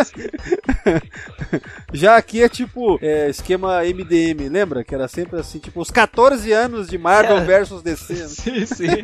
Já 1.92 2.16
aqui 2.16 2.42
é 2.42 2.48
tipo 2.48 2.98
é, 3.00 3.30
esquema 3.30 3.80
MDM, 3.82 4.48
lembra? 4.50 4.84
Que 4.84 4.94
era 4.94 5.08
sempre 5.08 5.40
assim, 5.40 5.58
tipo, 5.58 5.80
os 5.80 5.90
14 5.90 6.52
anos 6.52 6.88
de 6.88 6.98
Marvel 6.98 7.38
É. 7.38 7.44
versus 7.44 7.82
DC. 7.82 8.12
né? 8.12 8.28
sim, 8.28 8.66
sim. 8.66 8.84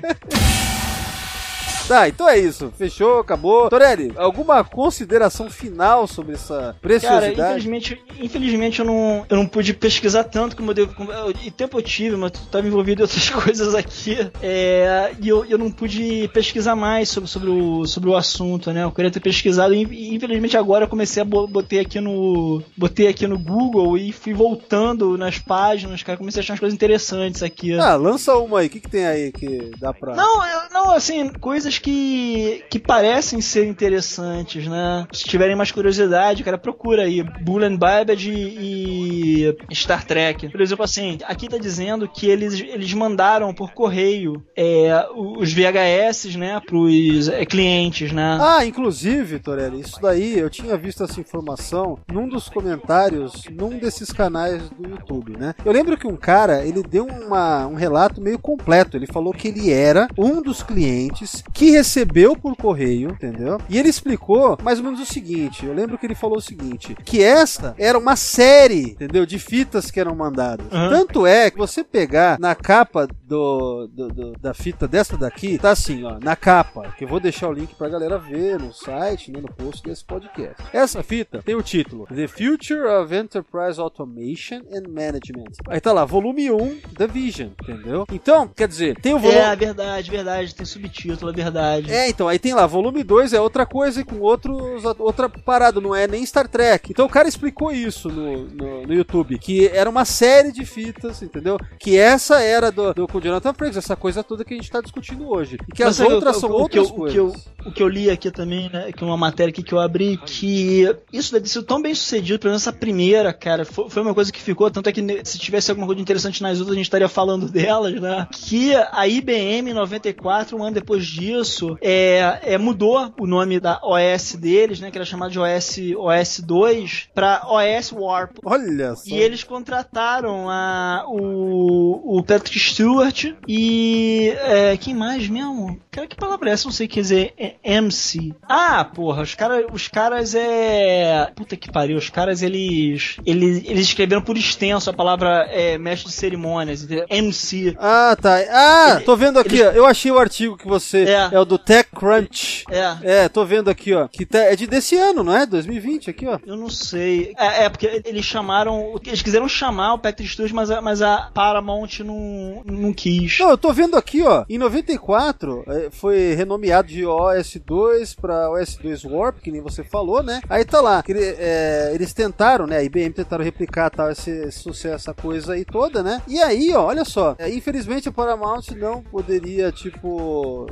Tá, 1.87 2.09
então 2.09 2.29
é 2.29 2.39
isso. 2.39 2.73
Fechou, 2.77 3.21
acabou. 3.21 3.69
Torelli, 3.69 4.13
alguma 4.17 4.65
consideração 4.65 5.49
final 5.49 6.07
sobre 6.07 6.35
essa 6.35 6.55
Cara, 6.55 6.75
preciosidade? 6.81 7.33
infelizmente, 7.69 8.03
infelizmente 8.21 8.81
eu 8.81 8.85
não, 8.85 9.25
eu 9.29 9.37
não 9.37 9.47
pude 9.47 9.73
pesquisar 9.73 10.25
tanto 10.25 10.57
como 10.57 10.71
eu 10.71 10.75
devo. 10.75 10.95
como- 10.95 11.13
eu- 11.13 11.33
E 11.45 11.51
tempo 11.51 11.79
eu 11.79 11.83
tive, 11.83 12.17
mas 12.17 12.33
tu 12.33 12.41
tava 12.47 12.67
envolvido 12.67 13.01
em 13.01 13.05
outras 13.05 13.31
coisas 13.31 13.75
aqui. 13.75 14.17
É, 14.43 15.15
e 15.21 15.29
eu, 15.29 15.45
eu 15.45 15.57
não 15.59 15.71
pude 15.71 16.29
pesquisar 16.33 16.75
mais 16.75 17.09
sobre, 17.09 17.29
sobre, 17.29 17.51
o, 17.51 17.87
sobre 17.87 18.11
o 18.11 18.17
assunto, 18.17 18.73
né? 18.73 18.83
Eu 18.83 18.91
queria 18.91 19.11
ter 19.11 19.21
pesquisado 19.21 19.73
e 19.75 20.15
infelizmente 20.15 20.57
agora 20.57 20.85
eu 20.85 20.89
comecei 20.89 21.23
a 21.23 21.25
bo- 21.25 21.47
botei 21.47 21.79
aqui 21.81 22.01
no. 22.01 22.63
Botei 22.77 23.07
aqui 23.09 23.27
no 23.27 23.39
Google 23.39 23.97
e 23.97 24.11
fui 24.13 24.35
voltando 24.35 25.17
nas 25.17 25.39
páginas, 25.39 26.03
cara. 26.03 26.19
Comecei 26.19 26.41
a 26.41 26.43
achar 26.43 26.53
umas 26.55 26.61
coisas 26.61 26.75
interessantes 26.75 27.43
aqui. 27.43 27.79
Ah, 27.79 27.95
lança 27.95 28.35
uma 28.37 28.61
aí. 28.61 28.67
O 28.67 28.71
que, 28.71 28.81
que 28.81 28.91
tem 28.91 29.07
aí 29.07 29.31
que 29.31 29.71
dá 29.79 29.93
pra. 29.93 30.15
Não, 30.17 30.45
eu- 30.47 30.71
não, 30.73 30.91
assim, 30.93 31.29
coisas 31.35 31.76
que, 31.79 32.65
que 32.71 32.79
parecem 32.79 33.41
ser 33.41 33.67
interessantes, 33.67 34.67
né? 34.67 35.07
Se 35.13 35.25
tiverem 35.25 35.57
mais 35.57 35.71
curiosidade, 35.71 36.43
cara, 36.43 36.59
procura 36.59 37.03
aí. 37.03 37.23
Bull 37.43 37.65
and 37.65 37.77
Babbage 37.77 38.31
e, 38.33 39.57
e 39.71 39.75
Star 39.75 40.05
Trek. 40.05 40.49
Por 40.49 40.61
exemplo, 40.61 40.85
assim, 40.85 41.19
aqui 41.25 41.49
tá 41.49 41.59
dizendo 41.59 42.09
que 42.09 42.29
eles, 42.29 42.61
eles 42.61 42.93
mandaram 42.95 43.53
por 43.55 43.73
correio 43.73 44.43
é, 44.57 45.07
os 45.15 45.53
VHS, 45.53 46.37
né, 46.37 46.61
pros 46.67 47.29
é, 47.29 47.45
clientes, 47.45 48.13
né? 48.13 48.39
Ah, 48.41 48.65
inclusive, 48.65 49.39
Torelli, 49.39 49.81
isso 49.81 50.01
daí 50.01 50.39
eu 50.39 50.51
tinha 50.51 50.77
visto 50.77 51.05
essa 51.05 51.21
informação 51.21 51.99
num 52.13 52.29
dos 52.29 52.49
comentários 52.49 53.45
num 53.51 53.79
desses 53.79 54.13
canais 54.13 54.69
do 54.71 54.89
YouTube, 54.89 55.37
né? 55.39 55.55
Eu 55.65 55.73
lembro 55.73 55.97
que 55.97 56.07
um 56.07 56.17
cara, 56.17 56.65
ele 56.65 56.83
deu 56.83 57.07
uma, 57.07 57.67
um 57.67 57.75
relato 57.75 58.21
meio 58.21 58.39
completo. 58.39 58.97
Ele 58.97 59.07
falou 59.07 59.33
que 59.33 59.49
ele 59.49 59.73
era 59.73 60.09
um 60.17 60.43
dos 60.43 60.63
clientes 60.63 61.43
que 61.53 61.66
recebeu 61.71 62.37
por 62.37 62.57
correio, 62.57 63.11
entendeu? 63.11 63.59
E 63.69 63.79
ele 63.79 63.89
explicou 63.89 64.59
mais 64.63 64.79
ou 64.79 64.85
menos 64.85 65.01
o 65.01 65.07
seguinte: 65.07 65.65
eu 65.67 65.73
lembro 65.75 65.99
que 65.99 66.07
ele 66.07 66.15
falou 66.15 66.39
o 66.39 66.43
seguinte: 66.43 66.95
que 67.05 67.23
essa 67.23 67.75
era 67.79 67.99
uma 67.99 68.17
série, 68.17 68.91
entendeu? 68.91 69.25
De 69.27 69.39
fitas 69.39 69.91
que 69.91 70.01
eram 70.01 70.15
mandadas. 70.15 70.67
Uhum. 70.67 70.89
Tanto 70.91 71.27
é 71.27 71.51
que 71.51 71.59
você 71.59 71.83
pegar 71.85 72.39
na 72.39 72.55
capa 72.55 73.07
do, 73.25 73.87
do- 73.89 74.09
do- 74.09 74.33
da 74.41 74.55
fita 74.55 74.87
dessa 74.89 75.17
daqui, 75.17 75.59
tá 75.59 75.71
assim, 75.71 76.05
ó, 76.05 76.19
na 76.21 76.37
capa, 76.37 76.95
que 76.97 77.05
eu 77.05 77.09
vou 77.09 77.21
deixar 77.21 77.49
o 77.49 77.53
link 77.53 77.75
pra 77.75 77.89
galera 77.89 78.19
ver 78.19 78.59
no 78.59 78.73
site, 78.73 79.31
né, 79.31 79.41
no 79.41 79.49
post 79.53 79.83
desse 79.83 80.05
podcast. 80.05 80.57
Essa 80.73 81.03
fita 81.03 81.43
tem 81.43 81.55
o 81.55 81.63
título 81.63 82.07
The 82.07 82.27
Future 82.29 82.87
of 82.87 83.15
Enterprise 83.15 83.81
Automation 83.81 84.63
and 84.73 84.89
Management. 84.89 85.53
Aí 85.69 85.81
tá 85.81 85.93
lá, 85.93 86.05
volume 86.05 86.51
1, 86.51 86.79
The 86.97 87.07
Vision, 87.07 87.49
entendeu? 87.63 88.07
Então, 88.13 88.49
quer 88.49 88.69
dizer, 88.69 89.01
tem 89.01 89.15
o 89.15 89.19
volume. 89.19 89.39
É, 89.41 89.57
verdade, 89.57 90.11
verdade, 90.11 90.55
tem 90.55 90.65
subtítulo, 90.67 91.31
é 91.31 91.35
verdade. 91.35 91.56
É, 91.91 92.09
então, 92.09 92.29
aí 92.29 92.39
tem 92.39 92.55
lá, 92.55 92.67
volume 92.67 93.03
2 93.03 93.33
é 93.33 93.41
outra 93.41 93.65
coisa 93.67 94.01
e 94.01 94.05
com 94.05 94.21
outros, 94.21 94.85
outra 94.99 95.29
parada, 95.29 95.81
não 95.81 95.95
é 95.95 96.07
nem 96.07 96.25
Star 96.25 96.49
Trek. 96.49 96.91
Então 96.93 97.07
o 97.07 97.11
cara 97.11 97.29
explicou 97.29 97.73
isso 97.73 98.09
no, 98.09 98.45
no, 98.45 98.87
no 98.87 98.95
YouTube, 98.95 99.39
que 99.39 99.67
era 99.69 99.89
uma 99.89 100.05
série 100.05 100.53
de 100.53 100.65
fitas, 100.65 101.23
entendeu? 101.23 101.59
Que 101.79 101.97
essa 101.99 102.41
era 102.43 102.71
do, 102.71 102.93
do 102.95 103.07
com 103.07 103.21
Jonathan 103.21 103.55
Frakes, 103.55 103.77
essa 103.77 103.97
coisa 103.97 104.23
toda 104.23 104.45
que 104.45 104.55
a 104.55 104.57
gente 104.57 104.71
tá 104.71 104.81
discutindo 104.81 105.29
hoje. 105.29 105.57
E 105.69 105.73
que 105.73 105.83
Mas 105.85 105.91
as 105.91 105.97
sabe 105.97 106.13
outras 106.13 106.37
o- 106.37 106.41
são 106.41 106.51
o, 106.51 106.63
o 106.65 106.69
que 106.69 106.79
outras 106.79 106.89
eu, 106.89 106.95
coisas. 106.95 107.19
O 107.19 107.33
que, 107.33 107.39
eu, 107.65 107.69
o 107.71 107.73
que 107.73 107.83
eu 107.83 107.89
li 107.89 108.11
aqui 108.11 108.31
também, 108.31 108.71
né? 108.73 108.91
Que 108.93 109.03
é 109.03 109.07
uma 109.07 109.17
matéria 109.17 109.51
aqui 109.51 109.63
que 109.63 109.73
eu 109.73 109.81
abri, 109.81 110.17
que 110.25 110.95
isso 111.13 111.33
deve 111.33 111.49
sido 111.49 111.65
tão 111.65 111.81
bem 111.81 111.95
sucedido, 111.95 112.39
pelo 112.39 112.51
menos 112.53 112.63
essa 112.63 112.73
primeira, 112.73 113.33
cara, 113.33 113.65
foi, 113.65 113.89
foi 113.91 114.03
uma 114.03 114.15
coisa 114.15 114.33
que 114.33 114.41
ficou, 114.41 114.71
tanto 114.71 114.89
é 114.89 114.93
que 114.93 115.03
se 115.25 115.39
tivesse 115.39 115.71
alguma 115.71 115.87
coisa 115.87 116.01
interessante 116.01 116.43
nas 116.43 116.59
outras, 116.59 116.73
a 116.75 116.77
gente 116.77 116.87
estaria 116.87 117.09
falando 117.09 117.49
delas, 117.51 118.01
né? 118.01 118.27
Que 118.33 118.75
a 118.75 119.07
IBM 119.07 119.71
em 119.71 119.75
94, 119.75 120.57
um 120.57 120.63
ano 120.65 120.75
depois 120.75 121.05
disso, 121.07 121.46
é, 121.81 122.41
é, 122.43 122.59
mudou 122.59 123.13
o 123.19 123.27
nome 123.27 123.61
da 123.61 123.81
OS 123.83 124.35
deles, 124.35 124.81
né? 124.81 124.91
Que 124.91 124.99
era 124.99 125.05
chamado 125.05 125.31
de 125.31 125.39
OS, 125.39 125.79
OS 125.97 126.41
2 126.41 127.09
para 127.15 127.43
OS 127.47 127.93
Warp. 127.93 128.39
Olha 128.45 128.95
só. 128.95 129.03
E 129.07 129.15
eles 129.15 129.45
contrataram 129.45 130.49
a, 130.51 131.05
o, 131.09 132.19
o 132.19 132.23
Patrick 132.23 132.59
Stewart 132.59 133.33
e. 133.47 134.33
é, 134.41 134.77
quem 134.77 134.95
mais 134.95 135.29
mesmo? 135.29 135.81
Cara, 135.91 136.07
que 136.07 136.17
palavra 136.17 136.51
é 136.51 136.53
essa? 136.53 136.67
Não 136.67 136.73
sei 136.73 136.87
o 136.87 136.89
que 136.91 137.01
dizer. 137.01 137.33
É 137.39 137.55
MC. 137.63 138.35
Ah, 138.43 138.85
porra, 138.85 139.23
os, 139.23 139.35
cara, 139.35 139.67
os 139.73 139.89
caras 139.89 140.35
é. 140.35 141.31
Puta 141.35 141.57
que 141.57 141.71
pariu, 141.71 141.97
os 141.97 142.11
caras 142.11 142.43
eles. 142.43 143.17
Eles, 143.25 143.63
eles 143.65 143.87
escreveram 143.87 144.23
por 144.23 144.37
extenso 144.37 144.91
a 144.91 144.93
palavra 144.93 145.47
é, 145.51 145.79
mestre 145.79 146.09
de 146.09 146.15
cerimônias, 146.15 146.83
entendeu? 146.83 147.07
MC. 147.09 147.77
Ah, 147.79 148.17
tá. 148.21 148.37
Ah, 148.51 149.01
tô 149.05 149.17
vendo 149.17 149.39
aqui, 149.39 149.63
ó. 149.63 149.71
Eu 149.71 149.87
achei 149.87 150.11
o 150.11 150.19
artigo 150.19 150.57
que 150.57 150.67
você. 150.67 151.05
É, 151.05 151.36
É. 151.37 151.41
o 151.41 151.45
do 151.45 151.59
TechCrunch. 151.59 152.65
É. 152.71 153.25
É, 153.25 153.29
tô 153.29 153.45
vendo 153.45 153.69
aqui, 153.71 153.95
ó. 153.95 154.09
Que 154.09 154.25
tá- 154.27 154.39
é 154.41 154.57
de 154.57 154.67
desse 154.67 154.97
ano, 154.97 155.23
não 155.23 155.37
é? 155.37 155.47
2020 155.47 156.11
aqui, 156.11 156.27
ó. 156.27 156.39
Eu 156.47 156.57
não 156.57 156.69
sei. 156.71 157.33
É, 157.39 157.65
é, 157.65 157.69
porque 157.69 158.03
eles 158.05 158.25
chamaram. 158.25 158.95
Eles 159.07 159.23
quiseram 159.23 159.49
chamar 159.49 159.95
o 159.95 159.99
Patrick 159.99 160.31
Stewart, 160.31 160.53
mas 160.53 160.71
a, 160.71 160.81
mas 160.81 161.03
a 161.03 161.31
Paramount 161.35 162.01
não, 162.05 162.63
não 162.65 162.93
quis. 162.93 163.39
Não, 163.39 163.51
eu 163.51 163.59
tô 163.59 163.73
vendo 163.73 163.97
aqui, 163.97 164.23
ó. 164.23 164.45
Em 164.49 164.59
94 164.59 165.65
eh, 165.67 165.89
foi 165.91 166.35
renomeado 166.35 166.89
de 166.89 167.03
OS2 167.03 168.17
pra 168.21 168.49
OS2 168.51 169.11
Warp, 169.11 169.39
que 169.41 169.51
nem 169.51 169.61
você 169.61 169.83
falou, 169.85 170.23
né? 170.23 170.41
Aí 170.49 170.65
tá 170.65 170.81
lá. 170.81 171.03
eh, 171.09 171.91
eles 171.95 172.13
tentaram, 172.13 172.67
né? 172.67 172.79
A 172.79 172.83
IBM 172.83 173.13
tentaram 173.13 173.45
replicar 173.45 173.91
tal, 173.91 174.11
esse, 174.11 174.31
esse 174.31 174.59
sucesso, 174.61 174.95
essa 174.97 175.15
coisa 175.15 175.53
aí 175.55 175.65
toda, 175.65 176.03
né? 176.03 176.23
E 176.27 176.39
aí, 176.41 176.73
ó, 176.75 176.85
olha 176.87 177.05
só. 177.05 177.35
eh, 177.39 177.51
infelizmente 177.55 178.09
a 178.09 178.13
Paramount 178.13 178.71
não 178.77 179.03
poderia, 179.03 179.71
tipo, 179.73 180.67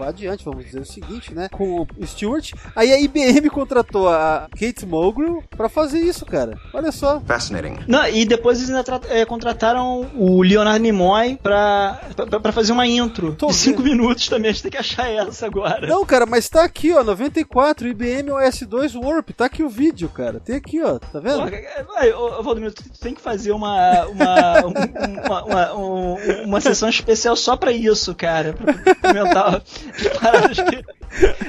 levar 0.00 0.08
adiante, 0.08 0.44
vamos 0.44 0.64
dizer 0.64 0.80
o 0.80 0.84
seguinte, 0.84 1.34
né? 1.34 1.48
Com 1.50 1.82
o 1.82 2.06
Stewart. 2.06 2.52
Aí 2.74 2.90
a 2.92 2.98
IBM 3.00 3.48
contratou 3.50 4.08
a 4.08 4.48
Kate 4.58 4.86
Mulgrew 4.86 5.42
pra 5.56 5.68
fazer 5.68 5.98
isso, 6.00 6.24
cara. 6.24 6.58
Olha 6.72 6.90
só. 6.90 7.20
Fascinating. 7.20 7.76
Não, 7.86 8.08
e 8.08 8.24
depois 8.24 8.58
eles 8.58 8.70
ainda 8.70 9.00
é, 9.08 9.24
contrataram 9.24 10.10
o 10.16 10.42
Leonardo 10.42 10.80
Nimoy 10.82 11.38
pra, 11.42 12.00
pra, 12.16 12.40
pra 12.40 12.52
fazer 12.52 12.72
uma 12.72 12.86
intro 12.86 13.32
de 13.36 13.54
5 13.54 13.82
minutos 13.82 14.28
também. 14.28 14.50
A 14.50 14.52
gente 14.52 14.62
tem 14.62 14.70
que 14.70 14.78
achar 14.78 15.10
essa 15.10 15.46
agora. 15.46 15.86
Não, 15.86 16.04
cara, 16.06 16.24
mas 16.26 16.48
tá 16.48 16.64
aqui, 16.64 16.92
ó, 16.92 17.04
94, 17.04 17.86
IBM 17.88 18.30
OS2 18.30 18.94
Warp, 19.02 19.30
tá 19.30 19.44
aqui 19.44 19.62
o 19.62 19.68
vídeo, 19.68 20.08
cara. 20.08 20.40
Tem 20.40 20.56
aqui, 20.56 20.82
ó, 20.82 20.98
tá 20.98 21.20
vendo? 21.20 21.42
Ô, 22.16 22.38
ô, 22.38 22.42
Valdomiro, 22.42 22.72
tu, 22.72 22.82
tu 22.84 22.98
tem 22.98 23.14
que 23.14 23.20
fazer 23.20 23.52
uma, 23.52 24.06
uma, 24.06 24.66
um- 24.66 25.26
uma, 25.26 25.44
uma, 25.44 25.74
um- 25.76 26.16
uma 26.44 26.60
sessão 26.60 26.88
especial 26.88 27.36
só 27.36 27.56
pra 27.56 27.70
isso, 27.72 28.14
cara. 28.14 28.54
Pra 28.54 28.94
comentar 28.94 29.62
as 29.98 30.08
paradas 30.20 30.56
que- 30.62 30.84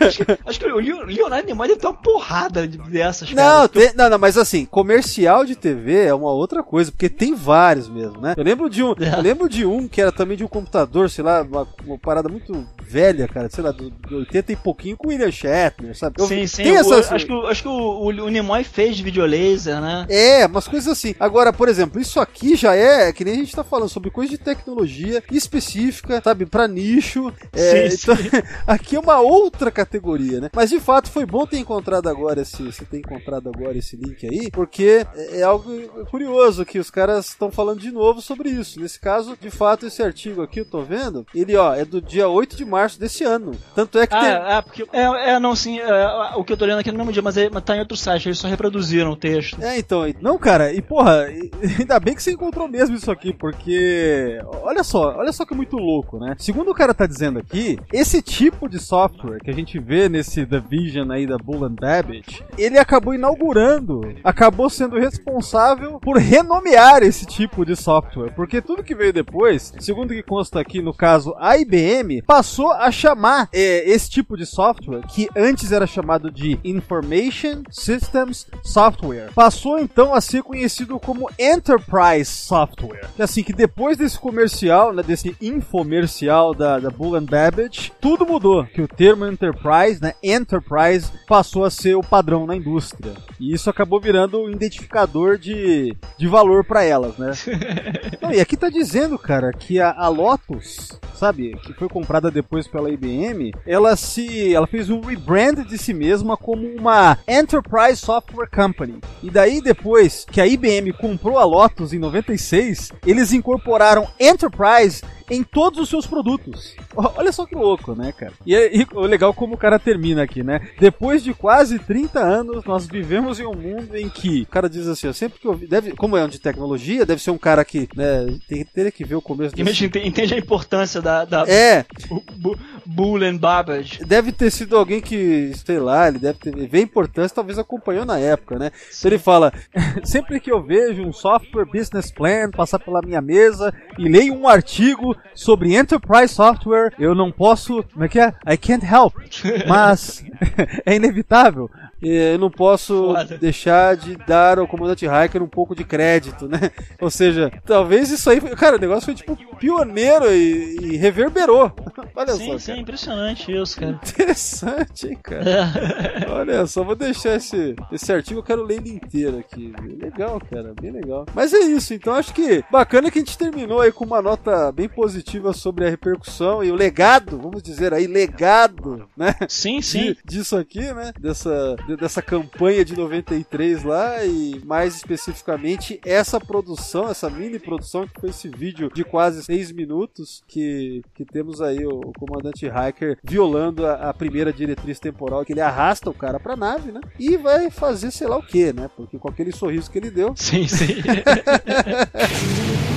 acho, 0.01 0.26
que, 0.26 0.38
acho 0.45 0.59
que 0.59 0.66
o 0.68 0.80
Leo- 0.80 1.05
Leonardo 1.05 1.47
Nimoy 1.47 1.68
deve 1.68 1.80
ter 1.80 1.88
uma 1.88 1.93
porrada 1.93 2.68
de- 2.68 2.78
dessas, 2.78 3.30
Não, 3.32 3.36
cara. 3.43 3.68
tem- 3.70 3.91
não, 3.95 4.09
não, 4.09 4.18
mas 4.20 4.38
assim, 4.38 4.66
comercial 4.66 5.45
de 5.45 5.55
TV 5.55 6.05
é 6.05 6.14
uma 6.14 6.32
outra 6.32 6.64
coisa, 6.64 6.91
porque 6.91 7.09
tem 7.09 7.34
vários 7.36 7.88
mesmo, 7.89 8.20
né? 8.20 8.34
Eu 8.38 8.43
lembro 8.43 8.70
de 8.70 8.84
um, 8.84 8.91
É. 8.99 9.16
eu 9.18 9.22
lembro 9.22 9.47
de 9.49 9.66
um 9.66 9.88
que 9.88 10.01
era 10.01 10.12
também 10.12 10.36
de 10.38 10.43
um 10.43 10.47
computador, 10.47 11.09
sei 11.09 11.24
lá, 11.24 11.41
uma, 11.41 11.68
uma 11.86 11.97
parada 11.97 12.28
muito 12.30 12.68
velha, 12.82 13.28
cara, 13.28 13.49
sei 13.49 13.64
lá, 13.64 13.72
do, 13.72 13.89
do 13.89 14.18
80 14.20 14.51
e 14.51 14.55
pouquinho 14.55 14.97
com 14.97 15.07
o 15.07 15.09
William 15.12 15.32
Shatner, 15.32 15.95
sabe? 15.97 16.16
Eu- 16.20 16.28
Sim, 16.28 16.45
sim. 16.47 16.64
Tem 16.64 16.74
o- 16.74 16.78
essas... 16.78 17.12
acho 17.12 17.26
que, 17.26 17.32
o- 17.34 17.47
acho 17.47 17.62
que 17.62 17.68
o, 17.68 17.72
o, 17.72 18.05
o 18.07 18.30
Nimoy 18.30 18.64
fez 18.64 18.97
de 18.97 19.03
videolaser, 19.03 19.80
né? 19.80 20.05
É, 20.09 20.45
umas 20.45 20.68
coisas 20.68 20.91
assim. 20.91 21.16
Agora, 21.20 21.53
por 21.53 21.70
exemplo, 21.70 22.01
isso 22.01 22.20
aqui 22.20 22.55
já 22.55 22.76
é, 22.76 23.14
que 23.14 23.24
nem 23.24 23.34
a 23.36 23.38
gente 23.38 23.55
tá 23.55 23.64
falando, 23.64 23.89
sobre 23.89 24.09
coisa 24.09 24.32
de 24.32 24.38
tecnologia 24.38 25.24
específica, 25.32 26.22
sabe, 26.24 26.45
pra 26.45 26.68
nicho. 26.68 27.32
É, 27.53 27.89
Sim, 27.89 27.97
então, 28.03 28.16
aqui 28.68 28.95
é 28.95 28.99
uma 28.99 29.20
outra 29.20 29.51
categoria, 29.72 30.39
né? 30.39 30.49
Mas 30.54 30.70
de 30.70 30.80
fato 30.80 31.10
foi 31.10 31.26
bom 31.26 31.45
ter 31.45 31.58
encontrado 31.58 32.08
agora 32.08 32.41
esse, 32.41 32.64
você 32.64 32.86
ter 32.86 32.99
encontrado 32.99 33.49
agora 33.49 33.78
esse 33.78 33.95
link 33.95 34.28
aí, 34.28 34.49
porque 34.52 35.06
é 35.16 35.41
é 35.41 35.43
algo 35.43 35.72
curioso 36.06 36.64
que 36.64 36.80
os 36.80 36.89
caras 36.89 37.30
estão 37.30 37.52
falando 37.52 37.80
de 37.80 37.91
novo 37.91 38.22
sobre 38.22 38.49
isso. 38.49 38.80
Nesse 38.80 38.99
caso, 38.99 39.36
de 39.39 39.49
fato, 39.49 39.88
esse 39.88 40.02
artigo 40.02 40.41
aqui 40.41 40.60
eu 40.60 40.66
tô 40.66 40.82
vendo, 40.82 41.26
ele, 41.34 41.56
ó, 41.56 41.74
é 41.74 41.84
do 41.84 42.02
dia 42.02 42.30
8 42.30 42.56
de 42.56 42.64
março 42.64 42.99
desse 42.99 43.24
ano. 43.24 43.52
Tanto 43.76 43.97
é 43.97 44.06
que 44.06 44.18
tem... 44.18 44.30
Ah, 44.30 44.58
ah, 44.58 44.62
porque. 44.62 44.86
É, 44.93 45.32
é, 45.32 45.39
não, 45.39 45.56
sim. 45.56 45.80
é, 45.80 46.34
o 46.36 46.43
que 46.43 46.54
eu 46.54 46.58
tô 46.58 46.66
lendo 46.66 46.80
aqui 46.80 46.91
no 46.91 46.97
mesmo 46.97 47.12
dia, 47.12 47.22
mas, 47.22 47.38
é, 47.38 47.49
mas 47.49 47.64
tá 47.64 47.76
em 47.76 47.80
outro 47.80 47.97
site, 47.97 48.28
eles 48.28 48.38
só 48.38 48.47
reproduziram 48.47 49.12
o 49.12 49.16
texto. 49.16 49.62
É, 49.62 49.78
então, 49.78 50.04
não, 50.22 50.38
cara, 50.38 50.72
e 50.72 50.82
porra, 50.82 51.26
ainda 51.80 51.99
bem 51.99 52.14
que 52.14 52.22
você 52.22 52.32
encontrou 52.32 52.68
mesmo 52.68 52.95
isso 52.95 53.10
aqui, 53.10 53.34
porque 53.34 54.39
olha 54.62 54.84
só, 54.84 55.16
olha 55.18 55.32
só 55.32 55.45
que 55.45 55.56
muito 55.56 55.78
louco, 55.78 56.20
né? 56.20 56.36
Segundo 56.38 56.72
o 56.72 56.76
cara 56.76 56.93
tá 56.93 57.08
dizendo 57.08 57.39
aqui, 57.39 57.80
esse 57.91 58.22
tipo 58.22 58.70
de 58.70 58.80
software 58.80 59.39
que 59.44 59.50
a 59.50 59.54
gente 59.54 59.80
vê 59.80 60.08
nesse 60.08 60.46
The 60.46 60.60
Vision 60.60 61.12
aí 61.12 61.26
da 61.26 61.38
Bull 61.38 61.66
and 61.66 61.76
Babbage, 61.80 62.44
ele 62.58 62.78
acabou 62.78 63.14
inaugurando, 63.14 64.02
acabou 64.24 64.70
sendo 64.70 65.00
responsável 65.00 66.00
por 66.00 66.18
renomear 66.18 67.04
esse 67.04 67.26
tipo 67.26 67.66
de 67.66 67.76
software, 67.76 68.34
porque 68.36 68.62
tudo 68.62 68.84
que 68.84 68.96
veio 68.96 69.12
depois, 69.12 69.74
segundo 69.80 70.14
que 70.14 70.24
consta 70.24 70.60
aqui 70.60 70.82
no 70.82 70.94
caso 70.94 71.34
a 71.39 71.58
IBM, 71.58 72.22
passou 72.22 72.72
a 72.72 72.92
chamar 72.92 73.50
é, 73.52 73.89
esse 73.89 74.10
tipo 74.10 74.38
de 74.38 74.46
software, 74.46 75.02
que 75.08 75.28
antes 75.36 75.72
era 75.72 75.88
chamado 75.88 76.32
de 76.32 76.60
Information 76.64 77.64
Systems 77.70 78.48
Software, 78.64 79.32
passou 79.34 79.80
então 79.80 80.14
a 80.14 80.22
ser 80.22 80.44
conhecido 80.44 81.00
como 81.00 81.30
Enterprise 81.39 82.26
Software. 82.26 83.10
Que 83.16 83.22
assim, 83.22 83.44
que 83.44 83.54
depois 83.54 83.98
desse 83.98 84.20
comercial, 84.20 84.94
né, 84.94 85.02
desse 85.02 85.36
infomercial 85.42 86.54
da, 86.54 86.80
da 86.80 86.89
Bull 86.89 87.16
and 87.16 87.26
Babbage, 87.26 87.92
tudo 88.00 88.26
mudou. 88.26 88.66
Que 88.66 88.82
o 88.82 88.88
termo 88.88 89.30
Enterprise, 89.32 90.01
né, 90.01 90.13
Enterprise, 90.21 91.11
passou 91.27 91.63
a 91.63 91.69
ser 91.69 91.95
o 91.95 92.03
padrão 92.03 92.45
na 92.45 92.55
indústria. 92.55 93.13
E 93.39 93.53
isso 93.53 93.69
acabou 93.69 93.99
virando 93.99 94.39
um 94.39 94.49
identificador 94.49 95.38
de, 95.38 95.95
de 96.17 96.27
valor 96.27 96.63
para 96.63 96.84
elas, 96.84 97.17
né? 97.17 97.32
Não, 98.21 98.32
e 98.32 98.39
aqui 98.39 98.55
tá 98.55 98.69
dizendo, 98.69 99.17
cara, 99.17 99.51
que 99.51 99.79
a, 99.79 99.91
a 99.91 100.07
Lotus, 100.07 100.99
sabe, 101.15 101.57
que 101.63 101.73
foi 101.73 101.88
comprada 101.88 102.29
depois 102.29 102.67
pela 102.67 102.89
IBM, 102.89 103.53
ela 103.65 103.95
se, 103.95 104.53
ela 104.53 104.67
fez 104.67 104.89
um 104.89 105.01
rebrand 105.01 105.65
de 105.65 105.77
si 105.77 105.93
mesma 105.93 106.37
como 106.37 106.67
uma 106.67 107.17
Enterprise 107.28 107.97
Software 107.97 108.49
Company. 108.49 108.99
E 109.24 109.29
daí 109.29 109.62
depois 109.62 110.25
que 110.29 110.41
a 110.41 110.47
IBM 110.47 110.93
comprou 110.93 111.37
a 111.37 111.45
Lotus 111.45 111.93
em 111.93 111.99
96, 111.99 112.91
eles 113.05 113.33
incorporaram 113.33 114.08
Enterprise 114.20 115.01
em 115.32 115.43
todos 115.43 115.79
os 115.79 115.89
seus 115.89 116.05
produtos. 116.05 116.75
Olha 116.95 117.32
só 117.32 117.45
que 117.45 117.55
louco, 117.55 117.95
né, 117.95 118.12
cara? 118.12 118.33
E, 118.45 118.55
é- 118.55 118.75
e 118.75 118.86
o 118.93 119.01
legal 119.01 119.33
como 119.33 119.55
o 119.55 119.58
cara 119.58 119.79
termina 119.79 120.24
aqui, 120.24 120.43
né? 120.43 120.70
Depois 120.79 121.24
de 121.24 121.33
quase 121.33 121.79
30 121.79 122.20
anos, 122.20 122.63
nós 122.66 122.86
vivemos 122.86 123.39
em 123.39 123.45
um 123.45 123.55
mundo 123.55 123.95
em 123.95 124.09
que 124.09 124.41
o 124.41 124.45
cara 124.47 124.70
diz 124.70 124.87
assim, 124.87 125.08
ó, 125.08 125.13
sempre 125.13 125.39
que 125.39 125.47
eu 125.47 125.53
vi- 125.53 125.67
deve, 125.67 125.91
como 125.93 126.17
é 126.17 126.24
um 126.24 126.28
de 126.28 126.39
tecnologia, 126.39 127.05
deve 127.05 127.21
ser 127.21 127.32
um 127.32 127.37
cara 127.37 127.63
que, 127.63 127.87
né, 127.95 128.28
tem, 128.47 128.66
teria 128.66 128.91
que 128.91 129.03
ver 129.05 129.16
o 129.16 129.21
começo 129.21 129.55
gente 129.55 129.86
ente- 129.86 129.99
entende 130.08 130.33
a 130.33 130.37
importância 130.37 131.01
da. 131.01 131.24
da 131.25 131.45
É. 131.47 131.86
Bu- 132.09 132.24
Bu- 132.36 132.58
Bull 132.86 133.24
and 133.24 133.37
Babbage. 133.37 134.03
Deve 134.05 134.32
ter 134.32 134.51
sido 134.51 134.75
alguém 134.75 134.99
que, 134.99 135.51
sei 135.66 135.79
lá, 135.79 136.08
ele 136.08 136.20
deve 136.20 136.39
ter 136.39 136.51
vê 136.67 136.79
a 136.79 136.82
importância, 136.82 137.33
talvez 137.36 137.58
acompanhou 137.58 138.05
na 138.05 138.20
época, 138.20 138.59
né? 138.59 138.71
Então 138.97 139.09
ele 139.09 139.17
fala: 139.20 139.53
sempre 140.03 140.39
que 140.39 140.51
eu 140.51 140.62
vejo 140.62 141.01
um 141.03 141.13
software 141.13 141.66
business 141.66 142.12
plan 142.12 142.49
passar 142.51 142.79
pela 142.79 143.01
minha 143.01 143.21
mesa 143.21 143.74
e 143.97 144.09
leio 144.09 144.33
um 144.33 144.47
artigo 144.47 145.16
sobre 145.34 145.76
enterprise 145.76 146.34
software, 146.34 146.93
eu 147.00 147.16
não 147.16 147.32
posso, 147.32 147.84
como 147.93 148.06
é 148.06 148.10
que 148.10 148.20
é? 148.20 148.34
I 148.48 148.58
can't 148.58 148.86
help. 148.86 149.14
Mas 149.68 150.24
é 150.86 150.96
inevitável. 150.96 151.70
Eu 152.01 152.39
não 152.39 152.49
posso 152.49 153.13
deixar 153.39 153.95
de 153.95 154.15
dar 154.25 154.57
ao 154.59 154.67
comandante 154.67 155.05
Hiker 155.05 155.41
um 155.43 155.47
pouco 155.47 155.75
de 155.75 155.83
crédito, 155.83 156.47
né? 156.47 156.71
Ou 156.99 157.09
seja, 157.11 157.51
talvez 157.65 158.09
isso 158.09 158.29
aí, 158.29 158.39
foi- 158.41 158.55
cara, 158.55 158.78
o 158.78 158.79
negócio 158.79 159.05
foi 159.05 159.13
tipo 159.15 159.37
pioneiro 159.57 160.25
e, 160.33 160.78
e 160.93 160.97
reverberou. 160.97 161.71
Olha 162.15 162.33
Sim, 162.33 162.51
só. 162.53 162.57
sim, 162.57 162.79
impressionante 162.79 163.51
isso, 163.51 163.79
cara. 163.79 163.99
Interessante, 164.03 165.07
hein, 165.07 165.17
cara. 165.21 165.45
Olha 166.33 166.65
só, 166.65 166.83
vou 166.83 166.95
deixar 166.95 167.36
esse, 167.36 167.75
esse 167.91 168.11
artigo, 168.11 168.39
eu 168.39 168.43
quero 168.43 168.63
ler 168.63 168.78
ele 168.78 168.89
inteiro 168.95 169.37
aqui. 169.39 169.73
Legal, 170.01 170.41
cara, 170.49 170.73
bem 170.79 170.91
legal. 170.91 171.25
Mas 171.33 171.53
é 171.53 171.59
isso, 171.59 171.93
então 171.93 172.13
acho 172.13 172.33
que 172.33 172.63
bacana 172.71 173.11
que 173.11 173.19
a 173.19 173.21
gente 173.21 173.37
terminou 173.37 173.82
aí 173.82 173.91
com 173.91 174.05
uma 174.05 174.21
nota 174.21 174.71
bem 174.71 174.89
positiva 174.89 175.53
sobre 175.53 175.86
a 175.86 175.89
repercussão 175.89 176.63
e 176.63 176.71
o 176.71 176.75
legado, 176.75 177.37
vamos 177.37 177.61
dizer 177.61 177.93
aí, 177.93 178.07
legado, 178.07 179.07
né? 179.15 179.36
Sim, 179.47 179.82
sim. 179.82 180.15
disso 180.25 180.57
aqui, 180.57 180.79
né? 180.93 181.11
Dessa, 181.19 181.75
de- 181.87 181.91
dessa 181.97 182.22
campanha 182.22 182.84
de 182.84 182.96
93 182.96 183.84
lá 183.84 184.24
e 184.26 184.62
mais 184.66 184.96
especificamente 184.96 186.00
essa 186.05 186.39
produção, 186.39 187.09
essa 187.09 187.30
mini 187.30 187.59
produção 187.59 188.08
que 188.08 188.20
foi 188.20 188.30
esse 188.30 188.50
vídeo 188.50 188.92
de 188.93 189.04
quase 189.04 189.43
seis 189.43 189.72
minutos 189.72 190.43
que, 190.47 191.01
que 191.13 191.26
temos 191.26 191.62
aí 191.62 191.86
o, 191.86 192.00
o 192.00 192.13
comandante 192.13 192.66
Hiker 192.66 193.18
violando 193.24 193.86
a, 193.86 194.09
a 194.09 194.13
primeira 194.13 194.51
diretriz 194.51 195.00
temporal 195.00 195.46
que 195.46 195.54
ele 195.54 195.62
arrasta 195.62 196.09
o 196.09 196.13
cara 196.13 196.39
pra 196.39 196.55
nave, 196.55 196.92
né? 196.92 197.01
E 197.20 197.38
vai 197.38 197.70
fazer 197.70 198.12
sei 198.12 198.28
lá 198.28 198.38
o 198.38 198.46
que, 198.46 198.74
né? 198.74 198.89
Porque 198.96 199.18
com 199.18 199.30
aquele 199.30 199.51
sorriso 199.51 199.89
que 199.89 199.97
ele 199.97 200.12
deu. 200.12 200.34
Sim, 200.36 200.68
sim. 200.68 201.01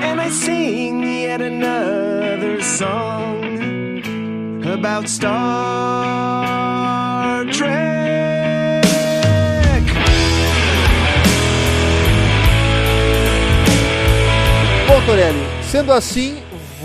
And 0.00 0.20
I 0.20 0.30
sing 0.30 1.02
yet 1.02 1.40
another 1.40 2.62
song 2.62 3.47
about 4.78 5.08
Star 5.08 5.34
Trek. 7.46 8.84
Bom, 14.86 15.00
Torelli, 15.04 15.44
sendo 15.68 15.92
assim, 15.92 16.36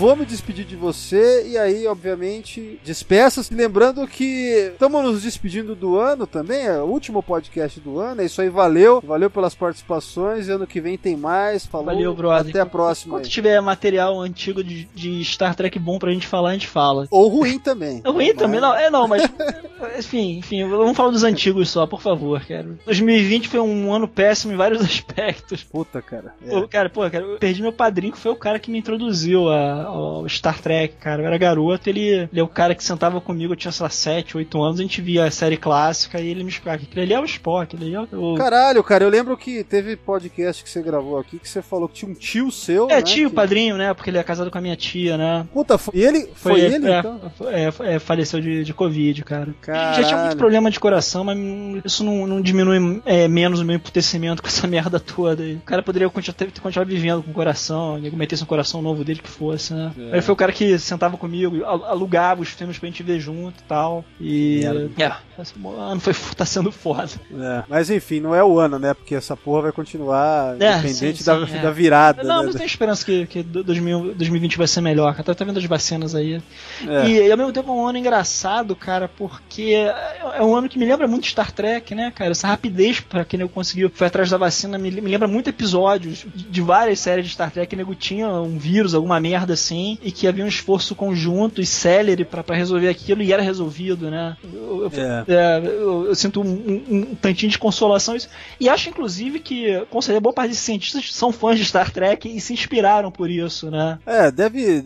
vou 0.04 0.16
me 0.16 0.26
despedir 0.26 0.66
de 0.66 0.76
você 0.76 1.48
e 1.48 1.56
aí, 1.56 1.86
obviamente, 1.86 2.78
despeça-se. 2.84 3.54
Lembrando 3.54 4.06
que 4.06 4.70
estamos 4.72 5.02
nos 5.02 5.22
despedindo 5.22 5.74
do 5.74 5.98
ano 5.98 6.26
também, 6.26 6.66
é 6.66 6.78
o 6.78 6.84
último 6.84 7.22
podcast 7.22 7.80
do 7.80 7.98
ano. 7.98 8.20
É 8.20 8.26
isso 8.26 8.40
aí, 8.42 8.50
valeu. 8.50 9.00
Valeu 9.00 9.30
pelas 9.30 9.54
participações. 9.54 10.48
Ano 10.50 10.66
que 10.66 10.80
vem 10.80 10.98
tem 10.98 11.16
mais. 11.16 11.64
Falou. 11.64 11.86
Valeu, 11.86 12.14
brother. 12.14 12.50
Até 12.50 12.60
a 12.60 12.66
próxima. 12.66 13.14
Quando 13.18 13.28
tiver 13.28 13.58
material 13.62 14.20
antigo 14.20 14.62
de, 14.62 14.84
de 14.94 15.24
Star 15.24 15.54
Trek 15.54 15.78
bom 15.78 15.98
pra 15.98 16.12
gente 16.12 16.26
falar, 16.26 16.50
a 16.50 16.52
gente 16.52 16.66
fala. 16.68 17.06
Ou 17.10 17.28
ruim 17.28 17.58
também. 17.58 18.02
É 18.04 18.08
ruim 18.10 18.34
também, 18.34 18.60
não, 18.60 18.74
é 18.74 18.90
não, 18.90 19.08
mas. 19.08 19.22
enfim, 19.98 20.38
enfim, 20.38 20.68
vamos 20.68 20.96
falar 20.96 21.10
dos 21.10 21.24
antigos 21.24 21.70
só, 21.70 21.86
por 21.86 22.02
favor, 22.02 22.44
cara. 22.44 22.76
2020 22.84 23.48
foi 23.48 23.60
um 23.60 23.92
ano 23.92 24.06
péssimo 24.06 24.52
em 24.52 24.56
vários 24.56 24.80
aspectos. 24.84 25.62
Puta, 25.62 26.02
cara. 26.02 26.34
É. 26.44 26.50
Pô, 26.50 26.68
cara, 26.68 26.90
pô, 26.90 27.00
cara, 27.10 27.24
eu 27.24 27.38
perdi 27.38 27.62
meu 27.62 27.72
padrinho, 27.72 28.12
que 28.12 28.18
foi 28.18 28.32
o 28.32 28.36
cara 28.36 28.58
que 28.58 28.70
me 28.70 28.78
introduziu 28.78 29.48
a- 29.48 29.93
ao 29.94 30.28
Star 30.28 30.60
Trek, 30.60 30.96
cara. 30.96 31.22
Eu 31.22 31.26
era 31.26 31.38
garoto, 31.38 31.88
ele, 31.88 32.08
ele 32.08 32.40
é 32.40 32.42
o 32.42 32.48
cara 32.48 32.74
que 32.74 32.82
sentava 32.82 33.20
comigo, 33.20 33.52
eu 33.52 33.56
tinha, 33.56 33.72
sei 33.72 33.84
lá, 33.84 33.90
7, 33.90 34.36
8 34.36 34.62
anos, 34.62 34.80
a 34.80 34.82
gente 34.82 35.00
via 35.00 35.24
a 35.24 35.30
série 35.30 35.56
clássica 35.56 36.20
e 36.20 36.28
ele 36.28 36.42
me 36.42 36.50
explicava 36.50 36.78
que 36.78 37.00
ali 37.00 37.12
é 37.12 37.20
o 37.20 37.24
Spock, 37.24 37.76
ali 37.76 37.94
é 37.94 38.00
o. 38.00 38.34
Caralho, 38.34 38.82
cara, 38.82 39.04
eu 39.04 39.10
lembro 39.10 39.36
que 39.36 39.62
teve 39.64 39.96
podcast 39.96 40.62
que 40.62 40.70
você 40.70 40.82
gravou 40.82 41.18
aqui 41.18 41.38
que 41.38 41.48
você 41.48 41.62
falou 41.62 41.88
que 41.88 41.94
tinha 41.94 42.10
um 42.10 42.14
tio 42.14 42.50
seu. 42.50 42.90
É, 42.90 42.96
né, 42.96 43.02
tio, 43.02 43.28
que- 43.28 43.36
padrinho, 43.36 43.76
né? 43.76 43.92
Porque 43.94 44.10
ele 44.10 44.18
é 44.18 44.22
casado 44.22 44.50
com 44.50 44.58
a 44.58 44.60
minha 44.60 44.76
tia, 44.76 45.16
né? 45.16 45.46
Puta, 45.52 45.76
foi 45.78 45.98
ele? 45.98 46.28
Foi, 46.34 46.60
ele, 46.60 46.88
é, 46.88 46.98
então? 46.98 47.20
é, 47.46 47.94
é, 47.94 47.98
faleceu 47.98 48.40
de, 48.40 48.64
de 48.64 48.74
Covid, 48.74 49.22
cara. 49.24 49.54
Caralho. 49.60 50.02
Já 50.02 50.08
tinha 50.08 50.20
muito 50.20 50.36
problema 50.36 50.70
de 50.70 50.80
coração, 50.80 51.24
mas 51.24 51.38
isso 51.84 52.04
não, 52.04 52.26
não 52.26 52.40
diminui 52.40 53.02
é, 53.04 53.28
menos 53.28 53.60
o 53.60 53.64
meu 53.64 53.76
emputecimento 53.76 54.42
com 54.42 54.48
essa 54.48 54.66
merda 54.68 54.98
toda. 54.98 55.42
O 55.42 55.60
cara 55.60 55.82
poderia 55.82 56.08
continuar, 56.08 56.36
continuar 56.62 56.86
vivendo 56.86 57.22
com 57.22 57.30
o 57.30 57.34
coração, 57.34 57.98
e 57.98 58.10
metesse 58.14 58.42
um 58.42 58.46
coração 58.46 58.80
novo 58.80 59.04
dele 59.04 59.20
que 59.20 59.28
fosse, 59.28 59.73
né? 59.74 59.92
É. 59.98 60.00
Ele 60.12 60.22
foi 60.22 60.32
o 60.32 60.36
cara 60.36 60.52
que 60.52 60.78
sentava 60.78 61.16
comigo, 61.16 61.64
al- 61.64 61.84
alugava 61.84 62.40
os 62.42 62.48
filmes 62.48 62.78
pra 62.78 62.88
gente 62.88 63.02
ver 63.02 63.18
junto 63.20 63.60
e 63.60 63.64
tal. 63.68 64.04
E. 64.20 64.62
É, 64.64 65.33
esse 65.42 65.54
ano 65.64 66.00
foi, 66.00 66.14
tá 66.36 66.44
sendo 66.44 66.70
foda. 66.70 67.10
É, 67.32 67.64
Mas 67.68 67.90
enfim, 67.90 68.20
não 68.20 68.34
é 68.34 68.42
o 68.42 68.58
ano, 68.58 68.78
né? 68.78 68.94
Porque 68.94 69.14
essa 69.14 69.36
porra 69.36 69.62
vai 69.62 69.72
continuar 69.72 70.52
É, 70.60 70.78
independente 70.78 71.18
sim, 71.18 71.24
da, 71.24 71.46
sim, 71.46 71.56
é. 71.56 71.62
da 71.62 71.70
virada. 71.70 72.22
Não, 72.22 72.40
né? 72.40 72.46
mas 72.46 72.54
tem 72.54 72.66
esperança 72.66 73.04
que, 73.04 73.26
que 73.26 73.42
2000 73.42 74.14
2020 74.14 74.58
vai 74.58 74.66
ser 74.66 74.80
melhor. 74.80 75.14
Tá, 75.22 75.34
tá 75.34 75.44
vendo 75.44 75.58
as 75.58 75.64
vacinas 75.64 76.14
aí. 76.14 76.40
É. 76.86 77.08
E, 77.08 77.30
ao 77.30 77.36
mesmo 77.38 77.52
tempo 77.52 77.70
é 77.70 77.74
um 77.74 77.86
ano 77.86 77.98
engraçado, 77.98 78.74
cara, 78.76 79.08
porque 79.08 79.72
é 79.74 80.14
é 80.36 80.42
um 80.42 80.54
ano 80.54 80.68
que 80.68 80.78
me 80.78 80.84
lembra 80.84 81.06
muito 81.06 81.26
Star 81.26 81.52
Trek, 81.52 81.94
né, 81.94 82.12
cara? 82.14 82.32
Essa 82.32 82.48
rapidez 82.48 83.00
pra 83.00 83.24
quem 83.24 83.38
nego 83.38 83.50
conseguiu 83.50 83.90
foi 83.94 84.06
atrás 84.06 84.30
da 84.30 84.36
vacina 84.36 84.78
me, 84.78 84.90
me 84.90 85.10
lembra 85.10 85.28
muito 85.28 85.48
episódios 85.48 86.24
de, 86.34 86.60
várias 86.60 86.98
séries 87.00 87.26
de 87.26 87.32
Star 87.32 87.50
Trek 87.50 87.68
que 87.68 87.76
nego 87.76 87.94
tinha 87.94 88.28
um 88.28 88.58
vírus, 88.58 88.94
alguma 88.94 89.18
merda 89.20 89.54
assim, 89.54 89.98
e 90.02 90.10
que 90.10 90.26
havia 90.26 90.44
um 90.44 90.48
esforço 90.48 90.94
conjunto 90.94 91.60
e 91.60 91.66
célere 91.66 92.24
pra, 92.24 92.42
pra 92.42 92.56
resolver 92.56 92.88
aquilo 92.88 93.22
e 93.22 93.32
era 93.32 93.42
resolvido, 93.42 94.10
né? 94.10 94.36
Eu, 94.42 94.82
eu- 94.84 94.90
É. 94.94 95.23
é, 95.28 95.60
eu- 95.64 96.06
eu 96.06 96.14
sinto 96.14 96.40
um, 96.40 96.46
um- 96.46 96.84
um 97.10 97.14
tantinho 97.14 97.50
de 97.50 97.58
consolação 97.58 98.14
isso. 98.16 98.28
E 98.60 98.68
acho, 98.68 98.88
inclusive, 98.88 99.38
que, 99.40 99.84
com 99.90 100.00
certeza, 100.00 100.20
boa 100.20 100.32
parte 100.34 100.48
desses 100.50 100.64
cientistas 100.64 101.12
são 101.14 101.32
fãs 101.32 101.58
de 101.58 101.64
Star 101.64 101.90
Trek 101.92 102.28
e 102.28 102.40
se 102.40 102.52
inspiraram 102.52 103.10
por 103.10 103.30
isso, 103.30 103.70
né? 103.70 103.98
É, 104.06 104.30
deve, 104.30 104.82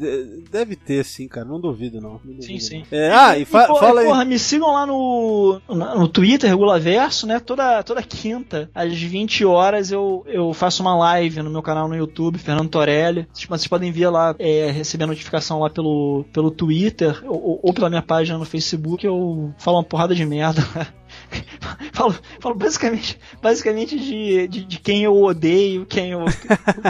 deve 0.50 0.76
ter 0.76 1.04
sim, 1.04 1.28
cara. 1.28 1.46
Não 1.46 1.60
duvido, 1.60 2.00
não. 2.00 2.12
Não 2.24 2.40
Sim, 2.42 2.54
duvido, 2.54 2.60
sim. 2.60 2.78
não. 2.90 2.98
É, 2.98 3.10
ah, 3.12 3.38
e, 3.38 3.44
fa- 3.44 3.66
porra, 3.66 3.80
fala 3.80 4.00
aí. 4.00 4.06
Porra, 4.06 4.24
me 4.24 4.38
sigam 4.38 4.72
lá 4.72 4.86
no, 4.86 5.60
no, 5.68 6.08
Twitter, 6.08 6.48
Regula 6.50 6.78
Verso, 6.78 7.26
né? 7.26 7.38
Toda, 7.40 7.82
toda 7.82 8.02
quinta, 8.02 8.70
às 8.74 8.92
20 8.96 9.44
horas, 9.44 9.90
eu, 9.92 10.24
eu 10.26 10.52
faço 10.52 10.82
uma 10.82 10.96
live 10.96 11.42
no 11.42 11.50
meu 11.50 11.62
canal 11.62 11.88
no 11.88 11.96
YouTube, 11.96 12.38
Fernando 12.38 12.68
Torelli. 12.68 13.26
Vocês, 13.32 13.46
vocês 13.48 13.66
podem 13.66 13.90
ver 13.92 14.08
lá, 14.08 14.34
é, 14.38 14.70
receber 14.70 15.04
a 15.04 15.08
notificação 15.08 15.60
lá 15.60 15.70
pelo, 15.70 16.24
pelo 16.32 16.50
Twitter 16.50 17.22
ou, 17.26 17.60
ou 17.62 17.72
pela 17.72 17.88
minha 17.88 18.02
página 18.02 18.38
no 18.38 18.44
Facebook. 18.44 19.04
Eu 19.06 19.52
falo 19.58 19.76
uma 19.78 19.84
porrada 19.84 20.14
de 20.14 20.24
merda. 20.28 20.62
falo, 21.92 22.14
falo 22.40 22.54
basicamente, 22.54 23.18
basicamente 23.42 23.98
de, 23.98 24.48
de, 24.48 24.64
de 24.64 24.78
quem 24.80 25.02
eu 25.04 25.16
odeio, 25.22 25.84
quem 25.86 26.10
eu, 26.12 26.24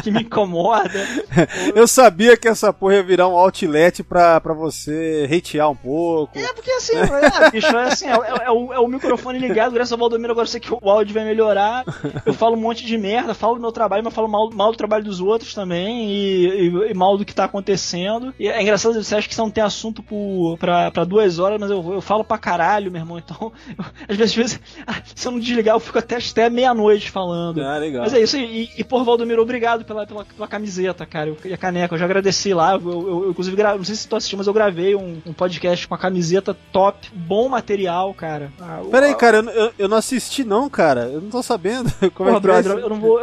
que 0.03 0.11
me 0.11 0.23
incomoda. 0.23 0.89
Eu 1.75 1.87
sabia 1.87 2.37
que 2.37 2.49
essa 2.49 2.73
porra 2.73 2.95
ia 2.97 3.03
virar 3.03 3.29
um 3.29 3.37
outlet 3.37 4.03
pra, 4.03 4.41
pra 4.41 4.53
você 4.55 5.29
hatear 5.31 5.71
um 5.71 5.77
pouco. 5.77 6.39
É, 6.39 6.53
porque 6.53 6.71
assim, 6.71 6.95
é, 6.97 7.51
bicho, 7.51 7.67
é 7.77 7.85
assim, 7.85 8.07
é, 8.07 8.13
é- 8.13 8.45
é 8.47 8.51
o, 8.51 8.73
é 8.73 8.79
o 8.79 8.87
microfone 8.89 9.39
ligado, 9.39 9.73
graças 9.73 9.93
ao 9.93 9.99
Valdomiro, 9.99 10.33
agora 10.33 10.47
eu 10.47 10.51
sei 10.51 10.61
que 10.61 10.73
o 10.73 10.91
áudio 10.91 11.15
vai 11.15 11.25
melhorar. 11.25 11.85
Eu 12.25 12.33
falo 12.35 12.57
um 12.57 12.61
monte 12.61 12.85
de 12.85 12.97
merda, 12.99 13.35
falo 13.35 13.55
do 13.57 13.61
meu 13.61 13.73
trabalho, 13.73 14.03
mas 14.05 14.15
falo 14.15 14.29
mal, 14.29 14.51
mal 14.51 14.71
do 14.73 14.77
trabalho 14.77 15.05
dos 15.05 15.21
outros 15.21 15.55
também, 15.55 16.09
e, 16.11 16.47
e- 16.69 16.91
e 16.91 16.95
mal 16.95 17.17
do 17.19 17.25
que 17.25 17.35
tá 17.35 17.45
acontecendo. 17.45 18.35
E 18.39 18.49
é 18.49 18.61
engraçado, 18.63 18.95
você 19.03 19.15
acha 19.17 19.29
que 19.29 19.35
você 19.35 19.41
não 19.41 19.51
tem 19.51 19.63
assunto 19.65 20.03
por, 20.03 20.57
pra, 20.59 20.91
pra 20.91 21.05
duas 21.05 21.39
horas, 21.39 21.61
mas 21.61 21.71
eu, 21.71 21.95
eu 21.95 22.01
falo 22.01 22.25
pra 22.25 22.39
caralho, 22.39 22.91
meu 22.91 23.01
irmão. 23.01 23.19
Então, 23.19 23.53
eu- 23.79 23.85
às 24.09 24.17
vezes, 24.17 24.28
às 24.29 24.35
vezes, 24.35 24.61
ah, 24.87 25.01
se 25.15 25.27
eu 25.27 25.33
não 25.33 25.39
desligar, 25.39 25.75
eu 25.75 25.81
fico 25.81 25.99
até, 25.99 26.17
até 26.17 26.49
meia-noite 26.51 27.11
falando. 27.11 27.61
Ah, 27.63 27.79
legal. 27.79 28.03
Mas 28.03 28.15
é 28.15 28.21
isso, 28.21 28.37
e, 28.37 28.71
e 28.77 28.85
por 28.85 29.05
Valdomiro, 29.05 29.43
obrigado 29.43 29.85
pela, 29.85 30.07
pela, 30.07 30.25
pela 30.25 30.49
camiseta, 30.49 31.05
cara, 31.07 31.35
e 31.45 31.53
a 31.53 31.57
caneca. 31.57 31.95
Eu 31.95 31.99
já 31.99 32.05
agradeci 32.05 32.53
lá, 32.55 32.75
eu, 32.75 32.81
eu- 32.91 33.23
eu, 33.25 33.31
inclusive, 33.31 33.57
gra- 33.57 33.77
não 33.77 33.85
sei 33.85 33.95
se 33.95 34.07
tu 34.09 34.17
assistiu, 34.17 34.39
mas 34.39 34.47
eu 34.47 34.53
gravei 34.53 34.95
um, 34.95 35.21
um 35.27 35.33
podcast 35.33 35.87
com 35.89 35.95
a 35.95 35.99
camiseta 35.99 36.57
top, 36.73 37.09
bom 37.13 37.49
material, 37.49 38.13
cara. 38.15 38.53
Ah, 38.61 38.81
o- 38.83 38.91
Pera 38.91 39.07
aí, 39.07 39.15
cara, 39.15 39.39
eu, 39.39 39.73
eu, 39.79 39.89
não 39.89 39.97
assisti 39.97 40.45
não, 40.45 40.69
cara. 40.69 41.03
Eu 41.13 41.21
não 41.21 41.31
tô 41.31 41.43
sabendo 41.43 41.91
como 42.15 42.31
Porra, 42.31 42.31
é 42.31 42.33
que 42.33 42.37
é 42.37 42.41
brother, 42.41 42.73
isso. 42.73 42.81
eu 42.81 42.89
não 42.91 43.01
vou. 43.01 43.19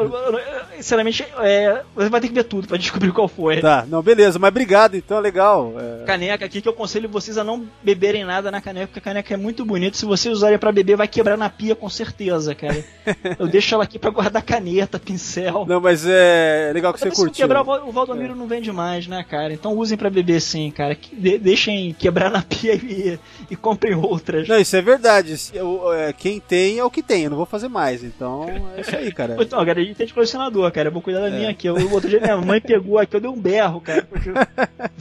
sinceramente, 0.78 1.26
é, 1.40 1.82
você 1.96 2.10
vai 2.10 2.22
ter 2.22 2.28
que 2.28 2.34
ver 2.34 2.44
tudo 2.44 2.68
pra 2.68 2.78
descobrir 2.78 3.12
qual 3.12 3.28
foi. 3.28 3.62
Tá, 3.62 3.86
não, 3.88 4.02
beleza, 4.02 4.38
mas 4.40 4.50
obrigado, 4.50 4.96
então, 4.96 5.20
legal. 5.20 5.74
É, 5.80 6.06
Caneca 6.06 6.46
aqui 6.46 6.62
que 6.62 6.68
eu 6.68 6.74
aconselho 6.74 7.10
vocês 7.10 7.38
a 7.38 7.44
não 7.44 7.66
beberem 7.84 8.24
nada 8.24 8.52
na 8.52 8.62
caneca, 8.62 8.88
porque 8.88 9.00
a 9.00 9.02
caneca 9.02 9.34
é 9.34 9.38
muito 9.38 9.64
bonita. 9.66 9.98
Se 9.98 10.06
vocês 10.06 10.34
usarem 10.34 10.58
pra 10.58 10.72
beber, 10.72 10.95
vai 10.96 11.08
quebrar 11.08 11.38
na 11.38 11.50
pia 11.50 11.76
com 11.76 11.90
certeza, 11.90 12.54
cara. 12.56 12.84
eu 13.40 13.48
deixo 13.48 13.74
ela 13.76 13.84
aqui 13.84 13.98
pra 14.00 14.10
guardar 14.10 14.42
caneta, 14.44 14.98
pincel. 15.00 15.66
Não, 15.68 15.80
mas 15.82 16.06
é 16.08 16.72
legal 16.74 16.94
que 16.94 17.00
você 17.00 17.06
Mas 17.10 17.18
se 17.18 17.24
curtiu. 17.24 17.44
quebrar, 17.46 17.62
o 17.62 17.66
Val- 17.66 17.88
o 17.88 17.92
Valdomiro 17.92 18.36
não 18.36 18.48
vende 18.48 18.72
mais, 18.72 19.08
né, 19.08 19.24
cara? 19.28 19.54
Então 19.54 19.74
usem 19.78 19.98
pra 19.98 20.10
beber 20.10 20.40
sim, 20.42 20.72
cara. 20.72 20.98
De- 21.14 21.38
deixem 21.38 21.94
quebrar 21.94 22.30
na 22.30 22.42
pia 22.42 22.74
e, 22.76 23.20
e 23.50 23.56
comprem 23.56 23.94
outras. 23.96 24.48
Não, 24.48 24.58
isso 24.60 24.76
é 24.76 24.82
verdade. 24.82 25.36
É, 25.98 26.14
quem 26.14 26.40
tem 26.40 26.80
é 26.80 26.84
o 26.84 26.90
que 26.92 27.02
tem, 27.04 27.24
eu 27.24 27.30
não 27.30 27.38
vou 27.38 27.46
fazer 27.46 27.68
mais. 27.68 28.04
Então 28.04 28.46
é 28.78 28.82
isso 28.82 28.96
aí, 28.96 29.12
cara. 29.12 29.36
Então, 29.46 29.64
cara, 29.66 29.80
a 29.80 29.84
gente 29.84 29.96
tem 29.96 30.08
de 30.08 30.14
colecionador, 30.14 30.72
cara. 30.72 30.88
Eu 30.90 30.92
vou 30.94 31.02
cuidar 31.02 31.20
da 31.22 31.30
minha 31.30 31.50
aqui. 31.52 31.68
Eu, 31.68 31.76
o 31.76 31.92
outro 31.94 32.10
dia 32.10 32.20
minha 32.20 32.38
mãe 32.38 32.60
pegou 32.60 32.98
aqui, 32.98 33.16
eu 33.16 33.20
dei 33.22 33.30
um 33.30 33.40
berro, 33.40 33.80
cara. 33.80 34.02
porque- 34.04 34.32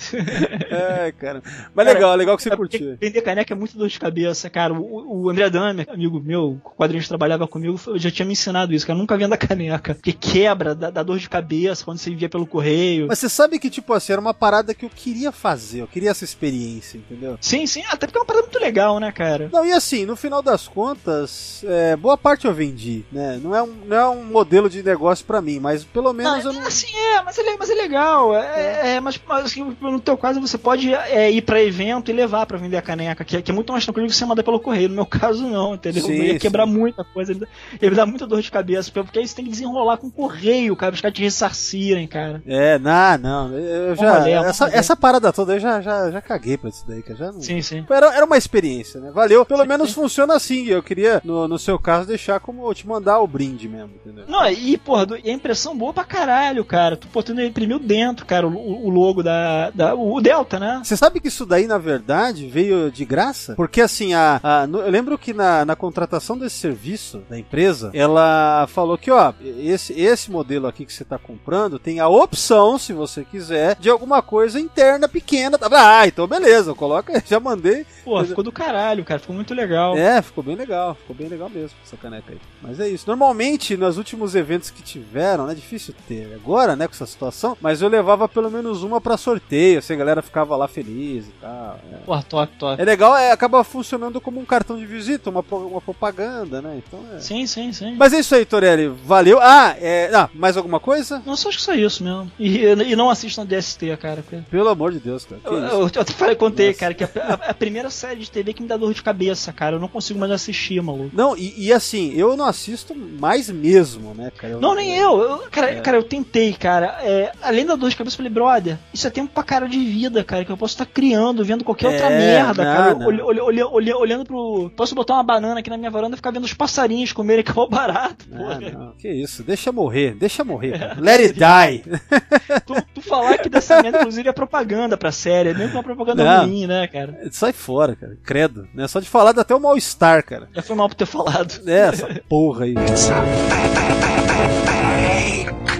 É, 0.70 1.12
cara. 1.12 1.42
Mas 1.74 1.86
Cara, 1.86 1.98
legal, 1.98 2.16
legal 2.16 2.36
que 2.36 2.42
você 2.42 2.52
é 2.52 2.56
curtiu. 2.56 2.96
Vender 3.00 3.22
caneca 3.22 3.52
é 3.54 3.56
muito 3.56 3.76
dor 3.76 3.88
de 3.88 3.98
cabeça, 3.98 4.48
cara. 4.50 4.72
O, 4.74 5.22
o 5.24 5.30
André 5.30 5.48
Damer, 5.50 5.83
amigo 5.90 6.20
meu, 6.20 6.60
quadrinhos 6.76 7.08
trabalhava 7.08 7.46
comigo, 7.46 7.78
já 7.96 8.10
tinha 8.10 8.26
me 8.26 8.32
ensinado 8.32 8.72
isso, 8.74 8.86
cara. 8.86 8.98
Nunca 8.98 9.16
venda 9.16 9.36
caneca. 9.36 9.94
Porque 9.94 10.12
quebra, 10.12 10.74
dá, 10.74 10.90
dá 10.90 11.02
dor 11.02 11.18
de 11.18 11.28
cabeça 11.28 11.84
quando 11.84 11.98
você 11.98 12.10
envia 12.10 12.28
pelo 12.28 12.46
correio. 12.46 13.06
Mas 13.08 13.18
você 13.18 13.28
sabe 13.28 13.58
que, 13.58 13.70
tipo 13.70 13.92
assim, 13.92 14.12
era 14.12 14.20
uma 14.20 14.34
parada 14.34 14.74
que 14.74 14.84
eu 14.84 14.90
queria 14.90 15.30
fazer, 15.32 15.80
eu 15.80 15.86
queria 15.88 16.10
essa 16.10 16.24
experiência, 16.24 16.98
entendeu? 16.98 17.36
Sim, 17.40 17.66
sim, 17.66 17.82
até 17.90 18.06
porque 18.06 18.18
é 18.18 18.20
uma 18.20 18.26
parada 18.26 18.46
muito 18.46 18.58
legal, 18.60 18.98
né, 19.00 19.10
cara? 19.12 19.48
Não, 19.52 19.64
e 19.64 19.72
assim, 19.72 20.04
no 20.06 20.16
final 20.16 20.42
das 20.42 20.66
contas, 20.68 21.64
é, 21.66 21.96
boa 21.96 22.16
parte 22.16 22.46
eu 22.46 22.54
vendi, 22.54 23.04
né? 23.12 23.38
Não 23.42 23.54
é 23.54 23.62
um, 23.62 23.74
não 23.86 23.96
é 23.96 24.08
um 24.08 24.24
modelo 24.24 24.68
de 24.70 24.82
negócio 24.82 25.24
pra 25.24 25.40
mim, 25.42 25.58
mas 25.60 25.84
pelo 25.84 26.12
menos 26.12 26.44
Não, 26.44 26.52
eu 26.52 26.58
não. 26.60 26.66
Assim, 26.66 26.94
é, 26.96 27.22
mas 27.22 27.38
é, 27.38 27.56
mas 27.58 27.70
é 27.70 27.74
legal. 27.74 28.34
É, 28.36 28.94
é, 28.96 29.00
mas, 29.00 29.20
mas 29.26 29.46
assim, 29.46 29.76
no 29.80 30.00
teu 30.00 30.16
caso, 30.16 30.40
você 30.40 30.56
pode 30.58 30.92
é, 30.94 31.30
ir 31.30 31.42
pra 31.42 31.62
evento 31.62 32.10
e 32.10 32.14
levar 32.14 32.46
pra 32.46 32.58
vender 32.58 32.76
a 32.76 32.82
caneca, 32.82 33.24
que, 33.24 33.36
é- 33.36 33.42
que 33.42 33.50
é 33.50 33.54
muito 33.54 33.72
mais 33.72 33.84
tranquilo 33.84 34.08
que 34.08 34.14
você 34.14 34.24
mandar 34.24 34.42
pelo 34.42 34.60
correio. 34.60 34.88
No 34.88 34.94
meu 34.94 35.06
caso, 35.06 35.46
não, 35.46 35.73
entendeu? 35.74 36.02
Sim, 36.04 36.12
ia 36.22 36.38
quebrar 36.38 36.66
sim. 36.66 36.72
muita 36.72 37.04
coisa. 37.04 37.32
Ele, 37.32 37.46
ele 37.80 37.94
dá 37.94 38.06
muita 38.06 38.26
dor 38.26 38.40
de 38.40 38.50
cabeça, 38.50 38.90
porque 38.92 39.18
aí 39.18 39.26
você 39.26 39.34
tem 39.36 39.44
que 39.44 39.50
desenrolar 39.50 39.96
com 39.98 40.10
correio, 40.10 40.74
cara, 40.76 40.94
os 40.94 41.00
caras 41.00 41.16
te 41.16 41.22
ressarcirem, 41.22 42.06
cara. 42.06 42.42
É, 42.46 42.78
não, 42.78 43.18
não. 43.18 43.58
Eu 43.58 43.94
já. 43.96 44.28
essa, 44.28 44.68
essa 44.68 44.96
parada 44.96 45.32
toda 45.32 45.54
eu 45.54 45.60
já, 45.60 45.80
já, 45.80 46.10
já 46.10 46.20
caguei 46.20 46.56
pra 46.56 46.70
isso 46.70 46.84
daí, 46.86 47.02
eu 47.06 47.16
já 47.16 47.32
não. 47.32 47.40
Sim, 47.40 47.60
sim. 47.62 47.84
Era, 47.90 48.14
era 48.14 48.24
uma 48.26 48.36
experiência, 48.38 49.00
né? 49.00 49.10
Valeu. 49.12 49.44
Pelo 49.44 49.64
menos 49.66 49.92
funciona 49.92 50.34
assim. 50.34 50.66
Eu 50.66 50.82
queria, 50.82 51.20
no, 51.24 51.46
no 51.48 51.58
seu 51.58 51.78
caso, 51.78 52.06
deixar 52.08 52.40
como 52.40 52.66
eu 52.68 52.74
te 52.74 52.86
mandar 52.86 53.20
o 53.20 53.26
brinde 53.26 53.68
mesmo, 53.68 53.90
entendeu? 53.94 54.24
Não, 54.28 54.48
e, 54.50 54.76
porra, 54.78 55.06
do- 55.06 55.16
e 55.16 55.30
a 55.30 55.32
impressão 55.32 55.76
boa 55.76 55.92
pra 55.92 56.04
caralho, 56.04 56.64
cara. 56.64 56.96
Tu, 56.96 57.06
pô, 57.08 57.22
tu 57.22 57.38
imprimiu 57.40 57.78
dentro, 57.78 58.24
cara, 58.26 58.46
o, 58.46 58.86
o 58.86 58.90
logo 58.90 59.22
da, 59.22 59.70
da. 59.70 59.94
O 59.94 60.20
Delta, 60.20 60.58
né? 60.58 60.80
Você 60.82 60.96
sabe 60.96 61.20
que 61.20 61.28
isso 61.28 61.44
daí, 61.46 61.66
na 61.66 61.78
verdade, 61.78 62.46
veio 62.48 62.90
de 62.90 63.04
graça? 63.04 63.54
Porque 63.54 63.80
assim, 63.80 64.14
a, 64.14 64.40
a- 64.42 64.66
eu 64.70 64.90
lembro 64.90 65.18
que 65.18 65.32
na, 65.32 65.63
na 65.64 65.76
contratação 65.76 66.36
desse 66.38 66.56
serviço 66.56 67.22
da 67.28 67.38
empresa, 67.38 67.90
ela 67.94 68.66
falou 68.68 68.98
que, 68.98 69.10
ó, 69.10 69.32
esse, 69.58 69.92
esse 69.98 70.30
modelo 70.30 70.66
aqui 70.66 70.84
que 70.84 70.92
você 70.92 71.04
tá 71.04 71.18
comprando 71.18 71.78
tem 71.78 72.00
a 72.00 72.08
opção, 72.08 72.78
se 72.78 72.92
você 72.92 73.24
quiser, 73.24 73.76
de 73.78 73.88
alguma 73.88 74.22
coisa 74.22 74.60
interna 74.60 75.08
pequena. 75.08 75.58
Ah, 75.72 76.06
então 76.06 76.26
beleza, 76.26 76.74
coloca, 76.74 77.22
já 77.26 77.40
mandei. 77.40 77.86
Pô, 78.04 78.22
ficou 78.24 78.44
do 78.44 78.52
caralho, 78.52 79.04
cara. 79.04 79.20
Ficou 79.20 79.34
muito 79.34 79.54
legal. 79.54 79.96
É, 79.96 80.20
ficou 80.20 80.44
bem 80.44 80.56
legal, 80.56 80.94
ficou 80.94 81.16
bem 81.16 81.28
legal 81.28 81.48
mesmo 81.48 81.76
essa 81.84 81.96
caneca 81.96 82.32
aí. 82.32 82.38
Mas 82.60 82.80
é 82.80 82.88
isso. 82.88 83.04
Normalmente, 83.06 83.76
nos 83.76 83.96
últimos 83.98 84.34
eventos 84.34 84.70
que 84.70 84.82
tiveram, 84.82 85.46
né? 85.46 85.54
Difícil 85.54 85.94
ter 86.06 86.34
agora, 86.34 86.76
né, 86.76 86.86
com 86.86 86.94
essa 86.94 87.06
situação, 87.06 87.56
mas 87.60 87.80
eu 87.80 87.88
levava 87.88 88.28
pelo 88.28 88.50
menos 88.50 88.82
uma 88.82 89.00
pra 89.00 89.16
sorteio, 89.16 89.78
assim, 89.78 89.94
a 89.94 89.96
galera 89.96 90.22
ficava 90.22 90.56
lá 90.56 90.68
feliz 90.68 91.26
e 91.26 91.32
tal. 91.40 91.78
É, 91.92 91.96
Pô, 92.04 92.22
top, 92.22 92.52
top. 92.58 92.82
É 92.82 92.84
legal, 92.84 93.16
é, 93.16 93.30
acaba 93.32 93.62
funcionando 93.64 94.20
como 94.20 94.40
um 94.40 94.44
cartão 94.44 94.76
de 94.76 94.86
visita, 94.86 95.30
uma, 95.30 95.44
uma 95.58 95.80
propaganda, 95.80 96.60
né? 96.62 96.80
Então 96.86 97.00
é. 97.14 97.20
Sim, 97.20 97.46
sim, 97.46 97.72
sim. 97.72 97.94
Mas 97.98 98.12
é 98.12 98.18
isso 98.20 98.34
aí, 98.34 98.44
Torelli. 98.44 98.88
Valeu. 99.04 99.38
Ah, 99.40 99.74
é. 99.80 100.10
Ah, 100.14 100.28
mais 100.34 100.56
alguma 100.56 100.80
coisa? 100.80 101.22
Não, 101.24 101.36
só 101.36 101.48
acho 101.48 101.58
que 101.58 101.64
só 101.64 101.74
isso 101.74 102.02
mesmo. 102.04 102.30
E, 102.38 102.58
e 102.64 102.96
não 102.96 103.10
assistam 103.10 103.44
DST, 103.46 103.96
cara. 103.96 104.22
porque- 104.22 104.42
Pelo 104.50 104.68
amor 104.68 104.92
de 104.92 104.98
Deus, 105.00 105.24
cara. 105.24 105.40
Eu, 105.44 105.52
eu, 105.54 105.80
eu 105.94 106.00
até 106.02 106.12
falei, 106.12 106.34
contei, 106.36 106.72
cara, 106.74 106.94
que 106.94 107.04
a, 107.04 107.08
a- 107.16 107.50
a 107.50 107.54
primeira 107.54 107.90
série 107.90 108.20
de 108.20 108.30
TV 108.30 108.52
que 108.52 108.62
me 108.62 108.68
dá 108.68 108.76
dor 108.76 108.92
de 108.94 109.02
cabeça, 109.02 109.52
cara. 109.52 109.76
Eu 109.76 109.80
não 109.80 109.88
consigo 109.88 110.18
mais 110.18 110.32
assistir, 110.32 110.80
maluco. 110.82 111.10
Não, 111.12 111.36
e, 111.36 111.54
e 111.66 111.72
assim, 111.72 112.12
eu 112.14 112.36
não 112.36 112.46
assisto 112.46 112.94
mais 112.94 113.50
mesmo, 113.50 114.14
né, 114.14 114.30
cara? 114.36 114.54
Eu- 114.54 114.60
Não, 114.60 114.74
nem 114.74 114.94
eu. 114.96 115.20
eu 115.20 115.38
cara, 115.50 115.70
É. 115.70 115.80
cara, 115.80 115.96
eu 115.96 116.02
tentei, 116.02 116.52
cara. 116.52 116.98
É, 117.02 117.32
além 117.42 117.64
da 117.66 117.74
dor 117.76 117.90
de 117.90 117.96
cabeça, 117.96 118.14
eu 118.14 118.18
falei, 118.18 118.32
brother, 118.32 118.78
isso 118.92 119.06
é 119.06 119.10
tempo 119.10 119.32
pra 119.32 119.42
cara 119.42 119.68
de 119.68 119.78
vida, 119.78 120.22
cara, 120.24 120.44
que 120.44 120.50
eu 120.52 120.56
posso 120.56 120.74
estar 120.74 120.86
criando, 120.86 121.44
vendo 121.44 121.64
qualquer 121.64 121.88
outra 121.88 122.06
É, 122.10 122.18
merda, 122.18 122.64
não, 122.64 122.72
cara. 122.72 122.94
não. 122.94 123.06
Olha- 123.06 123.66
olha- 123.66 123.96
olhando 123.96 124.24
pro. 124.24 124.70
Posso 124.76 124.94
botar 124.94 125.14
uma 125.14 125.22
banana 125.22 125.43
aqui 125.52 125.70
na 125.70 125.76
minha 125.76 125.90
varanda 125.90 126.14
e 126.14 126.16
ficar 126.16 126.30
vendo 126.30 126.44
os 126.44 126.54
passarinhos 126.54 127.12
comerem 127.12 127.44
que 127.44 127.50
é 127.50 127.54
mó 127.54 127.66
barato, 127.66 128.26
pô. 128.28 128.44
Ah, 128.44 128.58
não, 128.60 128.92
que 128.96 129.08
isso, 129.08 129.42
deixa 129.42 129.70
morrer, 129.72 130.14
deixa 130.14 130.44
morrer, 130.44 130.78
cara. 130.78 131.00
Let 131.00 131.20
it 131.20 131.34
die. 131.34 131.84
Tu, 132.66 132.74
tu 132.94 133.02
falar 133.02 133.38
que 133.38 133.48
dessa 133.48 133.82
merda, 133.82 133.98
inclusive, 133.98 134.28
é 134.28 134.32
propaganda 134.32 134.96
pra 134.96 135.10
série, 135.12 135.50
é 135.50 135.54
mesmo 135.54 135.70
que 135.70 135.76
uma 135.76 135.82
propaganda 135.82 136.24
Não. 136.24 136.46
ruim, 136.46 136.66
né, 136.66 136.86
cara? 136.86 137.18
Sai 137.30 137.52
fora, 137.52 137.94
cara. 137.96 138.16
Credo. 138.24 138.68
Né? 138.74 138.86
Só 138.88 139.00
de 139.00 139.08
falar 139.08 139.32
dá 139.32 139.42
até 139.42 139.54
o 139.54 139.60
mal-estar, 139.60 140.24
cara. 140.24 140.48
Já 140.54 140.62
foi 140.62 140.76
mal 140.76 140.88
por 140.88 140.94
ter 140.94 141.06
falado. 141.06 141.60
É, 141.66 141.88
essa 141.88 142.06
porra 142.28 142.64
aí. 142.64 142.74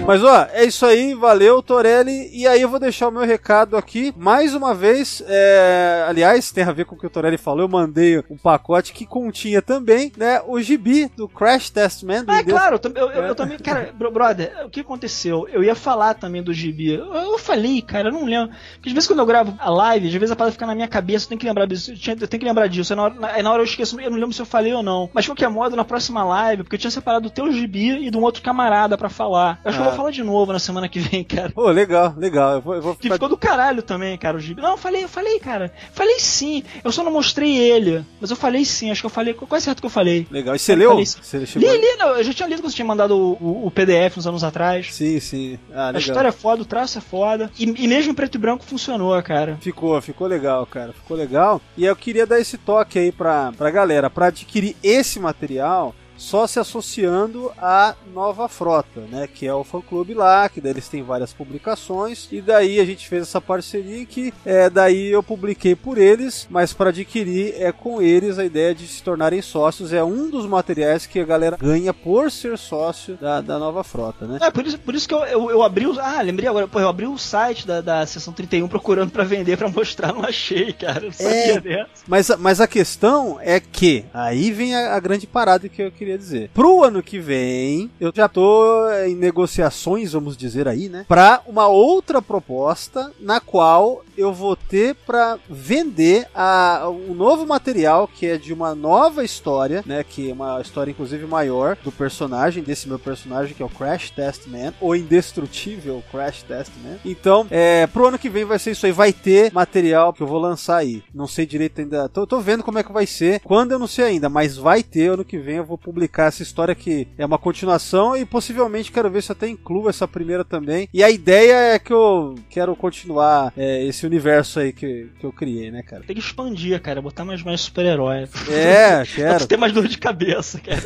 Mas 0.07 0.23
ó, 0.23 0.45
é 0.53 0.63
isso 0.65 0.85
aí, 0.85 1.15
valeu, 1.15 1.63
Torelli. 1.63 2.29
E 2.31 2.45
aí 2.45 2.61
eu 2.61 2.69
vou 2.69 2.79
deixar 2.79 3.07
o 3.07 3.11
meu 3.11 3.23
recado 3.25 3.75
aqui. 3.75 4.13
Mais 4.15 4.53
uma 4.53 4.71
vez, 4.71 5.23
é... 5.27 6.05
aliás, 6.07 6.51
tem 6.51 6.63
a 6.63 6.71
ver 6.71 6.85
com 6.85 6.93
o 6.93 6.97
que 6.97 7.07
o 7.07 7.09
Torelli 7.09 7.39
falou. 7.39 7.61
Eu 7.61 7.67
mandei 7.67 8.19
um 8.29 8.37
pacote 8.37 8.93
que 8.93 9.03
continha 9.03 9.63
também, 9.63 10.11
né? 10.15 10.43
O 10.45 10.61
gibi 10.61 11.07
do 11.17 11.27
Crash 11.27 11.71
Test 11.71 12.03
Man. 12.03 12.23
do 12.23 12.31
Ah, 12.31 12.37
é 12.37 12.41
Indes- 12.41 12.53
claro, 12.53 12.79
eu, 12.83 12.91
eu- 12.91 13.09
eu- 13.09 13.23
É. 13.31 13.33
também, 13.33 13.57
cara, 13.57 13.91
bro- 13.97 14.11
brother, 14.11 14.53
o 14.63 14.69
que 14.69 14.81
aconteceu? 14.81 15.47
Eu 15.51 15.63
ia 15.63 15.73
falar 15.73 16.13
também 16.13 16.43
do 16.43 16.53
gibi. 16.53 16.93
Eu, 16.93 17.11
eu 17.11 17.39
falei, 17.39 17.81
cara, 17.81 18.09
eu 18.09 18.13
não 18.13 18.25
lembro. 18.25 18.53
Porque 18.75 18.89
às 18.89 18.93
vezes 18.93 19.07
quando 19.07 19.19
eu 19.21 19.25
gravo 19.25 19.55
a 19.57 19.71
live, 19.71 20.05
às 20.07 20.13
vezes 20.13 20.31
a 20.31 20.35
parada 20.35 20.51
fica 20.51 20.67
na 20.67 20.75
minha 20.75 20.87
cabeça, 20.87 21.25
eu 21.25 21.29
tenho 21.29 21.39
que 21.39 21.47
lembrar 21.47 21.65
disso. 21.65 21.91
Eu, 21.91 22.27
tenho 22.27 22.39
que 22.39 22.45
lembrar 22.45 22.67
disso. 22.67 22.93
Aí 22.93 22.97
na, 22.97 23.03
hora, 23.05 23.13
na, 23.15 23.27
aí 23.31 23.41
na 23.41 23.51
hora 23.51 23.61
eu 23.63 23.65
esqueço, 23.65 23.99
eu 23.99 24.11
não 24.11 24.19
lembro 24.19 24.33
se 24.33 24.41
eu 24.41 24.45
falei 24.45 24.71
ou 24.71 24.83
não. 24.83 25.09
Mas 25.11 25.23
de 25.23 25.31
qualquer 25.31 25.49
modo, 25.49 25.75
na 25.75 25.83
próxima 25.83 26.23
live, 26.23 26.61
porque 26.61 26.75
eu 26.75 26.79
tinha 26.79 26.91
separado 26.91 27.27
o 27.27 27.31
teu 27.31 27.51
gibi 27.51 28.05
e 28.05 28.11
de 28.11 28.17
um 28.17 28.21
outro 28.21 28.43
camarada 28.43 28.95
pra 28.95 29.09
falar. 29.09 29.59
Eu 29.65 29.69
acho 29.69 29.79
que 29.79 29.83
eu 29.83 29.87
Ah. 29.87 29.89
vou 29.89 29.94
falar 29.95 30.11
de 30.11 30.23
novo 30.23 30.51
na 30.53 30.59
semana 30.59 30.87
que 30.89 30.99
vem, 30.99 31.23
cara. 31.23 31.49
Pô, 31.51 31.69
legal, 31.69 32.13
legal. 32.17 32.53
Eu 32.53 32.61
vou, 32.61 32.75
eu 32.75 32.81
vou 32.81 32.95
Que 32.95 33.09
ficou 33.09 33.29
do 33.29 33.37
caralho 33.37 33.81
também, 33.81 34.17
cara, 34.17 34.37
o 34.37 34.39
gibi. 34.39 34.61
Não, 34.61 34.71
eu 34.71 34.77
falei, 34.77 35.03
eu 35.03 35.09
falei, 35.09 35.39
cara. 35.39 35.71
Falei 35.93 36.19
sim. 36.19 36.63
Eu 36.83 36.91
só 36.91 37.03
não 37.03 37.11
mostrei 37.11 37.57
ele. 37.57 38.03
Mas 38.19 38.29
eu 38.29 38.35
falei 38.35 38.65
sim, 38.65 38.91
acho 38.91 39.01
que 39.01 39.05
eu 39.05 39.09
falei. 39.09 39.33
Quase 39.33 39.65
certo 39.65 39.79
que 39.79 39.85
eu 39.85 39.89
falei. 39.89 40.27
Legal. 40.29 40.55
E 40.55 40.59
você 40.59 40.73
Eu 40.73 40.77
leu? 40.77 40.89
falei. 40.91 41.05
Você 41.05 41.45
chegou 41.45 41.69
Li, 41.69 41.75
a- 41.75 41.79
li, 41.79 41.97
não, 41.97 42.07
eu 42.17 42.23
já 42.23 42.33
tinha 42.33 42.47
lido 42.47 42.61
que 42.61 42.69
você 42.69 42.75
tinha 42.75 42.85
mandado 42.85 43.15
o, 43.17 43.33
o- 43.33 43.67
o 43.67 43.71
PDF 43.71 44.17
uns 44.17 44.27
anos 44.27 44.43
atrás. 44.43 44.93
Sim, 44.93 45.19
sim. 45.19 45.59
Ah, 45.73 45.83
A 45.83 45.85
legal. 45.87 45.99
história 46.01 46.27
é 46.29 46.31
foda, 46.31 46.61
o 46.61 46.65
traço 46.65 46.97
é 46.97 47.01
foda. 47.01 47.49
E, 47.57 47.63
e 47.63 47.87
mesmo 47.87 48.11
em 48.11 48.15
preto 48.15 48.35
e 48.35 48.37
branco 48.37 48.63
funcionou, 48.65 49.21
cara. 49.23 49.57
Ficou, 49.61 50.01
ficou 50.01 50.27
legal, 50.27 50.65
cara. 50.65 50.93
Ficou 50.93 51.15
legal. 51.17 51.61
E 51.77 51.85
eu 51.85 51.95
queria 51.95 52.25
dar 52.25 52.39
esse 52.39 52.57
toque 52.57 52.99
aí 52.99 53.11
pra, 53.11 53.51
pra 53.57 53.69
galera. 53.71 54.09
Pra 54.09 54.27
adquirir 54.27 54.75
esse 54.83 55.19
material, 55.19 55.93
só 56.25 56.47
se 56.47 56.59
associando 56.59 57.51
à 57.57 57.93
Nova 58.13 58.49
Frota, 58.49 59.01
né? 59.11 59.27
Que 59.31 59.45
é 59.45 59.53
o 59.53 59.63
fã 59.63 59.79
clube 59.79 60.13
lá, 60.15 60.49
que 60.49 60.59
daí 60.59 60.71
eles 60.71 60.87
têm 60.89 61.03
várias 61.03 61.31
publicações. 61.33 62.27
E 62.31 62.41
daí 62.41 62.79
a 62.79 62.85
gente 62.85 63.07
fez 63.07 63.21
essa 63.23 63.39
parceria 63.39 64.03
que 64.05 64.33
é, 64.45 64.69
daí 64.69 65.07
eu 65.11 65.21
publiquei 65.21 65.75
por 65.75 65.97
eles, 65.97 66.47
mas 66.49 66.73
para 66.73 66.89
adquirir 66.89 67.53
é 67.61 67.71
com 67.71 68.01
eles 68.01 68.39
a 68.39 68.45
ideia 68.45 68.73
de 68.73 68.87
se 68.87 69.03
tornarem 69.03 69.41
sócios. 69.41 69.93
É 69.93 70.03
um 70.03 70.29
dos 70.29 70.45
materiais 70.47 71.05
que 71.05 71.19
a 71.19 71.25
galera 71.25 71.57
ganha 71.57 71.93
por 71.93 72.31
ser 72.31 72.57
sócio 72.57 73.15
da, 73.17 73.41
da 73.41 73.59
Nova 73.59 73.83
Frota, 73.83 74.25
né? 74.25 74.39
É, 74.41 74.49
por 74.49 74.65
isso, 74.65 74.79
por 74.79 74.95
isso 74.95 75.07
que 75.07 75.13
eu, 75.13 75.19
eu, 75.25 75.49
eu 75.51 75.61
abri 75.63 75.85
o. 75.85 75.99
Ah, 75.99 76.21
lembrei 76.21 76.49
agora, 76.49 76.67
pô, 76.67 76.79
eu 76.79 76.89
abri 76.89 77.05
o 77.05 77.17
site 77.17 77.67
da, 77.67 77.81
da 77.81 78.05
sessão 78.05 78.33
31 78.33 78.67
procurando 78.67 79.11
pra 79.11 79.23
vender, 79.23 79.57
pra 79.57 79.69
mostrar, 79.69 80.11
não 80.13 80.23
achei, 80.23 80.73
cara. 80.73 81.01
Não 81.01 81.11
sabia 81.11 81.53
É, 81.55 81.59
dessa. 81.59 81.89
Mas, 82.07 82.31
a- 82.31 82.37
mas 82.37 82.59
a 82.59 82.67
questão 82.67 83.37
é 83.41 83.59
que, 83.59 84.05
aí 84.13 84.51
vem 84.51 84.75
a, 84.75 84.95
a 84.95 84.99
grande 84.99 85.27
parada 85.27 85.69
que 85.69 85.81
eu 85.81 85.91
queria 85.91 86.14
dizer. 86.17 86.49
Pro 86.53 86.83
ano 86.83 87.03
que 87.03 87.19
vem, 87.19 87.89
eu 87.99 88.11
já 88.13 88.27
tô 88.27 88.89
em 89.07 89.15
negociações, 89.15 90.13
vamos 90.13 90.37
dizer 90.37 90.67
aí, 90.67 90.89
né? 90.89 91.05
Pra 91.07 91.41
uma 91.47 91.67
outra 91.67 92.21
proposta 92.21 93.11
na 93.19 93.39
qual 93.39 94.03
eu 94.17 94.33
vou 94.33 94.55
ter 94.55 94.95
pra 94.95 95.37
vender 95.49 96.27
a, 96.33 96.87
um 96.89 97.13
novo 97.13 97.45
material 97.45 98.07
que 98.07 98.25
é 98.25 98.37
de 98.37 98.53
uma 98.53 98.73
nova 98.73 99.23
história, 99.23 99.83
né? 99.85 100.03
Que 100.03 100.29
é 100.29 100.33
uma 100.33 100.61
história, 100.61 100.91
inclusive, 100.91 101.25
maior 101.25 101.77
do 101.83 101.91
personagem, 101.91 102.63
desse 102.63 102.87
meu 102.87 102.99
personagem, 102.99 103.53
que 103.53 103.61
é 103.61 103.65
o 103.65 103.69
Crash 103.69 104.11
Test 104.11 104.47
Man, 104.47 104.73
o 104.79 104.95
indestrutível 104.95 106.03
Crash 106.11 106.43
Test 106.43 106.71
Man. 106.83 106.97
Então, 107.03 107.45
é, 107.49 107.87
pro 107.87 108.07
ano 108.07 108.19
que 108.19 108.29
vem 108.29 108.45
vai 108.45 108.59
ser 108.59 108.71
isso 108.71 108.85
aí, 108.85 108.91
vai 108.91 109.11
ter 109.11 109.51
material 109.53 110.13
que 110.13 110.21
eu 110.21 110.27
vou 110.27 110.39
lançar 110.39 110.77
aí. 110.77 111.03
Não 111.13 111.27
sei 111.27 111.45
direito 111.45 111.81
ainda, 111.81 112.07
tô, 112.09 112.25
tô 112.25 112.39
vendo 112.39 112.63
como 112.63 112.79
é 112.79 112.83
que 112.83 112.91
vai 112.91 113.05
ser, 113.05 113.39
quando 113.41 113.71
eu 113.71 113.79
não 113.79 113.87
sei 113.87 114.05
ainda, 114.05 114.29
mas 114.29 114.57
vai 114.57 114.81
ter 114.83 115.07
ano 115.07 115.25
que 115.25 115.37
vem 115.37 115.57
eu 115.57 115.65
vou 115.65 115.77
publicar 115.95 116.25
essa 116.25 116.43
história 116.43 116.75
que 116.75 117.07
é 117.17 117.25
uma 117.25 117.37
continuação 117.37 118.17
e 118.17 118.25
possivelmente 118.25 118.91
quero 118.91 119.09
ver 119.09 119.23
se 119.23 119.31
até 119.31 119.47
incluo 119.47 119.89
essa 119.89 120.05
primeira 120.05 120.43
também. 120.43 120.89
E 120.93 121.01
a 121.01 121.09
ideia 121.09 121.73
é 121.73 121.79
que 121.79 121.93
eu 121.93 122.35
quero 122.49 122.75
continuar 122.75 123.53
é, 123.55 123.81
esse 123.85 124.05
universo 124.05 124.59
aí 124.59 124.73
que, 124.73 125.09
que 125.17 125.25
eu 125.25 125.31
criei, 125.31 125.71
né, 125.71 125.81
cara? 125.81 126.03
Tem 126.03 126.15
que 126.15 126.21
expandir, 126.21 126.81
cara, 126.81 127.01
botar 127.01 127.23
mais, 127.23 127.41
mais 127.43 127.61
super-herói. 127.61 128.27
É, 128.49 129.03
quero. 129.15 129.47
ter 129.47 129.55
mais 129.55 129.71
dor 129.71 129.87
de 129.87 129.97
cabeça, 129.97 130.59
cara. 130.59 130.83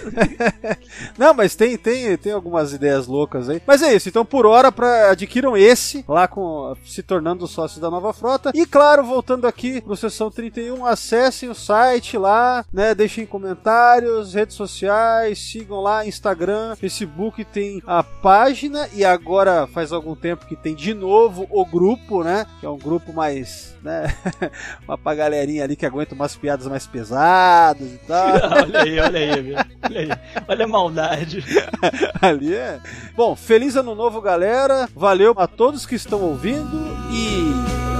Não, 1.18 1.34
mas 1.34 1.56
tem, 1.56 1.76
tem, 1.76 2.16
tem 2.16 2.32
algumas 2.32 2.72
ideias 2.72 3.08
loucas 3.08 3.50
aí. 3.50 3.60
Mas 3.66 3.82
é 3.82 3.96
isso, 3.96 4.10
então 4.10 4.24
por 4.24 4.46
hora 4.46 4.72
pra, 4.72 5.10
adquiram 5.10 5.58
esse, 5.58 6.06
lá 6.08 6.28
com 6.28 6.76
se 6.86 7.02
tornando 7.02 7.48
sócios 7.48 7.82
da 7.82 7.90
nova 7.90 8.14
frota. 8.14 8.52
E 8.54 8.64
claro, 8.68 9.04
voltando 9.04 9.48
aqui 9.48 9.82
pro 9.82 9.96
Sessão 9.96 10.30
31, 10.30 10.86
acessem 10.86 11.50
o 11.50 11.56
site 11.56 12.16
lá, 12.16 12.64
né? 12.72 12.94
Deixem 12.94 13.26
comentários, 13.26 14.36
redes 14.36 14.56
sociais, 14.56 14.99
sigam 15.36 15.82
lá, 15.82 16.06
Instagram, 16.06 16.76
Facebook 16.76 17.44
tem 17.46 17.82
a 17.86 18.04
página 18.04 18.88
e 18.94 19.04
agora 19.04 19.68
faz 19.68 19.92
algum 19.92 20.16
tempo 20.16 20.46
que 20.46 20.56
tem 20.56 20.76
de 20.76 20.94
novo 20.94 21.48
o 21.50 21.66
grupo, 21.66 22.24
né? 22.24 22.46
Que 22.60 22.66
é 22.66 22.70
um 22.70 22.78
grupo 22.78 23.14
mais, 23.14 23.76
né? 23.84 24.14
Uma 24.88 24.98
pra 24.98 25.16
galerinha 25.16 25.64
ali 25.64 25.76
que 25.76 25.86
aguenta 25.86 26.16
umas 26.16 26.36
piadas 26.36 26.68
mais 26.68 26.88
pesadas 26.88 27.88
e 27.88 28.00
tal. 28.08 28.30
olha 28.64 28.82
aí, 28.82 29.00
olha 29.00 29.20
aí, 29.20 29.42
meu. 29.42 29.58
Olha 29.84 30.00
aí. 30.00 30.10
Olha 30.48 30.66
a 30.66 30.68
maldade. 30.68 31.44
Ali 32.22 32.54
é. 32.54 32.80
Bom, 33.16 33.36
feliz 33.36 33.76
ano 33.76 33.96
novo, 33.96 34.22
galera. 34.22 34.88
Valeu 34.96 35.34
a 35.38 35.48
todos 35.48 35.86
que 35.86 35.96
estão 35.96 36.22
ouvindo 36.22 36.98
e. 37.12 37.52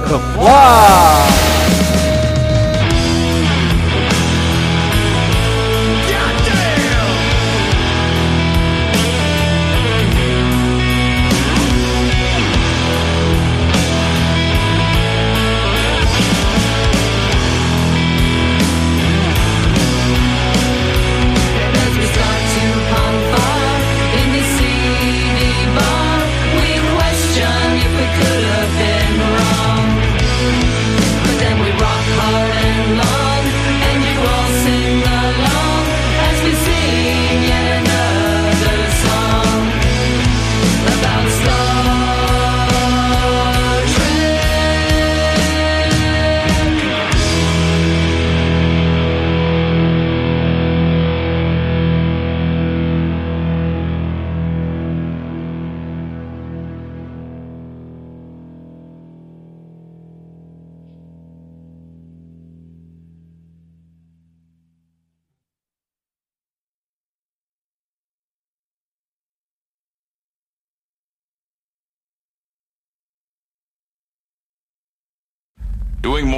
Vamos 0.08 0.44
lá! 0.44 1.99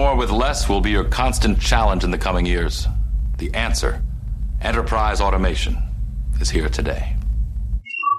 More 0.03 0.17
with 0.17 0.33
less 0.33 0.69
will 0.69 0.81
be 0.81 0.91
your 0.91 1.05
constant 1.05 1.61
challenge 1.61 2.03
in 2.03 2.11
the 2.11 2.19
coming 2.19 2.45
years. 2.45 2.89
The 3.39 3.55
answer, 3.55 4.03
enterprise 4.61 5.21
automation, 5.21 5.79
is 6.41 6.51
here 6.51 6.69
today. 6.69 7.15